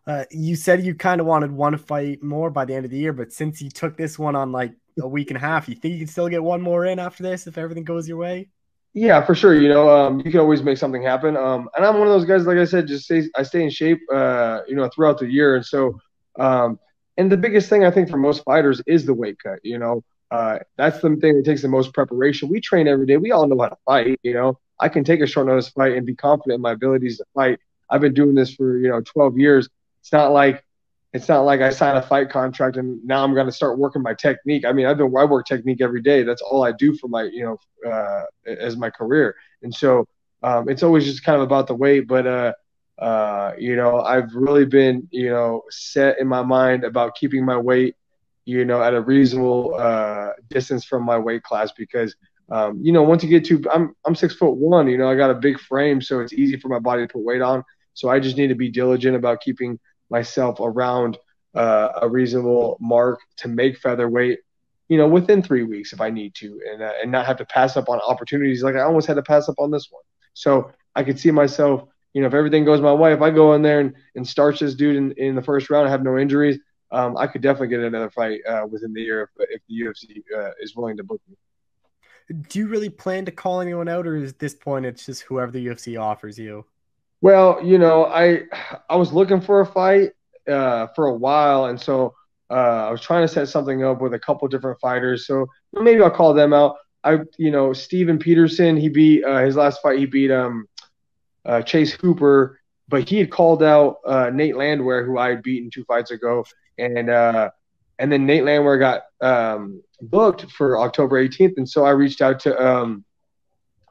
Uh, 0.08 0.24
you 0.32 0.55
said 0.55 0.86
you 0.86 0.95
kind 0.95 1.20
of 1.20 1.28
wanted 1.28 1.51
one 1.51 1.78
fight 1.78 2.24
more 2.24 2.49
by 2.49 2.64
the 2.64 2.74
end 2.74 2.86
of 2.86 2.91
the 2.91 2.97
year, 2.97 3.12
but 3.12 3.34
since 3.34 3.62
you 3.62 3.70
took 3.70 3.97
this 3.97 4.18
one 4.18 4.38
on 4.38 4.53
like 4.53 4.74
a 5.01 5.08
week 5.08 5.30
and 5.30 5.38
a 5.38 5.39
half, 5.41 5.68
you 5.68 5.76
think 5.76 5.91
you 5.93 5.99
can 5.99 6.08
still 6.08 6.30
get 6.30 6.41
one 6.41 6.62
more 6.62 6.86
in 6.86 6.97
after 6.97 7.24
this 7.24 7.45
if 7.45 7.58
everything 7.58 7.84
goes 7.84 8.08
your 8.08 8.18
way? 8.18 8.47
Yeah, 8.93 9.24
for 9.24 9.36
sure. 9.36 9.53
You 9.53 9.68
know, 9.68 9.89
um, 9.89 10.20
you 10.20 10.32
can 10.32 10.39
always 10.39 10.64
make 10.64 10.78
something 10.78 11.03
happen. 11.03 11.36
Um, 11.36 11.70
and 11.76 11.86
I'm 11.86 11.99
one 11.99 12.08
of 12.08 12.14
those 12.14 12.26
guys, 12.26 12.47
like 12.47 12.58
I 12.58 12.64
said, 12.64 12.88
just 12.88 13.03
stay, 13.03 13.24
I 13.36 13.43
stay 13.43 13.64
in 13.64 13.70
shape, 13.70 13.99
uh, 14.12 14.62
you 14.68 14.76
know, 14.76 14.89
throughout 14.95 15.20
the 15.20 15.28
year. 15.28 15.55
And 15.58 15.66
so, 15.66 15.99
um, 16.39 16.80
and 17.18 17.32
the 17.32 17.38
biggest 17.38 17.70
thing 17.70 17.84
I 17.84 17.91
think 17.91 18.10
for 18.10 18.18
most 18.18 18.43
fighters 18.45 18.82
is 18.88 19.05
the 19.05 19.14
weight 19.14 19.38
cut. 19.43 19.60
You 19.62 19.78
know, 19.78 20.03
uh, 20.32 20.60
that's 20.78 21.01
the 21.01 21.16
thing 21.18 21.36
that 21.36 21.45
takes 21.45 21.62
the 21.62 21.68
most 21.68 21.93
preparation. 21.93 22.49
We 22.49 22.62
train 22.62 22.88
every 22.88 23.05
day. 23.05 23.18
We 23.18 23.32
all 23.32 23.45
know 23.45 23.62
how 23.62 23.70
to 23.70 23.78
fight. 23.86 24.20
You 24.24 24.34
know, 24.34 24.60
I 24.80 24.89
can 24.89 25.03
take 25.03 25.20
a 25.20 25.28
short 25.28 25.47
notice 25.47 25.70
fight 25.70 25.93
and 25.93 26.05
be 26.05 26.16
confident 26.16 26.55
in 26.55 26.62
my 26.62 26.72
abilities 26.72 27.18
to 27.18 27.26
fight. 27.36 27.60
I've 27.89 28.01
been 28.01 28.14
doing 28.14 28.36
this 28.36 28.53
for 28.53 28.78
you 28.78 28.89
know 28.89 29.01
12 29.01 29.38
years. 29.38 29.70
It's 30.08 30.14
not 30.14 30.32
like 30.32 30.64
it's 31.12 31.28
not 31.28 31.41
like 31.41 31.60
I 31.60 31.70
sign 31.70 31.97
a 31.97 32.01
fight 32.01 32.30
contract 32.30 32.78
and 32.78 33.03
now 33.03 33.26
I'm 33.26 33.34
going 33.34 33.45
to 33.45 33.51
start 33.51 33.78
working 33.78 34.01
my 34.01 34.14
technique. 34.14 34.64
I 34.66 34.72
mean, 34.72 34.86
I've 34.86 34.97
been 34.97 35.14
I 35.18 35.26
work 35.26 35.45
technique 35.45 35.82
every 35.82 36.01
day. 36.01 36.24
That's 36.24 36.41
all 36.41 36.64
I 36.64 36.72
do 36.72 36.95
for 36.95 37.10
my 37.10 37.24
you 37.24 37.43
know 37.43 37.58
uh, 37.91 38.24
as 38.45 38.78
my 38.78 38.89
career, 38.89 39.36
and 39.64 39.76
so 39.76 40.08
um, 40.43 40.70
it's 40.70 40.82
always 40.82 41.03
just 41.03 41.26
kind 41.26 41.36
of 41.36 41.41
about 41.41 41.68
the 41.68 41.76
weight. 41.76 42.08
But 42.08 42.26
uh, 42.26 42.53
uh, 42.99 43.51
you 43.58 43.76
know, 43.76 43.99
I've 43.99 44.34
really 44.34 44.64
been 44.66 45.10
you 45.12 45.30
know 45.30 45.64
set 45.70 46.20
in 46.20 46.28
my 46.28 46.41
mind 46.41 46.86
about 46.86 47.16
keeping 47.16 47.43
my 47.43 47.58
weight 47.58 47.95
you 48.45 48.64
know 48.64 48.82
at 48.82 48.93
a 48.93 49.01
reasonable 49.01 49.76
uh, 49.78 50.30
distance 50.49 50.86
from 50.86 51.03
my 51.03 51.18
weight 51.18 51.43
class 51.43 51.74
because 51.74 52.16
um, 52.49 52.80
you 52.82 52.93
know 52.93 53.03
once 53.03 53.24
you 53.26 53.30
get 53.30 53.43
to 53.47 53.62
I'm 53.74 53.93
I'm 54.05 54.16
six 54.16 54.36
foot 54.36 54.55
one. 54.55 54.88
You 54.88 54.97
know, 54.97 55.10
I 55.10 55.16
got 55.18 55.32
a 55.32 55.36
big 55.36 55.60
frame, 55.60 56.01
so 56.01 56.22
it's 56.22 56.32
easy 56.32 56.58
for 56.58 56.70
my 56.70 56.80
body 56.80 57.05
to 57.05 57.12
put 57.12 57.24
weight 57.26 57.41
on. 57.41 57.62
So 57.93 58.08
I 58.10 58.22
just 58.22 58.38
need 58.38 58.47
to 58.47 58.55
be 58.55 58.70
diligent 58.70 59.18
about 59.18 59.41
keeping 59.41 59.78
myself 60.10 60.60
around 60.60 61.18
uh, 61.55 61.89
a 62.01 62.10
reasonable 62.10 62.78
mark 62.80 63.20
to 63.38 63.47
make 63.47 63.78
featherweight, 63.78 64.39
you 64.89 64.97
know, 64.97 65.08
within 65.08 65.41
three 65.41 65.64
weeks 65.64 65.93
if 65.93 66.01
I 66.01 66.10
need 66.10 66.36
to, 66.36 66.62
and 66.72 66.82
uh, 66.82 66.93
and 67.01 67.12
not 67.12 67.26
have 67.26 67.38
to 67.38 67.45
pass 67.45 67.78
up 67.78 67.89
on 67.89 67.99
opportunities 67.99 68.64
like 68.64 68.76
I 68.76 68.82
almost 68.82 69.08
had 69.08 69.16
to 69.16 69.24
pass 69.24 69.49
up 69.49 69.55
on 69.58 69.72
this 69.72 69.88
one. 69.89 70.03
So 70.34 70.72
I 70.95 71.03
could 71.03 71.20
see 71.20 71.32
myself, 71.32 71.88
you 72.14 72.22
know, 72.22 72.28
if 72.28 72.34
everything 72.34 72.64
goes 72.64 72.80
my 72.80 72.93
way, 72.93 73.14
if 73.14 73.22
I 73.22 73.32
go 73.32 73.53
in 73.53 73.62
there 73.62 73.80
and, 73.80 73.93
and 74.16 74.28
starch 74.28 74.60
this 74.60 74.76
dude 74.76 74.95
in, 74.95 75.12
in 75.14 75.36
the 75.36 75.41
first 75.41 75.70
round, 75.70 75.88
I 75.88 75.91
have 75.91 76.03
no 76.03 76.18
injuries, 76.18 76.60
um, 76.91 77.18
I 77.18 77.28
could 77.28 77.41
definitely 77.41 77.70
get 77.70 77.80
another 77.82 78.10
fight 78.10 78.41
uh, 78.47 78.66
within 78.70 78.93
the 78.93 79.01
year 79.01 79.24
if, 79.24 79.49
if 79.49 79.62
the 79.68 79.82
UFC 79.82 80.24
uh, 80.38 80.51
is 80.62 80.76
willing 80.76 80.97
to 80.97 81.03
book 81.03 81.22
me. 81.28 81.36
Do 82.49 82.60
you 82.60 82.68
really 82.68 82.89
plan 82.89 83.26
to 83.26 83.32
call 83.32 83.62
anyone 83.62 83.88
out, 83.88 84.05
or 84.05 84.16
is 84.16 84.34
this 84.34 84.53
point 84.53 84.86
it's 84.86 85.05
just 85.05 85.24
whoever 85.24 85.51
the 85.51 85.66
UFC 85.66 85.99
offers 85.99 86.38
you? 86.38 86.66
Well, 87.22 87.59
you 87.63 87.78
know, 87.78 88.05
I 88.05 88.43
I 88.89 88.95
was 88.95 89.11
looking 89.11 89.41
for 89.41 89.61
a 89.61 89.65
fight 89.65 90.11
uh, 90.47 90.88
for 90.95 91.07
a 91.07 91.13
while, 91.13 91.65
and 91.65 91.80
so 91.80 92.13
uh, 92.49 92.88
I 92.88 92.91
was 92.91 93.01
trying 93.01 93.24
to 93.24 93.28
set 93.28 93.49
something 93.49 93.84
up 93.84 94.01
with 94.01 94.13
a 94.13 94.20
couple 94.20 94.47
different 94.47 94.80
fighters. 94.80 95.26
So 95.26 95.47
maybe 95.74 96.01
I'll 96.01 96.11
call 96.11 96.34
them 96.34 96.53
out. 96.53 96.76
I, 97.03 97.20
you 97.38 97.51
know, 97.51 97.74
Steven 97.74 98.20
Peterson. 98.20 98.78
He 98.78 98.89
beat 98.89 99.24
uh, 99.24 99.39
his 99.39 99.55
last 99.55 99.82
fight. 99.82 99.99
He 99.99 100.05
beat 100.05 100.32
um, 100.32 100.68
uh, 101.45 101.61
Chase 101.63 101.93
Hooper, 101.93 102.59
but 102.88 103.09
he 103.09 103.18
had 103.18 103.32
called 103.32 103.63
out 103.63 103.97
uh, 104.05 104.30
Nate 104.32 104.55
Landwehr, 104.55 105.03
who 105.03 105.18
I 105.18 105.30
had 105.30 105.41
beaten 105.41 105.72
two 105.72 105.86
fights 105.86 106.11
ago, 106.11 106.45
and 106.78 107.09
uh, 107.09 107.49
and 107.97 108.11
then 108.11 108.28
Nate 108.28 108.43
Landwehr 108.43 108.78
got 108.78 109.03
um, 109.22 109.82
booked 110.01 110.51
for 110.51 110.80
October 110.80 111.28
18th, 111.28 111.53
and 111.57 111.68
so 111.68 111.84
I 111.84 111.91
reached 111.91 112.22
out 112.22 112.41
to 112.41 112.63
um, 112.63 113.03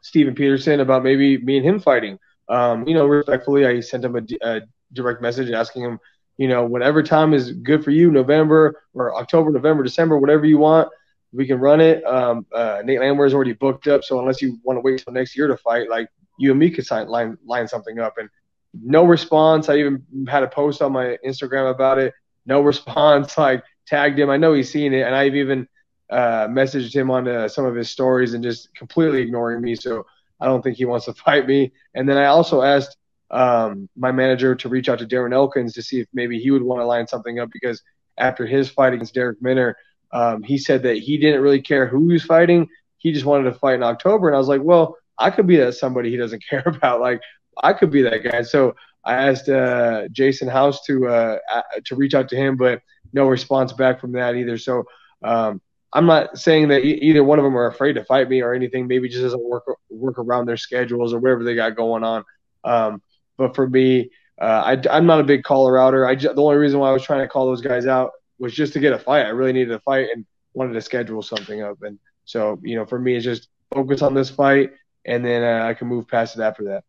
Steven 0.03 0.37
Peterson 0.37 0.79
about 0.79 1.03
maybe 1.03 1.39
me 1.39 1.57
and 1.57 1.67
him 1.67 1.81
fighting 1.81 2.21
um, 2.49 2.87
you 2.87 2.95
know, 2.95 3.07
respectfully, 3.07 3.67
I 3.67 3.81
sent 3.81 4.05
him 4.05 4.17
a, 4.17 4.23
a, 4.47 4.61
direct 4.93 5.21
message 5.21 5.51
asking 5.51 5.83
him, 5.83 5.99
you 6.39 6.47
know, 6.47 6.65
whatever 6.65 7.03
time 7.03 7.35
is 7.35 7.51
good 7.53 7.83
for 7.83 7.91
you, 7.91 8.11
November 8.11 8.85
or 8.95 9.17
October, 9.17 9.51
November, 9.51 9.83
December, 9.83 10.17
whatever 10.17 10.47
you 10.47 10.59
want, 10.59 10.89
we 11.33 11.47
can 11.47 11.59
run 11.59 11.81
it. 11.81 12.05
Um, 12.05 12.47
uh, 12.55 12.83
Nate 12.85 13.01
Landwehr 13.01 13.27
is 13.27 13.35
already 13.35 13.53
booked 13.53 13.89
up, 13.89 14.05
so 14.05 14.21
unless 14.21 14.41
you 14.41 14.59
want 14.63 14.77
to 14.77 14.81
wait 14.81 15.03
till 15.03 15.13
next 15.13 15.37
year 15.37 15.49
to 15.49 15.57
fight, 15.57 15.91
like 15.91 16.09
you 16.39 16.51
and 16.51 16.61
me 16.61 16.71
could 16.71 16.87
sign, 16.87 17.09
line 17.09 17.37
line 17.45 17.67
something 17.67 17.99
up. 17.99 18.17
And 18.19 18.29
no 18.75 19.05
response. 19.05 19.69
I 19.69 19.79
even 19.79 20.05
had 20.29 20.43
a 20.43 20.49
post 20.49 20.83
on 20.83 20.93
my 20.93 21.19
Instagram 21.27 21.71
about 21.71 21.99
it. 21.99 22.15
No 22.47 22.61
response. 22.73 23.37
Like 23.37 23.65
tagged 23.87 24.19
him. 24.19 24.31
I 24.31 24.37
know 24.37 24.53
he's 24.53 24.71
seen 24.71 24.93
it, 24.93 25.03
and 25.03 25.15
I've 25.15 25.35
even 25.35 25.67
uh, 26.11 26.47
messaged 26.49 26.95
him 26.95 27.11
on 27.11 27.27
uh, 27.27 27.49
some 27.49 27.65
of 27.65 27.75
his 27.75 27.91
stories 27.91 28.35
and 28.35 28.43
just 28.43 28.75
completely 28.75 29.23
ignoring 29.23 29.61
me. 29.61 29.75
So 29.75 30.07
I 30.41 30.47
don't 30.47 30.63
think 30.63 30.77
he 30.77 30.85
wants 30.85 31.07
to 31.07 31.13
fight 31.25 31.47
me. 31.47 31.73
And 31.95 32.09
then 32.09 32.17
I 32.17 32.27
also 32.27 32.63
asked 32.63 32.97
um, 33.31 33.89
my 33.97 34.13
manager 34.13 34.55
to 34.55 34.69
reach 34.69 34.89
out 34.89 34.99
to 35.01 35.07
Darren 35.07 35.35
Elkins 35.35 35.75
to 35.75 35.83
see 35.83 36.01
if 36.01 36.07
maybe 36.13 36.39
he 36.39 36.51
would 36.51 36.63
want 36.63 36.81
to 36.81 36.87
line 36.87 37.07
something 37.07 37.41
up 37.41 37.51
because 37.53 37.83
after 38.19 38.47
his 38.47 38.69
fight 38.69 38.93
against 38.93 39.15
Darrick 39.15 39.41
Minner, 39.41 39.77
um, 40.13 40.43
he 40.43 40.59
said 40.59 40.83
that 40.85 40.99
he 40.99 41.19
didn't 41.19 41.43
really 41.43 41.61
care 41.61 41.87
who 41.87 42.07
he 42.07 42.15
was 42.15 42.25
fighting. 42.25 42.69
He 42.99 43.13
just 43.13 43.27
wanted 43.27 43.51
to 43.51 43.59
fight 43.59 43.75
in 43.75 43.83
October. 43.83 44.29
And 44.29 44.37
I 44.37 44.39
was 44.39 44.49
like, 44.49 44.63
well, 44.63 44.97
I 45.19 45.31
could 45.31 45.47
be 45.47 45.57
that 45.57 45.75
somebody 45.75 46.11
he 46.11 46.17
doesn't 46.17 46.45
care 46.51 46.63
about. 46.67 47.01
Like, 47.01 47.21
I 47.63 47.73
could 47.73 47.91
be 47.91 48.03
that 48.03 48.23
guy. 48.23 48.43
So 48.43 48.75
I 49.05 49.15
asked 49.15 49.49
uh, 49.49 50.09
Jason 50.11 50.49
House 50.49 50.85
to 50.87 51.07
uh, 51.07 51.39
to 51.85 51.97
reach 51.97 52.15
out 52.15 52.29
to 52.31 52.37
him, 52.37 52.57
but 52.57 52.83
no 53.13 53.29
response 53.29 53.73
back 53.73 54.01
from 54.01 54.13
that 54.13 54.35
either. 54.35 54.59
So 54.59 54.85
um, 55.23 55.61
I'm 55.93 56.07
not 56.07 56.39
saying 56.39 56.69
that 56.69 56.85
either 56.85 57.25
one 57.25 57.39
of 57.39 57.45
them 57.45 57.57
are 57.57 57.67
afraid 57.67 57.95
to 57.95 58.05
fight 58.05 58.29
me 58.29 58.43
or 58.43 58.53
anything. 58.53 58.87
Maybe 58.87 59.09
just 59.09 59.23
doesn't 59.23 59.43
work 59.43 59.65
work 59.89 60.19
around 60.19 60.47
their 60.47 60.57
schedules 60.57 61.15
or 61.15 61.21
whatever 61.21 61.45
they 61.45 61.55
got 61.55 61.77
going 61.77 62.05
on. 62.05 62.25
Um, 62.65 63.03
but 63.37 63.55
for 63.55 63.69
me, 63.69 64.11
uh, 64.41 64.77
I, 64.91 64.97
am 64.97 65.07
not 65.07 65.21
a 65.21 65.25
big 65.25 65.43
caller 65.45 65.79
outer. 65.79 66.07
I 66.07 66.15
just, 66.15 66.35
the 66.35 66.43
only 66.43 66.57
reason 66.57 66.81
why 66.81 66.91
I 66.91 66.93
was 66.93 67.03
trying 67.03 67.21
to 67.21 67.29
call 67.29 67.47
those 67.47 67.63
guys 67.63 67.87
out 67.87 68.11
was 68.39 68.55
just 68.55 68.73
to 68.75 68.81
get 68.81 68.93
a 68.93 68.99
fight. 68.99 69.25
I 69.25 69.31
really 69.31 69.53
needed 69.53 69.73
a 69.73 69.81
fight 69.81 70.09
and 70.13 70.27
wanted 70.53 70.75
to 70.75 70.81
schedule 70.81 71.23
something 71.23 71.63
up. 71.63 71.83
And 71.83 71.99
so, 72.25 72.59
you 72.63 72.77
know, 72.77 72.85
for 72.85 72.99
me, 72.99 73.15
it's 73.15 73.25
just 73.25 73.49
focus 73.73 74.03
on 74.03 74.15
this 74.15 74.29
fight, 74.31 74.73
and 75.05 75.25
then 75.25 75.43
uh, 75.43 75.67
I 75.67 75.75
can 75.75 75.89
move 75.89 76.09
past 76.09 76.37
it 76.37 76.43
after 76.43 76.65
that. 76.65 76.85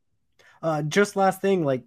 Uh, 0.62 0.82
just 0.82 1.16
last 1.16 1.42
thing, 1.42 1.64
like 1.64 1.84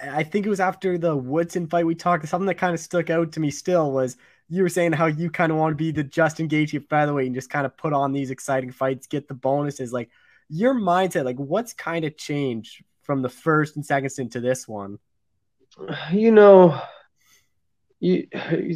I 0.00 0.22
think 0.22 0.46
it 0.46 0.50
was 0.50 0.60
after 0.60 0.98
the 0.98 1.16
Woodson 1.16 1.66
fight 1.66 1.86
we 1.86 1.94
talked. 1.94 2.28
Something 2.28 2.46
that 2.46 2.56
kind 2.56 2.74
of 2.74 2.80
stuck 2.80 3.10
out 3.10 3.32
to 3.32 3.40
me 3.40 3.50
still 3.50 3.90
was 3.90 4.16
you 4.50 4.64
were 4.64 4.68
saying 4.68 4.92
how 4.92 5.06
you 5.06 5.30
kind 5.30 5.52
of 5.52 5.58
want 5.58 5.72
to 5.72 5.76
be 5.76 5.92
the 5.92 6.02
Justin 6.02 6.48
Gaethje 6.48 6.88
featherweight 6.88 7.26
and 7.26 7.34
just 7.34 7.50
kind 7.50 7.64
of 7.64 7.76
put 7.76 7.92
on 7.92 8.12
these 8.12 8.32
exciting 8.32 8.72
fights, 8.72 9.06
get 9.06 9.28
the 9.28 9.34
bonuses. 9.34 9.92
Like 9.92 10.10
your 10.48 10.74
mindset, 10.74 11.24
like 11.24 11.36
what's 11.36 11.72
kind 11.72 12.04
of 12.04 12.16
changed 12.16 12.82
from 13.02 13.22
the 13.22 13.28
first 13.28 13.76
and 13.76 13.86
second 13.86 14.10
stint 14.10 14.32
to 14.32 14.40
this 14.40 14.66
one? 14.66 14.98
You 16.10 16.32
know, 16.32 16.80
you, 18.00 18.26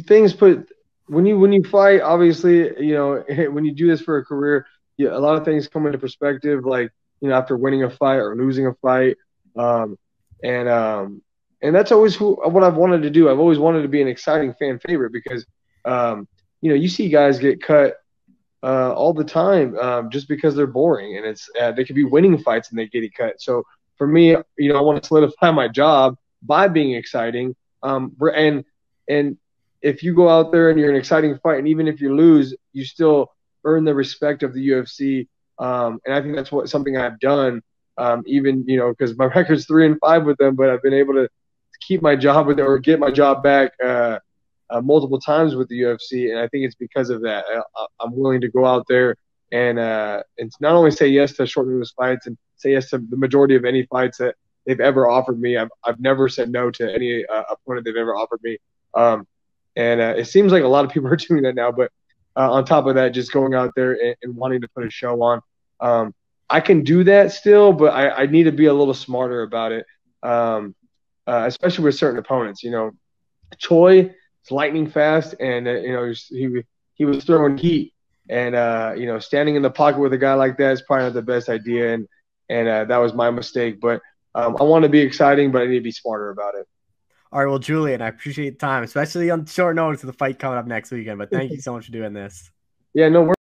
things 0.07 0.33
put 0.33 0.69
when 1.07 1.25
you 1.25 1.37
when 1.37 1.51
you 1.51 1.63
fight. 1.65 2.01
Obviously, 2.01 2.71
you 2.81 2.93
know 2.93 3.23
when 3.51 3.65
you 3.65 3.73
do 3.73 3.87
this 3.87 4.01
for 4.01 4.17
a 4.17 4.25
career, 4.25 4.65
yeah, 4.95 5.09
a 5.09 5.19
lot 5.19 5.37
of 5.37 5.43
things 5.43 5.67
come 5.67 5.85
into 5.85 5.97
perspective. 5.97 6.65
Like 6.65 6.89
you 7.19 7.27
know, 7.27 7.35
after 7.35 7.57
winning 7.57 7.83
a 7.83 7.89
fight 7.89 8.15
or 8.15 8.33
losing 8.37 8.65
a 8.65 8.73
fight, 8.75 9.17
um, 9.57 9.97
and 10.41 10.69
um, 10.69 11.21
and 11.61 11.75
that's 11.75 11.91
always 11.91 12.15
who, 12.15 12.35
what 12.49 12.63
I've 12.63 12.77
wanted 12.77 13.01
to 13.01 13.09
do. 13.09 13.29
I've 13.29 13.39
always 13.39 13.59
wanted 13.59 13.81
to 13.81 13.89
be 13.89 14.01
an 14.01 14.07
exciting 14.07 14.53
fan 14.53 14.79
favorite 14.79 15.11
because 15.11 15.45
um, 15.85 16.27
you 16.61 16.69
know, 16.69 16.75
you 16.75 16.87
see 16.87 17.09
guys 17.09 17.39
get 17.39 17.61
cut 17.61 17.97
uh, 18.63 18.93
all 18.93 19.13
the 19.13 19.23
time 19.23 19.77
um, 19.77 20.09
just 20.09 20.27
because 20.27 20.55
they're 20.55 20.67
boring, 20.67 21.17
and 21.17 21.25
it's 21.25 21.49
uh, 21.59 21.71
they 21.71 21.85
could 21.85 21.95
be 21.95 22.03
winning 22.03 22.37
fights 22.37 22.69
and 22.69 22.79
they 22.79 22.87
get 22.87 23.13
cut. 23.13 23.39
So 23.39 23.63
for 23.97 24.07
me, 24.07 24.35
you 24.57 24.73
know, 24.73 24.77
I 24.77 24.81
want 24.81 25.01
to 25.01 25.07
solidify 25.07 25.51
my 25.51 25.67
job 25.67 26.17
by 26.41 26.67
being 26.67 26.93
exciting. 26.95 27.55
Um, 27.83 28.15
and 28.33 28.65
and 29.07 29.37
if 29.81 30.01
you 30.01 30.15
go 30.15 30.27
out 30.27 30.51
there 30.51 30.69
and 30.69 30.79
you're 30.79 30.89
an 30.89 30.95
exciting 30.95 31.37
fight, 31.43 31.59
and 31.59 31.67
even 31.67 31.87
if 31.87 32.01
you 32.01 32.15
lose, 32.15 32.55
you 32.73 32.83
still 32.83 33.31
earn 33.63 33.85
the 33.85 33.93
respect 33.93 34.41
of 34.43 34.53
the 34.53 34.69
UFC. 34.69 35.27
Um, 35.59 35.99
and 36.05 36.13
I 36.13 36.21
think 36.21 36.35
that's 36.35 36.51
what 36.51 36.69
something 36.69 36.97
I've 36.97 37.19
done. 37.19 37.61
Um, 37.97 38.23
even 38.25 38.65
you 38.67 38.77
know, 38.77 38.89
because 38.89 39.15
my 39.17 39.25
record's 39.35 39.65
three 39.65 39.85
and 39.85 39.99
five 39.99 40.25
with 40.25 40.37
them, 40.37 40.55
but 40.55 40.69
I've 40.69 40.81
been 40.81 40.93
able 40.93 41.13
to 41.13 41.29
keep 41.81 42.01
my 42.01 42.15
job 42.15 42.47
with 42.47 42.57
them 42.57 42.67
or 42.67 42.79
get 42.79 42.99
my 42.99 43.11
job 43.11 43.43
back 43.43 43.73
uh, 43.83 44.19
uh, 44.69 44.81
multiple 44.81 45.19
times 45.19 45.55
with 45.55 45.69
the 45.69 45.81
UFC, 45.81 46.31
and 46.31 46.39
I 46.39 46.47
think 46.47 46.65
it's 46.65 46.75
because 46.75 47.09
of 47.09 47.21
that. 47.21 47.45
I, 47.49 48.03
am 48.03 48.15
willing 48.15 48.41
to 48.41 48.49
go 48.49 48.65
out 48.65 48.85
there 48.87 49.15
and 49.51 49.79
uh, 49.79 50.23
and 50.37 50.51
not 50.59 50.73
only 50.73 50.91
say 50.91 51.07
yes 51.07 51.33
to 51.33 51.45
short 51.45 51.67
notice 51.67 51.91
fights 51.91 52.27
and 52.27 52.37
say 52.55 52.71
yes 52.71 52.89
to 52.89 52.97
the 52.97 53.17
majority 53.17 53.55
of 53.55 53.65
any 53.65 53.85
fights 53.85 54.17
that 54.17 54.35
they've 54.65 54.79
ever 54.79 55.09
offered 55.09 55.39
me. 55.39 55.57
I've 55.57 55.69
I've 55.83 55.99
never 55.99 56.27
said 56.29 56.49
no 56.49 56.71
to 56.71 56.93
any 56.93 57.25
uh, 57.25 57.43
opponent 57.49 57.85
they've 57.85 57.95
ever 57.95 58.15
offered 58.15 58.39
me. 58.43 58.57
Um, 58.93 59.27
and 59.75 60.01
uh, 60.01 60.13
it 60.17 60.25
seems 60.25 60.51
like 60.51 60.63
a 60.63 60.67
lot 60.67 60.85
of 60.85 60.91
people 60.91 61.07
are 61.11 61.15
doing 61.15 61.43
that 61.43 61.55
now. 61.55 61.71
But 61.71 61.91
uh, 62.35 62.51
on 62.51 62.65
top 62.65 62.87
of 62.87 62.95
that, 62.95 63.09
just 63.09 63.31
going 63.31 63.53
out 63.53 63.73
there 63.75 63.93
and, 63.93 64.15
and 64.23 64.35
wanting 64.35 64.61
to 64.61 64.67
put 64.69 64.85
a 64.85 64.89
show 64.89 65.21
on. 65.21 65.41
Um, 65.79 66.13
I 66.49 66.59
can 66.59 66.83
do 66.83 67.03
that 67.05 67.31
still, 67.31 67.73
but 67.73 67.93
I, 67.93 68.09
I, 68.09 68.25
need 68.27 68.43
to 68.43 68.51
be 68.51 68.67
a 68.67 68.73
little 68.73 68.93
smarter 68.93 69.41
about 69.41 69.71
it, 69.71 69.85
um, 70.21 70.75
uh, 71.25 71.43
especially 71.47 71.85
with 71.85 71.95
certain 71.95 72.19
opponents. 72.19 72.63
You 72.63 72.71
know, 72.71 72.91
Choi 73.57 74.13
it's 74.45 74.51
lightning 74.51 74.85
fast, 74.87 75.33
and 75.39 75.67
uh, 75.67 75.71
you 75.71 75.91
know 75.91 76.13
he 76.29 76.61
he 76.93 77.03
was 77.03 77.23
throwing 77.23 77.57
heat, 77.57 77.95
and 78.29 78.53
uh, 78.53 78.93
you 78.95 79.07
know 79.07 79.17
standing 79.17 79.55
in 79.55 79.63
the 79.63 79.71
pocket 79.71 79.99
with 79.99 80.13
a 80.13 80.19
guy 80.19 80.35
like 80.35 80.55
that 80.57 80.71
is 80.73 80.83
probably 80.83 81.05
not 81.05 81.13
the 81.13 81.23
best 81.23 81.49
idea, 81.49 81.95
and 81.95 82.07
and 82.47 82.67
uh, 82.67 82.85
that 82.85 82.97
was 82.97 83.15
my 83.15 83.31
mistake. 83.31 83.81
But 83.81 84.01
um, 84.35 84.55
I 84.59 84.63
want 84.63 84.83
to 84.83 84.89
be 84.89 84.99
exciting, 84.99 85.51
but 85.51 85.63
I 85.63 85.65
need 85.65 85.79
to 85.79 85.81
be 85.83 85.91
smarter 85.91 86.29
about 86.29 86.53
it. 86.53 86.67
All 87.31 87.39
right, 87.43 87.49
well, 87.49 87.57
Julian, 87.57 88.03
I 88.03 88.07
appreciate 88.09 88.51
the 88.51 88.57
time, 88.67 88.83
especially 88.83 89.31
on 89.31 89.47
short 89.47 89.75
notice 89.75 90.03
of 90.03 90.07
the 90.07 90.13
fight 90.13 90.37
coming 90.37 90.59
up 90.59 90.67
next 90.67 90.91
weekend. 90.91 91.17
But 91.17 91.31
thank 91.31 91.51
you 91.51 91.59
so 91.59 91.73
much 91.73 91.87
for 91.87 91.91
doing 91.91 92.13
this. 92.13 92.51
Yeah, 92.93 93.09
no. 93.09 93.23
We're- 93.23 93.33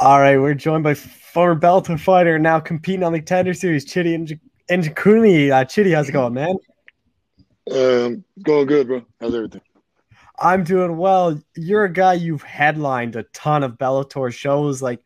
All 0.00 0.18
right, 0.20 0.36
we're 0.36 0.52
joined 0.52 0.82
by 0.84 0.92
former 0.94 1.58
Bellator 1.58 1.98
fighter 1.98 2.38
now 2.40 2.58
competing 2.60 3.02
on 3.04 3.12
the 3.14 3.18
Contender 3.20 3.54
Series, 3.54 3.86
Chidi 3.86 4.14
and 4.14 4.38
Njokuani. 4.68 5.50
Uh, 5.50 5.64
Chidi, 5.64 5.94
how's 5.94 6.08
it 6.10 6.12
going, 6.12 6.34
man? 6.34 6.56
Um, 7.70 8.24
going 8.42 8.66
good, 8.66 8.86
bro. 8.86 9.04
How's 9.20 9.34
everything? 9.34 9.60
I'm 10.38 10.64
doing 10.64 10.96
well. 10.96 11.40
You're 11.54 11.84
a 11.84 11.92
guy 11.92 12.14
you've 12.14 12.42
headlined 12.42 13.16
a 13.16 13.24
ton 13.24 13.62
of 13.62 13.76
Bellator 13.76 14.32
shows. 14.32 14.80
Like, 14.80 15.00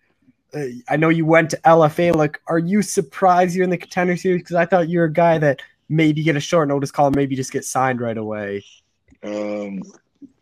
uh, 0.54 0.66
I 0.88 0.96
know 0.96 1.08
you 1.08 1.26
went 1.26 1.50
to 1.50 1.60
LFA. 1.64 2.14
Like, 2.14 2.40
are 2.46 2.58
you 2.58 2.82
surprised 2.82 3.56
you're 3.56 3.64
in 3.64 3.70
the 3.70 3.76
contender 3.76 4.16
series? 4.16 4.42
Because 4.42 4.56
I 4.56 4.66
thought 4.66 4.88
you're 4.88 5.06
a 5.06 5.12
guy 5.12 5.38
that 5.38 5.60
maybe 5.88 6.22
get 6.22 6.36
a 6.36 6.40
short 6.40 6.68
notice 6.68 6.90
call, 6.90 7.08
and 7.08 7.16
maybe 7.16 7.34
just 7.34 7.52
get 7.52 7.64
signed 7.64 8.00
right 8.00 8.16
away. 8.16 8.64
Um, 9.24 9.82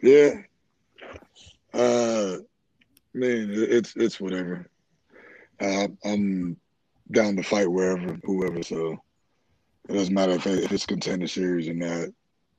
yeah. 0.02 0.34
Uh, 1.72 2.36
man, 3.14 3.48
it's 3.50 3.96
it's 3.96 4.20
whatever. 4.20 4.68
Uh, 5.58 5.88
I'm 6.04 6.56
down 7.10 7.36
to 7.36 7.42
fight 7.42 7.70
wherever, 7.70 8.18
whoever. 8.24 8.62
So 8.62 8.98
it 9.88 9.92
doesn't 9.92 10.14
matter 10.14 10.32
if, 10.32 10.46
if 10.46 10.72
it's 10.72 10.86
contender 10.86 11.26
series 11.26 11.68
or 11.68 11.74
not. 11.74 12.08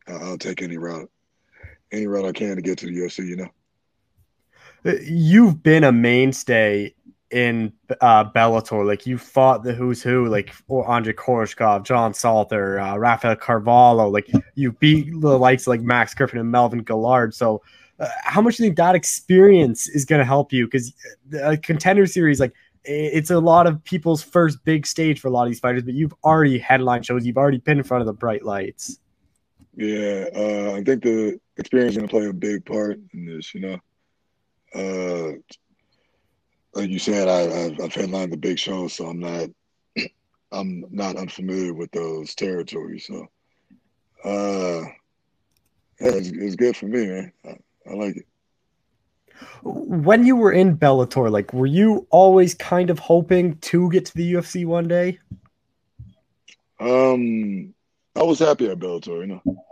I'll 0.07 0.37
take 0.37 0.61
any 0.61 0.77
route, 0.77 1.09
any 1.91 2.07
route 2.07 2.25
I 2.25 2.31
can 2.31 2.55
to 2.55 2.61
get 2.61 2.77
to 2.79 2.87
the 2.87 2.91
UFC. 2.91 3.25
You 3.25 3.35
know. 3.37 3.49
Uh, 4.85 4.95
you've 5.01 5.63
been 5.63 5.83
a 5.85 5.91
mainstay 5.91 6.93
in 7.31 7.73
uh, 8.01 8.29
Bellator. 8.29 8.85
Like 8.85 9.05
you 9.05 9.17
fought 9.17 9.63
the 9.63 9.73
who's 9.73 10.03
who, 10.03 10.27
like 10.27 10.53
Andrey 10.87 11.13
Koreshkov, 11.13 11.83
John 11.83 12.13
Salter, 12.13 12.79
uh, 12.79 12.95
Rafael 12.97 13.35
Carvalho. 13.35 14.09
Like 14.09 14.29
you 14.55 14.71
beat 14.73 15.09
the 15.19 15.39
likes 15.39 15.67
like 15.67 15.81
Max 15.81 16.13
Griffin 16.13 16.39
and 16.39 16.51
Melvin 16.51 16.83
Guillard. 16.83 17.33
So, 17.33 17.61
uh, 17.99 18.07
how 18.23 18.41
much 18.41 18.57
do 18.57 18.63
you 18.63 18.69
think 18.69 18.77
that 18.77 18.95
experience 18.95 19.87
is 19.87 20.05
going 20.05 20.19
to 20.19 20.25
help 20.25 20.53
you? 20.53 20.65
Because 20.65 20.93
the 21.29 21.59
contender 21.61 22.05
series, 22.05 22.39
like 22.39 22.53
it's 22.85 23.31
a 23.31 23.39
lot 23.39 23.67
of 23.67 23.83
people's 23.83 24.21
first 24.21 24.63
big 24.65 24.85
stage 24.85 25.19
for 25.19 25.27
a 25.27 25.31
lot 25.31 25.43
of 25.43 25.49
these 25.49 25.59
fighters, 25.59 25.83
but 25.83 25.93
you've 25.93 26.13
already 26.23 26.59
headline 26.59 27.03
shows. 27.03 27.25
You've 27.25 27.37
already 27.37 27.59
been 27.59 27.77
in 27.77 27.83
front 27.83 28.01
of 28.01 28.07
the 28.07 28.13
bright 28.13 28.43
lights. 28.43 28.99
Yeah, 29.75 30.25
uh, 30.35 30.73
I 30.75 30.83
think 30.83 31.03
the 31.03 31.39
experience 31.57 31.91
is 31.91 31.97
going 31.97 32.07
to 32.07 32.11
play 32.11 32.27
a 32.27 32.33
big 32.33 32.65
part 32.65 32.99
in 33.13 33.25
this. 33.25 33.53
You 33.55 33.61
know, 33.61 33.79
uh, 34.75 35.31
like 36.73 36.89
you 36.89 36.99
said, 36.99 37.27
I, 37.27 37.65
I've, 37.65 37.79
I've 37.79 37.93
headlined 37.93 38.33
the 38.33 38.37
big 38.37 38.59
shows, 38.59 38.93
so 38.93 39.07
I'm 39.07 39.19
not 39.19 39.49
I'm 40.51 40.85
not 40.91 41.15
unfamiliar 41.15 41.73
with 41.73 41.91
those 41.91 42.35
territories. 42.35 43.07
So, 43.07 43.27
uh, 44.25 44.85
yeah, 45.99 46.11
it's, 46.11 46.29
it's 46.29 46.55
good 46.55 46.75
for 46.75 46.85
me, 46.85 47.07
man. 47.07 47.31
I, 47.45 47.57
I 47.89 47.93
like 47.93 48.17
it. 48.17 48.27
When 49.63 50.25
you 50.25 50.35
were 50.35 50.51
in 50.51 50.77
Bellator, 50.77 51.31
like, 51.31 51.53
were 51.53 51.67
you 51.67 52.07
always 52.09 52.53
kind 52.53 52.89
of 52.89 52.99
hoping 52.99 53.57
to 53.57 53.89
get 53.89 54.05
to 54.05 54.13
the 54.15 54.33
UFC 54.33 54.65
one 54.65 54.87
day? 54.87 55.19
Um, 56.79 57.73
I 58.15 58.23
was 58.23 58.39
happy 58.39 58.67
at 58.69 58.79
Bellator. 58.79 59.21
You 59.21 59.27
know, 59.45 59.63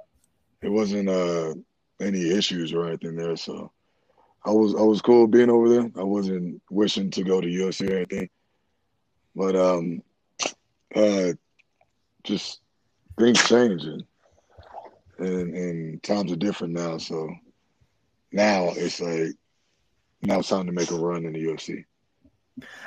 it 0.62 0.70
wasn't 0.70 1.10
uh 1.10 1.56
any 2.00 2.32
issues 2.32 2.74
or 2.74 2.88
anything 2.88 3.16
there, 3.16 3.36
so 3.36 3.72
I 4.44 4.52
was 4.52 4.74
I 4.76 4.82
was 4.82 5.02
cool 5.02 5.28
being 5.28 5.50
over 5.50 5.70
there. 5.70 5.92
I 5.98 6.04
wasn't 6.04 6.62
wishing 6.70 7.12
to 7.12 7.24
go 7.24 7.42
to 7.42 7.48
UFC 7.48 7.90
or 7.90 7.98
anything, 7.98 8.30
but 9.36 9.56
um, 9.56 10.02
uh, 10.96 11.34
just 12.24 12.62
things 13.20 13.42
changing, 13.48 14.04
and 15.20 15.56
and 15.56 16.04
times 16.04 16.32
are 16.32 16.38
different 16.38 16.74
now. 16.74 16.98
So 16.98 17.30
now 18.32 18.70
it's 18.76 19.00
like 19.00 19.36
now 20.22 20.40
it's 20.40 20.50
time 20.50 20.66
to 20.68 20.72
make 20.72 20.92
a 20.92 20.96
run 20.96 21.26
in 21.26 21.34
the 21.34 21.44
UFC. 21.44 21.86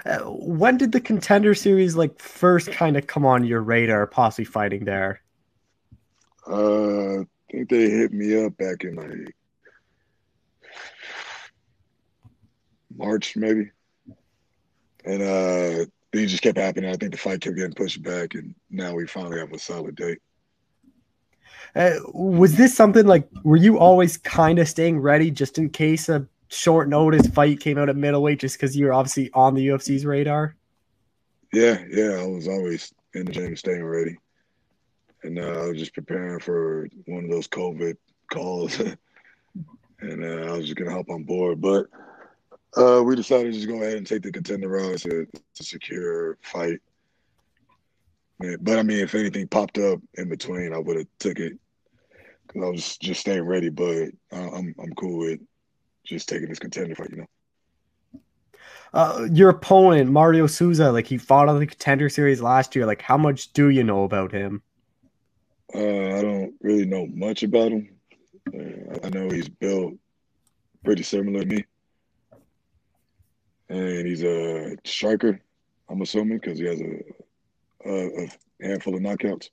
Uh, 0.04 0.18
when 0.20 0.76
did 0.76 0.92
the 0.92 1.00
contender 1.00 1.54
series 1.54 1.96
like 1.96 2.20
first 2.20 2.70
kind 2.70 2.96
of 2.96 3.06
come 3.06 3.24
on 3.24 3.44
your 3.44 3.62
radar, 3.62 4.06
possibly 4.06 4.44
fighting 4.44 4.84
there? 4.84 5.20
Uh, 6.46 7.20
I 7.20 7.24
think 7.50 7.70
they 7.70 7.88
hit 7.88 8.12
me 8.12 8.44
up 8.44 8.56
back 8.56 8.84
in 8.84 8.96
like 8.96 9.34
March 12.96 13.36
maybe, 13.36 13.70
and 15.04 15.22
uh, 15.22 15.86
things 16.12 16.30
just 16.30 16.42
kept 16.42 16.58
happening. 16.58 16.90
I 16.90 16.96
think 16.96 17.12
the 17.12 17.18
fight 17.18 17.40
kept 17.40 17.56
getting 17.56 17.72
pushed 17.72 18.02
back, 18.02 18.34
and 18.34 18.54
now 18.70 18.94
we 18.94 19.06
finally 19.06 19.38
have 19.38 19.52
a 19.52 19.58
solid 19.58 19.96
date. 19.96 20.18
Uh, 21.74 21.94
was 22.12 22.56
this 22.56 22.74
something 22.74 23.06
like? 23.06 23.28
Were 23.42 23.56
you 23.56 23.78
always 23.78 24.18
kind 24.18 24.58
of 24.58 24.68
staying 24.68 25.00
ready 25.00 25.30
just 25.30 25.58
in 25.58 25.70
case 25.70 26.08
a 26.08 26.28
short 26.48 26.88
notice 26.88 27.26
fight 27.28 27.60
came 27.60 27.78
out 27.78 27.88
at 27.88 27.96
middleweight, 27.96 28.40
just 28.40 28.56
because 28.56 28.76
you're 28.76 28.92
obviously 28.92 29.30
on 29.32 29.54
the 29.54 29.68
UFC's 29.68 30.04
radar? 30.04 30.56
Yeah, 31.52 31.82
yeah, 31.88 32.20
I 32.20 32.26
was 32.26 32.48
always 32.48 32.92
in 33.14 33.26
the 33.26 33.32
gym, 33.32 33.56
staying 33.56 33.84
ready, 33.84 34.18
and 35.22 35.38
uh, 35.38 35.64
I 35.64 35.68
was 35.68 35.78
just 35.78 35.94
preparing 35.94 36.40
for 36.40 36.88
one 37.06 37.24
of 37.24 37.30
those 37.30 37.48
COVID 37.48 37.96
calls, 38.32 38.80
and 40.00 40.24
uh, 40.24 40.52
I 40.52 40.56
was 40.56 40.66
just 40.66 40.76
gonna 40.76 40.90
hop 40.90 41.10
on 41.10 41.24
board, 41.24 41.60
but 41.60 41.86
uh, 42.76 43.02
we 43.04 43.14
decided 43.14 43.52
to 43.52 43.52
just 43.52 43.68
go 43.68 43.76
ahead 43.76 43.96
and 43.96 44.06
take 44.06 44.22
the 44.22 44.32
contender 44.32 44.68
route 44.68 44.98
to, 44.98 45.26
to 45.54 45.62
secure 45.62 46.38
fight. 46.42 46.80
But 48.60 48.78
I 48.78 48.82
mean, 48.82 48.98
if 48.98 49.14
anything 49.14 49.46
popped 49.46 49.78
up 49.78 50.00
in 50.14 50.28
between, 50.28 50.74
I 50.74 50.78
would 50.78 50.96
have 50.96 51.06
took 51.20 51.38
it 51.38 51.56
because 52.46 52.62
I 52.62 52.68
was 52.68 52.98
just 52.98 53.20
staying 53.20 53.44
ready. 53.44 53.70
But 53.70 54.08
I'm 54.32 54.74
I'm 54.78 54.92
cool 54.96 55.18
with 55.18 55.40
just 56.04 56.28
taking 56.28 56.48
this 56.48 56.58
contender 56.58 56.94
fight, 56.94 57.10
you 57.10 57.16
know. 57.18 58.20
Uh, 58.92 59.26
your 59.32 59.50
opponent 59.50 60.10
Mario 60.10 60.46
Sousa, 60.46 60.92
like 60.92 61.06
he 61.06 61.18
fought 61.18 61.48
on 61.48 61.58
the 61.58 61.66
contender 61.66 62.08
series 62.08 62.40
last 62.40 62.76
year. 62.76 62.86
Like, 62.86 63.02
how 63.02 63.16
much 63.16 63.52
do 63.52 63.68
you 63.68 63.82
know 63.82 64.04
about 64.04 64.30
him? 64.30 64.62
Uh, 65.74 65.78
I 65.78 66.22
don't 66.22 66.54
really 66.60 66.86
know 66.86 67.06
much 67.06 67.42
about 67.42 67.72
him. 67.72 67.88
Uh, 68.54 68.98
I 69.02 69.08
know 69.08 69.28
he's 69.30 69.48
built 69.48 69.94
pretty 70.84 71.02
similar 71.02 71.40
to 71.40 71.46
me 71.46 71.64
and 73.68 74.06
he's 74.06 74.22
a 74.22 74.76
striker. 74.84 75.40
I'm 75.88 76.02
assuming 76.02 76.38
because 76.38 76.58
he 76.58 76.66
has 76.66 76.80
a, 76.80 77.90
a, 77.90 78.24
a 78.24 78.28
handful 78.66 78.94
of 78.94 79.02
knockouts. 79.02 79.50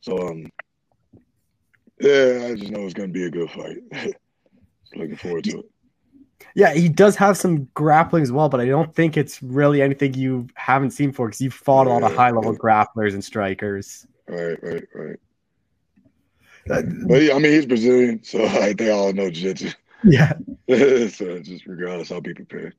So 0.00 0.16
um, 0.28 0.46
yeah, 2.00 2.48
I 2.50 2.54
just 2.54 2.70
know 2.70 2.84
it's 2.84 2.94
gonna 2.94 3.08
be 3.08 3.24
a 3.26 3.30
good 3.30 3.50
fight. 3.50 3.78
Looking 4.94 5.16
forward 5.16 5.44
to 5.44 5.60
it. 5.60 5.70
Yeah, 6.54 6.74
he 6.74 6.88
does 6.88 7.16
have 7.16 7.36
some 7.36 7.68
grappling 7.74 8.22
as 8.22 8.32
well, 8.32 8.48
but 8.48 8.60
I 8.60 8.66
don't 8.66 8.94
think 8.94 9.16
it's 9.16 9.42
really 9.42 9.82
anything 9.82 10.14
you 10.14 10.48
haven't 10.54 10.90
seen 10.92 11.10
before 11.10 11.28
because 11.28 11.40
you've 11.40 11.54
fought 11.54 11.86
yeah, 11.86 11.92
a 11.92 11.94
lot 11.94 12.02
of 12.02 12.16
high 12.16 12.30
level 12.30 12.52
yeah. 12.52 12.58
grapplers 12.58 13.12
and 13.12 13.22
strikers. 13.22 14.06
Right, 14.26 14.62
right, 14.62 14.84
right. 14.94 15.16
Uh, 16.70 16.82
but 17.06 17.22
yeah, 17.22 17.34
I 17.34 17.38
mean, 17.38 17.52
he's 17.52 17.66
Brazilian, 17.66 18.22
so 18.22 18.44
I 18.46 18.72
think 18.72 18.90
all 18.90 19.12
know 19.12 19.30
jiu-jitsu. 19.30 19.70
Yeah. 20.04 20.32
so 20.68 21.38
just 21.40 21.66
regardless, 21.66 22.10
I'll 22.10 22.20
be 22.20 22.34
prepared. 22.34 22.74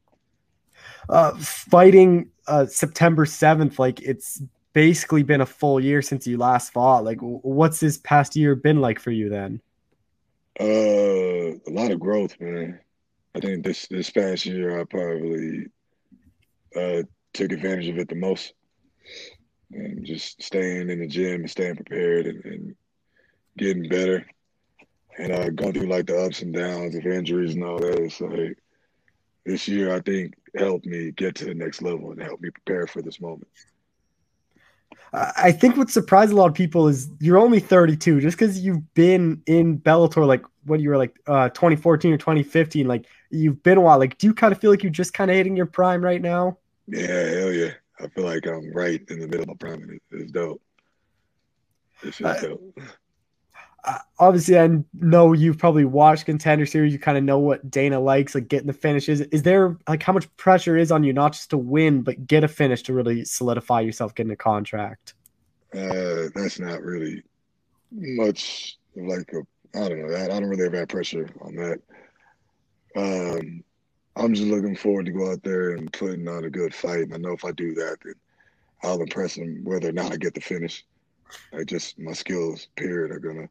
Uh, 1.10 1.36
fighting 1.38 2.30
uh, 2.48 2.66
September 2.66 3.26
7th, 3.26 3.80
like 3.80 4.02
it's 4.02 4.42
basically 4.74 5.24
been 5.24 5.42
a 5.42 5.46
full 5.46 5.80
year 5.80 6.02
since 6.02 6.28
you 6.28 6.38
last 6.38 6.74
fought. 6.74 7.04
Like, 7.04 7.20
what's 7.22 7.80
this 7.80 7.98
past 7.98 8.36
year 8.36 8.56
been 8.56 8.82
like 8.82 9.00
for 9.00 9.12
you 9.12 9.30
then? 9.30 9.62
Uh, 10.60 11.54
a 11.54 11.72
lot 11.72 11.92
of 11.92 12.00
growth, 12.00 12.36
man. 12.40 12.80
I 13.36 13.40
think 13.40 13.64
this 13.64 13.88
this 13.88 14.10
past 14.10 14.46
year 14.46 14.80
I 14.80 14.84
probably 14.86 15.68
uh, 16.76 17.04
took 17.34 17.52
advantage 17.52 17.90
of 17.90 17.98
it 18.00 18.10
the 18.10 18.16
most, 18.16 18.54
and 19.72 20.04
just 20.06 20.42
staying 20.42 20.90
in 20.90 21.00
the 21.00 21.08
gym 21.08 21.42
and 21.42 21.50
staying 21.50 21.76
prepared 21.76 22.26
and, 22.26 22.46
and 22.46 22.76
getting 23.58 23.88
better 23.88 24.26
and 25.18 25.32
uh, 25.32 25.50
going 25.50 25.74
through 25.74 25.88
like 25.88 26.06
the 26.08 26.18
ups 26.18 26.42
and 26.42 26.54
downs 26.54 26.96
of 26.96 27.06
injuries 27.06 27.56
and 27.56 27.64
all 27.64 27.80
that. 27.80 28.00
It's 28.00 28.22
like 28.22 28.58
this 29.46 29.68
year, 29.68 29.94
I 29.94 30.00
think 30.02 30.36
helped 30.56 30.86
me 30.86 31.12
get 31.12 31.36
to 31.36 31.46
the 31.46 31.54
next 31.54 31.82
level 31.82 32.12
and 32.12 32.22
helped 32.22 32.42
me 32.42 32.50
prepare 32.50 32.88
for 32.88 33.02
this 33.02 33.20
moment. 33.20 33.48
I 35.14 35.52
think 35.52 35.78
what 35.78 35.90
surprised 35.90 36.32
a 36.32 36.36
lot 36.36 36.48
of 36.48 36.54
people 36.54 36.88
is 36.88 37.10
you're 37.20 37.38
only 37.38 37.60
32. 37.60 38.20
Just 38.20 38.38
because 38.38 38.60
you've 38.60 38.94
been 38.94 39.42
in 39.46 39.80
Bellator, 39.80 40.28
like 40.28 40.44
when 40.66 40.80
you 40.80 40.90
were 40.90 40.98
like 40.98 41.18
uh, 41.28 41.50
2014 41.50 42.14
or 42.14 42.18
2015, 42.18 42.88
like 42.88 43.06
you've 43.30 43.64
been 43.64 43.78
a 43.78 43.82
while. 43.82 44.00
Like, 44.00 44.18
do 44.18 44.28
you 44.28 44.34
kind 44.34 44.52
of 44.52 44.60
feel 44.60 44.70
like 44.70 44.84
you're 44.84 44.92
just 44.92 45.14
kind 45.14 45.32
of 45.32 45.38
hitting 45.38 45.56
your 45.56 45.66
prime 45.66 46.04
right 46.04 46.22
now? 46.22 46.58
Yeah, 46.88 47.08
hell 47.08 47.54
yeah. 47.54 47.72
I 48.00 48.08
feel 48.10 48.26
like 48.26 48.46
I'm 48.46 48.72
right 48.74 49.02
in 49.10 49.20
the 49.20 49.28
middle 49.28 49.44
of 49.44 49.48
my 49.48 49.54
prime. 49.56 50.00
It's 50.12 50.32
dope. 50.32 50.62
It's 52.04 52.18
just 52.18 52.44
uh, 52.44 52.48
dope 52.48 52.80
obviously 54.20 54.60
I 54.60 54.70
know 54.94 55.34
you've 55.34 55.58
probably 55.58 55.86
watched 55.86 56.26
contender 56.26 56.66
series. 56.66 56.94
You 56.94 57.00
kind 57.00 57.18
of 57.18 57.24
know 57.24 57.40
what 57.40 57.70
Dana 57.70 58.00
likes, 58.00 58.36
like 58.36 58.48
getting 58.48 58.68
the 58.68 58.74
finishes. 58.74 59.22
Is 59.22 59.44
there 59.44 59.78
like 59.88 60.04
how 60.04 60.14
much 60.14 60.34
pressure 60.38 60.78
is 60.78 60.92
on 60.92 61.04
you 61.04 61.14
not 61.14 61.34
just 61.34 61.50
to 61.52 61.58
win, 61.58 62.02
but 62.02 62.28
get 62.28 62.44
a 62.44 62.48
finish 62.48 62.84
to 62.84 62.94
really 62.94 63.26
solidify 63.26 63.82
yourself 63.82 64.16
getting 64.16 64.32
a 64.32 64.38
contract? 64.38 65.14
Uh, 65.74 66.30
that's 66.36 66.60
not 66.60 66.82
really 66.82 67.24
much 67.92 68.78
like 68.96 69.32
a 69.34 69.42
I 69.78 69.90
don't 69.90 70.02
know 70.02 70.12
that 70.12 70.32
I 70.32 70.40
don't 70.40 70.50
really 70.50 70.64
have 70.64 70.72
that 70.74 70.90
pressure 70.90 71.30
on 71.42 71.56
that. 71.56 71.80
Um, 72.96 73.64
I'm 74.16 74.34
just 74.34 74.48
looking 74.48 74.76
forward 74.76 75.06
to 75.06 75.12
go 75.12 75.32
out 75.32 75.44
there 75.44 75.72
and 75.72 75.92
putting 75.94 76.28
on 76.28 76.46
a 76.46 76.50
good 76.50 76.74
fight. 76.74 77.02
And 77.02 77.14
I 77.14 77.18
know 77.18 77.34
if 77.34 77.46
I 77.46 77.52
do 77.52 77.76
that, 77.76 77.98
then 78.04 78.16
I'll 78.82 79.02
impress 79.02 79.36
them 79.36 79.64
whether 79.64 79.90
or 79.90 79.92
not 79.92 80.12
I 80.12 80.18
get 80.18 80.34
the 80.34 80.42
finish. 80.42 80.84
I 81.54 81.64
just 81.64 82.00
my 82.00 82.14
skills, 82.14 82.70
period, 82.76 83.12
are 83.12 83.20
gonna 83.20 83.50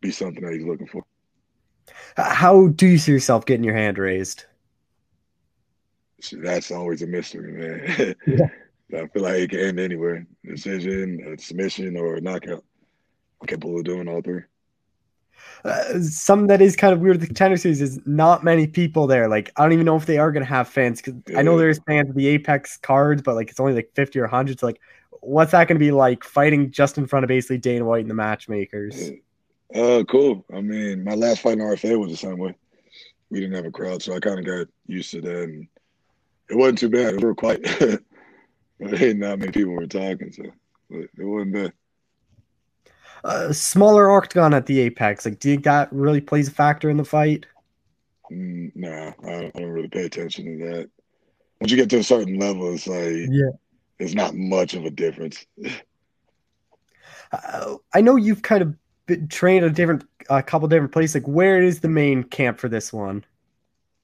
be 0.00 0.10
something 0.10 0.42
that 0.44 0.52
he's 0.52 0.66
looking 0.66 0.86
for. 0.86 1.04
How 2.16 2.68
do 2.68 2.86
you 2.86 2.98
see 2.98 3.12
yourself 3.12 3.46
getting 3.46 3.64
your 3.64 3.74
hand 3.74 3.98
raised? 3.98 4.44
That's 6.32 6.70
always 6.70 7.02
a 7.02 7.06
mystery, 7.06 7.52
man. 7.52 8.14
Yeah. 8.26 9.02
I 9.02 9.06
feel 9.08 9.22
like 9.22 9.34
it 9.34 9.50
can 9.50 9.60
end 9.60 9.78
anywhere. 9.78 10.26
Decision, 10.46 11.20
a 11.20 11.38
submission, 11.38 11.94
or 11.94 12.16
a 12.16 12.22
knockout. 12.22 12.64
I'm 13.40 13.46
capable 13.46 13.78
of 13.78 13.84
doing 13.84 14.08
all 14.08 14.22
three. 14.22 14.40
Uh, 15.64 16.00
something 16.00 16.46
that 16.46 16.62
is 16.62 16.74
kind 16.74 16.94
of 16.94 17.00
weird 17.00 17.16
with 17.16 17.20
the 17.20 17.26
contender 17.26 17.56
series 17.56 17.82
is 17.82 18.00
not 18.06 18.44
many 18.44 18.66
people 18.66 19.06
there. 19.06 19.28
Like 19.28 19.52
I 19.56 19.62
don't 19.62 19.72
even 19.72 19.84
know 19.84 19.96
if 19.96 20.06
they 20.06 20.18
are 20.18 20.32
going 20.32 20.42
to 20.42 20.48
have 20.48 20.68
fans 20.68 21.02
because 21.02 21.20
yeah. 21.28 21.38
I 21.38 21.42
know 21.42 21.58
there's 21.58 21.78
fans 21.86 22.08
of 22.08 22.14
the 22.14 22.28
Apex 22.28 22.78
cards, 22.78 23.22
but 23.22 23.34
like 23.34 23.50
it's 23.50 23.60
only 23.60 23.74
like 23.74 23.90
50 23.94 24.18
or 24.20 24.22
100. 24.22 24.60
So 24.60 24.66
like, 24.66 24.80
what's 25.20 25.52
that 25.52 25.68
going 25.68 25.78
to 25.78 25.84
be 25.84 25.92
like 25.92 26.24
fighting 26.24 26.70
just 26.70 26.96
in 26.96 27.06
front 27.06 27.24
of 27.24 27.28
basically 27.28 27.58
Dana 27.58 27.84
White 27.84 28.00
and 28.00 28.10
the 28.10 28.14
matchmakers? 28.14 29.10
Uh, 29.74 30.02
cool. 30.08 30.44
I 30.52 30.60
mean, 30.60 31.04
my 31.04 31.14
last 31.14 31.42
fight 31.42 31.54
in 31.54 31.58
RFA 31.58 31.98
was 31.98 32.10
the 32.10 32.16
same 32.16 32.38
way. 32.38 32.54
We 33.30 33.40
didn't 33.40 33.56
have 33.56 33.66
a 33.66 33.70
crowd, 33.70 34.02
so 34.02 34.14
I 34.14 34.20
kind 34.20 34.38
of 34.38 34.46
got 34.46 34.66
used 34.86 35.10
to 35.10 35.20
that, 35.20 35.42
and 35.44 35.68
it 36.48 36.56
wasn't 36.56 36.78
too 36.78 36.88
bad. 36.88 37.14
It 37.14 37.24
was 37.24 37.34
quiet. 37.36 37.62
not 38.80 39.38
many 39.38 39.52
people 39.52 39.74
were 39.74 39.86
talking, 39.86 40.32
so 40.32 40.44
but 40.88 41.00
it 41.00 41.24
wasn't 41.24 41.52
bad. 41.52 41.72
Uh, 43.24 43.52
smaller 43.52 44.10
octagon 44.10 44.54
at 44.54 44.66
the 44.66 44.80
apex. 44.80 45.26
Like, 45.26 45.38
do 45.38 45.48
you 45.48 45.56
think 45.56 45.64
that 45.64 45.92
really 45.92 46.20
plays 46.20 46.48
a 46.48 46.52
factor 46.52 46.88
in 46.88 46.96
the 46.96 47.04
fight? 47.04 47.46
Mm, 48.32 48.72
nah, 48.74 49.12
I 49.24 49.40
don't, 49.40 49.56
I 49.56 49.60
don't, 49.60 49.70
really 49.70 49.88
pay 49.88 50.04
attention 50.04 50.44
to 50.44 50.64
that. 50.66 50.90
Once 51.60 51.70
you 51.70 51.76
get 51.76 51.90
to 51.90 51.98
a 51.98 52.04
certain 52.04 52.38
level, 52.38 52.72
it's 52.72 52.86
like 52.86 53.28
yeah, 53.28 53.50
it's 53.98 54.14
not 54.14 54.34
much 54.34 54.74
of 54.74 54.84
a 54.84 54.90
difference. 54.90 55.44
uh, 57.32 57.74
I 57.92 58.00
know 58.00 58.16
you've 58.16 58.42
kind 58.42 58.62
of 58.62 58.74
trained 59.28 59.64
a 59.64 59.70
different, 59.70 60.04
a 60.28 60.42
couple 60.42 60.68
different 60.68 60.92
places. 60.92 61.14
Like, 61.14 61.28
where 61.28 61.62
is 61.62 61.80
the 61.80 61.88
main 61.88 62.22
camp 62.24 62.58
for 62.58 62.68
this 62.68 62.92
one? 62.92 63.24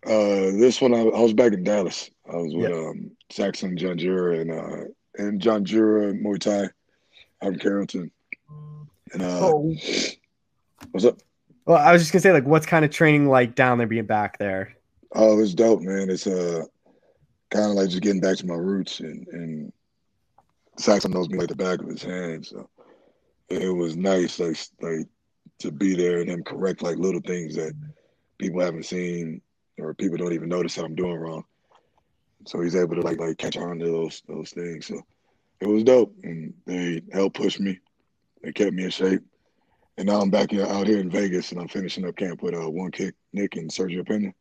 Uh, 0.06 0.52
this 0.52 0.80
one 0.80 0.94
I, 0.94 1.00
I 1.00 1.20
was 1.20 1.32
back 1.32 1.52
in 1.52 1.64
Dallas. 1.64 2.10
I 2.30 2.36
was 2.36 2.54
with 2.54 2.70
yeah. 2.70 2.76
um, 2.76 3.10
Saekson 3.30 3.78
Janjira 3.78 4.40
and 4.40 4.50
uh, 4.50 4.84
and 5.16 5.40
Janjira 5.40 6.20
Muay 6.20 6.38
Thai 6.38 6.64
out 7.46 7.52
in 7.54 7.58
Carrollton. 7.58 8.10
And 9.12 9.22
uh, 9.22 9.40
oh. 9.40 9.74
what's 10.90 11.06
up? 11.06 11.20
Well, 11.66 11.78
I 11.78 11.92
was 11.92 12.02
just 12.02 12.12
gonna 12.12 12.20
say, 12.20 12.32
like, 12.32 12.44
what's 12.44 12.66
kind 12.66 12.84
of 12.84 12.90
training 12.90 13.28
like 13.28 13.54
down 13.54 13.78
there, 13.78 13.86
being 13.86 14.04
back 14.04 14.38
there? 14.38 14.74
Oh, 15.12 15.40
it's 15.40 15.54
dope, 15.54 15.80
man. 15.80 16.10
It's 16.10 16.26
uh 16.26 16.64
kind 17.50 17.70
of 17.70 17.76
like 17.76 17.88
just 17.88 18.02
getting 18.02 18.20
back 18.20 18.36
to 18.38 18.46
my 18.46 18.54
roots, 18.54 19.00
and 19.00 19.26
and 19.28 19.72
Saxon 20.76 21.12
knows 21.12 21.30
me 21.30 21.38
like 21.38 21.48
the 21.48 21.56
back 21.56 21.80
of 21.80 21.88
his 21.88 22.02
hand, 22.02 22.46
so 22.46 22.68
it 23.48 23.74
was 23.74 23.96
nice, 23.96 24.38
like 24.38 24.56
like 24.80 25.06
to 25.58 25.70
be 25.70 25.94
there 25.94 26.20
and 26.20 26.28
then 26.28 26.42
correct 26.42 26.82
like 26.82 26.96
little 26.96 27.20
things 27.20 27.54
that 27.54 27.72
people 28.38 28.60
haven't 28.60 28.84
seen 28.84 29.40
or 29.78 29.94
people 29.94 30.16
don't 30.16 30.32
even 30.32 30.48
notice 30.48 30.74
that 30.74 30.84
I'm 30.84 30.94
doing 30.94 31.16
wrong. 31.16 31.44
So 32.46 32.60
he's 32.60 32.76
able 32.76 32.96
to 32.96 33.02
like 33.02 33.18
like 33.18 33.38
catch 33.38 33.56
on 33.56 33.78
to 33.78 33.86
those 33.86 34.22
those 34.28 34.50
things. 34.50 34.86
So 34.86 35.02
it 35.60 35.66
was 35.66 35.84
dope, 35.84 36.14
and 36.22 36.52
they 36.66 37.02
helped 37.12 37.36
push 37.36 37.58
me. 37.58 37.78
They 38.42 38.52
kept 38.52 38.74
me 38.74 38.84
in 38.84 38.90
shape, 38.90 39.22
and 39.96 40.06
now 40.06 40.20
I'm 40.20 40.30
back 40.30 40.50
here, 40.50 40.66
out 40.66 40.86
here 40.86 40.98
in 40.98 41.10
Vegas, 41.10 41.52
and 41.52 41.60
I'm 41.60 41.68
finishing 41.68 42.06
up 42.06 42.16
camp 42.16 42.42
with 42.42 42.54
uh, 42.54 42.68
one 42.68 42.90
kick 42.90 43.14
Nick 43.32 43.56
and 43.56 43.70
Sergio 43.70 44.06
Pena. 44.06 44.32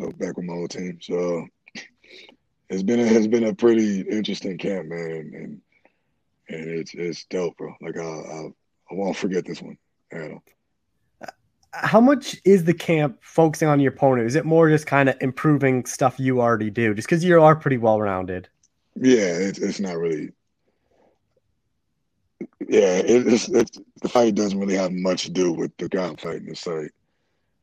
So 0.00 0.10
back 0.12 0.36
with 0.36 0.46
my 0.46 0.54
old 0.54 0.70
team. 0.70 0.98
So 1.00 1.46
it's 2.70 2.82
been 2.82 3.00
a, 3.00 3.04
it's 3.04 3.26
been 3.26 3.44
a 3.44 3.54
pretty 3.54 4.02
interesting 4.02 4.58
camp, 4.58 4.88
man, 4.88 5.10
and 5.10 5.34
and 5.34 5.60
it's 6.48 6.94
it's 6.94 7.24
dope, 7.26 7.56
bro. 7.56 7.74
Like 7.80 7.96
I 7.96 8.02
I, 8.02 8.48
I 8.90 8.94
won't 8.94 9.16
forget 9.16 9.44
this 9.46 9.62
one 9.62 9.78
at 10.12 10.30
all 10.30 10.42
how 11.72 12.00
much 12.00 12.36
is 12.44 12.64
the 12.64 12.74
camp 12.74 13.18
focusing 13.22 13.68
on 13.68 13.80
your 13.80 13.92
opponent? 13.92 14.26
Is 14.26 14.34
it 14.34 14.44
more 14.44 14.68
just 14.68 14.86
kind 14.86 15.08
of 15.08 15.16
improving 15.20 15.84
stuff 15.86 16.18
you 16.18 16.40
already 16.40 16.70
do, 16.70 16.94
just 16.94 17.08
because 17.08 17.24
you 17.24 17.40
are 17.42 17.56
pretty 17.56 17.78
well 17.78 18.00
rounded? 18.00 18.48
Yeah, 18.94 19.32
it's 19.38 19.58
it's 19.58 19.80
not 19.80 19.96
really. 19.96 20.32
Yeah, 22.68 23.00
it's, 23.04 23.48
it's 23.48 23.78
the 24.02 24.08
fight 24.08 24.34
doesn't 24.34 24.58
really 24.58 24.76
have 24.76 24.92
much 24.92 25.24
to 25.24 25.30
do 25.30 25.52
with 25.52 25.76
the 25.78 25.88
guy 25.88 26.06
I'm 26.06 26.16
fighting. 26.16 26.48
It's 26.48 26.66
like 26.66 26.92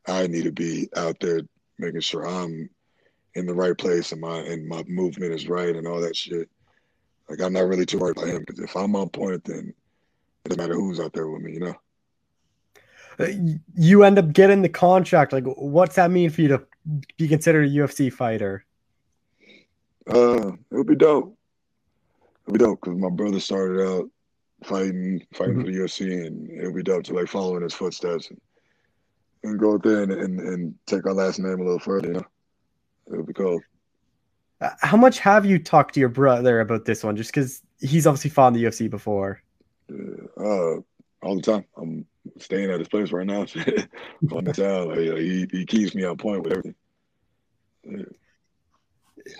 I 0.06 0.26
need 0.26 0.44
to 0.44 0.52
be 0.52 0.88
out 0.96 1.18
there 1.20 1.40
making 1.78 2.00
sure 2.00 2.28
I'm 2.28 2.68
in 3.34 3.46
the 3.46 3.54
right 3.54 3.76
place 3.76 4.12
and 4.12 4.20
my 4.20 4.38
and 4.38 4.66
my 4.66 4.82
movement 4.88 5.32
is 5.32 5.48
right 5.48 5.74
and 5.74 5.86
all 5.86 6.00
that 6.00 6.16
shit. 6.16 6.48
Like 7.30 7.40
I'm 7.40 7.52
not 7.52 7.68
really 7.68 7.86
too 7.86 7.98
worried 7.98 8.18
about 8.18 8.28
him 8.28 8.44
because 8.46 8.58
if 8.58 8.76
I'm 8.76 8.94
on 8.96 9.08
point, 9.08 9.44
then 9.44 9.72
it 10.44 10.48
doesn't 10.48 10.60
matter 10.60 10.74
who's 10.74 11.00
out 11.00 11.12
there 11.12 11.28
with 11.30 11.42
me, 11.42 11.52
you 11.52 11.60
know 11.60 11.76
you 13.74 14.04
end 14.04 14.18
up 14.18 14.32
getting 14.32 14.62
the 14.62 14.68
contract. 14.68 15.32
Like, 15.32 15.44
what's 15.44 15.96
that 15.96 16.10
mean 16.10 16.30
for 16.30 16.42
you 16.42 16.48
to 16.48 16.62
be 17.16 17.28
considered 17.28 17.66
a 17.66 17.70
UFC 17.70 18.12
fighter? 18.12 18.64
Uh, 20.08 20.52
it 20.52 20.56
would 20.70 20.86
be 20.86 20.96
dope. 20.96 21.36
It 22.46 22.52
would 22.52 22.58
be 22.58 22.64
dope 22.64 22.80
because 22.80 22.98
my 22.98 23.10
brother 23.10 23.40
started 23.40 23.84
out 23.84 24.10
fighting, 24.64 25.26
fighting 25.34 25.56
mm-hmm. 25.56 25.64
for 25.64 25.70
the 25.70 25.78
UFC, 25.78 26.26
and 26.26 26.50
it 26.50 26.64
would 26.64 26.76
be 26.76 26.82
dope 26.82 27.04
to 27.04 27.14
like 27.14 27.28
follow 27.28 27.56
in 27.56 27.62
his 27.62 27.74
footsteps 27.74 28.30
and, 28.30 28.40
and 29.44 29.58
go 29.58 29.74
out 29.74 29.82
there 29.82 30.02
and, 30.02 30.12
and, 30.12 30.40
and 30.40 30.74
take 30.86 31.06
our 31.06 31.14
last 31.14 31.38
name 31.38 31.60
a 31.60 31.64
little 31.64 31.78
further. 31.78 32.08
You 32.08 32.14
know, 32.14 32.26
it 33.06 33.16
would 33.16 33.26
be 33.26 33.34
cool. 33.34 33.60
Uh, 34.60 34.70
how 34.80 34.96
much 34.96 35.18
have 35.18 35.46
you 35.46 35.58
talked 35.58 35.94
to 35.94 36.00
your 36.00 36.08
brother 36.08 36.60
about 36.60 36.84
this 36.84 37.02
one? 37.02 37.16
Just 37.16 37.32
because 37.32 37.62
he's 37.80 38.06
obviously 38.06 38.30
fought 38.30 38.48
in 38.48 38.54
the 38.54 38.64
UFC 38.64 38.90
before. 38.90 39.42
Uh, 39.90 40.76
all 41.22 41.36
the 41.36 41.42
time. 41.42 41.64
I'm 41.76 42.06
staying 42.38 42.70
at 42.70 42.78
his 42.78 42.88
place 42.88 43.12
right 43.12 43.26
now. 43.26 43.40
on 44.32 44.44
the 44.44 44.52
town, 44.52 44.96
he 44.98 45.46
he 45.50 45.66
keeps 45.66 45.94
me 45.94 46.04
on 46.04 46.16
point 46.16 46.42
with 46.42 46.52
everything. 46.52 46.74
Yeah. 47.84 48.02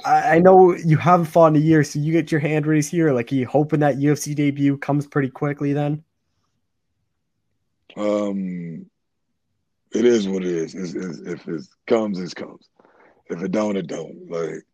I, 0.05 0.37
I 0.37 0.39
know 0.39 0.75
you 0.75 0.97
haven't 0.97 1.27
fought 1.27 1.55
in 1.55 1.57
a 1.57 1.65
year, 1.65 1.85
so 1.85 1.99
you 1.99 2.13
get 2.13 2.31
your 2.31 2.41
hand 2.41 2.67
raised 2.67 2.91
here. 2.91 3.13
Like, 3.13 3.33
you 3.33 3.47
hoping 3.47 3.81
that 3.81 3.97
UFC 3.97 4.35
debut 4.35 4.77
comes 4.79 5.07
pretty 5.07 5.31
quickly 5.31 5.73
then? 5.73 6.05
Um, 7.97 8.87
it 9.93 10.05
is 10.05 10.29
what 10.29 10.45
it 10.45 10.51
is. 10.51 10.75
It's, 10.75 10.95
it's, 10.95 11.19
if 11.21 11.49
it 11.49 11.63
comes, 11.87 12.21
it 12.21 12.35
comes. 12.35 12.69
If 13.27 13.43
it 13.43 13.53
don't, 13.53 13.77
it 13.77 13.87
don't. 13.87 14.31
Like, 14.31 14.65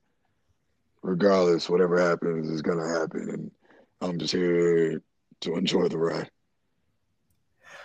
regardless, 1.03 1.69
whatever 1.69 2.01
happens 2.01 2.51
is 2.51 2.63
gonna 2.63 2.89
happen, 2.89 3.31
and 3.31 3.51
I'm 4.01 4.19
just 4.19 4.33
here 4.33 5.03
to 5.41 5.57
enjoy 5.57 5.89
the 5.89 5.99
ride. 5.99 6.31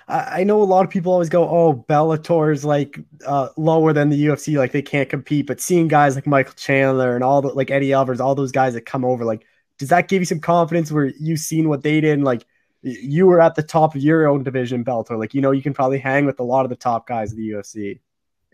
I 0.08 0.44
know 0.44 0.62
a 0.62 0.66
lot 0.66 0.84
of 0.84 0.92
people 0.92 1.14
always 1.14 1.30
go, 1.30 1.48
"Oh, 1.48 1.86
Bellator 1.88 2.52
is 2.52 2.66
like 2.66 3.00
uh, 3.26 3.50
lower 3.56 3.94
than 3.94 4.10
the 4.10 4.26
UFC, 4.26 4.58
like 4.58 4.72
they 4.72 4.82
can't 4.82 5.10
compete." 5.10 5.48
But 5.48 5.62
seeing 5.62 5.88
guys 5.88 6.16
like 6.16 6.28
Michael 6.28 6.54
Chandler 6.54 7.16
and 7.16 7.24
all 7.24 7.42
the 7.42 7.50
like 7.50 7.72
Eddie 7.72 7.94
Alvarez, 7.94 8.20
all 8.20 8.36
those 8.36 8.52
guys 8.52 8.74
that 8.74 8.86
come 8.86 9.06
over, 9.06 9.24
like, 9.24 9.46
does 9.78 9.90
that 9.90 10.08
give 10.08 10.22
you 10.22 10.26
some 10.26 10.40
confidence 10.40 10.92
where 10.92 11.12
you've 11.20 11.40
seen 11.40 11.70
what 11.70 11.84
they 11.84 12.02
did? 12.02 12.14
And, 12.14 12.24
like, 12.24 12.46
you 12.82 13.26
were 13.26 13.42
at 13.42 13.56
the 13.56 13.64
top 13.64 13.96
of 13.96 14.02
your 14.02 14.28
own 14.28 14.44
division, 14.44 14.84
Bellator. 14.84 15.18
Like, 15.18 15.34
you 15.34 15.42
know, 15.42 15.52
you 15.52 15.62
can 15.62 15.74
probably 15.74 16.00
hang 16.00 16.26
with 16.26 16.40
a 16.40 16.44
lot 16.44 16.66
of 16.66 16.70
the 16.70 16.76
top 16.76 17.08
guys 17.08 17.32
of 17.32 17.38
the 17.38 17.50
UFC. 17.50 18.00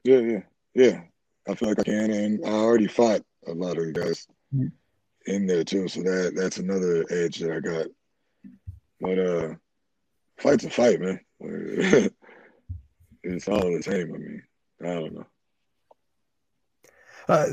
Yeah, 0.03 0.19
yeah, 0.19 0.41
yeah. 0.73 1.01
I 1.47 1.55
feel 1.55 1.69
like 1.69 1.79
I 1.79 1.83
can, 1.83 2.11
and 2.11 2.45
I 2.45 2.49
already 2.49 2.87
fought 2.87 3.21
a 3.47 3.53
lot 3.53 3.77
of 3.77 3.93
guys. 3.93 4.27
In 4.51 5.45
there 5.45 5.63
too. 5.63 5.87
So 5.87 6.01
that 6.01 6.33
that's 6.35 6.57
another 6.57 7.05
edge 7.09 7.39
that 7.39 7.51
I 7.51 7.59
got. 7.59 7.87
But 8.99 9.19
uh, 9.19 9.55
fight's 10.39 10.65
a 10.65 10.69
fight, 10.69 10.99
man. 10.99 11.19
it's 13.23 13.47
all 13.47 13.59
the 13.59 13.81
same. 13.83 14.13
I 14.13 14.17
mean, 14.17 14.43
I 14.81 14.85
don't 14.85 15.13
know. 15.13 15.27
Uh, 17.29 17.47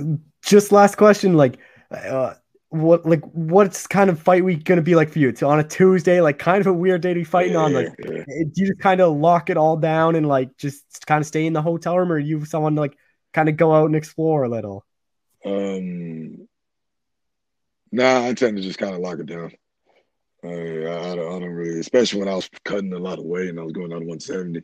just 0.44 0.72
last 0.72 0.96
question, 0.96 1.34
like, 1.34 1.58
uh, 1.90 2.34
what 2.68 3.06
like 3.06 3.22
what's 3.32 3.86
kind 3.86 4.10
of 4.10 4.20
fight 4.20 4.44
week 4.44 4.64
gonna 4.64 4.82
be 4.82 4.94
like 4.94 5.10
for 5.10 5.18
you? 5.18 5.28
It's 5.28 5.42
on 5.42 5.60
a 5.60 5.64
Tuesday, 5.64 6.20
like 6.20 6.38
kind 6.38 6.60
of 6.60 6.66
a 6.66 6.72
weird 6.72 7.02
day 7.02 7.14
to 7.14 7.20
be 7.20 7.24
fighting 7.24 7.52
yeah, 7.52 7.60
on. 7.60 7.72
Like, 7.72 7.94
yeah. 7.98 8.24
do 8.26 8.52
you 8.56 8.66
just 8.66 8.80
kind 8.80 9.00
of 9.00 9.16
lock 9.16 9.50
it 9.50 9.56
all 9.56 9.76
down 9.76 10.16
and 10.16 10.26
like 10.26 10.56
just 10.56 10.84
kind 11.06 11.20
of 11.20 11.26
stay 11.26 11.46
in 11.46 11.52
the 11.52 11.62
hotel 11.62 11.98
room, 11.98 12.10
or 12.10 12.18
you 12.18 12.44
someone 12.44 12.74
like 12.74 12.96
kind 13.32 13.48
of 13.48 13.56
go 13.56 13.74
out 13.74 13.86
and 13.86 13.96
explore 13.96 14.44
a 14.44 14.48
little? 14.48 14.84
Um, 15.44 16.48
nah, 17.94 18.26
I 18.26 18.34
tend 18.34 18.56
to 18.56 18.62
just 18.62 18.78
kind 18.78 18.94
of 18.94 19.00
lock 19.00 19.18
it 19.20 19.26
down. 19.26 19.52
I, 20.42 20.48
I, 20.48 21.14
don't, 21.14 21.36
I 21.36 21.38
don't 21.38 21.44
really, 21.44 21.80
especially 21.80 22.20
when 22.20 22.28
I 22.28 22.34
was 22.34 22.50
cutting 22.64 22.92
a 22.92 22.98
lot 22.98 23.18
of 23.18 23.24
weight 23.24 23.48
and 23.48 23.58
I 23.58 23.62
was 23.62 23.72
going 23.72 23.88
down 23.88 24.00
to 24.00 24.06
170. 24.06 24.62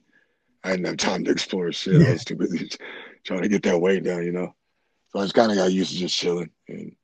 I 0.63 0.71
didn't 0.71 0.87
have 0.87 0.97
time 0.99 1.25
to 1.25 1.31
explore 1.31 1.73
shit. 1.73 2.07
I 2.07 2.13
was 2.13 2.25
too 2.25 2.37
busy 2.37 2.69
trying 3.25 3.43
to 3.43 3.49
get 3.49 3.63
that 3.63 3.81
weight 3.81 4.05
down, 4.05 4.25
you 4.25 4.33
know. 4.33 4.55
So 5.09 5.21
I 5.21 5.23
just 5.23 5.35
kind 5.35 5.51
of 5.51 5.57
got 5.57 5.73
used 5.73 5.93
to 5.93 5.99
just 5.99 6.17
chilling 6.17 6.51
and 6.69 6.95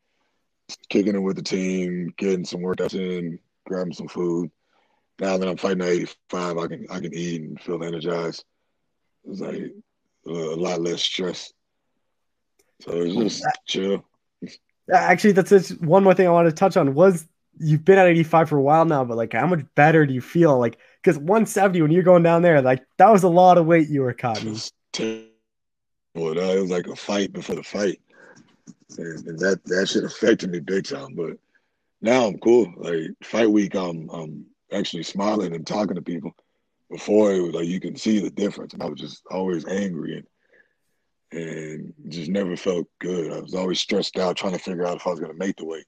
kicking 0.88 1.14
it 1.14 1.22
with 1.22 1.36
the 1.36 1.42
team, 1.42 2.12
getting 2.18 2.44
some 2.44 2.60
workouts 2.60 2.94
in, 2.94 3.38
grabbing 3.64 3.94
some 3.94 4.08
food. 4.08 4.50
Now 5.18 5.38
that 5.38 5.48
I'm 5.48 5.56
fighting 5.56 5.82
at 5.82 5.88
85, 5.88 6.58
I 6.58 6.66
can 6.66 6.86
I 6.90 7.00
can 7.00 7.14
eat 7.14 7.40
and 7.40 7.60
feel 7.60 7.82
energized. 7.82 8.44
It's 9.24 9.40
like 9.40 9.72
uh, 10.28 10.32
a 10.32 10.56
lot 10.56 10.82
less 10.82 11.02
stress. 11.02 11.52
So 12.82 12.92
it's 12.92 13.14
just 13.14 13.44
chill. 13.66 14.05
Actually, 14.92 15.32
that's 15.32 15.50
just 15.50 15.80
one 15.80 16.04
more 16.04 16.14
thing 16.14 16.26
I 16.26 16.30
want 16.30 16.48
to 16.48 16.54
touch 16.54 16.76
on 16.76 16.94
was 16.94 17.26
you've 17.58 17.84
been 17.84 17.98
at 17.98 18.06
85 18.06 18.48
for 18.48 18.56
a 18.58 18.62
while 18.62 18.84
now, 18.84 19.04
but 19.04 19.16
like 19.16 19.32
how 19.32 19.46
much 19.46 19.64
better 19.74 20.06
do 20.06 20.14
you 20.14 20.20
feel? 20.20 20.58
Like 20.58 20.78
because 21.02 21.18
170 21.18 21.82
when 21.82 21.90
you're 21.90 22.02
going 22.02 22.22
down 22.22 22.42
there, 22.42 22.60
like 22.62 22.84
that 22.98 23.10
was 23.10 23.22
a 23.22 23.28
lot 23.28 23.58
of 23.58 23.66
weight 23.66 23.88
you 23.88 24.02
were 24.02 24.12
cutting. 24.12 24.56
terrible. 24.92 25.30
It 26.14 26.60
was 26.60 26.70
like 26.70 26.86
a 26.86 26.96
fight 26.96 27.32
before 27.32 27.56
the 27.56 27.62
fight, 27.62 28.00
and, 28.98 29.26
and 29.26 29.38
that 29.38 29.64
that 29.64 29.88
shit 29.88 30.04
affected 30.04 30.50
me 30.50 30.60
big 30.60 30.86
time. 30.86 31.14
But 31.14 31.36
now 32.00 32.26
I'm 32.26 32.38
cool. 32.38 32.72
Like 32.76 33.10
fight 33.22 33.50
week, 33.50 33.74
I'm 33.74 34.08
I'm 34.10 34.46
actually 34.72 35.02
smiling 35.02 35.54
and 35.54 35.66
talking 35.66 35.96
to 35.96 36.02
people. 36.02 36.34
Before 36.88 37.32
it 37.32 37.40
was 37.40 37.52
like 37.52 37.66
you 37.66 37.80
can 37.80 37.96
see 37.96 38.20
the 38.20 38.30
difference, 38.30 38.72
and 38.72 38.82
I 38.82 38.86
was 38.86 39.00
just 39.00 39.22
always 39.30 39.66
angry 39.66 40.18
and 40.18 40.26
and 41.36 41.92
just 42.08 42.30
never 42.30 42.56
felt 42.56 42.86
good. 42.98 43.32
I 43.32 43.40
was 43.40 43.54
always 43.54 43.80
stressed 43.80 44.18
out 44.18 44.36
trying 44.36 44.54
to 44.54 44.58
figure 44.58 44.86
out 44.86 44.96
if 44.96 45.06
I 45.06 45.10
was 45.10 45.20
gonna 45.20 45.34
make 45.34 45.56
the 45.56 45.66
weight. 45.66 45.86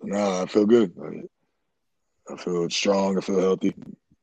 So 0.00 0.08
now 0.08 0.42
I 0.42 0.46
feel 0.46 0.66
good. 0.66 0.92
I, 1.00 2.32
I 2.32 2.36
feel 2.36 2.68
strong. 2.68 3.16
I 3.16 3.20
feel 3.20 3.40
healthy. 3.40 3.74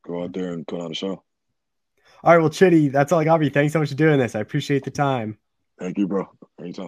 Go 0.05 0.23
out 0.23 0.33
there 0.33 0.53
and 0.53 0.67
put 0.67 0.81
on 0.81 0.91
a 0.91 0.95
show. 0.95 1.23
All 2.23 2.33
right, 2.33 2.39
well, 2.39 2.49
Chidi, 2.49 2.91
that's 2.91 3.11
all 3.11 3.19
I 3.19 3.23
got 3.23 3.37
for 3.37 3.43
you. 3.43 3.49
Thanks 3.49 3.73
so 3.73 3.79
much 3.79 3.89
for 3.89 3.95
doing 3.95 4.19
this. 4.19 4.35
I 4.35 4.41
appreciate 4.41 4.83
the 4.83 4.91
time. 4.91 5.37
Thank 5.79 5.97
you, 5.97 6.07
bro. 6.07 6.27
Anytime. 6.59 6.87